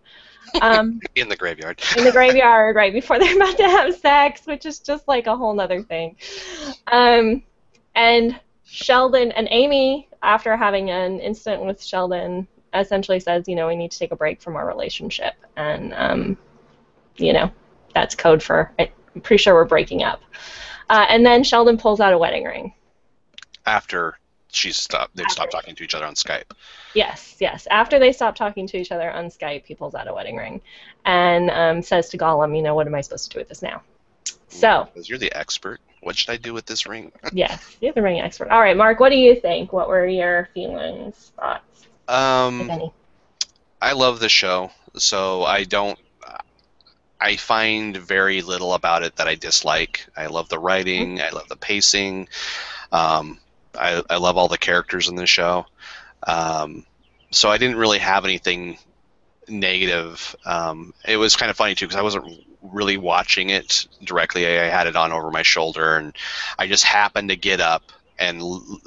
Um, 0.61 1.01
In 1.15 1.27
the 1.27 1.35
graveyard. 1.35 1.81
in 1.97 2.05
the 2.05 2.11
graveyard, 2.11 2.75
right 2.75 2.93
before 2.93 3.19
they're 3.19 3.35
about 3.35 3.57
to 3.57 3.67
have 3.67 3.95
sex, 3.95 4.45
which 4.45 4.65
is 4.65 4.79
just 4.79 5.07
like 5.07 5.27
a 5.27 5.35
whole 5.35 5.53
nother 5.53 5.83
thing. 5.83 6.15
Um, 6.87 7.43
and 7.95 8.39
Sheldon 8.63 9.31
and 9.33 9.47
Amy, 9.51 10.07
after 10.23 10.55
having 10.55 10.89
an 10.89 11.19
incident 11.19 11.65
with 11.65 11.83
Sheldon, 11.83 12.47
essentially 12.73 13.19
says, 13.19 13.47
you 13.47 13.55
know, 13.55 13.67
we 13.67 13.75
need 13.75 13.91
to 13.91 13.99
take 13.99 14.11
a 14.11 14.15
break 14.15 14.41
from 14.41 14.55
our 14.55 14.65
relationship, 14.67 15.33
and 15.57 15.93
um, 15.95 16.37
you 17.17 17.33
know, 17.33 17.51
that's 17.93 18.15
code 18.15 18.41
for. 18.41 18.71
I'm 19.17 19.21
pretty 19.21 19.41
sure 19.41 19.55
we're 19.55 19.65
breaking 19.65 20.03
up. 20.03 20.21
Uh, 20.91 21.07
and 21.09 21.25
then 21.25 21.43
Sheldon 21.43 21.77
pulls 21.77 21.99
out 21.99 22.13
a 22.13 22.17
wedding 22.19 22.43
ring. 22.43 22.73
After 23.65 24.19
she's 24.51 24.77
stopped, 24.77 25.15
they've 25.15 25.29
stopped 25.31 25.51
talking 25.51 25.73
to 25.73 25.83
each 25.83 25.95
other 25.95 26.05
on 26.05 26.13
Skype. 26.13 26.51
Yes, 26.93 27.35
yes. 27.39 27.67
After 27.71 27.97
they 27.97 28.11
stop 28.11 28.35
talking 28.35 28.67
to 28.67 28.77
each 28.77 28.91
other 28.91 29.11
on 29.11 29.25
Skype, 29.25 29.65
he 29.65 29.73
pulls 29.73 29.95
out 29.95 30.07
a 30.07 30.13
wedding 30.13 30.35
ring 30.35 30.61
and 31.03 31.49
um, 31.49 31.81
says 31.81 32.09
to 32.09 32.17
Gollum, 32.19 32.55
you 32.55 32.61
know, 32.61 32.75
what 32.75 32.85
am 32.85 32.93
I 32.93 33.01
supposed 33.01 33.31
to 33.31 33.33
do 33.33 33.39
with 33.39 33.49
this 33.49 33.63
now? 33.63 33.81
So, 34.49 34.87
Because 34.93 35.09
you're 35.09 35.17
the 35.17 35.35
expert. 35.35 35.81
What 36.03 36.15
should 36.15 36.29
I 36.29 36.37
do 36.37 36.53
with 36.53 36.67
this 36.67 36.85
ring? 36.85 37.11
yes, 37.33 37.75
you're 37.81 37.93
the 37.93 38.03
ring 38.03 38.19
expert. 38.21 38.49
All 38.49 38.61
right, 38.61 38.77
Mark, 38.77 38.99
what 38.99 39.09
do 39.09 39.17
you 39.17 39.35
think? 39.35 39.73
What 39.73 39.89
were 39.89 40.05
your 40.05 40.49
feelings, 40.53 41.31
thoughts, 41.35 41.87
Um. 42.07 42.91
I 43.79 43.91
love 43.93 44.19
the 44.19 44.29
show, 44.29 44.71
so 44.95 45.43
I 45.43 45.63
don't. 45.63 45.99
I 47.19 47.35
find 47.35 47.97
very 47.97 48.41
little 48.41 48.73
about 48.73 49.03
it 49.03 49.15
that 49.15 49.27
I 49.27 49.35
dislike. 49.35 50.05
I 50.15 50.27
love 50.27 50.49
the 50.49 50.59
writing. 50.59 51.21
I 51.21 51.29
love 51.29 51.47
the 51.49 51.55
pacing. 51.55 52.29
Um, 52.91 53.39
I, 53.77 54.03
I 54.09 54.17
love 54.17 54.37
all 54.37 54.47
the 54.47 54.57
characters 54.57 55.07
in 55.07 55.15
the 55.15 55.25
show. 55.25 55.65
Um, 56.23 56.85
so 57.31 57.49
I 57.49 57.57
didn't 57.57 57.77
really 57.77 57.99
have 57.99 58.25
anything 58.25 58.77
negative. 59.47 60.35
Um, 60.45 60.93
it 61.05 61.17
was 61.17 61.35
kind 61.35 61.49
of 61.49 61.57
funny 61.57 61.75
too 61.75 61.85
because 61.85 61.99
I 61.99 62.03
wasn't 62.03 62.45
really 62.61 62.97
watching 62.97 63.49
it 63.49 63.87
directly. 64.03 64.45
I, 64.47 64.65
I 64.65 64.69
had 64.69 64.87
it 64.87 64.95
on 64.95 65.11
over 65.11 65.31
my 65.31 65.43
shoulder, 65.43 65.97
and 65.97 66.15
I 66.59 66.67
just 66.67 66.83
happened 66.83 67.29
to 67.29 67.35
get 67.35 67.59
up 67.59 67.83
and 68.19 68.41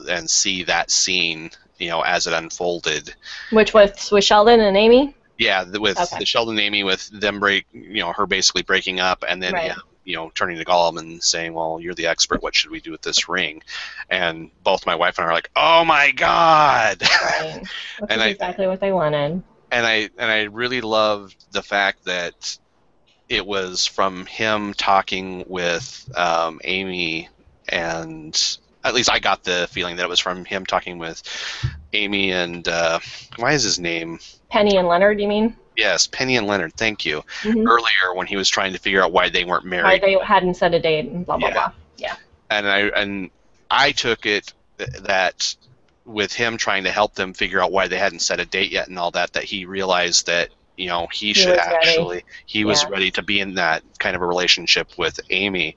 and 0.08 0.28
see 0.28 0.64
that 0.64 0.90
scene, 0.90 1.50
you 1.78 1.88
know, 1.88 2.02
as 2.02 2.26
it 2.26 2.32
unfolded. 2.32 3.14
Which 3.50 3.74
was 3.74 4.10
with 4.10 4.24
Sheldon 4.24 4.60
and 4.60 4.76
Amy? 4.76 5.14
Yeah, 5.40 5.64
the, 5.64 5.80
with 5.80 5.98
Okay. 5.98 6.18
the 6.18 6.26
Sheldon 6.26 6.58
and 6.58 6.60
Amy, 6.60 6.84
with 6.84 7.08
them 7.18 7.40
break, 7.40 7.66
you 7.72 8.00
know, 8.00 8.12
her 8.12 8.26
basically 8.26 8.62
breaking 8.62 9.00
up, 9.00 9.24
and 9.26 9.42
then 9.42 9.54
Right. 9.54 9.72
him, 9.72 9.80
you 10.04 10.14
know, 10.14 10.30
turning 10.34 10.58
to 10.58 10.64
Gollum 10.66 10.98
and 10.98 11.22
saying, 11.22 11.54
"Well, 11.54 11.78
you're 11.80 11.94
the 11.94 12.06
expert. 12.08 12.42
What 12.42 12.54
should 12.54 12.70
we 12.70 12.80
do 12.80 12.90
with 12.92 13.00
this 13.02 13.28
ring?" 13.28 13.62
And 14.10 14.50
both 14.62 14.84
my 14.86 14.94
wife 14.94 15.18
and 15.18 15.26
I 15.26 15.30
are 15.30 15.34
like, 15.34 15.50
"Oh 15.56 15.84
my 15.84 16.10
god!" 16.12 17.02
Right. 17.24 17.62
And 18.00 18.20
is 18.20 18.26
I- 18.26 18.28
exactly 18.28 18.66
what 18.66 18.80
they 18.80 18.92
wanted. 18.92 19.42
and 19.70 19.86
I 19.86 20.10
and 20.18 20.30
I 20.30 20.42
really 20.44 20.82
loved 20.82 21.36
the 21.52 21.62
fact 21.62 22.04
that 22.04 22.58
it 23.28 23.46
was 23.46 23.86
from 23.86 24.26
him 24.26 24.74
talking 24.74 25.44
with 25.46 26.06
um, 26.16 26.60
Amy, 26.64 27.28
and 27.68 28.58
at 28.84 28.94
least 28.94 29.10
I 29.10 29.18
got 29.18 29.44
the 29.44 29.68
feeling 29.70 29.96
that 29.96 30.04
it 30.04 30.08
was 30.08 30.20
from 30.20 30.44
him 30.44 30.64
talking 30.66 30.98
with 30.98 31.22
Amy 31.92 32.32
and 32.32 32.66
uh, 32.66 32.98
why 33.36 33.52
is 33.52 33.62
his 33.62 33.78
name? 33.78 34.18
Penny 34.48 34.76
and 34.76 34.88
Leonard, 34.88 35.20
you 35.20 35.28
mean? 35.28 35.56
Yes, 35.76 36.06
Penny 36.06 36.36
and 36.36 36.46
Leonard. 36.46 36.74
Thank 36.74 37.04
you. 37.06 37.22
Mhm. 37.42 37.66
Earlier 37.68 38.14
when 38.14 38.26
he 38.26 38.36
was 38.36 38.48
trying 38.48 38.72
to 38.72 38.78
figure 38.78 39.02
out 39.02 39.12
why 39.12 39.28
they 39.28 39.44
weren't 39.44 39.64
married, 39.64 39.84
Why 39.84 39.98
they 39.98 40.18
hadn't 40.24 40.54
set 40.54 40.74
a 40.74 40.80
date 40.80 41.06
and 41.06 41.24
blah, 41.24 41.36
blah, 41.38 41.48
Yeah. 41.48 41.54
blah. 41.98 42.16
and 42.50 42.68
I 42.68 42.78
and 43.00 43.30
I 43.70 43.92
took 43.92 44.26
it 44.26 44.52
that 44.78 45.54
with 46.04 46.32
him 46.32 46.56
trying 46.56 46.84
to 46.84 46.90
help 46.90 47.14
them 47.14 47.32
figure 47.34 47.62
out 47.62 47.70
why 47.70 47.86
they 47.86 47.98
hadn't 47.98 48.18
set 48.20 48.40
a 48.40 48.44
date 48.44 48.72
yet 48.72 48.88
and 48.88 48.98
all 48.98 49.12
that, 49.12 49.32
that 49.34 49.44
he 49.44 49.64
realized 49.64 50.26
that 50.26 50.48
you 50.80 50.88
know 50.88 51.08
he, 51.12 51.34
should 51.34 51.56
was 51.56 51.68
ready. 51.68 52.08
actually 52.08 52.24
he 52.46 52.64
was 52.64 52.86
ready 52.86 53.10
to 53.12 53.22
be 53.22 53.40
in 53.40 53.54
that 53.54 53.82
kind 53.98 54.16
of 54.16 54.22
a 54.22 54.26
relationship 54.26 54.88
with 54.98 55.20
Amy. 55.30 55.76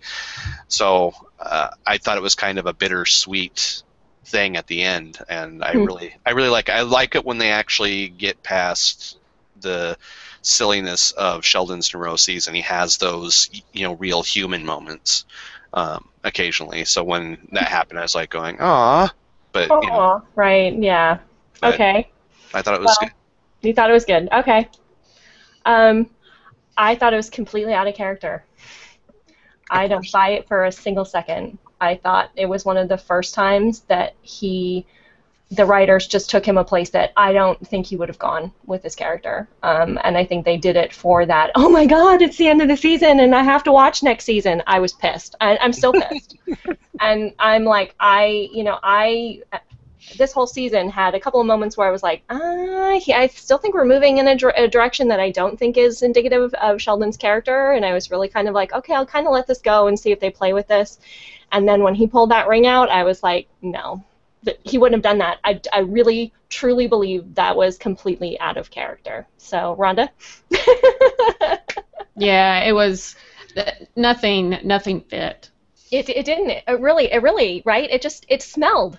So 0.68 1.14
uh, 1.40 1.70
I 1.86 1.98
thought 1.98 2.18
it 2.18 2.24
was 2.24 2.36
kind 2.36 2.58
of 2.60 2.66
a 2.68 2.74
bittersweet 2.74 3.84
thing 4.26 4.58
at 4.58 4.68
the 4.68 4.84
end, 4.84 5.20
and 5.30 5.64
I 5.64 5.74
Hmm. 5.74 5.86
really 5.86 6.14
I 6.26 6.32
really 6.32 6.50
like 6.50 6.70
I 6.70 6.82
like 6.82 7.16
it 7.16 7.26
when 7.26 7.38
they 7.38 7.52
actually 7.52 8.10
get 8.10 8.42
past 8.44 9.20
the 9.62 9.98
silliness 10.42 11.12
of 11.12 11.46
Sheldon's 11.46 11.94
neuroses 11.94 12.48
and 12.48 12.56
he 12.56 12.62
has 12.64 12.98
those 12.98 13.50
you 13.74 13.84
know 13.88 13.94
real 13.96 14.24
human 14.24 14.66
moments 14.66 15.26
um, 15.74 16.10
occasionally. 16.24 16.86
So 16.86 17.04
when 17.04 17.38
that 17.54 17.68
happened, 17.70 18.00
I 18.00 18.04
was 18.04 18.16
like 18.16 18.30
going, 18.30 18.58
"Ah," 18.60 19.14
but 19.54 19.74
you 19.82 19.92
know, 19.92 20.04
right, 20.36 20.74
yeah. 20.82 21.20
Okay. 21.64 22.10
I 22.54 22.62
thought 22.62 22.76
it 22.76 22.82
was 22.82 22.98
Well, 22.98 22.98
good. 22.98 23.12
You 23.62 23.74
thought 23.74 23.90
it 23.90 23.94
was 23.94 24.06
good. 24.06 24.30
Okay. 24.32 24.70
Um, 25.66 26.10
I 26.78 26.96
thought 26.96 27.14
it 27.14 27.18
was 27.18 27.30
completely 27.30 27.74
out 27.74 27.88
of 27.88 27.96
character. 27.96 28.44
I 29.70 29.88
don't 29.88 30.10
buy 30.12 30.30
it 30.30 30.48
for 30.48 30.66
a 30.66 30.72
single 30.72 31.06
second. 31.06 31.58
I 31.80 31.96
thought 31.96 32.32
it 32.36 32.46
was 32.46 32.66
one 32.66 32.78
of 32.78 32.90
the 32.90 32.98
first 32.98 33.34
times 33.34 33.82
that 33.82 34.16
he, 34.22 34.86
the 35.52 35.66
writers 35.66 36.08
just 36.08 36.30
took 36.30 36.46
him 36.46 36.58
a 36.58 36.64
place 36.64 36.90
that 36.92 37.12
I 37.18 37.34
don't 37.34 37.66
think 37.68 37.86
he 37.86 37.96
would 37.96 38.10
have 38.10 38.20
gone 38.20 38.52
with 38.66 38.84
his 38.84 38.96
character. 38.96 39.48
Um, 39.62 40.00
and 40.04 40.18
I 40.18 40.26
think 40.26 40.46
they 40.46 40.58
did 40.58 40.76
it 40.76 40.94
for 40.94 41.26
that. 41.26 41.52
Oh 41.56 41.70
my 41.70 41.86
God, 41.86 42.22
it's 42.22 42.38
the 42.38 42.48
end 42.48 42.62
of 42.62 42.68
the 42.68 42.78
season 42.78 43.20
and 43.20 43.36
I 43.36 43.44
have 43.44 43.64
to 43.64 43.72
watch 43.72 44.04
next 44.04 44.26
season. 44.26 44.64
I 44.68 44.80
was 44.80 44.94
pissed. 44.94 45.36
I, 45.42 45.58
I'm 45.58 45.74
still 45.74 45.94
pissed. 45.94 46.38
and 47.00 47.34
I'm 47.40 47.66
like, 47.66 47.96
I, 48.00 48.50
you 48.54 48.64
know, 48.64 48.80
I 48.82 49.42
this 50.18 50.32
whole 50.32 50.48
season 50.48 50.90
had 50.90 51.16
a 51.16 51.20
couple 51.20 51.40
of 51.40 51.48
moments 51.48 51.78
where 51.78 51.88
I 51.88 51.92
was 51.92 52.04
like, 52.04 52.24
uh, 52.30 52.38
I 52.40 53.30
still 53.34 53.58
think 53.58 53.74
we're 53.74 53.86
moving 53.86 54.18
in 54.18 54.28
a, 54.28 54.38
a, 54.56 54.68
direction 54.68 55.08
that 55.08 55.20
I 55.20 55.32
don't 55.32 55.58
think 55.58 55.78
is 55.78 56.02
indicative 56.02 56.54
of 56.56 56.82
Sheldon's 56.82 57.18
character, 57.18 57.72
and 57.72 57.86
I 57.86 57.94
was 57.94 58.12
really 58.12 58.28
kind 58.28 58.48
of 58.48 58.54
like, 58.54 58.74
okay, 58.74 58.94
I'll 58.94 59.06
kind 59.06 59.28
of 59.28 59.34
let 59.34 59.48
this 59.48 59.60
go 59.60 59.88
and 59.88 60.00
see 60.00 60.12
if 60.12 60.20
they 60.20 60.30
play 60.30 60.54
with 60.54 60.68
this. 60.68 61.00
And 61.52 61.68
then 61.68 61.84
when 61.84 61.96
he 61.96 62.08
pulled 62.08 62.32
that 62.32 62.48
ring 62.48 62.68
out, 62.68 62.90
I 62.90 63.04
was 63.04 63.24
like, 63.24 63.48
no, 63.62 64.04
he 64.64 64.78
wouldn't 64.78 64.98
have 64.98 65.12
done 65.12 65.20
that. 65.20 65.40
I, 65.44 65.62
I 65.72 65.80
really, 65.80 66.34
truly 66.50 66.88
believe 66.88 67.36
that 67.36 67.56
was 67.56 67.78
completely 67.78 68.40
out 68.40 68.58
of 68.58 68.72
character. 68.72 69.28
So, 69.38 69.76
Rhonda? 69.80 70.10
yeah, 72.16 72.64
it 72.64 72.74
was 72.74 73.16
nothing, 73.96 74.58
nothing 74.64 75.02
fit. 75.02 75.50
It, 75.94 76.10
it 76.10 76.26
didn't. 76.26 76.50
It 76.50 76.80
really, 76.80 77.12
it 77.12 77.22
really, 77.22 77.62
right? 77.66 77.90
It 77.90 78.02
just, 78.02 78.26
it 78.28 78.42
smelled. 78.42 78.98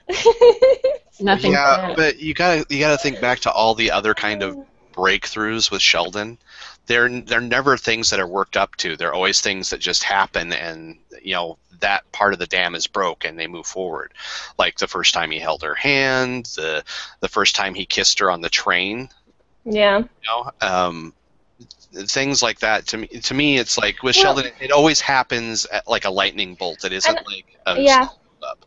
Nothing. 1.20 1.52
Yeah, 1.52 1.94
but 1.96 2.20
you 2.20 2.34
gotta, 2.34 2.64
you 2.68 2.78
gotta 2.78 2.98
think 2.98 3.20
back 3.20 3.40
to 3.40 3.50
all 3.50 3.74
the 3.74 3.90
other 3.90 4.14
kind 4.14 4.42
of 4.42 4.56
breakthroughs 4.92 5.70
with 5.72 5.82
Sheldon. 5.82 6.38
They're, 6.86 7.08
they're 7.08 7.40
never 7.40 7.76
things 7.76 8.10
that 8.10 8.20
are 8.20 8.26
worked 8.26 8.56
up 8.56 8.76
to. 8.76 8.96
They're 8.96 9.14
always 9.14 9.40
things 9.40 9.70
that 9.70 9.80
just 9.80 10.04
happen, 10.04 10.52
and 10.52 10.98
you 11.22 11.32
know 11.32 11.58
that 11.80 12.10
part 12.12 12.32
of 12.32 12.38
the 12.38 12.46
dam 12.46 12.74
is 12.74 12.86
broke, 12.86 13.24
and 13.24 13.38
they 13.38 13.46
move 13.46 13.66
forward. 13.66 14.12
Like 14.58 14.78
the 14.78 14.86
first 14.86 15.14
time 15.14 15.30
he 15.30 15.38
held 15.38 15.62
her 15.62 15.74
hand, 15.74 16.46
the, 16.56 16.84
the 17.20 17.28
first 17.28 17.56
time 17.56 17.74
he 17.74 17.86
kissed 17.86 18.20
her 18.20 18.30
on 18.30 18.40
the 18.40 18.50
train. 18.50 19.08
Yeah. 19.64 19.98
You 19.98 20.06
know, 20.26 20.50
um, 20.60 21.14
things 22.06 22.42
like 22.42 22.58
that 22.58 22.86
to 22.86 22.98
me 22.98 23.06
to 23.06 23.34
me 23.34 23.58
it's 23.58 23.78
like 23.78 24.02
with 24.02 24.16
well, 24.16 24.34
Sheldon 24.34 24.52
it 24.60 24.72
always 24.72 25.00
happens 25.00 25.64
at 25.66 25.86
like 25.86 26.04
a 26.04 26.10
lightning 26.10 26.54
bolt 26.54 26.84
it 26.84 26.92
isn't 26.92 27.16
and, 27.16 27.26
like 27.26 27.58
a 27.66 27.80
yeah 27.80 28.08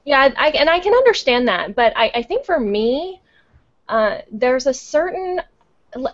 yeah 0.06 0.34
I, 0.38 0.50
and 0.50 0.70
I 0.70 0.80
can 0.80 0.94
understand 0.94 1.48
that 1.50 1.76
but 1.76 1.94
I, 1.96 2.12
I 2.16 2.24
think 2.24 2.46
for 2.46 2.60
me 2.60 3.22
uh, 3.90 4.20
there's 4.32 4.68
a 4.68 4.74
certain 4.74 5.42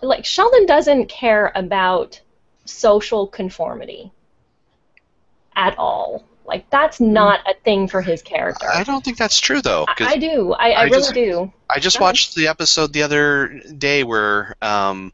like 0.02 0.24
Sheldon 0.24 0.66
doesn't 0.66 1.08
care 1.08 1.52
about 1.54 2.20
social 2.64 3.26
conformity 3.26 4.12
at 5.56 5.76
all 5.78 6.24
like 6.46 6.68
that's 6.70 6.98
hmm. 6.98 7.12
not 7.12 7.40
a 7.48 7.54
thing 7.64 7.88
for 7.88 8.02
his 8.02 8.22
character. 8.22 8.66
I 8.68 8.84
don't 8.84 9.04
think 9.04 9.16
that's 9.16 9.40
true 9.40 9.62
though. 9.62 9.86
I, 9.88 9.94
I, 10.04 10.16
do. 10.16 10.52
I, 10.52 10.70
I, 10.70 10.72
I 10.72 10.84
really 10.84 10.98
just, 10.98 11.14
do. 11.14 11.52
I 11.70 11.78
just 11.78 12.00
watched 12.00 12.34
the 12.34 12.48
episode 12.48 12.92
the 12.92 13.02
other 13.02 13.60
day 13.78 14.04
where 14.04 14.54
um, 14.60 15.12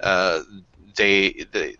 uh, 0.00 0.42
they 0.96 1.46
the 1.52 1.76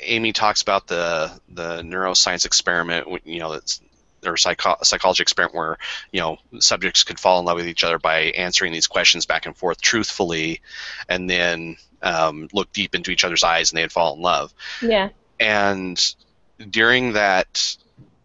Amy 0.00 0.32
talks 0.32 0.62
about 0.62 0.86
the 0.86 1.30
the 1.48 1.82
neuroscience 1.82 2.44
experiment. 2.44 3.06
You 3.24 3.40
know, 3.40 3.52
that's 3.52 3.80
or 4.26 4.36
psycho- 4.36 4.76
psychology 4.82 5.22
experiment 5.22 5.56
where 5.56 5.78
you 6.12 6.20
know 6.20 6.38
subjects 6.58 7.04
could 7.04 7.18
fall 7.18 7.38
in 7.38 7.44
love 7.44 7.56
with 7.56 7.68
each 7.68 7.84
other 7.84 7.98
by 7.98 8.20
answering 8.36 8.72
these 8.72 8.86
questions 8.86 9.26
back 9.26 9.46
and 9.46 9.56
forth 9.56 9.80
truthfully, 9.80 10.60
and 11.08 11.28
then 11.28 11.76
um, 12.02 12.48
look 12.52 12.72
deep 12.72 12.94
into 12.94 13.10
each 13.10 13.24
other's 13.24 13.44
eyes 13.44 13.70
and 13.70 13.78
they'd 13.78 13.92
fall 13.92 14.14
in 14.14 14.22
love. 14.22 14.52
Yeah. 14.82 15.10
And 15.40 16.14
during 16.70 17.12
that, 17.12 17.76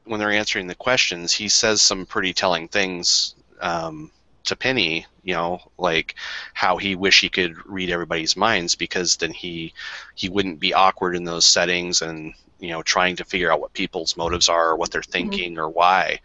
when 0.06 0.20
they're 0.20 0.32
answering 0.32 0.68
the 0.68 0.76
questions, 0.76 1.32
he 1.32 1.48
says 1.48 1.82
some 1.82 2.06
pretty 2.06 2.34
telling 2.34 2.68
things. 2.68 3.36
Um, 3.62 4.12
to 4.46 4.56
Penny, 4.56 5.06
you 5.24 5.34
know, 5.34 5.60
like 5.78 6.16
how 6.54 6.78
he 6.78 6.96
wish 6.96 7.22
he 7.22 7.30
could 7.30 7.56
read 7.66 7.90
everybody's 7.90 8.36
minds 8.36 8.76
because 8.76 9.18
then 9.18 9.32
he 9.32 9.74
he 10.16 10.30
wouldn't 10.30 10.60
be 10.60 10.74
awkward 10.74 11.16
in 11.16 11.24
those 11.24 11.46
settings 11.46 12.02
and 12.02 12.34
you 12.60 12.70
know 12.70 12.82
trying 12.82 13.16
to 13.18 13.26
figure 13.26 13.52
out 13.52 13.62
what 13.62 13.74
people's 13.74 14.18
motives 14.18 14.50
are 14.50 14.72
or 14.72 14.76
what 14.76 14.92
they're 14.92 15.02
mm-hmm. 15.02 15.12
thinking 15.12 15.52
mm-hmm. 15.54 15.62
or 15.62 15.70
why. 15.70 16.20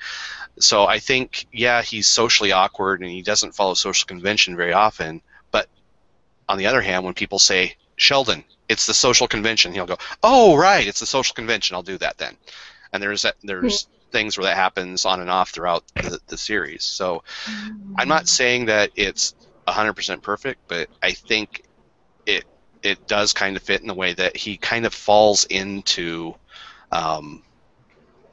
So 0.58 0.86
I 0.86 0.98
think 0.98 1.46
yeah, 1.52 1.82
he's 1.82 2.08
socially 2.08 2.52
awkward 2.52 3.00
and 3.00 3.10
he 3.10 3.22
doesn't 3.22 3.54
follow 3.54 3.74
social 3.74 4.06
convention 4.06 4.56
very 4.56 4.72
often, 4.72 5.22
but 5.50 5.68
on 6.48 6.58
the 6.58 6.66
other 6.66 6.80
hand, 6.80 7.04
when 7.04 7.14
people 7.14 7.38
say 7.38 7.76
Sheldon, 7.96 8.44
it's 8.68 8.86
the 8.86 8.94
social 8.94 9.28
convention, 9.28 9.72
he'll 9.72 9.86
go, 9.86 9.98
"Oh, 10.22 10.56
right, 10.56 10.86
it's 10.86 11.00
the 11.00 11.06
social 11.06 11.34
convention. 11.34 11.74
I'll 11.74 11.82
do 11.82 11.98
that 11.98 12.18
then." 12.18 12.36
And 12.92 13.02
there's 13.02 13.22
that 13.22 13.36
there's 13.42 13.84
mm-hmm 13.84 13.94
things 14.10 14.36
where 14.36 14.46
that 14.46 14.56
happens 14.56 15.04
on 15.04 15.20
and 15.20 15.30
off 15.30 15.50
throughout 15.50 15.84
the, 16.00 16.18
the 16.28 16.36
series. 16.36 16.84
So 16.84 17.22
I'm 17.98 18.08
not 18.08 18.28
saying 18.28 18.66
that 18.66 18.90
it's 18.96 19.34
100% 19.66 20.22
perfect, 20.22 20.60
but 20.68 20.88
I 21.02 21.12
think 21.12 21.64
it 22.26 22.44
it 22.82 23.06
does 23.08 23.32
kind 23.32 23.56
of 23.56 23.62
fit 23.62 23.80
in 23.80 23.88
the 23.88 23.94
way 23.94 24.12
that 24.12 24.36
he 24.36 24.56
kind 24.56 24.86
of 24.86 24.94
falls 24.94 25.44
into 25.44 26.34
um, 26.92 27.42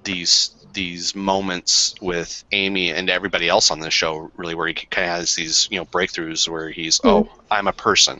these 0.03 0.55
these 0.73 1.15
moments 1.15 1.95
with 2.01 2.43
Amy 2.51 2.91
and 2.91 3.09
everybody 3.09 3.47
else 3.47 3.71
on 3.71 3.79
the 3.79 3.89
show, 3.89 4.29
really, 4.35 4.55
where 4.55 4.67
he 4.67 4.73
kind 4.73 5.09
of 5.09 5.17
has 5.17 5.35
these 5.35 5.67
you 5.71 5.77
know 5.77 5.85
breakthroughs 5.85 6.47
where 6.47 6.69
he's 6.69 6.99
mm. 6.99 7.09
oh 7.09 7.29
I'm 7.49 7.67
a 7.67 7.73
person. 7.73 8.19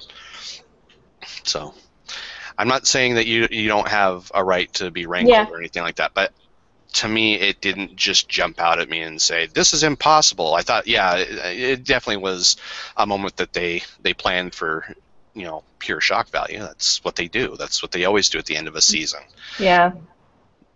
So 1.44 1.74
I'm 2.58 2.68
not 2.68 2.88
saying 2.88 3.16
that 3.16 3.28
you 3.28 3.48
you 3.52 3.68
don't 3.68 3.88
have 3.88 4.32
a 4.34 4.44
right 4.44 4.72
to 4.74 4.92
be 4.92 5.06
rankled 5.06 5.34
yeah. 5.34 5.48
or 5.50 5.58
anything 5.58 5.84
like 5.84 5.98
that, 5.98 6.14
but 6.14 6.34
to 6.96 7.10
me, 7.10 7.36
it 7.36 7.60
didn't 7.60 7.98
just 7.98 8.30
jump 8.30 8.60
out 8.60 8.80
at 8.80 8.90
me 8.90 9.02
and 9.02 9.22
say 9.22 9.48
this 9.48 9.74
is 9.74 9.84
impossible. 9.84 10.54
I 10.54 10.62
thought, 10.62 10.88
yeah, 10.88 11.18
it, 11.18 11.60
it 11.60 11.84
definitely 11.84 12.24
was 12.24 12.56
a 12.96 13.06
moment 13.06 13.36
that 13.36 13.52
they 13.52 13.84
they 14.02 14.14
planned 14.14 14.56
for, 14.56 14.86
you 15.34 15.44
know, 15.44 15.64
pure 15.80 16.00
shock 16.00 16.30
value. 16.30 16.60
That's 16.60 17.04
what 17.04 17.18
they 17.18 17.28
do. 17.28 17.58
That's 17.60 17.84
what 17.84 17.92
they 17.92 18.06
always 18.06 18.30
do 18.30 18.38
at 18.38 18.46
the 18.46 18.56
end 18.56 18.70
of 18.70 18.76
a 18.76 18.82
season. 18.82 19.20
Yeah. 19.60 19.92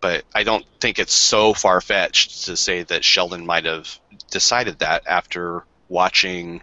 But 0.01 0.25
I 0.35 0.43
don't 0.43 0.65
think 0.81 0.99
it's 0.99 1.13
so 1.13 1.53
far 1.53 1.79
fetched 1.79 2.45
to 2.45 2.57
say 2.57 2.83
that 2.83 3.05
Sheldon 3.05 3.45
might 3.45 3.65
have 3.65 3.97
decided 4.29 4.79
that 4.79 5.07
after 5.07 5.63
watching, 5.87 6.61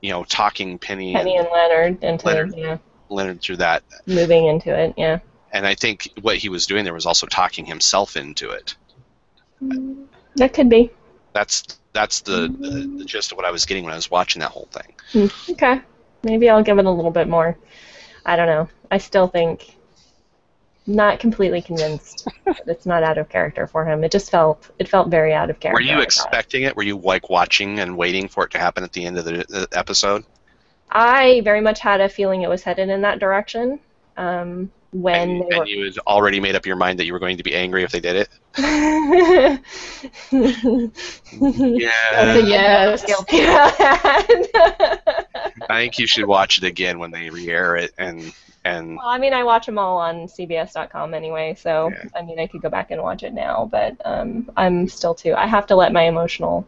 you 0.00 0.10
know, 0.10 0.24
talking 0.24 0.78
Penny, 0.78 1.12
Penny 1.12 1.36
and, 1.36 1.46
and 1.46 1.52
Leonard 1.52 2.02
into 2.02 2.26
Leonard, 2.26 2.54
yeah. 2.56 2.78
Leonard 3.10 3.42
through 3.42 3.56
that. 3.58 3.82
Moving 4.06 4.46
into 4.46 4.74
it, 4.74 4.94
yeah. 4.96 5.18
And 5.52 5.66
I 5.66 5.74
think 5.74 6.10
what 6.22 6.36
he 6.36 6.48
was 6.48 6.66
doing 6.66 6.84
there 6.84 6.94
was 6.94 7.06
also 7.06 7.26
talking 7.26 7.66
himself 7.66 8.16
into 8.16 8.50
it. 8.50 8.74
That 10.36 10.52
could 10.52 10.68
be. 10.68 10.90
That's 11.32 11.64
that's 11.92 12.20
the, 12.20 12.54
the, 12.60 12.94
the 12.98 13.04
gist 13.04 13.32
of 13.32 13.38
what 13.38 13.46
I 13.46 13.50
was 13.50 13.64
getting 13.64 13.84
when 13.84 13.92
I 13.92 13.96
was 13.96 14.10
watching 14.10 14.40
that 14.40 14.50
whole 14.50 14.68
thing. 14.70 14.94
Hmm, 15.12 15.52
okay, 15.52 15.80
maybe 16.22 16.50
I'll 16.50 16.62
give 16.62 16.78
it 16.78 16.84
a 16.84 16.90
little 16.90 17.10
bit 17.10 17.28
more. 17.28 17.56
I 18.26 18.36
don't 18.36 18.46
know. 18.46 18.68
I 18.90 18.98
still 18.98 19.28
think 19.28 19.76
not 20.86 21.18
completely 21.18 21.60
convinced 21.60 22.28
that 22.44 22.62
it's 22.66 22.86
not 22.86 23.02
out 23.02 23.18
of 23.18 23.28
character 23.28 23.66
for 23.66 23.84
him. 23.84 24.04
It 24.04 24.12
just 24.12 24.30
felt 24.30 24.70
it 24.78 24.88
felt 24.88 25.08
very 25.08 25.32
out 25.32 25.50
of 25.50 25.58
character. 25.58 25.82
Were 25.82 25.96
you 25.96 26.00
expecting 26.00 26.62
it? 26.62 26.76
Were 26.76 26.82
you 26.82 26.96
like 26.98 27.28
watching 27.30 27.80
and 27.80 27.96
waiting 27.96 28.28
for 28.28 28.44
it 28.44 28.50
to 28.52 28.58
happen 28.58 28.84
at 28.84 28.92
the 28.92 29.04
end 29.04 29.18
of 29.18 29.24
the, 29.24 29.44
the 29.48 29.68
episode? 29.72 30.24
I 30.90 31.40
very 31.42 31.60
much 31.60 31.80
had 31.80 32.00
a 32.00 32.08
feeling 32.08 32.42
it 32.42 32.48
was 32.48 32.62
headed 32.62 32.88
in 32.88 33.00
that 33.02 33.18
direction. 33.18 33.80
Um, 34.16 34.70
when 35.02 35.30
and, 35.30 35.42
and 35.42 35.58
were... 35.58 35.66
you 35.66 35.84
had 35.84 35.98
already 36.06 36.40
made 36.40 36.54
up 36.54 36.66
your 36.66 36.76
mind 36.76 36.98
that 36.98 37.06
you 37.06 37.12
were 37.12 37.18
going 37.18 37.36
to 37.36 37.42
be 37.42 37.54
angry 37.54 37.84
if 37.84 37.92
they 37.92 38.00
did 38.00 38.16
it. 38.16 38.28
yeah. 41.80 42.36
Yes. 42.36 43.04
I 45.68 45.80
think 45.80 45.98
you 45.98 46.06
should 46.06 46.26
watch 46.26 46.58
it 46.58 46.64
again 46.64 46.98
when 46.98 47.10
they 47.10 47.30
re-air 47.30 47.76
it 47.76 47.92
and 47.98 48.32
and. 48.64 48.96
Well, 48.96 49.08
I 49.08 49.18
mean, 49.18 49.34
I 49.34 49.44
watch 49.44 49.66
them 49.66 49.78
all 49.78 49.98
on 49.98 50.26
CBS.com 50.26 51.14
anyway, 51.14 51.54
so 51.54 51.90
yeah. 51.90 52.04
I 52.14 52.22
mean, 52.22 52.38
I 52.38 52.46
could 52.46 52.62
go 52.62 52.70
back 52.70 52.90
and 52.90 53.02
watch 53.02 53.22
it 53.22 53.34
now, 53.34 53.68
but 53.70 53.96
um, 54.04 54.50
I'm 54.56 54.88
still 54.88 55.14
too. 55.14 55.34
I 55.34 55.46
have 55.46 55.66
to 55.66 55.76
let 55.76 55.92
my 55.92 56.02
emotional. 56.02 56.66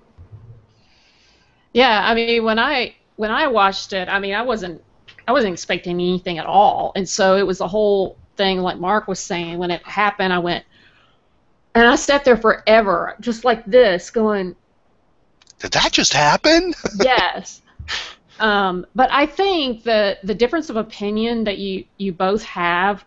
Yeah, 1.72 2.02
I 2.04 2.14
mean, 2.14 2.44
when 2.44 2.58
I 2.58 2.94
when 3.16 3.30
I 3.30 3.48
watched 3.48 3.92
it, 3.92 4.08
I 4.08 4.18
mean, 4.20 4.34
I 4.34 4.42
wasn't 4.42 4.82
I 5.28 5.32
wasn't 5.32 5.52
expecting 5.52 5.96
anything 5.96 6.38
at 6.38 6.46
all. 6.46 6.92
And 6.96 7.06
so 7.06 7.36
it 7.36 7.46
was 7.46 7.58
the 7.58 7.68
whole 7.68 8.16
thing, 8.38 8.60
like 8.60 8.78
Mark 8.78 9.06
was 9.06 9.20
saying, 9.20 9.58
when 9.58 9.70
it 9.70 9.82
happened, 9.86 10.32
I 10.32 10.38
went, 10.38 10.64
and 11.74 11.86
I 11.86 11.96
sat 11.96 12.24
there 12.24 12.38
forever, 12.38 13.14
just 13.20 13.44
like 13.44 13.66
this, 13.66 14.08
going, 14.08 14.56
Did 15.58 15.72
that 15.72 15.92
just 15.92 16.14
happen? 16.14 16.72
yes. 16.98 17.60
Um, 18.40 18.86
but 18.94 19.10
I 19.12 19.26
think 19.26 19.82
that 19.82 20.26
the 20.26 20.34
difference 20.34 20.70
of 20.70 20.76
opinion 20.76 21.44
that 21.44 21.58
you, 21.58 21.84
you 21.98 22.14
both 22.14 22.42
have, 22.44 23.04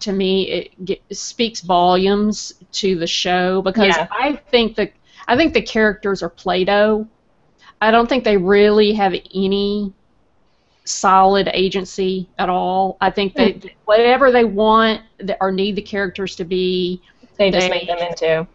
to 0.00 0.12
me, 0.12 0.48
it 0.48 0.84
get, 0.84 1.02
speaks 1.10 1.60
volumes 1.60 2.52
to 2.70 2.94
the 2.94 3.06
show 3.08 3.62
because 3.62 3.96
yeah. 3.96 4.06
I 4.12 4.36
think 4.36 4.76
the 4.76 4.92
I 5.26 5.36
think 5.36 5.54
the 5.54 5.62
characters 5.62 6.22
are 6.22 6.30
Play-Doh. 6.30 7.06
I 7.80 7.90
don't 7.90 8.08
think 8.08 8.24
they 8.24 8.36
really 8.36 8.92
have 8.94 9.14
any 9.34 9.92
solid 10.88 11.48
agency 11.52 12.28
at 12.38 12.48
all. 12.48 12.96
I 13.00 13.10
think 13.10 13.34
that 13.36 13.60
mm. 13.60 13.70
whatever 13.84 14.30
they 14.32 14.44
want 14.44 15.02
or 15.40 15.52
need 15.52 15.76
the 15.76 15.82
characters 15.82 16.36
to 16.36 16.44
be, 16.44 17.02
they 17.38 17.50
just 17.50 17.70
make 17.70 17.86
them 17.86 17.98
into. 17.98 18.46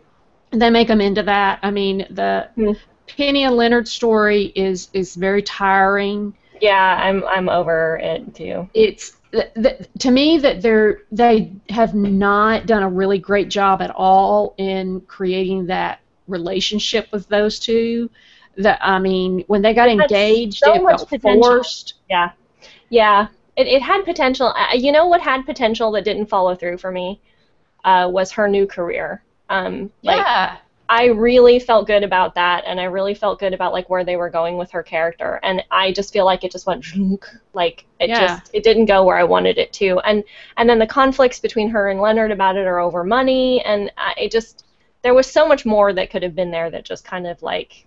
they 0.51 0.69
make 0.69 0.88
them 0.88 1.01
into 1.01 1.23
that. 1.23 1.60
I 1.64 1.72
mean, 1.72 2.05
the 2.10 2.49
Hmm. 2.55 2.72
Penny 3.18 3.43
and 3.43 3.55
Leonard 3.55 3.88
story 3.88 4.51
is 4.55 4.89
is 4.93 5.15
very 5.15 5.41
tiring. 5.43 6.34
Yeah, 6.61 6.99
I'm 7.01 7.23
I'm 7.26 7.49
over 7.49 7.97
it 8.01 8.34
too. 8.35 8.69
It's 8.73 9.18
th- 9.34 9.51
th- 9.55 9.88
to 9.99 10.11
me 10.11 10.38
that 10.39 10.61
they're 10.61 11.01
they 11.11 11.51
have 11.69 11.93
not 11.95 12.65
done 12.68 12.84
a 12.84 12.89
really 12.89 13.19
great 13.19 13.49
job 13.49 13.81
at 13.81 13.91
all 13.91 14.55
in 14.57 15.01
creating 15.01 15.65
that 15.68 15.99
relationship 16.27 17.07
with 17.11 17.27
those 17.30 17.60
two. 17.60 18.10
That 18.57 18.80
I 18.81 18.99
mean, 18.99 19.43
when 19.47 19.61
they 19.64 19.73
got 19.73 19.89
engaged, 19.89 20.64
so 20.64 20.73
it 20.73 20.84
felt 20.85 21.10
potential. 21.10 21.57
forced. 21.57 21.95
Yeah, 22.14 22.31
yeah. 22.90 23.27
It 23.57 23.68
it 23.68 23.81
had 23.84 24.03
potential. 24.06 24.48
Uh, 24.56 24.76
You 24.76 24.91
know 24.91 25.07
what 25.07 25.22
had 25.22 25.45
potential 25.45 25.91
that 25.94 26.06
didn't 26.06 26.27
follow 26.27 26.56
through 26.56 26.77
for 26.80 26.91
me 26.91 27.22
uh, 27.85 28.10
was 28.11 28.31
her 28.34 28.48
new 28.48 28.68
career. 28.68 29.23
Um, 29.49 29.91
like 30.03 30.27
yeah, 30.27 30.57
I 30.90 31.06
really 31.07 31.60
felt 31.60 31.88
good 31.88 32.03
about 32.03 32.35
that, 32.35 32.65
and 32.68 32.80
I 32.80 32.85
really 32.85 33.15
felt 33.15 33.40
good 33.40 33.53
about 33.53 33.73
like 33.73 33.90
where 33.90 34.06
they 34.06 34.18
were 34.18 34.30
going 34.30 34.57
with 34.57 34.72
her 34.72 34.84
character, 34.84 35.40
and 35.44 35.64
I 35.72 35.91
just 35.94 36.14
feel 36.14 36.26
like 36.26 36.44
it 36.44 36.52
just 36.52 36.68
went 36.68 36.85
like 37.53 37.85
it 37.99 38.10
Yeah. 38.10 38.18
just 38.18 38.49
it 38.53 38.64
didn't 38.64 38.85
go 38.88 39.03
where 39.06 39.18
I 39.18 39.23
wanted 39.26 39.57
it 39.60 39.73
to, 39.73 39.99
and 40.02 40.23
and 40.57 40.69
then 40.69 40.80
the 40.80 40.88
conflicts 40.88 41.40
between 41.40 41.69
her 41.72 41.90
and 41.90 42.02
Leonard 42.02 42.31
about 42.31 42.57
it 42.57 42.68
are 42.68 42.80
over 42.80 43.03
money, 43.03 43.61
and 43.65 43.91
I, 43.98 44.14
it 44.18 44.31
just 44.31 44.65
there 45.03 45.15
was 45.15 45.31
so 45.31 45.48
much 45.48 45.65
more 45.65 45.94
that 45.94 46.11
could 46.11 46.23
have 46.23 46.35
been 46.35 46.52
there 46.52 46.72
that 46.72 46.85
just 46.85 47.06
kind 47.06 47.27
of 47.27 47.41
like 47.44 47.85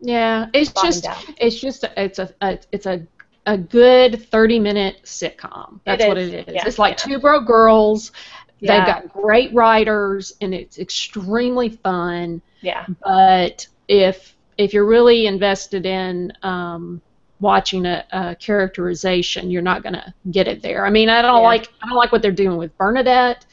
yeah. 0.00 0.48
It's 0.52 0.72
just 0.72 1.06
out. 1.06 1.24
it's 1.36 1.60
just 1.60 1.84
a, 1.84 2.02
it's 2.02 2.18
a, 2.18 2.34
a 2.40 2.58
it's 2.72 2.86
a 2.86 3.06
a 3.46 3.58
good 3.58 4.28
30 4.28 4.58
minute 4.58 5.00
sitcom. 5.04 5.80
That's 5.84 6.04
what 6.04 6.18
it 6.18 6.48
is. 6.48 6.54
yeah, 6.54 6.66
it's 6.66 6.78
like 6.78 6.98
yeah. 6.98 7.14
two 7.14 7.18
broke 7.18 7.46
girls. 7.46 8.12
Yeah. 8.60 8.78
They've 8.78 8.86
got 8.86 9.12
great 9.12 9.52
writers 9.52 10.34
and 10.40 10.54
it's 10.54 10.78
extremely 10.78 11.70
fun. 11.70 12.42
yeah 12.60 12.86
But 13.04 13.66
if 13.88 14.36
if 14.58 14.72
you're 14.72 14.86
really 14.86 15.26
invested 15.26 15.86
in 15.86 16.32
um, 16.42 17.00
watching 17.40 17.86
a, 17.86 18.04
a 18.12 18.36
characterization, 18.36 19.50
you're 19.50 19.62
not 19.62 19.82
gonna 19.82 20.14
get 20.30 20.46
it 20.46 20.62
there. 20.62 20.86
I 20.86 20.90
mean, 20.90 21.08
I 21.08 21.22
don't 21.22 21.42
like 21.42 21.68
I 21.82 21.88
don't 21.88 21.96
like 21.96 22.12
what 22.12 22.22
they're 22.22 22.30
doing 22.30 22.56
with 22.56 22.76
Bernadette. 22.78 23.44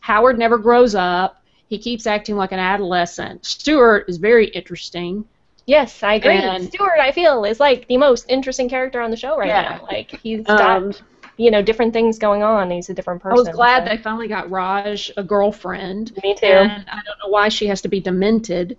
Howard 0.00 0.38
never 0.38 0.58
grows 0.58 0.94
up. 0.94 1.42
He 1.68 1.78
keeps 1.78 2.06
acting 2.06 2.36
like 2.36 2.52
an 2.52 2.58
adolescent. 2.58 3.44
Stuart 3.46 4.04
is 4.08 4.18
very 4.18 4.48
interesting. 4.48 5.24
Yes 5.66 6.02
I 6.02 6.14
agree. 6.14 6.36
And- 6.36 6.64
Stuart 6.64 6.98
I 7.00 7.12
feel 7.12 7.44
is 7.44 7.60
like 7.60 7.86
the 7.88 7.96
most 7.96 8.26
interesting 8.28 8.68
character 8.68 9.00
on 9.00 9.10
the 9.10 9.16
show 9.16 9.36
right 9.38 9.48
Yeah. 9.48 9.78
now. 9.80 9.86
Like 9.90 10.10
he's 10.22 10.44
got 10.44 10.82
Um, 10.82 10.92
you 11.36 11.50
know 11.50 11.62
different 11.62 11.92
things 11.92 12.18
going 12.18 12.42
on. 12.42 12.70
He's 12.70 12.90
a 12.90 12.94
different 12.94 13.22
person. 13.22 13.32
I 13.32 13.40
person. 13.40 13.50
was 13.52 13.56
glad 13.56 13.84
so. 13.84 13.88
they 13.90 14.02
finally 14.02 14.28
got 14.28 14.50
Raj 14.50 15.10
a 15.16 15.22
girlfriend. 15.22 16.12
Me 16.22 16.34
too. 16.34 16.46
And 16.46 16.84
I 16.88 17.00
don't 17.06 17.18
know 17.24 17.28
why 17.30 17.48
she 17.48 17.66
has 17.68 17.80
to 17.82 17.88
be 17.88 18.00
demented. 18.00 18.76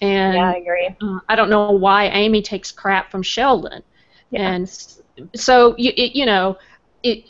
And 0.00 0.34
yeah, 0.34 0.50
I 0.50 0.54
agree. 0.56 0.96
uh, 1.00 1.18
I 1.28 1.34
don't 1.36 1.50
know 1.50 1.72
why 1.72 2.06
Amy 2.08 2.42
takes 2.42 2.70
crap 2.72 3.10
from 3.10 3.22
Sheldon. 3.22 3.82
Yeah. 4.30 4.52
And 4.52 4.70
so 5.34 5.74
you 5.78 5.92
it, 5.96 6.14
you 6.14 6.26
know 6.26 6.58
it. 7.02 7.24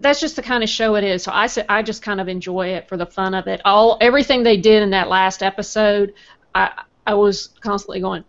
That's 0.00 0.20
just 0.20 0.36
the 0.36 0.42
kind 0.42 0.62
of 0.62 0.68
show 0.68 0.94
it 0.94 1.02
is. 1.02 1.22
So 1.24 1.32
I 1.34 1.48
said 1.48 1.66
I 1.68 1.82
just 1.82 2.02
kind 2.02 2.20
of 2.20 2.28
enjoy 2.28 2.68
it 2.68 2.88
for 2.88 2.96
the 2.96 3.06
fun 3.06 3.34
of 3.34 3.48
it. 3.48 3.60
All 3.64 3.98
everything 4.00 4.42
they 4.44 4.56
did 4.56 4.82
in 4.82 4.90
that 4.90 5.08
last 5.08 5.42
episode, 5.42 6.14
I 6.54 6.82
I 7.08 7.14
was 7.14 7.48
constantly 7.60 8.00
going, 8.00 8.22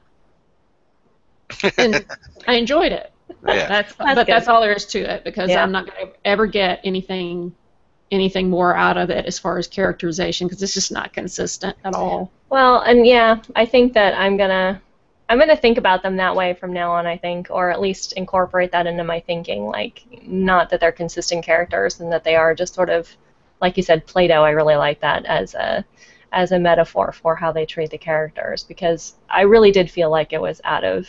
and 1.78 2.06
I 2.48 2.54
enjoyed 2.56 2.94
it. 2.94 3.12
Yeah. 3.46 3.68
That's, 3.68 3.94
That's 3.96 4.16
but 4.16 4.26
good. 4.26 4.28
that's 4.28 4.48
all 4.48 4.62
there 4.62 4.74
is 4.74 4.86
to 4.88 5.00
it 5.00 5.24
because 5.24 5.50
Yeah. 5.50 5.62
I'm 5.62 5.72
not 5.72 5.86
going 5.86 6.08
to 6.08 6.14
ever 6.26 6.48
get 6.48 6.80
anything 6.84 7.54
anything 8.12 8.50
more 8.50 8.76
out 8.76 8.98
of 8.98 9.12
it 9.12 9.26
as 9.28 9.38
far 9.38 9.60
as 9.60 9.68
characterization 9.68 10.48
because 10.48 10.64
it's 10.64 10.74
just 10.74 10.92
not 10.92 11.14
consistent 11.14 11.78
at 11.84 11.94
all. 11.94 12.32
Well, 12.50 12.80
and 12.82 13.06
yeah, 13.06 13.40
I 13.56 13.66
think 13.66 13.94
that 13.94 14.16
I'm 14.16 14.36
gonna 14.36 14.82
I'm 15.30 15.38
gonna 15.38 15.56
think 15.56 15.78
about 15.78 16.02
them 16.02 16.16
that 16.18 16.36
way 16.36 16.54
from 16.56 16.74
now 16.74 16.92
on. 16.94 17.06
I 17.06 17.18
think, 17.18 17.48
or 17.52 17.70
at 17.70 17.80
least 17.82 18.14
incorporate 18.14 18.72
that 18.72 18.88
into 18.88 19.04
my 19.04 19.20
thinking. 19.20 19.66
Like, 19.66 20.04
not 20.24 20.70
that 20.72 20.80
they're 20.80 20.92
consistent 20.92 21.46
characters 21.46 22.00
and 22.00 22.12
that 22.12 22.24
they 22.24 22.36
are 22.36 22.56
just 22.56 22.74
sort 22.74 22.90
of, 22.90 23.08
like 23.62 23.78
you 23.78 23.84
said, 23.84 24.08
Play-Doh. 24.08 24.44
I 24.44 24.52
really 24.52 24.76
like 24.76 25.02
that 25.02 25.26
as 25.26 25.54
a 25.54 25.86
as 26.32 26.52
a 26.52 26.60
metaphor 26.60 27.12
for 27.12 27.36
how 27.36 27.52
they 27.52 27.66
treat 27.66 27.90
the 27.92 27.98
characters 27.98 28.64
because 28.64 29.16
I 29.30 29.42
really 29.42 29.72
did 29.72 29.90
feel 29.90 30.10
like 30.10 30.34
it 30.34 30.42
was 30.42 30.62
out 30.64 30.84
of 30.84 31.08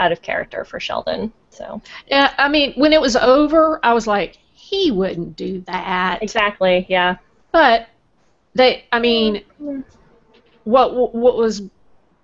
out 0.00 0.12
of 0.12 0.22
character 0.22 0.64
for 0.64 0.78
Sheldon. 0.80 1.32
So 1.50 1.80
Yeah, 2.06 2.32
I 2.38 2.48
mean, 2.48 2.72
when 2.74 2.92
it 2.92 3.00
was 3.00 3.16
over, 3.16 3.80
I 3.82 3.92
was 3.94 4.06
like, 4.06 4.38
he 4.52 4.90
wouldn't 4.90 5.36
do 5.36 5.60
that. 5.66 6.22
exactly, 6.22 6.86
yeah, 6.88 7.16
But 7.52 7.88
they, 8.54 8.84
I 8.92 8.98
mean, 9.00 9.42
what 10.64 11.14
what 11.14 11.36
was, 11.36 11.62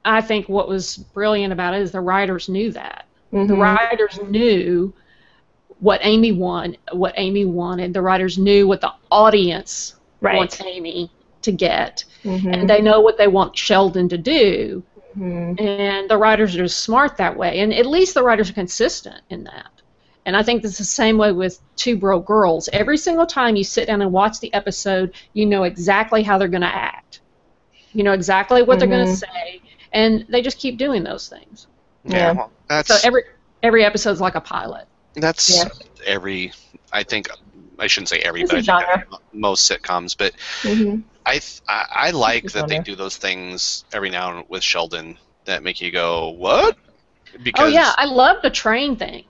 I 0.05 0.21
think, 0.21 0.49
what 0.49 0.69
was 0.69 0.97
brilliant 0.97 1.53
about 1.53 1.75
it 1.75 1.83
is 1.83 1.93
the 1.93 2.01
writers 2.01 2.49
knew 2.49 2.71
that. 2.73 3.07
The 3.47 3.55
Mhm. 3.55 3.59
writers 3.59 4.19
knew 4.29 4.93
what 5.81 6.01
Amy 6.03 6.33
want, 6.33 6.77
what 6.93 7.15
Amy 7.16 7.45
wanted. 7.45 7.93
The 7.95 8.03
writers 8.03 8.39
knew 8.39 8.66
what 8.69 8.81
the 8.81 8.93
audience 9.11 9.95
right, 10.21 10.37
wants 10.37 10.61
Amy 10.62 11.11
to 11.43 11.53
get, 11.53 12.05
Mhm. 12.25 12.53
and 12.55 12.71
they 12.71 12.81
know 12.81 13.01
what 13.01 13.19
they 13.19 13.29
want 13.29 13.57
Sheldon 13.57 14.09
to 14.09 14.19
do. 14.19 14.83
Mhm. 15.19 15.61
And 15.61 16.09
the 16.11 16.17
writers 16.19 16.57
are 16.57 16.67
smart 16.69 17.19
that 17.19 17.37
way, 17.37 17.61
and 17.61 17.73
at 17.73 17.87
least 17.87 18.15
the 18.15 18.23
writers 18.23 18.51
are 18.51 18.55
consistent 18.55 19.21
in 19.31 19.45
that. 19.45 19.67
And 20.27 20.37
I 20.37 20.43
think 20.43 20.65
it's 20.65 20.79
the 20.79 20.85
same 20.85 21.19
way 21.19 21.33
with 21.33 21.61
Two 21.77 21.97
Broke 21.97 22.27
Girls. 22.27 22.69
Every 22.73 22.97
single 22.97 23.27
time 23.27 23.57
you 23.57 23.63
sit 23.65 23.87
down 23.87 24.01
and 24.03 24.11
watch 24.11 24.41
the 24.41 24.53
episode, 24.55 25.13
you 25.35 25.45
know 25.47 25.65
exactly 25.65 26.23
how 26.23 26.39
they're 26.39 26.49
going 26.49 26.63
to 26.63 26.75
act. 26.75 27.21
You 27.93 28.03
know 28.05 28.13
exactly 28.13 28.63
what 28.63 28.79
they're 28.79 28.89
going 28.89 29.07
to 29.07 29.15
say, 29.17 29.61
and 29.93 30.25
they 30.29 30.41
just 30.43 30.59
keep 30.59 30.79
doing 30.79 31.05
those 31.05 31.29
things. 31.29 31.67
Yeah, 32.05 32.17
Yeah. 32.17 32.33
well, 32.33 32.51
that's 32.69 32.89
So 32.89 32.97
every 33.07 33.25
every 33.63 33.85
episode's 33.85 34.21
like 34.21 34.35
a 34.35 34.41
pilot. 34.41 34.87
that's 35.15 35.57
Yeah. 35.59 35.69
every. 36.07 36.53
I 36.93 37.03
think 37.05 37.29
I 37.79 37.87
shouldn't 37.87 38.09
say 38.09 38.19
every, 38.21 38.43
It's 38.43 38.51
but 38.51 38.67
a 38.67 38.73
I 38.75 38.97
think 38.97 39.21
most 39.33 39.71
sitcoms. 39.71 40.17
But 40.17 40.33
Mhm. 40.63 41.03
I 41.27 41.33
th- 41.39 41.63
I, 41.69 41.87
I 41.91 42.11
like 42.11 42.53
that 42.53 42.69
they 42.69 42.79
do 42.79 42.97
those 42.97 43.17
things 43.17 43.85
every 43.93 44.11
now 44.11 44.39
and 44.39 44.49
with 44.49 44.63
Sheldon 44.63 45.19
that 45.45 45.63
make 45.63 45.81
you 45.81 45.91
go 45.91 46.31
what? 46.31 46.77
Because 47.43 47.59
oh 47.59 47.67
yeah, 47.67 47.93
I 47.97 48.05
love 48.07 48.43
the 48.43 48.51
train 48.51 48.97
thing. 48.97 49.25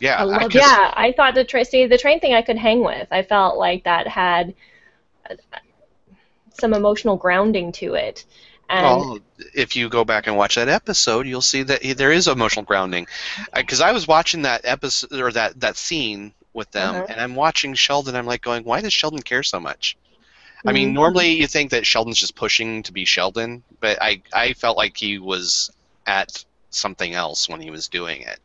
yeah, 0.00 0.16
I 0.18 0.24
love 0.24 0.42
I, 0.42 0.48
Yeah, 0.50 0.92
I 0.94 1.12
thought 1.12 1.34
the 1.34 1.44
train. 1.44 1.64
See, 1.64 1.86
the 1.86 1.98
train 1.98 2.20
thing 2.20 2.34
I 2.34 2.42
could 2.42 2.58
hang 2.58 2.82
with. 2.84 3.08
I 3.10 3.22
felt 3.22 3.56
like 3.58 3.84
that 3.84 4.08
had 4.08 4.54
uh, 5.30 5.34
some 6.52 6.74
emotional 6.74 7.16
grounding 7.16 7.72
to 7.72 7.94
it, 7.94 8.24
and 8.68 9.06
Well, 9.06 9.18
if 9.54 9.76
you 9.76 9.88
go 9.88 10.04
back 10.04 10.26
and 10.26 10.36
watch 10.36 10.56
that 10.56 10.68
episode, 10.68 11.26
you'll 11.26 11.40
see 11.42 11.62
that 11.62 11.82
there 11.96 12.12
is 12.12 12.28
emotional 12.28 12.64
grounding. 12.64 13.06
Because 13.54 13.80
I 13.80 13.92
was 13.92 14.06
watching 14.06 14.42
that 14.42 14.62
episode 14.64 15.12
or 15.20 15.32
that 15.32 15.60
that 15.60 15.76
scene 15.76 16.34
with 16.52 16.70
them, 16.72 17.02
Uh-huh. 17.02 17.06
and 17.08 17.20
I'm 17.20 17.34
watching 17.34 17.74
Sheldon. 17.74 18.16
I'm 18.16 18.26
like 18.26 18.42
going, 18.42 18.64
why 18.64 18.80
does 18.80 18.92
Sheldon 18.92 19.22
care 19.22 19.42
so 19.42 19.60
much? 19.60 19.96
I 20.66 20.72
mean, 20.72 20.90
Mhm. 20.90 20.94
normally 20.94 21.30
you 21.32 21.46
think 21.46 21.70
that 21.70 21.86
Sheldon's 21.86 22.18
just 22.18 22.34
pushing 22.34 22.82
to 22.84 22.92
be 22.92 23.04
Sheldon, 23.04 23.62
but 23.80 23.98
I 24.02 24.22
I 24.32 24.52
felt 24.54 24.76
like 24.76 24.96
he 24.96 25.18
was 25.18 25.70
at 26.06 26.44
something 26.70 27.14
else 27.14 27.48
when 27.48 27.60
he 27.60 27.70
was 27.70 27.88
doing 27.88 28.22
it. 28.22 28.40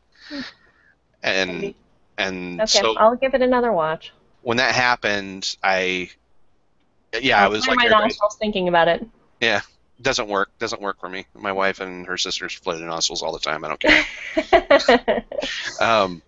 And 1.24 1.62
Maybe. 1.62 1.76
and 2.18 2.62
okay, 2.62 2.80
so 2.80 2.96
I'll 2.98 3.16
give 3.16 3.34
it 3.34 3.42
another 3.42 3.72
watch. 3.72 4.12
when 4.42 4.58
that 4.58 4.74
happened, 4.74 5.56
I 5.64 6.10
yeah, 7.20 7.44
I 7.44 7.48
was 7.48 7.68
like 7.68 7.78
my 7.78 7.86
nostrils 7.88 8.38
thinking 8.38 8.68
about 8.68 8.88
it. 8.88 9.06
Yeah, 9.40 9.62
doesn't 10.02 10.28
work 10.28 10.50
doesn't 10.60 10.82
work 10.82 11.00
for 11.00 11.10
me. 11.10 11.26
My 11.34 11.52
wife 11.52 11.80
and 11.80 12.06
her 12.08 12.18
sisters 12.18 12.54
flip 12.54 12.78
their 12.78 12.88
nostrils 12.88 13.22
all 13.22 13.34
the 13.34 13.40
time. 13.40 13.64
I 13.66 13.68
don't 13.68 13.80
care. 13.80 15.26
Um, 15.80 16.22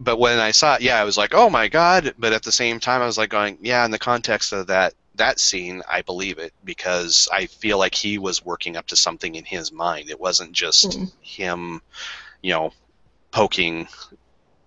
but 0.00 0.18
when 0.18 0.38
I 0.38 0.50
saw 0.50 0.76
it, 0.76 0.82
yeah, 0.82 1.00
I 1.00 1.04
was 1.04 1.18
like, 1.18 1.34
oh 1.34 1.50
my 1.50 1.68
god. 1.68 2.14
But 2.18 2.32
at 2.32 2.42
the 2.42 2.50
same 2.52 2.80
time, 2.80 3.02
I 3.02 3.06
was 3.06 3.18
like 3.18 3.30
going, 3.30 3.58
yeah, 3.60 3.84
in 3.84 3.90
the 3.90 3.98
context 3.98 4.52
of 4.52 4.66
that 4.68 4.94
that 5.16 5.38
scene, 5.38 5.82
I 5.88 6.02
believe 6.02 6.38
it 6.38 6.54
because 6.64 7.28
I 7.30 7.46
feel 7.46 7.78
like 7.78 7.94
he 7.94 8.16
was 8.16 8.44
working 8.44 8.76
up 8.76 8.86
to 8.86 8.96
something 8.96 9.34
in 9.34 9.44
his 9.44 9.70
mind. 9.70 10.08
It 10.08 10.18
wasn't 10.18 10.52
just 10.52 10.98
Mhm. 10.98 11.12
him, 11.20 11.82
you 12.42 12.52
know, 12.52 12.72
poking 13.30 13.86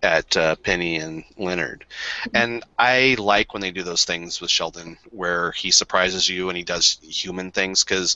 at 0.04 0.36
uh, 0.38 0.56
Penny 0.58 0.98
and 0.98 1.24
Leonard. 1.38 1.86
And 2.34 2.64
I 2.78 3.16
like 3.18 3.54
when 3.54 3.62
they 3.62 3.72
do 3.72 3.84
those 3.84 4.06
things 4.06 4.42
with 4.42 4.52
Sheldon, 4.52 4.98
where 5.12 5.52
he 5.54 5.72
surprises 5.72 6.30
you 6.30 6.50
and 6.50 6.58
he 6.58 6.64
does 6.64 7.00
human 7.02 7.52
things. 7.52 7.84
Because, 7.84 8.16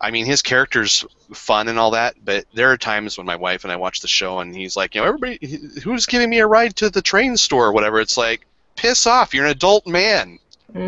I 0.00 0.10
mean, 0.10 0.26
his 0.26 0.42
character's 0.42 1.04
fun 1.32 1.68
and 1.68 1.78
all 1.78 1.92
that, 1.92 2.16
but 2.24 2.44
there 2.52 2.70
are 2.70 2.76
times 2.76 3.16
when 3.16 3.26
my 3.26 3.36
wife 3.36 3.64
and 3.64 3.72
I 3.72 3.76
watch 3.76 4.00
the 4.00 4.08
show 4.08 4.40
and 4.40 4.54
he's 4.54 4.76
like, 4.76 4.94
you 4.94 5.00
know, 5.00 5.06
everybody, 5.06 5.38
who's 5.82 6.06
giving 6.06 6.28
me 6.28 6.40
a 6.40 6.46
ride 6.46 6.74
to 6.76 6.90
the 6.90 7.00
train 7.02 7.36
store 7.36 7.66
or 7.68 7.72
whatever? 7.72 8.00
It's 8.00 8.16
like, 8.16 8.44
piss 8.76 9.06
off! 9.06 9.32
You're 9.32 9.44
an 9.44 9.52
adult 9.52 9.86
man. 9.86 10.38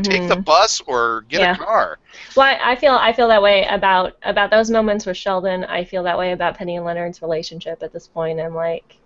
Take 0.03 0.29
the 0.29 0.37
bus 0.37 0.81
or 0.87 1.25
get 1.29 1.41
Yeah. 1.41 1.55
a 1.55 1.59
car. 1.59 1.99
Well, 2.37 2.47
I 2.47 2.73
I 2.73 2.77
feel 2.77 2.93
I 2.95 3.13
feel 3.13 3.27
that 3.29 3.43
way 3.43 3.67
about 3.69 4.17
about 4.23 4.51
those 4.51 4.71
moments 4.71 5.07
with 5.07 5.17
Sheldon. 5.17 5.65
I 5.65 5.83
feel 5.83 6.05
that 6.05 6.17
way 6.17 6.31
about 6.31 6.57
Penny 6.57 6.77
and 6.77 6.87
Leonard's 6.87 7.21
relationship 7.21 7.83
at 7.83 7.93
this 7.93 8.07
point. 8.07 8.39
I'm 8.39 8.55
like, 8.55 8.97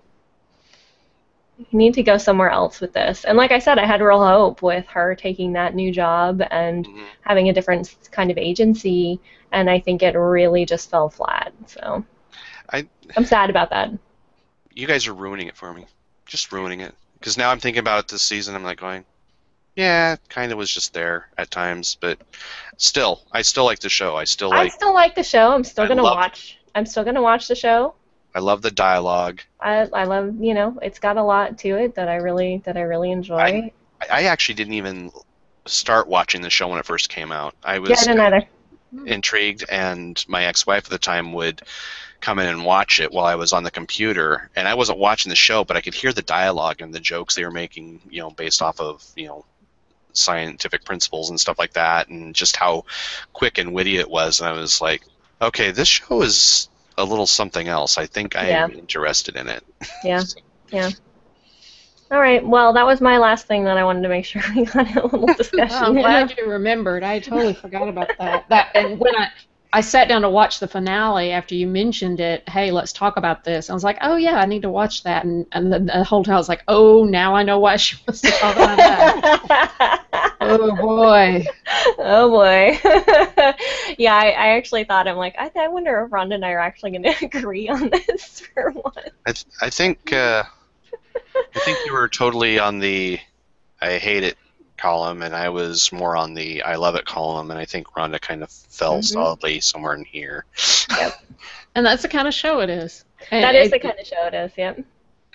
you 1.59 1.79
need 1.79 1.95
to 1.95 2.03
go 2.03 2.19
somewhere 2.19 2.51
else 2.51 2.81
with 2.81 2.93
this. 2.93 3.25
And 3.25 3.39
like 3.39 3.51
I 3.51 3.59
said, 3.59 3.79
I 3.79 3.87
had 3.87 4.01
real 4.03 4.25
hope 4.25 4.63
with 4.63 4.87
her 4.89 5.15
taking 5.15 5.55
that 5.55 5.75
new 5.75 5.91
job 5.93 6.43
and 6.51 6.87
Mhm. 6.87 7.05
having 7.23 7.49
a 7.49 7.53
different 7.53 7.95
kind 8.11 8.31
of 8.31 8.39
agency, 8.39 9.21
and 9.53 9.71
I 9.71 9.81
think 9.81 10.03
it 10.03 10.17
really 10.17 10.67
just 10.67 10.91
fell 10.91 11.09
flat. 11.09 11.53
So 11.67 12.05
I- 12.73 12.89
I'm 13.17 13.25
sad 13.25 13.49
about 13.49 13.71
that. 13.71 13.91
You 14.75 14.87
guys 14.87 15.07
are 15.07 15.15
ruining 15.15 15.49
it 15.49 15.57
for 15.57 15.73
me. 15.73 15.87
Just 16.27 16.53
ruining 16.53 16.81
it. 16.81 16.95
Because 17.19 17.39
now 17.39 17.51
I'm 17.51 17.61
thinking 17.61 17.81
about 17.81 18.01
it 18.01 18.09
this 18.09 18.23
season. 18.23 18.55
I'm 18.55 18.65
like 18.65 18.79
going, 18.79 19.05
yeah, 19.77 20.17
kind 20.29 20.53
of 20.53 20.59
was 20.59 20.71
just 20.73 20.93
there 20.93 21.29
at 21.39 21.51
times, 21.51 21.97
but 22.01 22.19
still, 22.77 23.23
I 23.33 23.43
still 23.43 23.65
like 23.65 23.79
the 23.79 23.89
show. 23.89 24.17
I 24.17 24.25
still 24.25 24.51
like. 24.51 24.67
I 24.67 24.69
still 24.69 24.93
like 24.93 25.15
the 25.15 25.23
show. 25.23 25.53
I'm 25.53 25.65
still 25.65 25.85
I 25.85 25.89
gonna 25.89 26.03
watch. 26.03 26.59
I'm 26.75 26.85
still 26.87 27.05
gonna 27.05 27.23
watch 27.23 27.49
the 27.49 27.55
show. 27.55 27.95
I 28.37 28.41
love 28.41 28.61
the 28.61 28.71
dialogue. 28.71 29.41
I, 29.59 29.89
I 29.95 30.05
love 30.05 30.37
you 30.43 30.53
know 30.53 30.79
it's 30.83 30.99
got 30.99 31.17
a 31.17 31.23
lot 31.23 31.57
to 31.61 31.71
it 31.79 31.95
that 31.95 32.07
I 32.07 32.17
really 32.17 32.59
that 32.67 32.77
I 32.77 32.83
really 32.83 33.11
enjoy. 33.11 33.39
I- 33.39 33.73
I, 34.03 34.07
I 34.11 34.23
actually 34.25 34.57
didn't 34.57 34.75
even 34.75 35.11
start 35.65 36.07
watching 36.07 36.43
the 36.43 36.51
show 36.51 36.69
when 36.69 36.79
it 36.79 36.85
first 36.85 37.09
came 37.09 37.33
out. 37.33 37.55
I 37.65 37.79
was 37.79 37.89
yeah, 37.89 37.97
I 37.99 38.05
didn't 38.05 38.21
either. 38.21 38.49
Hmm. 38.91 39.09
intrigued, 39.09 39.65
and 39.71 40.23
my 40.29 40.45
ex-wife 40.45 40.85
at 40.85 40.91
the 40.91 40.99
time 40.99 41.33
would 41.33 41.63
come 42.21 42.39
in 42.39 42.47
and 42.47 42.63
watch 42.63 43.01
it 43.01 43.11
while 43.11 43.25
I 43.25 43.37
was 43.37 43.55
on 43.55 43.63
the 43.63 43.71
computer, 43.71 44.51
and 44.55 44.69
I 44.69 44.75
wasn't 44.75 44.99
watching 44.99 45.31
the 45.31 45.37
show, 45.37 45.65
but 45.65 45.79
I 45.79 45.81
could 45.81 45.95
hear 45.95 46.13
the 46.13 46.21
dialogue 46.21 46.83
and 46.83 46.93
the 46.93 47.01
jokes 47.01 47.35
they 47.35 47.45
were 47.45 47.51
making, 47.51 48.03
you 48.11 48.21
know, 48.21 48.31
based 48.31 48.61
off 48.61 48.81
of 48.81 49.03
you 49.17 49.29
know 49.29 49.47
scientific 50.13 50.85
principles 50.85 51.31
and 51.31 51.41
stuff 51.41 51.59
like 51.59 51.73
that, 51.73 52.09
and 52.09 52.35
just 52.35 52.57
how 52.57 52.85
quick 53.33 53.57
and 53.57 53.73
witty 53.73 53.97
it 53.97 54.11
was, 54.11 54.41
and 54.41 54.49
I 54.51 54.53
was 54.53 54.83
like, 54.83 55.03
okay, 55.41 55.71
this 55.71 55.89
show 55.89 56.21
is 56.21 56.69
a 56.99 57.05
little 57.05 57.27
something 57.27 57.69
else. 57.69 57.99
I 57.99 58.07
think 58.07 58.37
I 58.37 58.47
am 58.47 58.73
interested 58.73 59.37
in 59.37 59.49
it. 59.49 59.65
Yeah. 60.05 60.23
Yeah. 60.73 60.91
All 62.11 62.19
right. 62.19 62.45
Well, 62.45 62.73
that 62.73 62.87
was 62.87 63.01
my 63.01 63.19
last 63.19 63.47
thing 63.47 63.65
that 63.65 63.77
I 63.77 63.85
wanted 63.85 64.03
to 64.03 64.09
make 64.09 64.25
sure 64.25 64.43
we 64.57 64.65
got 64.65 64.97
a 64.97 65.07
little 65.07 65.27
discussion. 65.37 65.77
Oh, 65.81 65.87
I'm 65.87 65.95
glad 65.95 66.35
you 66.37 66.47
remembered. 66.51 67.05
I 67.05 67.21
totally 67.21 67.55
forgot 67.55 67.89
about 67.89 68.11
that. 68.19 68.49
That 68.49 68.71
and 68.75 68.99
when 68.99 69.15
I 69.15 69.29
I 69.73 69.81
sat 69.81 70.09
down 70.09 70.23
to 70.23 70.31
watch 70.31 70.59
the 70.61 70.69
finale 70.69 71.33
after 71.33 71.55
you 71.55 71.67
mentioned 71.67 72.21
it. 72.21 72.49
Hey, 72.49 72.71
let's 72.71 72.93
talk 72.93 73.17
about 73.17 73.45
this. 73.45 73.69
I 73.69 73.75
was 73.75 73.85
like, 73.85 73.99
oh 74.01 74.17
yeah, 74.17 74.39
I 74.39 74.47
need 74.47 74.63
to 74.63 74.71
watch 74.71 75.03
that. 75.03 75.25
And 75.25 75.47
and 75.53 75.73
the, 75.73 75.81
the 75.81 76.05
whole 76.05 76.25
time 76.25 76.35
I 76.35 76.39
was 76.39 76.49
like, 76.49 76.63
oh, 76.69 77.05
now 77.05 77.35
I 77.35 77.43
know 77.43 77.59
why 77.59 77.77
she 77.77 77.97
wants 78.07 78.23
to 78.23 78.31
talk 78.31 78.57
about 78.57 78.77
that. 78.79 80.06
Oh 80.49 80.77
boy. 80.77 81.45
oh 81.99 82.31
boy. 82.31 82.79
yeah, 83.99 84.15
I, 84.15 84.31
I 84.31 84.47
actually 84.57 84.85
thought 84.85 85.07
I'm 85.09 85.17
like 85.17 85.35
I, 85.39 85.51
I 85.57 85.69
wonder 85.69 86.03
if 86.05 86.11
Rhonda 86.11 86.35
and 86.35 86.45
I 86.45 86.51
are 86.53 86.59
actually 86.61 86.93
going 86.93 87.03
to 87.15 87.25
agree 87.25 87.69
on 87.69 87.91
this 87.91 88.41
for 88.55 88.71
once. 88.71 88.97
I, 89.27 89.33
th- 89.33 89.47
I 89.61 89.71
think 89.71 90.13
uh, 90.13 90.43
I 91.55 91.59
think 91.61 91.79
you 91.87 91.93
were 91.93 92.09
totally 92.09 92.59
on 92.59 92.79
the 92.79 93.19
I 93.81 93.99
hate 93.99 94.23
it 94.25 94.37
column, 94.79 95.23
and 95.23 95.35
I 95.35 95.49
was 95.49 95.91
more 95.93 96.17
on 96.17 96.35
the 96.35 96.63
I 96.63 96.77
love 96.77 96.95
it 96.97 97.05
column, 97.05 97.51
and 97.51 97.59
I 97.59 97.65
think 97.65 97.87
Rhonda 97.93 98.21
kind 98.21 98.43
of 98.43 98.51
fell 98.51 98.99
Mhm. 98.99 99.05
solidly 99.05 99.61
somewhere 99.61 99.95
in 99.95 100.05
here. 100.05 100.45
Yep. 100.91 101.13
And 101.75 101.85
that's 101.87 102.03
the 102.03 102.09
kind 102.09 102.27
of 102.29 102.35
show 102.35 102.61
it 102.61 102.71
is. 102.71 103.05
And 103.31 103.43
That 103.45 103.55
is 103.55 103.69
it- 103.69 103.71
the 103.71 103.79
kind 103.79 103.99
of 103.99 104.07
show 104.07 104.27
it 104.27 104.35
is. 104.35 104.53
Yep. 104.57 104.81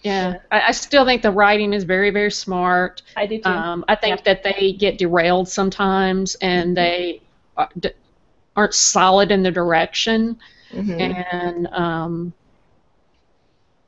Yeah, 0.01 0.37
I, 0.51 0.61
I 0.69 0.71
still 0.71 1.05
think 1.05 1.21
the 1.21 1.31
writing 1.31 1.73
is 1.73 1.83
very, 1.83 2.09
very 2.09 2.31
smart. 2.31 3.03
I 3.15 3.25
do 3.27 3.39
too. 3.39 3.49
Um, 3.49 3.85
I 3.87 3.95
think 3.95 4.23
that 4.23 4.43
they 4.43 4.73
get 4.73 4.97
derailed 4.97 5.47
sometimes, 5.47 6.35
and 6.35 6.75
they 6.75 7.21
uh, 7.55 7.67
d- 7.79 7.91
aren't 8.55 8.73
solid 8.73 9.31
in 9.31 9.43
the 9.43 9.51
direction. 9.51 10.39
Mhm. 10.73 11.25
and 11.33 11.67
um, 11.67 12.33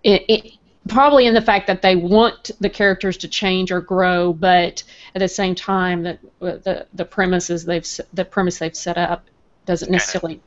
it, 0.04 0.26
it 0.28 0.52
probably 0.88 1.28
in 1.28 1.34
the 1.34 1.42
fact 1.42 1.68
that 1.68 1.82
they 1.82 1.96
want 1.96 2.52
the 2.60 2.70
characters 2.70 3.18
to 3.18 3.28
change 3.28 3.72
or 3.72 3.82
grow, 3.82 4.34
but 4.34 4.84
at 5.16 5.20
the 5.20 5.28
same 5.28 5.56
time 5.56 6.04
that 6.04 6.20
uh, 6.42 6.58
the 6.58 6.86
the 6.94 7.06
premises 7.06 7.66
they've 7.66 7.88
the 8.14 8.26
premise 8.26 8.60
they've 8.60 8.76
set 8.76 8.98
up 8.98 9.26
doesn't 9.66 9.92
necessarily. 9.92 10.42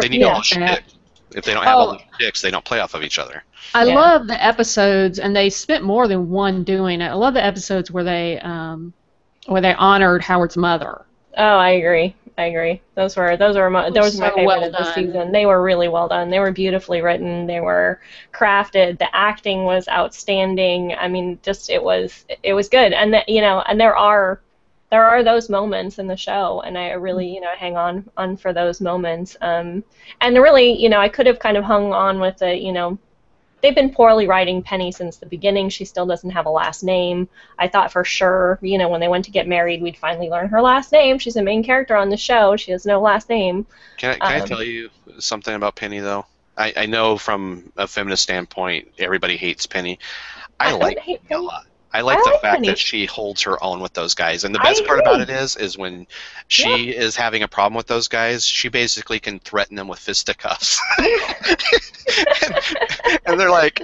They 0.00 0.08
need 0.08 0.20
yeah. 0.20 0.28
all 0.28 0.36
the 0.36 0.42
chicks. 0.42 0.94
If 1.34 1.44
they 1.44 1.54
don't 1.54 1.64
have 1.64 1.78
Oh. 1.78 1.80
all 1.80 1.92
the 1.92 2.00
chicks, 2.18 2.40
they 2.42 2.50
don't 2.50 2.64
play 2.64 2.80
off 2.80 2.94
of 2.94 3.02
each 3.02 3.18
other. 3.18 3.44
I 3.74 3.84
Yeah. 3.84 3.94
love 3.94 4.26
the 4.26 4.42
episodes, 4.42 5.18
and 5.18 5.34
they 5.34 5.50
spent 5.50 5.84
more 5.84 6.08
than 6.08 6.30
one 6.30 6.64
doing 6.64 7.00
it. 7.00 7.08
I 7.08 7.14
love 7.14 7.34
the 7.34 7.44
episodes 7.44 7.90
where 7.90 8.04
they 8.04 8.38
um, 8.40 8.92
where 9.46 9.60
they 9.60 9.74
honored 9.74 10.22
Howard's 10.22 10.56
mother. 10.56 11.06
Oh, 11.36 11.56
I 11.58 11.70
agree. 11.70 12.16
I 12.38 12.44
agree. 12.46 12.80
Those 12.94 13.16
were 13.16 13.36
those 13.36 13.56
were 13.56 13.68
my, 13.70 13.90
those 13.90 14.14
were 14.16 14.20
my 14.22 14.30
So 14.30 14.34
favorite 14.34 14.46
well 14.46 14.64
of 14.64 14.72
the 14.72 14.84
season. 14.84 15.30
They 15.32 15.46
were 15.46 15.62
really 15.62 15.88
well 15.88 16.08
done. 16.08 16.30
They 16.30 16.38
were 16.40 16.52
beautifully 16.52 17.02
written. 17.02 17.46
They 17.46 17.60
were 17.60 18.00
crafted. 18.32 18.98
The 18.98 19.14
acting 19.14 19.64
was 19.64 19.88
outstanding. 19.88 20.94
I 20.98 21.08
mean, 21.08 21.38
just 21.42 21.70
it 21.70 21.82
was 21.82 22.24
it 22.42 22.54
was 22.54 22.68
good. 22.68 22.92
And 22.92 23.12
that 23.14 23.28
you 23.28 23.40
know, 23.42 23.62
and 23.66 23.78
there 23.80 23.96
are 23.96 24.40
there 24.90 25.04
are 25.04 25.22
those 25.22 25.48
moments 25.48 25.98
in 25.98 26.06
the 26.06 26.16
show, 26.16 26.62
and 26.62 26.76
I 26.78 26.90
really 26.92 27.28
you 27.28 27.40
know 27.40 27.52
hang 27.56 27.76
on 27.76 28.08
on 28.16 28.36
for 28.36 28.52
those 28.52 28.80
moments. 28.80 29.36
Um, 29.40 29.84
and 30.20 30.36
really, 30.38 30.72
you 30.80 30.88
know, 30.88 31.00
I 31.00 31.08
could 31.08 31.26
have 31.26 31.38
kind 31.38 31.56
of 31.56 31.64
hung 31.64 31.92
on 31.92 32.20
with 32.20 32.38
the 32.38 32.54
you 32.56 32.72
know. 32.72 32.98
They've 33.62 33.74
been 33.74 33.92
poorly 33.94 34.26
writing 34.26 34.62
Penny 34.62 34.92
since 34.92 35.18
the 35.18 35.26
beginning. 35.26 35.68
She 35.70 35.84
still 35.84 36.06
doesn't 36.06 36.30
have 36.30 36.46
a 36.46 36.50
last 36.50 36.82
name. 36.84 37.28
I 37.58 37.68
thought 37.68 37.92
for 37.92 38.04
sure, 38.04 38.58
you 38.62 38.78
know, 38.78 38.88
when 38.88 39.00
they 39.00 39.08
went 39.08 39.26
to 39.26 39.30
get 39.32 39.48
married, 39.48 39.82
we'd 39.82 39.98
finally 39.98 40.28
learn 40.30 40.48
her 40.48 40.62
last 40.62 40.92
name. 40.92 41.18
She's 41.18 41.36
a 41.36 41.42
main 41.42 41.62
character 41.64 41.96
on 41.96 42.08
the 42.10 42.16
show. 42.16 42.56
She 42.56 42.72
has 42.72 42.86
no 42.86 43.00
last 43.02 43.28
name. 43.28 43.66
Can 43.96 44.10
I, 44.14 44.18
can 44.20 44.36
I 44.36 44.40
Um, 44.40 44.40
tell 44.40 44.62
you 44.62 44.90
something 45.18 45.54
about 45.54 45.76
Penny 45.76 46.00
though? 46.00 46.26
I, 46.56 46.72
I 46.76 46.86
know 46.86 47.16
from 47.18 47.72
a 47.76 47.86
feminist 47.86 48.22
standpoint, 48.22 48.88
everybody 48.98 49.36
hates 49.36 49.66
Penny. 49.66 49.98
I, 50.60 50.72
I 50.80 50.94
like 50.94 50.98
Penny 50.98 51.20
a 51.30 51.38
lot. 51.40 51.66
I 51.92 52.02
like 52.02 52.18
I 52.18 52.22
the 52.22 52.30
like 52.30 52.40
fact 52.40 52.64
that 52.66 52.78
she 52.78 53.04
holds 53.06 53.42
her 53.42 53.60
own 53.62 53.80
with 53.80 53.92
those 53.94 54.14
guys. 54.14 54.44
And 54.44 54.54
the 54.54 54.60
best 54.60 54.86
part 54.86 55.00
about 55.00 55.20
it 55.20 55.28
is, 55.30 55.56
is, 55.56 55.76
when 55.76 56.06
she 56.48 56.90
is 56.90 57.16
having 57.16 57.42
a 57.42 57.48
problem 57.48 57.74
with 57.76 57.86
those 57.88 58.06
guys, 58.08 58.46
she 58.46 58.68
basically 58.68 59.18
can 59.18 59.38
threaten 59.40 59.74
them 59.76 59.88
with 59.88 59.98
fisticuffs. 59.98 60.80
and, 60.98 61.08
and 63.26 63.40
they're 63.40 63.50
like, 63.50 63.80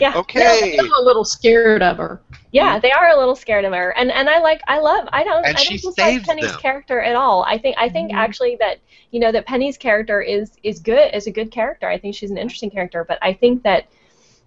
Yeah. 0.00 0.14
okay. 0.16 0.76
I'm 0.78 0.92
a 0.92 1.00
little 1.02 1.24
scared 1.24 1.82
of 1.82 1.98
her. 1.98 2.20
Yeah, 2.50 2.78
they 2.78 2.92
are 2.92 3.08
a 3.10 3.18
little 3.18 3.34
scared 3.36 3.64
of 3.64 3.72
her, 3.72 3.90
and 3.96 4.10
and 4.10 4.28
I 4.28 4.38
like 4.40 4.60
I 4.68 4.78
love 4.78 5.08
I 5.12 5.24
don't 5.24 5.46
And 5.46 5.56
I 5.56 5.64
don't 5.64 5.80
dislike 5.80 6.22
Penny's 6.24 6.50
them. 6.52 6.60
character 6.60 7.00
at 7.00 7.16
all. 7.16 7.44
I 7.44 7.56
think 7.56 7.76
I 7.78 7.88
think 7.88 8.12
Mhm. 8.12 8.16
actually 8.16 8.56
that 8.60 8.78
you 9.10 9.20
know 9.20 9.32
that 9.32 9.46
Penny's 9.46 9.78
character 9.78 10.20
is 10.20 10.52
is 10.62 10.78
good 10.78 11.14
is 11.14 11.26
a 11.26 11.30
good 11.30 11.50
character. 11.50 11.88
I 11.88 11.96
think 11.98 12.14
she's 12.14 12.30
an 12.30 12.36
interesting 12.36 12.70
character, 12.70 13.04
but 13.08 13.18
I 13.22 13.32
think 13.32 13.62
that 13.62 13.86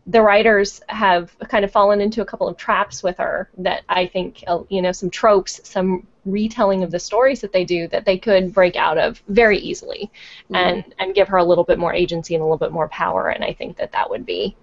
the 0.07 0.21
writers 0.21 0.81
have 0.87 1.35
kind 1.47 1.65
of 1.65 1.71
fallen 1.71 1.99
into 1.99 2.21
a 2.21 2.25
couple 2.25 2.47
of 2.47 2.57
traps 2.57 3.01
with 3.01 3.17
her 3.17 3.49
that 3.57 3.83
I 3.89 4.05
think 4.05 4.43
uh, 4.47 4.59
you 4.69 4.81
know 4.81 4.91
some 4.91 5.09
tropes, 5.09 5.61
some 5.63 6.05
retelling 6.25 6.83
of 6.83 6.91
the 6.91 6.99
stories 6.99 7.41
that 7.41 7.51
they 7.53 7.65
do 7.65 7.87
that 7.87 8.05
they 8.05 8.17
could 8.17 8.53
break 8.53 8.75
out 8.75 8.97
of 8.97 9.21
very 9.27 9.57
easily, 9.57 10.11
and 10.53 10.83
and 10.99 11.15
give 11.15 11.27
her 11.27 11.37
a 11.37 11.43
little 11.43 11.63
bit 11.63 11.79
more 11.79 11.93
agency 11.93 12.35
and 12.35 12.41
a 12.41 12.45
little 12.45 12.57
bit 12.57 12.71
more 12.71 12.87
power. 12.89 13.29
And 13.29 13.43
I 13.43 13.53
think 13.53 13.77
that 13.77 13.91
that 13.93 14.09
would 14.09 14.25
be 14.25 14.55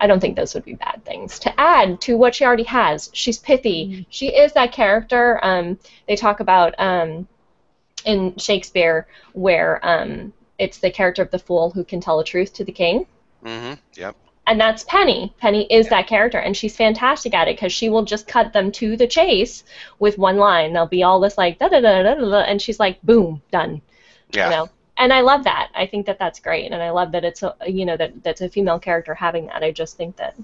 I 0.00 0.06
don't 0.06 0.20
think 0.20 0.36
those 0.36 0.54
would 0.54 0.64
be 0.64 0.74
bad 0.74 1.02
things 1.04 1.38
to 1.40 1.60
add 1.60 2.00
to 2.02 2.16
what 2.16 2.34
she 2.34 2.44
already 2.44 2.64
has. 2.64 3.10
She's 3.12 3.38
pithy. 3.38 3.88
Mhm. 3.88 4.06
She 4.10 4.28
is 4.28 4.52
that 4.52 4.72
character. 4.72 5.40
Um, 5.42 5.78
they 6.06 6.16
talk 6.16 6.40
about 6.40 6.74
um, 6.78 7.26
in 8.04 8.36
Shakespeare 8.36 9.06
where 9.32 9.80
um, 9.86 10.32
it's 10.58 10.78
the 10.78 10.90
character 10.90 11.22
of 11.22 11.30
the 11.30 11.38
fool 11.38 11.70
who 11.70 11.84
can 11.84 12.00
tell 12.00 12.18
the 12.18 12.24
truth 12.24 12.52
to 12.54 12.64
the 12.64 12.72
king. 12.72 13.06
Mm 13.44 13.60
hmm 13.60 13.74
Yep. 13.94 14.16
And 14.48 14.60
that's 14.60 14.84
Penny. 14.84 15.34
Penny 15.38 15.66
is 15.70 15.88
that 15.88 16.06
character, 16.06 16.38
and 16.38 16.56
she's 16.56 16.76
fantastic 16.76 17.34
at 17.34 17.48
it 17.48 17.56
because 17.56 17.72
she 17.72 17.88
will 17.88 18.04
just 18.04 18.28
cut 18.28 18.52
them 18.52 18.70
to 18.72 18.96
the 18.96 19.06
chase 19.06 19.64
with 19.98 20.18
one 20.18 20.36
line. 20.36 20.72
They'll 20.72 20.86
be 20.86 21.02
all 21.02 21.18
this 21.20 21.36
like 21.36 21.58
da 21.58 21.68
da 21.68 21.80
da 21.80 22.02
da 22.02 22.14
da, 22.14 22.38
and 22.42 22.62
she's 22.62 22.78
like, 22.78 23.02
boom, 23.02 23.42
done 23.50 23.82
Yeah. 24.32 24.44
you 24.50 24.56
know 24.56 24.68
and 24.98 25.12
i 25.12 25.20
love 25.20 25.44
that 25.44 25.68
i 25.74 25.86
think 25.86 26.06
that 26.06 26.18
that's 26.18 26.40
great 26.40 26.72
and 26.72 26.82
i 26.82 26.90
love 26.90 27.12
that 27.12 27.22
it's 27.22 27.42
a 27.42 27.54
you 27.66 27.84
know 27.84 27.96
that 27.98 28.22
that's 28.22 28.40
a 28.40 28.48
female 28.48 28.78
character 28.78 29.14
having 29.14 29.46
that 29.46 29.62
i 29.62 29.70
just 29.70 29.96
think 29.96 30.16
that 30.16 30.34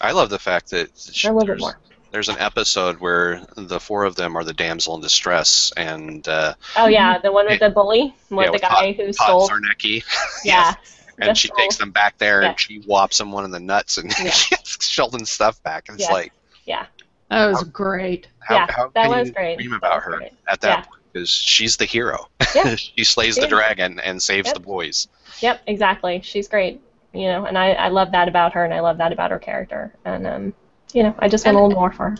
I 0.00 0.10
love 0.12 0.28
the 0.30 0.38
fact 0.40 0.70
that 0.70 0.90
she, 0.98 1.28
a 1.28 1.32
little 1.32 1.46
bit 1.46 1.46
there's, 1.52 1.60
more 1.60 1.78
there's 2.10 2.28
an 2.28 2.36
episode 2.38 2.98
where 3.00 3.42
the 3.56 3.78
four 3.78 4.04
of 4.04 4.16
them 4.16 4.34
are 4.36 4.44
the 4.44 4.52
damsel 4.52 4.94
in 4.96 5.00
distress, 5.02 5.72
and 5.76 6.26
uh, 6.26 6.54
oh 6.76 6.86
yeah 6.86 7.18
the 7.18 7.30
one 7.30 7.46
with 7.46 7.60
the 7.60 7.70
bully 7.70 8.14
with 8.30 8.40
Yeah, 8.40 8.46
the 8.46 8.52
with 8.52 8.62
guy 8.62 8.92
who 8.92 9.06
Todd 9.12 9.14
stole 9.14 9.48
Zarnecki. 9.48 10.02
yeah 10.44 10.74
and 11.18 11.30
the 11.30 11.34
she 11.34 11.48
stole- 11.48 11.56
takes 11.58 11.76
them 11.76 11.90
back 11.90 12.18
there 12.18 12.42
Yeah. 12.42 12.50
and 12.50 12.60
she 12.60 12.80
whops 12.86 13.18
them 13.18 13.32
one 13.32 13.44
in 13.44 13.50
the 13.50 13.60
nuts 13.60 13.98
and 13.98 14.10
Yeah. 14.18 14.24
gets 14.50 14.86
Sheldon's 14.86 15.30
stuff 15.30 15.62
back. 15.62 15.88
And 15.88 15.98
it's 16.00 16.10
like, 16.10 16.32
Yeah. 16.64 16.86
That 17.30 17.46
was 17.46 17.64
great. 17.64 18.28
how, 18.40 18.54
Yeah, 18.56 18.66
how 18.70 18.88
that 18.94 19.08
can 19.08 19.18
was 19.18 19.28
you 19.28 19.34
great. 19.34 19.58
dream 19.58 19.72
about 19.72 20.02
her 20.02 20.16
great. 20.18 20.32
at 20.48 20.60
that 20.60 20.68
Yeah. 20.68 20.84
point? 20.84 21.02
Because 21.12 21.30
she's 21.30 21.76
the 21.76 21.84
hero. 21.84 22.28
Yeah. 22.54 22.74
she 22.76 23.04
slays 23.04 23.34
She 23.34 23.40
the 23.40 23.46
is. 23.46 23.50
dragon 23.50 24.00
and 24.00 24.20
saves 24.22 24.46
Yep. 24.48 24.54
the 24.54 24.60
boys. 24.60 25.08
yep 25.40 25.60
exactly 25.66 26.20
she's 26.22 26.46
great 26.48 26.80
you 27.12 27.26
know 27.26 27.44
and 27.44 27.56
i 27.58 27.72
i 27.72 27.88
love 27.88 28.12
that 28.12 28.28
about 28.28 28.52
her 28.52 28.64
and 28.64 28.72
i 28.72 28.78
love 28.80 28.98
that 28.98 29.12
about 29.12 29.30
her 29.32 29.38
character 29.38 29.92
and 30.04 30.26
um 30.28 30.54
you 30.92 31.02
know 31.02 31.12
i 31.18 31.26
just 31.28 31.44
want 31.44 31.56
a 31.56 31.60
little 31.60 31.76
more 31.76 31.90
for 31.92 32.10
her 32.10 32.16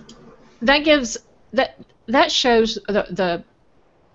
That 0.62 0.78
gives 0.80 1.16
that 1.52 1.78
that 2.08 2.32
shows 2.32 2.74
the 2.88 3.06
the 3.10 3.44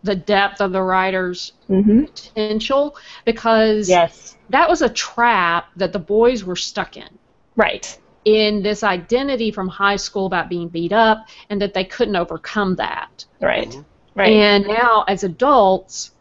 the 0.03 0.15
depth 0.15 0.61
of 0.61 0.71
the 0.71 0.81
writer's 0.81 1.53
mm-hmm. 1.69 2.05
potential 2.05 2.95
because 3.25 3.89
yes 3.89 4.37
that 4.49 4.67
was 4.67 4.81
a 4.81 4.89
trap 4.89 5.67
that 5.75 5.93
the 5.93 5.99
boys 5.99 6.43
were 6.43 6.55
stuck 6.55 6.97
in. 6.97 7.09
Right. 7.55 7.99
in 8.25 8.61
this 8.63 8.83
identity 8.83 9.51
from 9.51 9.67
high 9.67 9.95
school 9.95 10.25
about 10.25 10.49
being 10.49 10.69
beat 10.69 10.93
up 10.93 11.27
and 11.49 11.61
that 11.61 11.73
they 11.73 11.83
couldn't 11.83 12.15
overcome 12.15 12.75
that. 12.75 13.25
Right. 13.41 13.77
Right. 14.15 14.31
And 14.31 14.67
now, 14.67 15.03
as 15.07 15.23
adults, 15.23 16.11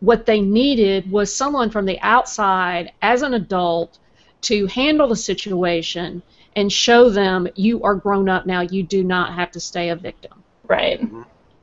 what 0.00 0.26
they 0.26 0.40
needed 0.40 1.10
was 1.10 1.34
someone 1.34 1.70
from 1.70 1.84
the 1.84 2.00
outside, 2.00 2.92
as 3.02 3.22
an 3.22 3.34
adult, 3.34 3.98
to 4.42 4.66
handle 4.66 5.08
the 5.08 5.16
situation 5.16 6.22
and 6.56 6.72
show 6.72 7.10
them 7.10 7.48
you 7.54 7.82
are 7.82 7.94
grown 7.94 8.28
up 8.28 8.46
now. 8.46 8.62
You 8.62 8.82
do 8.82 9.04
not 9.04 9.34
have 9.34 9.50
to 9.52 9.60
stay 9.60 9.90
a 9.90 9.96
victim. 9.96 10.42
right. 10.66 11.00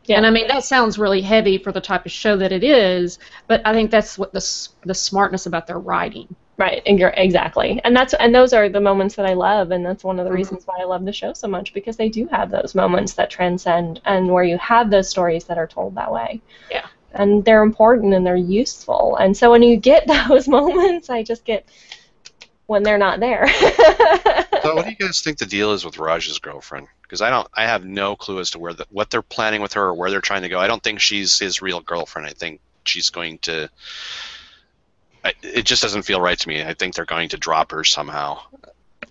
Yeah. 0.08 0.18
And 0.18 0.26
I 0.26 0.30
mean, 0.32 0.48
that 0.48 0.64
sounds 0.64 0.98
really 0.98 1.22
heavy 1.22 1.58
for 1.58 1.72
the 1.72 1.82
type 1.82 2.06
of 2.06 2.12
show 2.12 2.38
that 2.38 2.52
it 2.52 2.64
is, 2.64 3.20
but 3.48 3.62
I 3.66 3.74
think 3.74 3.92
that's 3.92 4.18
what 4.18 4.32
the, 4.34 4.70
the 4.86 4.96
smartness 4.96 5.46
about 5.46 5.68
their 5.68 5.80
writing. 5.80 6.34
Right, 6.58 6.82
and 6.88 6.98
you're, 6.98 7.14
exactly, 7.16 7.80
and 7.84 7.96
that's 7.96 8.16
and 8.16 8.34
those 8.34 8.52
are 8.52 8.68
the 8.68 8.82
moments 8.82 9.14
that 9.16 9.28
I 9.28 9.34
love, 9.34 9.70
and 9.70 9.86
that's 9.86 10.04
one 10.04 10.18
of 10.18 10.26
the 10.26 10.32
Mhm. 10.32 10.38
reasons 10.38 10.66
why 10.66 10.78
I 10.80 10.86
love 10.86 11.06
the 11.06 11.14
show 11.14 11.34
so 11.34 11.48
much 11.48 11.72
because 11.72 11.98
they 11.98 12.10
do 12.10 12.26
have 12.32 12.50
those 12.50 12.74
moments 12.74 13.14
that 13.14 13.30
transcend, 13.30 14.02
and 14.06 14.28
where 14.34 14.44
you 14.44 14.58
have 14.58 14.90
those 14.90 15.08
stories 15.08 15.44
that 15.44 15.60
are 15.60 15.68
told 15.68 15.94
that 15.96 16.12
way. 16.12 16.42
Yeah. 16.72 16.88
And 17.14 17.46
they're 17.46 17.62
important 17.62 18.16
and 18.16 18.26
they're 18.26 18.36
useful, 18.36 19.18
and 19.18 19.38
so 19.38 19.52
when 19.52 19.62
you 19.62 19.78
get 19.78 20.08
those 20.30 20.48
moments, 20.48 21.12
I 21.12 21.22
just 21.22 21.46
get 21.46 21.66
when 22.66 22.82
they're 22.82 22.98
not 22.98 23.20
there. 23.20 23.46
So, 24.64 24.76
what 24.76 24.86
do 24.86 24.90
you 24.92 24.98
guys 24.98 25.22
think 25.22 25.38
the 25.38 25.46
deal 25.46 25.72
is 25.74 25.86
with 25.86 25.98
Raj's 26.00 26.40
girlfriend? 26.40 26.88
Because 27.08 27.22
I 27.22 27.30
don't, 27.30 27.48
I 27.54 27.64
have 27.64 27.86
no 27.86 28.16
clue 28.18 28.40
as 28.42 28.52
to 28.52 28.60
where 28.60 28.74
the, 28.74 28.86
what 28.90 29.10
they're 29.10 29.22
planning 29.22 29.62
with 29.62 29.74
her 29.74 29.84
or 29.84 29.94
where 29.94 30.12
they're 30.12 30.20
trying 30.20 30.42
to 30.42 30.50
go. 30.50 30.60
I 30.60 30.68
don't 30.68 30.84
think 30.84 31.00
she's 31.00 31.40
his 31.40 31.62
real 31.62 31.80
girlfriend. 31.80 32.28
I 32.28 32.34
think 32.34 32.60
she's 32.86 33.10
going 33.10 33.38
to. 33.40 33.70
I, 35.24 35.34
it 35.42 35.64
just 35.66 35.82
doesn't 35.82 36.04
feel 36.04 36.20
right 36.22 36.38
to 36.38 36.48
me. 36.48 36.64
I 36.64 36.74
think 36.74 36.96
they're 36.96 37.06
going 37.06 37.30
to 37.30 37.38
drop 37.38 37.72
her 37.72 37.84
somehow. 37.84 38.40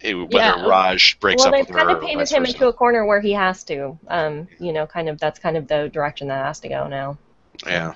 It- 0.00 0.14
whether 0.14 0.36
Yeah. 0.36 0.66
Raj 0.66 1.18
breaks 1.20 1.44
up. 1.44 1.52
with 1.52 1.68
her. 1.68 1.74
well, 1.74 1.86
they've 1.86 1.86
kind 1.86 1.96
of 1.96 2.02
painted 2.02 2.30
him 2.30 2.42
versa. 2.42 2.52
into 2.54 2.68
a 2.68 2.72
corner 2.72 3.04
where 3.06 3.20
he 3.20 3.32
has 3.32 3.64
to. 3.64 3.98
Um, 4.08 4.46
you 4.58 4.72
know, 4.74 4.86
kind 4.86 5.08
of 5.08 5.18
that's 5.18 5.38
kind 5.38 5.56
of 5.56 5.66
the 5.68 5.88
direction 5.88 6.28
that 6.28 6.44
has 6.44 6.60
to 6.60 6.68
go 6.68 6.86
now. 6.88 7.16
Yeah. 7.66 7.94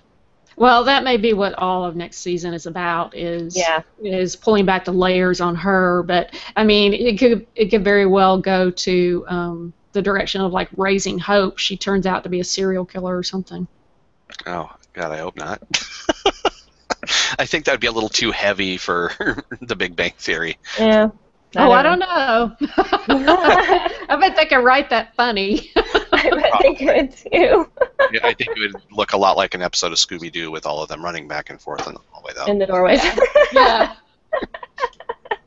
Well, 0.57 0.85
that 0.85 1.05
may 1.05 1.17
be 1.17 1.33
what 1.33 1.55
all 1.55 1.85
of 1.85 1.95
next 1.97 2.19
season 2.19 2.53
is 2.55 2.67
about. 2.67 3.15
Is 3.17 3.57
Yeah. 3.57 3.83
is 4.03 4.35
pulling 4.37 4.65
back 4.67 4.85
the 4.87 4.93
layers 4.93 5.41
on 5.41 5.55
her. 5.57 6.03
But 6.03 6.35
I 6.57 6.65
mean, 6.65 6.93
it 6.95 7.19
could 7.19 7.47
it 7.55 7.67
could 7.71 7.85
very 7.85 8.07
well 8.07 8.39
go 8.39 8.71
to 8.71 9.25
um, 9.29 9.73
the 9.93 10.03
direction 10.03 10.41
of 10.41 10.53
like 10.53 10.69
raising 10.77 11.19
hope. 11.19 11.59
She 11.59 11.77
turns 11.77 12.07
out 12.07 12.23
to 12.25 12.29
be 12.29 12.41
a 12.41 12.45
serial 12.45 12.85
killer 12.85 13.17
or 13.17 13.23
something. 13.23 13.67
Oh 14.47 14.71
God, 14.93 15.13
I 15.13 15.19
hope 15.19 15.37
not. 15.37 15.61
I 17.39 17.47
think 17.47 17.65
that'd 17.65 17.81
be 17.81 17.87
a 17.87 17.93
little 17.93 18.09
too 18.09 18.31
heavy 18.31 18.77
for 18.77 19.13
The 19.61 19.75
Big 19.77 19.97
Bang 19.97 20.13
Theory. 20.19 20.59
Yeah. 20.79 21.09
oh, 21.57 21.73
I 21.73 21.83
don't 21.83 21.99
know. 21.99 22.55
I 23.09 24.17
bet 24.21 24.37
they 24.37 24.47
could 24.47 24.63
write 24.63 24.91
that 24.91 25.15
funny. 25.17 25.71
I 25.77 26.59
think 26.63 26.83
it 26.83 27.17
too. 27.33 27.69
Yeah, 28.13 28.21
I 28.23 28.35
think 28.35 28.51
it 28.57 28.59
would 28.59 28.83
look 28.93 29.13
a 29.15 29.17
lot 29.17 29.37
like 29.37 29.55
an 29.55 29.63
episode 29.63 29.93
of 29.93 29.99
Scooby 29.99 30.31
Doo 30.31 30.51
with 30.51 30.67
all 30.67 30.83
of 30.83 30.89
them 30.89 31.03
running 31.03 31.27
back 31.27 31.51
and 31.51 31.61
forth 31.61 31.87
in 31.89 31.95
the 31.95 32.01
hallway, 32.11 32.33
though. 32.37 32.47
In 32.47 32.59
the 32.59 32.67
doorways. 32.67 33.03
yeah. 33.53 33.95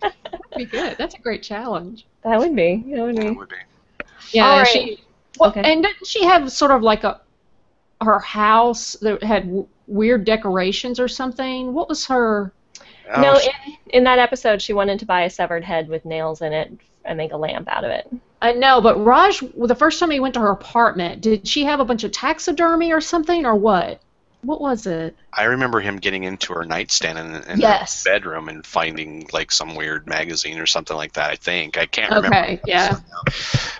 That'd 0.02 0.58
be 0.58 0.66
good. 0.66 0.98
That's 0.98 1.16
a 1.16 1.20
great 1.20 1.44
challenge. 1.44 2.06
that 2.24 2.38
would 2.40 2.56
be. 2.56 2.84
That 2.94 3.02
would 3.02 3.18
It 3.20 3.22
be. 3.22 3.30
would 3.32 3.50
be. 3.50 3.56
Yeah, 4.32 4.50
All 4.50 4.58
right. 4.60 4.68
she. 4.68 5.00
Well, 5.40 5.50
Okay. 5.50 5.62
And 5.62 5.84
didn't 5.84 6.06
she 6.08 6.24
have 6.26 6.52
sort 6.52 6.72
of 6.72 6.82
like 6.84 7.04
a 7.04 7.22
her 8.02 8.20
house 8.20 8.94
that 9.02 9.24
had 9.24 9.44
w- 9.44 9.68
weird 9.88 10.26
decorations 10.26 11.00
or 11.00 11.08
something? 11.08 11.74
What 11.74 11.90
was 11.90 12.06
her? 12.08 12.52
No, 13.18 13.34
Oh, 13.34 13.40
in, 13.40 13.78
in 13.90 14.04
that 14.06 14.20
episode, 14.20 14.62
she 14.62 14.74
wanted 14.74 15.00
to 15.00 15.06
buy 15.06 15.24
a 15.24 15.30
severed 15.30 15.64
head 15.64 15.88
with 15.88 16.06
nails 16.06 16.42
in 16.42 16.54
it 16.54 16.72
and 17.06 17.18
make 17.18 17.34
a 17.34 17.38
lamp 17.38 17.68
out 17.68 17.84
of 17.84 17.92
it. 17.92 18.08
I 18.42 18.54
know, 18.54 18.82
but 18.82 19.04
Raj, 19.04 19.42
well, 19.42 19.68
the 19.68 19.76
first 19.76 20.00
time 20.00 20.12
he 20.12 20.20
went 20.20 20.34
to 20.36 20.40
her 20.42 20.52
apartment, 20.52 21.22
did 21.22 21.48
she 21.48 21.64
have 21.64 21.80
a 21.80 21.86
bunch 21.86 22.04
of 22.04 22.12
taxidermy 22.12 22.92
or 22.92 23.02
something, 23.02 23.46
or 23.46 23.56
what? 23.56 24.02
What 24.44 24.62
was 24.62 24.86
it? 24.86 25.16
I 25.34 25.46
remember 25.46 25.80
him 25.80 25.98
getting 25.98 26.24
into 26.26 26.54
her 26.54 26.66
nightstand 26.66 27.18
in, 27.18 27.36
in 27.50 27.60
Yes. 27.60 28.04
her 28.04 28.12
bedroom 28.14 28.50
and 28.50 28.66
finding 28.66 29.28
like 29.34 29.52
some 29.52 29.76
weird 29.76 30.06
magazine 30.08 30.60
or 30.60 30.66
something 30.66 30.96
like 30.98 31.14
that. 31.14 31.30
I 31.32 31.36
think 31.36 31.78
I 31.78 31.86
can't 31.86 32.12
remember. 32.14 32.36
Okay, 32.38 32.62
yeah. 32.68 33.00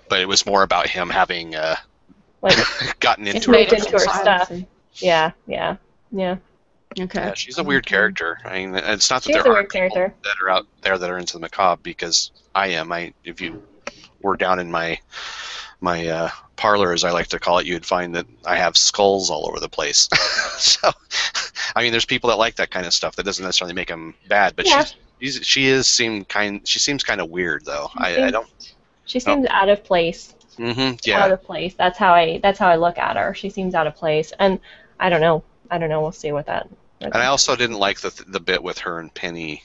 But 0.10 0.22
it 0.22 0.28
was 0.28 0.46
more 0.46 0.64
about 0.64 0.88
him 0.88 1.10
having 1.10 1.56
uh, 1.56 1.76
Like, 2.42 2.58
gotten 3.00 3.28
It's 3.28 3.36
into 3.36 3.52
made 3.52 3.70
her. 3.72 3.78
into 3.78 3.92
her 3.92 4.00
stuff. 4.00 4.52
yeah, 4.96 5.32
yeah, 5.48 5.76
yeah. 6.12 6.38
Okay. 7.00 7.20
Yeah, 7.22 7.34
she's 7.34 7.58
a 7.58 7.64
weird 7.64 7.86
character. 7.86 8.38
I 8.46 8.54
mean, 8.66 8.76
it's 8.76 9.10
not 9.10 9.24
that 9.24 9.34
She's 9.34 9.44
there 9.44 9.52
a 9.52 9.56
aren't 9.56 9.74
weird 9.74 9.90
people 9.92 9.96
character. 9.98 10.16
that 10.24 10.36
are 10.44 10.50
out 10.50 10.68
there 10.82 10.98
that 10.98 11.10
are 11.10 11.18
into 11.18 11.34
the 11.34 11.40
macabre 11.40 11.82
because 11.84 12.32
I 12.54 12.68
am. 12.68 12.92
I 12.92 13.14
if 13.24 13.42
you 13.42 13.64
were 14.22 14.38
down 14.38 14.60
in 14.60 14.70
my 14.72 15.00
my 15.84 16.08
uh, 16.08 16.30
parlor, 16.56 16.94
as 16.94 17.04
I 17.04 17.12
like 17.12 17.28
to 17.28 17.40
call 17.40 17.60
it, 17.60 17.66
you'd 17.66 17.86
find 17.86 18.16
that 18.16 18.26
I 18.46 18.56
have 18.56 18.78
skulls 18.78 19.30
all 19.30 19.48
over 19.48 19.60
the 19.60 19.70
place. 19.70 20.08
so, 20.58 20.90
I 21.76 21.84
mean, 21.84 21.92
there's 21.92 22.06
people 22.06 22.30
that 22.30 22.38
like 22.38 22.56
that 22.56 22.72
kind 22.72 22.86
of 22.86 22.94
stuff. 22.94 23.18
That 23.18 23.24
doesn't 23.24 23.44
necessarily 23.44 23.76
make 23.76 23.90
them 23.90 24.16
bad, 24.30 24.56
but 24.56 24.66
Yeah. 24.66 24.86
she's, 24.86 24.96
she's 25.20 25.46
she 25.46 25.66
is 25.68 25.86
seem 25.86 26.26
kind. 26.26 26.66
She 26.68 26.80
seems 26.80 27.04
kind 27.04 27.20
of 27.22 27.30
weird 27.30 27.66
though. 27.66 27.90
She 27.94 28.04
I, 28.04 28.28
I 28.28 28.32
don't. 28.32 28.48
She 29.06 29.20
seems 29.20 29.46
out 29.50 29.70
of 29.70 29.84
place. 29.84 30.34
Mm-hmm, 30.58 30.96
yeah. 31.04 31.24
Out 31.24 31.32
of 31.32 31.44
place. 31.44 31.74
That's 31.74 31.98
how 31.98 32.14
I. 32.14 32.40
That's 32.42 32.58
how 32.60 32.70
I 32.70 32.78
look 32.78 32.98
at 32.98 33.18
her. 33.18 33.34
She 33.34 33.50
seems 33.50 33.76
out 33.76 33.86
of 33.86 33.96
place, 33.96 34.32
and 34.40 34.60
I 35.00 35.10
don't 35.10 35.22
know. 35.22 35.44
I 35.70 35.78
don't 35.78 35.90
know. 35.90 36.02
We'll 36.02 36.12
see 36.14 36.32
what 36.32 36.46
that. 36.46 36.70
And 37.02 37.14
I 37.14 37.26
also 37.26 37.56
didn't 37.58 37.80
like 37.80 38.00
the 38.00 38.24
the 38.28 38.40
bit 38.40 38.64
with 38.64 38.78
her 38.80 39.00
and 39.00 39.14
Penny 39.14 39.64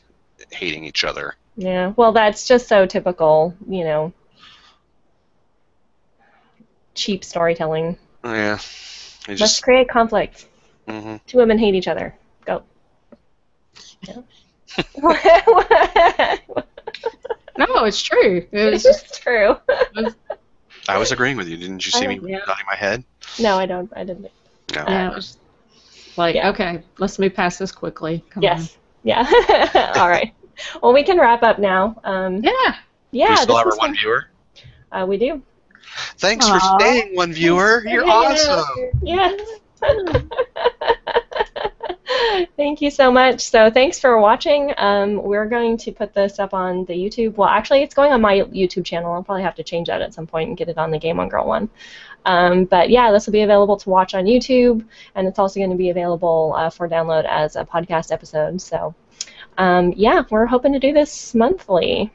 hating 0.50 0.84
each 0.84 1.04
other. 1.04 1.36
Yeah. 1.56 1.92
Well, 1.96 2.10
that's 2.12 2.48
just 2.48 2.66
so 2.66 2.86
typical. 2.86 3.54
You 3.68 3.84
know. 3.84 4.12
Cheap 6.98 7.24
storytelling. 7.24 7.96
Yeah. 8.24 8.54
It 8.54 8.60
Let's 9.28 9.40
just. 9.40 9.62
create 9.62 9.88
conflict. 9.88 10.46
hmm 10.88 11.16
Two 11.26 11.38
women 11.38 11.58
hate 11.58 11.74
each 11.74 11.88
other. 11.88 12.14
Go. 12.44 12.62
No, 17.58 17.84
it's 17.84 18.00
true. 18.00 18.46
It 18.52 18.70
was 18.72 18.84
it's 18.86 19.00
just 19.02 19.20
true. 19.22 19.56
I 20.88 20.96
was 20.96 21.10
agreeing 21.10 21.36
with 21.36 21.48
you. 21.48 21.56
Didn't 21.56 21.84
you 21.84 21.90
see 21.90 22.06
me 22.06 22.20
Yeah. 22.22 22.38
nodding 22.46 22.64
my 22.70 22.76
head? 22.76 23.02
No, 23.40 23.58
I 23.58 23.66
don't. 23.66 23.90
I 23.96 24.04
didn't. 24.04 24.22
No. 24.76 24.84
yeah, 24.86 25.10
it 25.10 25.14
was 25.16 25.38
like 26.16 26.36
Yeah. 26.36 26.50
okay, 26.50 26.82
let's 26.98 27.18
move 27.18 27.34
past 27.34 27.58
this 27.58 27.72
quickly. 27.72 28.24
Come 28.30 28.44
Yes. 28.44 28.76
Yeah. 29.02 29.26
All 29.96 30.08
right. 30.08 30.32
Well, 30.82 30.92
we 30.92 31.02
can 31.02 31.18
wrap 31.18 31.42
up 31.42 31.58
now. 31.58 32.00
Um. 32.04 32.36
Yeah. 32.44 32.50
yeah. 33.10 33.26
Do 33.26 33.30
we 33.32 33.36
still 33.38 33.46
this 33.56 33.56
have 33.58 33.66
our 33.66 33.76
one 33.76 33.88
fun. 33.88 33.96
viewer? 33.96 34.24
Uh, 34.92 35.06
we 35.08 35.18
do. 35.18 35.42
Thanks 36.18 36.46
Aw. 36.46 36.58
for 36.58 36.80
staying, 36.80 37.14
one 37.14 37.32
viewer. 37.32 37.84
You're 37.86 38.08
awesome. 38.08 38.64
Yes. 39.02 39.40
Thank 42.56 42.80
you 42.80 42.90
so 42.90 43.10
much. 43.10 43.42
So 43.42 43.70
thanks 43.70 43.98
for 44.00 44.18
watching. 44.18 44.72
Um, 44.76 45.22
we're 45.22 45.46
going 45.46 45.76
to 45.78 45.92
put 45.92 46.14
this 46.14 46.38
up 46.38 46.54
on 46.54 46.84
the 46.86 46.94
YouTube. 46.94 47.36
Well, 47.36 47.48
actually, 47.48 47.82
it's 47.82 47.94
going 47.94 48.12
on 48.12 48.20
my 48.20 48.40
YouTube 48.40 48.84
channel. 48.84 49.12
I'll 49.12 49.22
probably 49.22 49.42
have 49.42 49.54
to 49.56 49.62
change 49.62 49.88
that 49.88 50.00
at 50.00 50.14
some 50.14 50.26
point 50.26 50.48
and 50.48 50.56
get 50.56 50.68
it 50.68 50.78
on 50.78 50.90
the 50.90 50.98
Game 50.98 51.20
on 51.20 51.28
Girl 51.28 51.46
one. 51.46 51.68
Um, 52.24 52.64
but 52.64 52.90
yeah, 52.90 53.12
this 53.12 53.26
will 53.26 53.32
be 53.32 53.42
available 53.42 53.76
to 53.76 53.90
watch 53.90 54.14
on 54.14 54.24
YouTube, 54.24 54.84
and 55.14 55.26
it's 55.26 55.38
also 55.38 55.60
going 55.60 55.70
to 55.70 55.76
be 55.76 55.90
available 55.90 56.54
uh, 56.56 56.70
for 56.70 56.88
download 56.88 57.24
as 57.26 57.56
a 57.56 57.64
podcast 57.64 58.10
episode. 58.10 58.60
So 58.60 58.94
um, 59.58 59.92
yeah, 59.96 60.22
we're 60.30 60.46
hoping 60.46 60.72
to 60.72 60.78
do 60.78 60.92
this 60.92 61.34
monthly. 61.34 62.10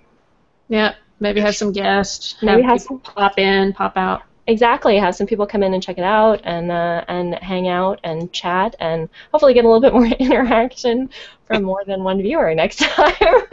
Yeah. 0.70 0.96
Maybe 1.24 1.40
have 1.42 1.56
some 1.56 1.72
guests. 1.72 2.36
Maybe 2.42 2.62
have 2.62 2.80
people 2.82 3.00
pop 3.00 3.40
in, 3.40 3.74
pop 3.74 3.96
out. 3.98 4.24
Exactly. 4.46 4.98
Have 4.98 5.16
some 5.16 5.26
people 5.26 5.48
come 5.48 5.64
in 5.64 5.74
and 5.74 5.82
check 5.82 5.98
it 5.98 6.04
out 6.04 6.42
and 6.44 6.70
uh, 6.70 7.06
and 7.08 7.34
hang 7.36 7.70
out 7.70 8.02
and 8.04 8.32
chat 8.34 8.76
and 8.80 9.08
hopefully 9.32 9.54
get 9.54 9.64
a 9.64 9.70
little 9.70 9.80
bit 9.82 9.94
more 10.00 10.06
interaction 10.06 11.10
from 11.46 11.64
more 11.64 11.84
than 11.86 12.04
one 12.04 12.22
viewer 12.22 12.54
next 12.54 12.80
time. 12.80 13.14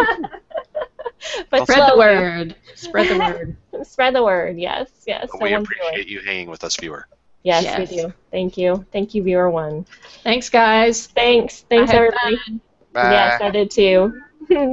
but 1.48 1.50
Well, 1.52 1.64
Spread 1.66 1.92
the 1.92 1.96
word. 1.96 2.56
Spread 2.74 3.08
the 3.08 3.18
word. 3.18 3.56
Spread 3.86 4.14
the 4.16 4.24
word. 4.24 4.58
Yes. 4.58 4.90
Yes. 5.06 5.28
But 5.30 5.38
So 5.38 5.44
we 5.44 5.52
appreciate 5.54 6.06
viewer. 6.06 6.20
you 6.20 6.26
hanging 6.26 6.50
with 6.50 6.64
us, 6.64 6.74
viewer. 6.76 7.06
Yes, 7.44 7.62
Yes. 7.62 7.78
we 7.90 7.96
do. 7.96 8.12
Thank 8.32 8.58
you. 8.58 8.84
Thank 8.92 9.14
you, 9.14 9.22
viewer 9.22 9.48
one. 9.48 9.86
Thanks, 10.24 10.50
guys. 10.50 11.06
Thanks. 11.06 11.60
Thanks 11.70 11.92
I 11.92 11.96
everybody. 11.96 12.36
fun. 12.46 12.60
Bye. 12.92 13.12
Yes, 13.12 13.40
I 13.40 13.50
did 13.50 13.70
too. 13.70 14.20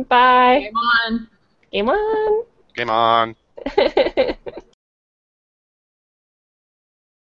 Bye. 0.09 0.59
Game 0.63 0.75
on. 0.75 1.27
Game 1.71 1.89
on. 1.89 2.43
Game 2.77 2.91
on. 2.91 3.35